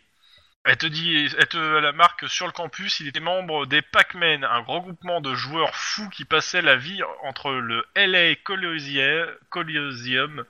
[0.66, 4.44] Elle te dit, elle te la marque sur le campus, il était membre des Pac-Man,
[4.44, 10.44] un gros groupement de joueurs fous qui passaient la vie entre le LA Coliseum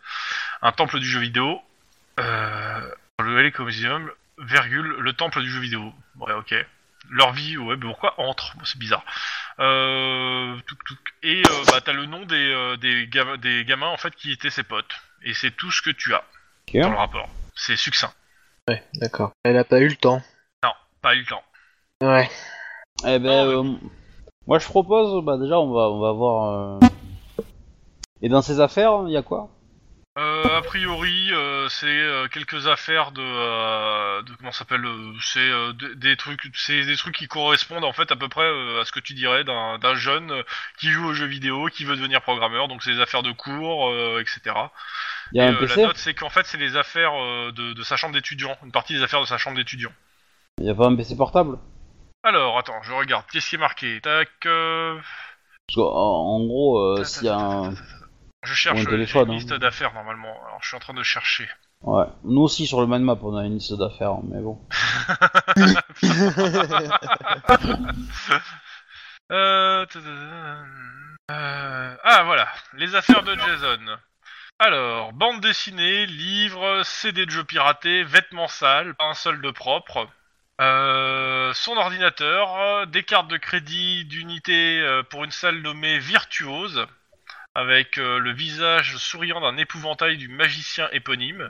[0.64, 1.62] un temple du jeu vidéo,
[2.20, 2.92] euh,
[3.24, 5.92] le LA Coliseum, virgule, le temple du jeu vidéo.
[6.20, 6.54] Ouais, ok.
[7.10, 8.56] Leur vie, ouais, mais pourquoi entre?
[8.58, 9.04] Bon, C'est bizarre.
[9.60, 11.00] Euh, touc, touc.
[11.24, 14.32] Et euh, bah, t'as le nom des, euh, des, ga- des gamins en fait qui
[14.32, 14.94] étaient ses potes.
[15.24, 16.24] Et c'est tout ce que tu as
[16.68, 16.80] Ok.
[16.82, 17.30] dans le rapport.
[17.56, 18.14] C'est succinct.
[18.68, 19.32] Ouais, d'accord.
[19.44, 20.22] Elle a pas eu le temps.
[21.02, 21.44] Pas eu le temps.
[22.02, 22.30] Ouais.
[23.06, 23.78] Eh ben, Non, euh,
[24.48, 26.80] moi, je propose, bah, déjà, on va, on va voir...
[26.84, 26.88] euh,
[28.22, 29.50] Et dans ses affaires, il y a quoi?
[30.18, 33.22] Euh, a priori, euh, c'est euh, quelques affaires de,
[34.24, 34.84] de comment ça s'appelle,
[35.22, 35.48] c'est
[35.96, 38.48] des, trucs, c'est des trucs qui correspondent en fait à peu près
[38.80, 40.44] à ce que tu dirais d'un jeune
[40.80, 43.94] qui joue aux jeux vidéo, qui veut devenir programmeur, donc c'est des affaires de cours,
[44.20, 44.56] etc.
[45.34, 47.14] Il y a Et, un PC la note, c'est qu'en fait, c'est les affaires
[47.52, 49.92] de, de sa chambre d'étudiant, une partie des affaires de sa chambre d'étudiant.
[50.60, 51.60] Il y a pas un PC portable?
[52.24, 54.02] Alors, attends, je regarde, qu'est-ce qui est marqué?
[54.02, 54.30] Tac.
[54.42, 57.76] qu'en en gros, s'il y a un...
[58.48, 59.36] Je cherche téléphone, une hein.
[59.36, 60.34] liste d'affaires normalement.
[60.48, 61.50] Alors, je suis en train de chercher.
[61.82, 62.06] Ouais.
[62.24, 64.60] Nous aussi, sur le map, on a une liste d'affaires, mais bon.
[69.30, 69.86] Euh...
[71.30, 73.98] euh, Ah voilà, les affaires de Jason.
[74.58, 80.08] Alors, bande dessinée, livres, CD de jeux piratés, vêtements sales, pas un seul de propre.
[80.62, 86.88] Euh, son ordinateur, des cartes de crédit d'unité pour une salle nommée Virtuose,
[87.58, 91.50] avec euh, le visage souriant d'un épouvantail du magicien éponyme.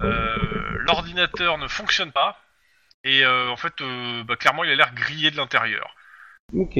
[0.00, 0.36] Euh,
[0.78, 2.40] L'ordinateur ne fonctionne pas,
[3.04, 3.74] et euh, en fait,
[4.26, 5.94] bah, clairement, il a l'air grillé de l'intérieur.
[6.56, 6.78] Ok.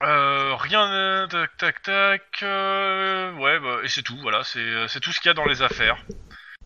[0.00, 2.22] Rien, tac, tac, tac.
[2.42, 4.16] ouais, bah, et c'est tout.
[4.22, 6.02] Voilà, c'est c'est tout ce qu'il y a dans les affaires.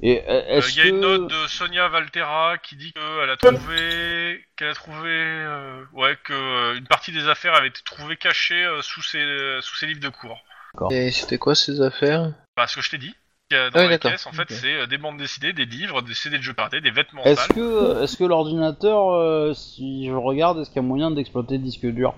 [0.01, 0.89] Et euh, Euh, est-ce Il y a que...
[0.89, 6.16] une note de Sonia Valtera qui dit qu'elle a trouvé, qu'elle a trouvé, euh, ouais,
[6.25, 9.87] que euh, une partie des affaires avait été trouvée cachée euh, sous ses sous ses
[9.87, 10.45] livres de cours.
[10.91, 12.33] Et c'était quoi ces affaires?
[12.57, 13.15] Bah, ce que je t'ai dit.
[13.49, 14.11] qu'il y a Dans Ah oui, la d'accord.
[14.12, 14.57] caisse, en fait, Ok.
[14.61, 17.49] c'est euh, des bandes dessinées, des livres, des CD de jeux piratés, des vêtements Est-ce
[17.49, 17.55] sales.
[17.55, 21.65] que, est-ce que l'ordinateur, euh, si je regarde, est-ce qu'il y a moyen d'exploiter le
[21.65, 22.15] disque dur?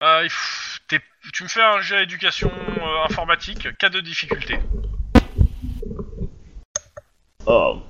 [0.00, 1.00] Ah, il faut- t'es-
[1.32, 4.58] tu me fais un jet éducation euh, informatique, cas de difficulté.
[7.46, 7.82] Oh.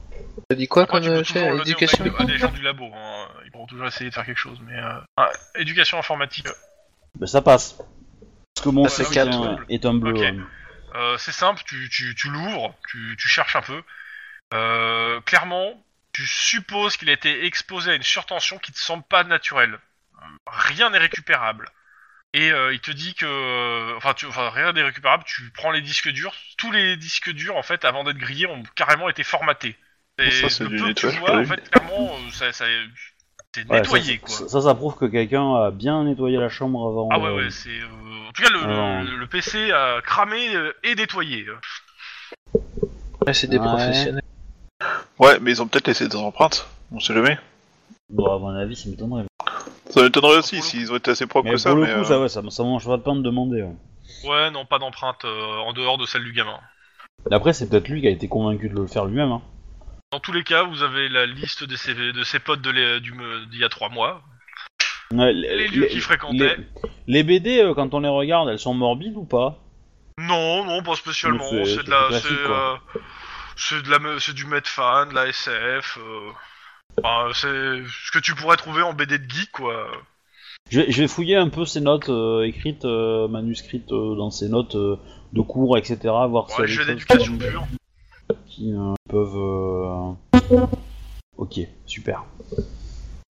[0.48, 3.28] T'as dit quoi Après, comme euh, éducation à des gens du labo, hein.
[3.44, 4.76] ils pourront toujours essayer de faire quelque chose, mais...
[4.76, 5.00] Euh...
[5.16, 6.48] ah, éducation informatique,
[7.18, 7.78] Ben ça passe.
[8.54, 10.24] Parce que mon Ah, C est, un, est un bleu.
[10.24, 10.46] Hein.
[10.94, 13.82] euh, c'est simple, tu, tu, tu l'ouvres, tu, tu cherches un peu.
[14.54, 15.82] Euh, clairement,
[16.12, 19.78] tu supposes qu'il a été exposé à une surtension qui te semble pas naturelle.
[20.46, 21.70] Rien n'est récupérable.
[22.32, 23.96] Et euh, il te dit que...
[23.96, 26.32] Enfin, tu, enfin, rien n'est récupérable, tu prends les disques durs.
[26.58, 29.76] Tous les disques durs, en fait, avant d'être grillés, ont carrément été formatés.
[30.18, 31.46] Et Ça, c'est du tu vois, en prévu.
[31.46, 32.66] fait, clairement, euh, ça, ça,
[33.54, 34.36] c'est Ouais, nettoyé, ça, quoi.
[34.36, 37.08] ça, ça, ça prouve que quelqu'un a bien nettoyé la chambre avant.
[37.10, 40.00] Ah ouais euh, ouais c'est euh, en tout cas le, Alors- le, le PC a
[40.02, 41.46] cramé euh, et nettoyé.
[43.26, 43.66] Ouais, c'est des Ouais.
[43.66, 44.22] professionnels.
[45.18, 46.68] Ouais, mais ils ont peut-être laissé des empreintes.
[46.92, 47.38] On sait jamais.
[48.08, 49.24] Bon, à mon avis, ça m'étonnerait.
[49.90, 51.70] Ça m'étonnerait aussi s'ils ont été assez propres Mais que ça.
[51.70, 53.62] pour le mais, coup, euh, ça, ouais, ça, ça mange pas de pain de demander.
[53.62, 53.74] ouais.
[54.28, 56.58] Ouais non pas d'empreinte euh, en dehors de celle du gamin.
[57.30, 59.30] Après, c'est peut-être lui qui a été convaincu de le faire lui-même.
[59.32, 59.42] Hein.
[60.12, 63.64] Dans tous les cas vous avez la liste de ses, de ses potes d'il y
[63.64, 64.22] a trois mois.
[65.12, 66.56] Ouais, Les lieux qu'il fréquentait.
[66.56, 66.56] les-
[67.06, 69.58] les BD, euh, quand on les regarde, elles sont morbides ou pas?
[70.18, 72.80] Non non pas spécialement c'est- de la c'est c'est classique, quoi.
[72.96, 73.00] euh,
[73.56, 75.98] c'est de la me- c'est du Medfan, de la SF.
[77.02, 79.86] Enfin, c'est ce que tu pourrais trouver en BD de geek quoi.
[80.70, 84.30] Je vais, je vais fouiller un peu ses notes euh, écrites, euh, manuscrites euh, dans
[84.30, 84.96] ses notes euh,
[85.32, 85.98] de cours, etc.
[86.28, 87.66] Voir Ouais, choses d'éducation qui, pure.
[88.46, 89.36] qui, euh, peuvent.
[89.36, 90.12] euh,
[91.36, 92.24] Ok, super.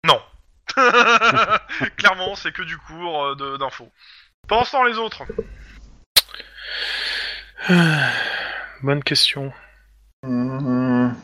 [0.05, 0.19] Non.
[1.97, 3.89] Clairement, c'est que du cours euh, de- d'infos.
[4.47, 5.23] Temps, les autres.
[8.81, 9.53] Bonne question.
[10.23, 11.15] Mhm.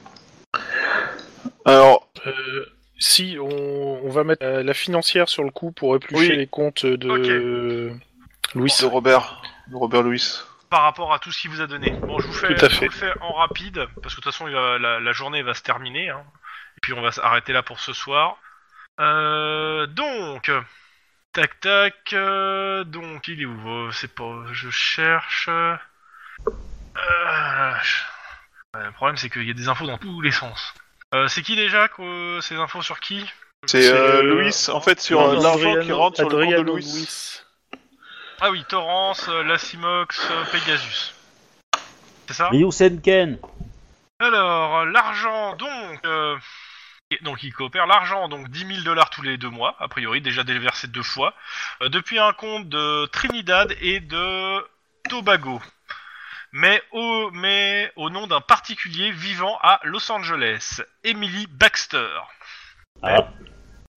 [1.66, 2.66] Alors, Euh,
[3.00, 3.48] si, on,
[4.06, 6.38] on va mettre euh, la financière sur le coup pour éplucher Oui.
[6.38, 7.08] les comptes de
[8.54, 8.72] Louis.
[8.80, 10.40] de Robert, de Robert Louis.
[10.70, 11.92] par rapport à tout ce qu'il vous a donné.
[11.92, 12.86] Bon, je vous fais, Tout à je fait.
[12.88, 15.62] vous le fais en rapide, parce que de toute façon, la, la journée va se
[15.64, 16.10] terminer.
[16.10, 16.24] hein.
[16.78, 18.38] Et puis, on va s'arrêter là pour ce soir.
[19.00, 20.52] Euh, donc,
[21.34, 21.96] tac tac.
[22.14, 24.44] euh, donc, il est où C'est pas.
[24.54, 25.48] Je cherche.
[25.50, 25.76] Euh,
[27.84, 30.74] je- ouais, le problème, c'est qu'il y a des infos dans tous les sens.
[31.16, 33.26] Euh, c'est qui déjà que, ces infos sur qui
[33.68, 36.62] C'est euh, euh, Louis, en fait, sur Non, l'argent qui rentre sur le compte de
[36.62, 37.42] Louis.
[38.42, 41.14] Ah oui, Torrance, Lacimox, euh, Pegasus.
[42.28, 43.38] C'est ça Ryu Senken
[44.20, 46.00] Alors, l'argent, donc...
[46.06, 46.36] euh,
[47.22, 47.88] donc, il coopère.
[47.88, 51.34] L'argent, donc 10 000 dollars tous les deux mois, a priori, déjà déversé deux fois,
[51.82, 54.68] euh, depuis un compte de Trinidad et de
[55.10, 55.62] Tobago.
[56.58, 62.08] Mais au, mais au nom d'un particulier vivant à Los Angeles, Emily Baxter.
[63.04, 63.28] Ah.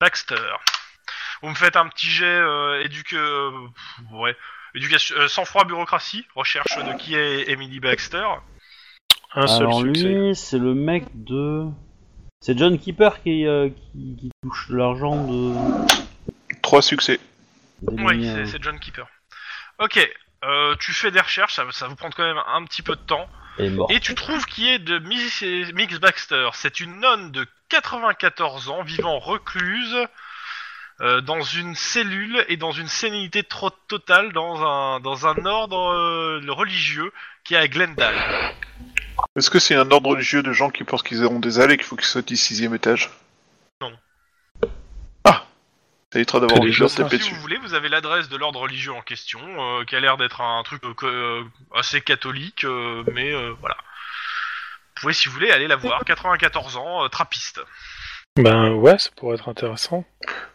[0.00, 0.56] Baxter.
[1.40, 3.12] Vous me faites un petit jet euh, éduque...
[3.12, 3.52] euh,
[4.10, 4.36] ouais,
[4.74, 5.14] éducation...
[5.18, 8.26] euh, sang-froid, bureaucratie, recherche de qui est Emily Baxter.
[9.34, 10.02] Un seul Alors succès.
[10.02, 11.64] lui, c'est le mec de...
[12.40, 15.54] C'est John Keeper qui, euh, qui, qui touche de l'argent de...
[16.60, 17.20] Trois succès.
[17.82, 19.06] Oui, c'est John Keeper.
[19.78, 20.10] Ok,
[20.44, 22.94] euh, tu fais des recherches, ça, ça va vous prendre quand même un petit peu
[22.94, 23.28] de temps.
[23.58, 23.90] mort.
[23.90, 25.42] Et tu trouves qui est de Miss,
[25.74, 26.50] Mix Baxter.
[26.52, 29.96] C'est une nonne de 94 ans, vivant recluse,
[31.00, 35.92] euh, dans une cellule et dans une sénilité trop totale dans un, dans un ordre
[35.92, 37.12] euh, religieux
[37.44, 38.16] qui est à Glendale.
[39.36, 41.76] Est-ce que c'est un ordre religieux de gens qui pensent qu'ils auront des ailes et
[41.76, 43.10] qu'il faut qu'ils sautent du sixième étage?
[46.12, 47.34] Ça évitera d'avoir envie de taper Si dessus.
[47.34, 50.40] vous voulez, vous avez l'adresse de l'ordre religieux en question, euh, qui a l'air d'être
[50.40, 51.44] un truc euh, que- euh,
[51.74, 53.76] assez catholique, euh, mais euh, voilà.
[54.96, 56.02] Vous pouvez, si vous voulez, aller la voir.
[56.06, 57.60] 94 ans, euh, trappiste.
[58.36, 60.04] Ben ouais, ça pourrait être intéressant.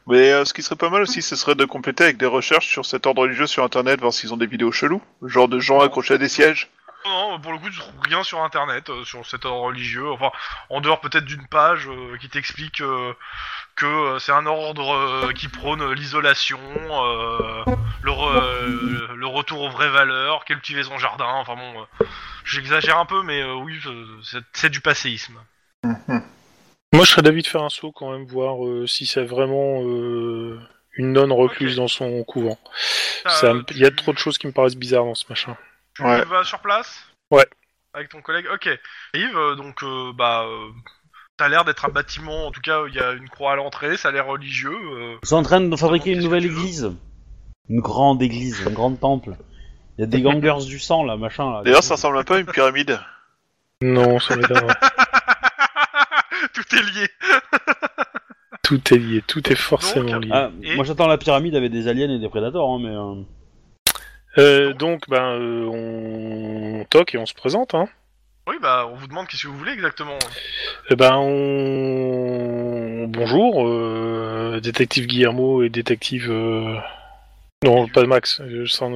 [0.07, 2.67] Mais euh, ce qui serait pas mal aussi, ce serait de compléter avec des recherches
[2.67, 5.03] sur cet ordre religieux sur internet, voir s'ils ont des vidéos cheloues.
[5.21, 6.69] Genre de gens accrochés à des sièges.
[7.05, 10.09] Non, pour le coup, tu trouves rien sur internet, euh, sur cet ordre religieux.
[10.11, 10.31] Enfin,
[10.69, 13.13] en dehors peut-être d'une page euh, qui t'explique euh,
[13.75, 16.59] que c'est un ordre qui prône l'isolation,
[18.03, 21.25] le, re- le retour aux vraies valeurs, cultiver son jardin.
[21.27, 22.07] Enfin bon,
[22.45, 23.79] j'exagère un peu, mais oui,
[24.23, 25.39] c'est- c'est du passéisme.
[26.93, 28.57] Moi, je serais d'avis de faire un saut quand même, voir
[28.87, 32.59] si c'est vraiment une nonne recluse dans son couvent.
[33.71, 35.57] Il y a trop de choses qui me paraissent bizarres dans ce machin.
[35.95, 36.23] Tu Ouais.
[36.25, 37.45] vas sur place Ouais.
[37.93, 38.67] Avec ton collègue Ok.
[39.13, 40.69] Yves, euh, donc, euh, bah, euh,
[41.39, 43.55] ça a l'air d'être un bâtiment, en tout cas, il y a une croix à
[43.55, 44.71] l'entrée, ça a l'air religieux.
[44.73, 46.91] euh, Ils sont en train de fabriquer une nouvelle église.
[47.69, 49.35] Une grande église, un grand temple.
[49.97, 51.61] Il y a des gangers du sang là, machin là.
[51.63, 52.99] D'ailleurs, ça ressemble un peu à une pyramide.
[53.81, 54.73] Non, ça m'étonnerait.
[56.53, 57.07] Tout est lié.
[58.63, 60.29] tout est lié, tout est forcément Donc, lié.
[60.33, 63.23] Ah, Et- Moi j'attends la pyramide avec des aliens et des prédateurs, hein, mais.
[64.37, 67.73] Euh, Euh, donc, ben, euh, on toque et on se présente.
[67.75, 67.87] Hein.
[68.47, 70.19] Oui, bah, on vous demande qu'est-ce que vous voulez exactement.
[70.89, 73.05] Eh ben, on...
[73.07, 76.29] Bonjour, euh, détective Guillermo et détective...
[76.29, 76.75] euh,
[77.63, 78.93] Non, pas Max, je sens...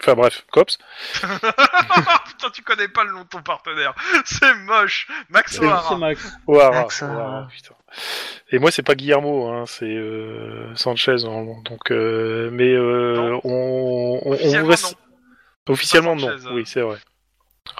[0.00, 0.76] Enfin bref, Cops.
[1.22, 3.94] Putain, tu connais pas le nom de ton partenaire.
[4.24, 5.06] C'est moche.
[5.30, 5.88] Max O'Hara.
[5.88, 6.32] c'est Max.
[6.46, 7.04] Ouah, Max,
[7.52, 7.74] putain.
[8.50, 11.14] Et moi, c'est pas Guillermo, hein, c'est euh, Sanchez.
[11.22, 11.60] normalement.
[11.62, 13.40] Donc, euh, mais euh, Non.
[13.44, 14.96] on, on, Officiellement, vous reste-
[15.68, 16.36] Officiellement, non.
[16.52, 16.98] Oui, c'est vrai.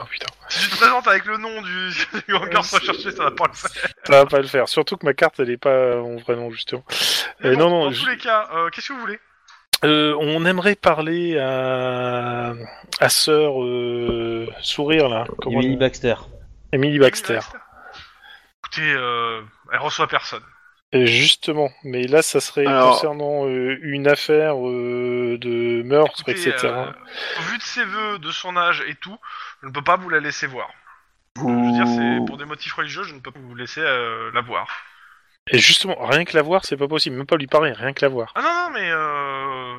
[0.01, 0.27] Oh putain.
[0.49, 1.91] Si tu te présentes avec le nom du,
[2.29, 3.91] du hangar recherché, ça va pas le faire.
[4.05, 4.69] Ça va pas le faire.
[4.69, 6.85] Surtout que ma carte, elle est pas mon vrai nom, justement.
[7.41, 9.19] Mais Euh, bon, non, non, Dans je- tous les cas, euh, qu'est-ce que vous voulez?
[9.85, 12.55] Euh, on aimerait parler à,
[13.01, 15.27] à sœur euh, sourire là.
[15.43, 16.15] Comment Emily Baxter.
[16.73, 17.41] Emily Baxter.
[18.61, 20.43] Écoutez, euh, elle reçoit personne.
[20.93, 26.67] Justement, mais là, ça serait Alors- concernant euh, une affaire euh, de meurtre, Écoutez, etc.
[26.69, 26.87] euh,
[27.41, 29.19] au vu de ses vœux, de son âge et tout,
[29.63, 30.71] je ne peux pas vous la laisser voir.
[31.37, 34.31] Je veux dire, c'est pour des motifs religieux, je ne peux pas vous laisser euh,
[34.33, 34.69] la voir.
[35.51, 37.17] Et justement, rien que la voir, c'est pas possible.
[37.17, 38.33] Même pas lui parler, rien que la voir.
[38.35, 39.77] Ah non, non, mais euh...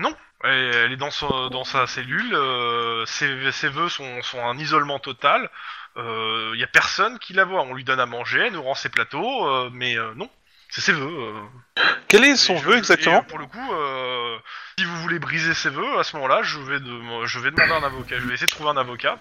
[0.00, 0.14] non.
[0.44, 2.34] Elle, elle est dans, son- dans sa cellule.
[2.34, 5.50] euh, ses, ses vœux sont, sont un isolement total.
[5.96, 7.62] Il y a personne qui la voit.
[7.62, 10.30] On lui donne à manger, elle nous rend ses plateaux, euh, mais euh, non.
[10.70, 11.04] C'est ses vœux.
[11.06, 11.82] euh.
[12.08, 14.38] Quel est son vœu et exactement Pour le coup, euh,
[14.78, 17.72] si vous voulez briser ses vœux, à ce moment-là, je vais, de- je vais demander
[17.72, 18.18] un avocat.
[18.18, 19.18] Je vais essayer de trouver un avocat.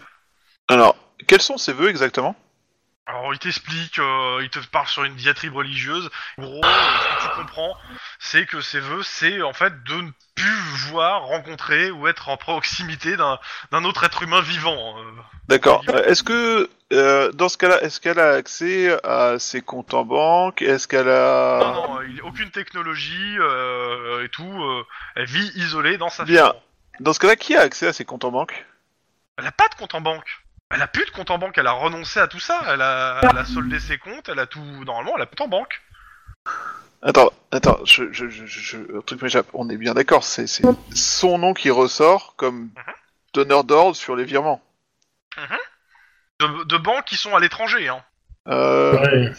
[0.69, 0.95] Alors,
[1.27, 2.35] quels sont ses vœux exactement?
[3.21, 6.09] Alors, il t'explique, euh, il te parle sur une diatribe religieuse.
[6.39, 7.77] En gros, euh, ce que tu comprends,
[8.17, 10.59] c'est que ses vœux, c'est en fait de ne plus
[10.89, 14.97] voir, rencontrer ou être en proximité d'un autre être humain vivant.
[14.97, 15.03] euh.
[15.47, 15.83] D'accord.
[16.07, 20.63] Est-ce que euh, dans ce cas-là, est-ce qu'elle a accès à ses comptes en banque?
[20.63, 23.35] Est-ce qu'elle a Non, non, il aucune technologie
[24.23, 24.83] et tout.
[25.15, 26.47] elle vit isolée dans sa Bien.
[26.47, 26.61] chambre.
[26.99, 28.65] Dans ce cas-là, qui a accès à ses comptes en banque?
[29.37, 30.41] Elle a pas de compte en banque.
[30.73, 31.57] Elle a plus de compte en banque.
[31.57, 32.61] Elle a renoncé à tout ça.
[32.67, 34.29] Elle a, elle a soldé ses comptes.
[34.29, 34.59] Elle a tout.
[34.85, 35.81] Normalement, elle a compte en banque.
[37.03, 39.47] Attends, attends, je, je, je, je- un truc m'échappe.
[39.53, 42.69] On est bien d'accord, c'est c'est son nom qui ressort comme
[43.33, 44.61] donneur d'ordre sur les virements.
[46.39, 47.87] De, de banques qui sont à l'étranger.
[47.89, 48.03] Hein.
[48.47, 49.31] Euh, Ouais.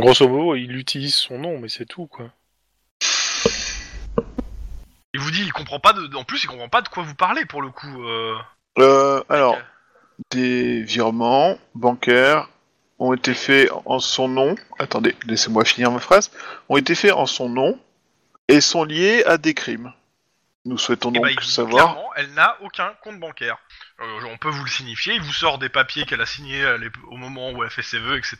[0.00, 2.30] Grosso modo, il utilise son nom, mais c'est tout, quoi.
[5.14, 6.14] Il vous dit, il comprend pas de.
[6.16, 8.02] En plus, il comprend pas de quoi vous parlez pour le coup.
[8.06, 8.34] euh.
[8.78, 9.58] euh, alors,
[10.30, 12.48] des virements bancaires
[12.98, 14.54] ont été faits en son nom.
[14.78, 16.30] Attendez, laissez-moi finir ma phrase.
[16.68, 17.80] Ont été faits en son nom
[18.48, 19.92] et sont liés à des crimes.
[20.64, 21.84] Nous souhaitons Eh donc ben, il vous dit savoir.
[21.94, 23.58] clairement, elle n'a aucun compte bancaire.
[24.00, 25.14] Euh, on peut vous le signifier.
[25.14, 27.82] Il vous sort des papiers qu'elle a signés à l'ép- au moment où elle fait
[27.82, 28.38] ses vœux, etc.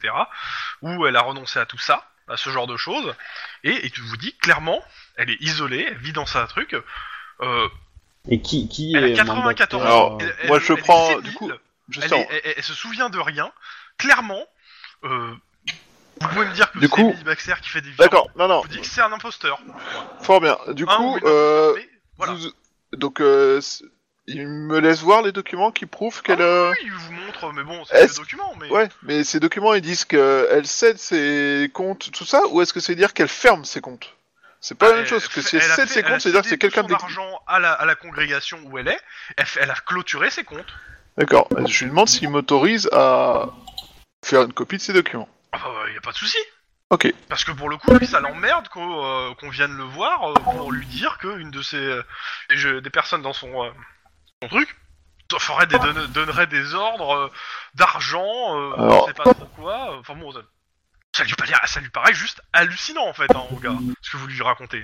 [0.83, 3.13] Où elle a renoncé à tout ça, à ce genre de choses.
[3.65, 4.81] Et il vous dit clairement,
[5.17, 6.77] elle est isolée, elle vit dans sa truc.
[7.41, 7.69] Euh,
[8.29, 10.19] Et qui, qui Elle a est 94 mandataire, ans.
[10.21, 12.21] elle- moi, elle- je prends, du coup, elle, Justement.
[12.21, 13.51] est- elle- elle se souvient de rien.
[13.99, 14.45] Clairement,
[15.05, 15.33] euh,
[16.21, 18.05] vous pouvez me dire que Du c'est coup- Emily Baxter qui fait des virements.
[18.05, 19.59] D'accord, non, non, Je vous dis que c'est un imposteur.
[20.21, 20.57] fort bien.
[20.69, 22.35] Du Un coup, euh, mais voilà.
[22.35, 22.53] vous-
[22.97, 23.61] donc, euh,
[24.29, 26.41] il me laisse voir les documents qui prouvent qu'elle.
[26.43, 28.55] Ah euh, oui, il vous montre, mais bon, c'est des documents.
[28.61, 28.69] Mais...
[28.71, 32.79] Ouais, mais ces documents, ils disent qu'elle cède ses comptes, tout ça, ou est-ce que
[32.81, 34.15] c'est dire qu'elle ferme ses comptes?
[34.65, 36.49] C'est pas la même chose, que elle si elle a cède ses comptes, c'est-à-dire que
[36.49, 36.89] c'est quelqu'un de...
[36.91, 39.01] son argent à la, à la congrégation où elle est.
[39.37, 40.73] Elle, fait- elle a clôturé ses comptes.
[41.19, 43.47] D'accord, je lui demande s'il m'autorise à
[44.25, 45.29] faire une copie de ces documents.
[45.53, 46.39] Il Ah bah, y a pas de souci.
[46.91, 47.13] Ok.
[47.29, 50.35] Parce que pour le coup, lui, ça l'emmerde qu'on euh, qu'on vienne le voir euh,
[50.35, 52.03] pour lui dire qu'une de ses euh,
[52.49, 53.71] des, jeux- des personnes dans son, euh,
[54.43, 54.77] son truc
[55.39, 57.29] ferait des, donne- donnerait des ordres euh,
[57.75, 58.23] d'argent,
[58.61, 59.93] euh, Alors- on sait pas trop quoi.
[59.95, 60.41] euh, Enfin bon, ça,
[61.15, 64.17] ça lui paraît, ça lui paraît juste hallucinant en fait, hein, au gars, ce que
[64.17, 64.83] vous lui racontez.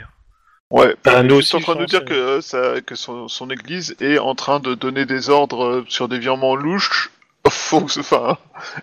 [0.70, 2.80] Ouais, Bah, nous je aussi, suis en train de nous dire pense, que, euh, ça,
[2.82, 6.56] que son, son église est en train de donner des ordres euh, sur des virements
[6.56, 7.10] louches,
[7.48, 8.36] faux, enfin,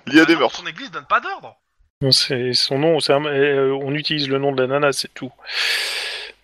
[0.07, 0.57] liés à des Ah non, meurtres.
[0.57, 1.55] Son église donne pas d'ordre.
[2.01, 5.31] Non, c'est son nom, un- euh, on utilise le nom de la nana, c'est tout.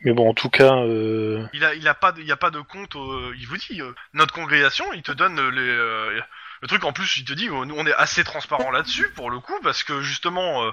[0.03, 2.49] Mais bon, en tout cas, euh, Il a, il a pas, de, il a pas
[2.51, 2.95] de compte.
[2.95, 6.19] euh, il vous dit, euh, notre congrégation, il te donne les.
[6.61, 9.39] Le truc en plus, il te dit, nous on est assez transparent là-dessus pour le
[9.39, 10.71] coup, parce que justement, euh,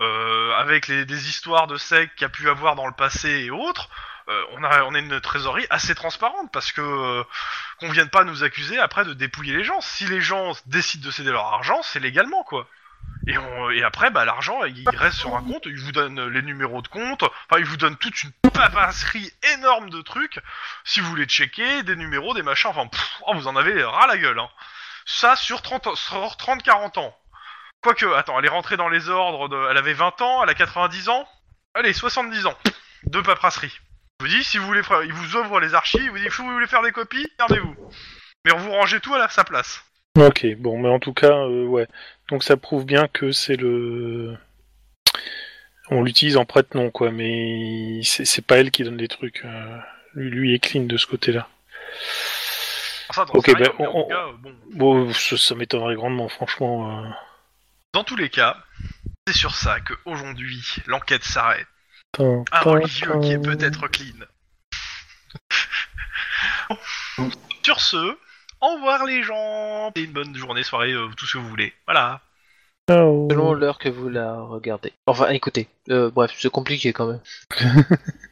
[0.00, 3.28] euh, avec les des histoires de sectes qu'il y a pu avoir dans le passé
[3.44, 3.88] et autres,
[4.28, 7.22] euh, on a, on a une trésorerie assez transparente parce que euh,
[7.80, 9.80] qu'on vienne pas nous accuser après de dépouiller les gens.
[9.80, 12.66] Si les gens décident de céder leur argent, c'est légalement quoi.
[13.26, 16.42] Et, on- et après, bah, l'argent, il reste sur un compte, il vous donne les
[16.42, 20.40] numéros de compte, enfin, il vous donne toute une papasserie énorme de trucs,
[20.84, 24.06] si vous voulez checker, des numéros, des machins, enfin, pff, oh, vous en avez ras
[24.08, 24.48] la gueule, hein.
[25.10, 27.16] Ça sur 30, sur 30, 40 ans.
[27.82, 30.54] Quoique, attends, elle est rentrée dans les ordres, de, elle avait 20 ans, elle a
[30.54, 31.26] 90 ans,
[31.72, 32.54] allez, 70 ans,
[33.04, 33.72] de paperasserie.
[34.20, 36.42] Je vous dis, si vous voulez, il vous ouvre les archives, il vous dit, si
[36.42, 37.74] vous voulez faire des copies, gardez-vous.
[38.44, 39.82] Mais on vous rangez tout à sa place.
[40.18, 41.86] ok, bon, mais en tout cas, euh, ouais.
[42.28, 44.36] Donc ça prouve bien que c'est le,
[45.90, 47.10] on l'utilise en prête-nom, quoi.
[47.12, 49.42] Mais c'est pas elle qui donne les trucs.
[49.46, 49.78] euh,
[50.14, 51.48] Lui, lui est clean de ce côté-là.
[53.22, 57.02] Enfin, dans ben, mais en on- tout cas, bon, Bon, ça, ça m'étonnerait grandement, franchement.
[57.04, 57.08] euh.
[57.92, 58.56] dans tous les cas,
[59.26, 61.66] c'est sur ça que aujourd'hui l'enquête s'arrête.
[62.18, 64.24] Un religieux qui est peut-être clean.
[67.64, 68.16] Sur ce,
[68.60, 69.90] au revoir les gens.
[69.94, 71.74] Et une bonne journée, soirée, euh, tout ce que vous voulez.
[71.86, 72.20] Voilà.
[72.88, 74.94] Selon l'heure que vous la regardez.
[75.06, 75.68] Enfin, écoutez.
[75.90, 77.20] Euh, bref, c'est compliqué quand même.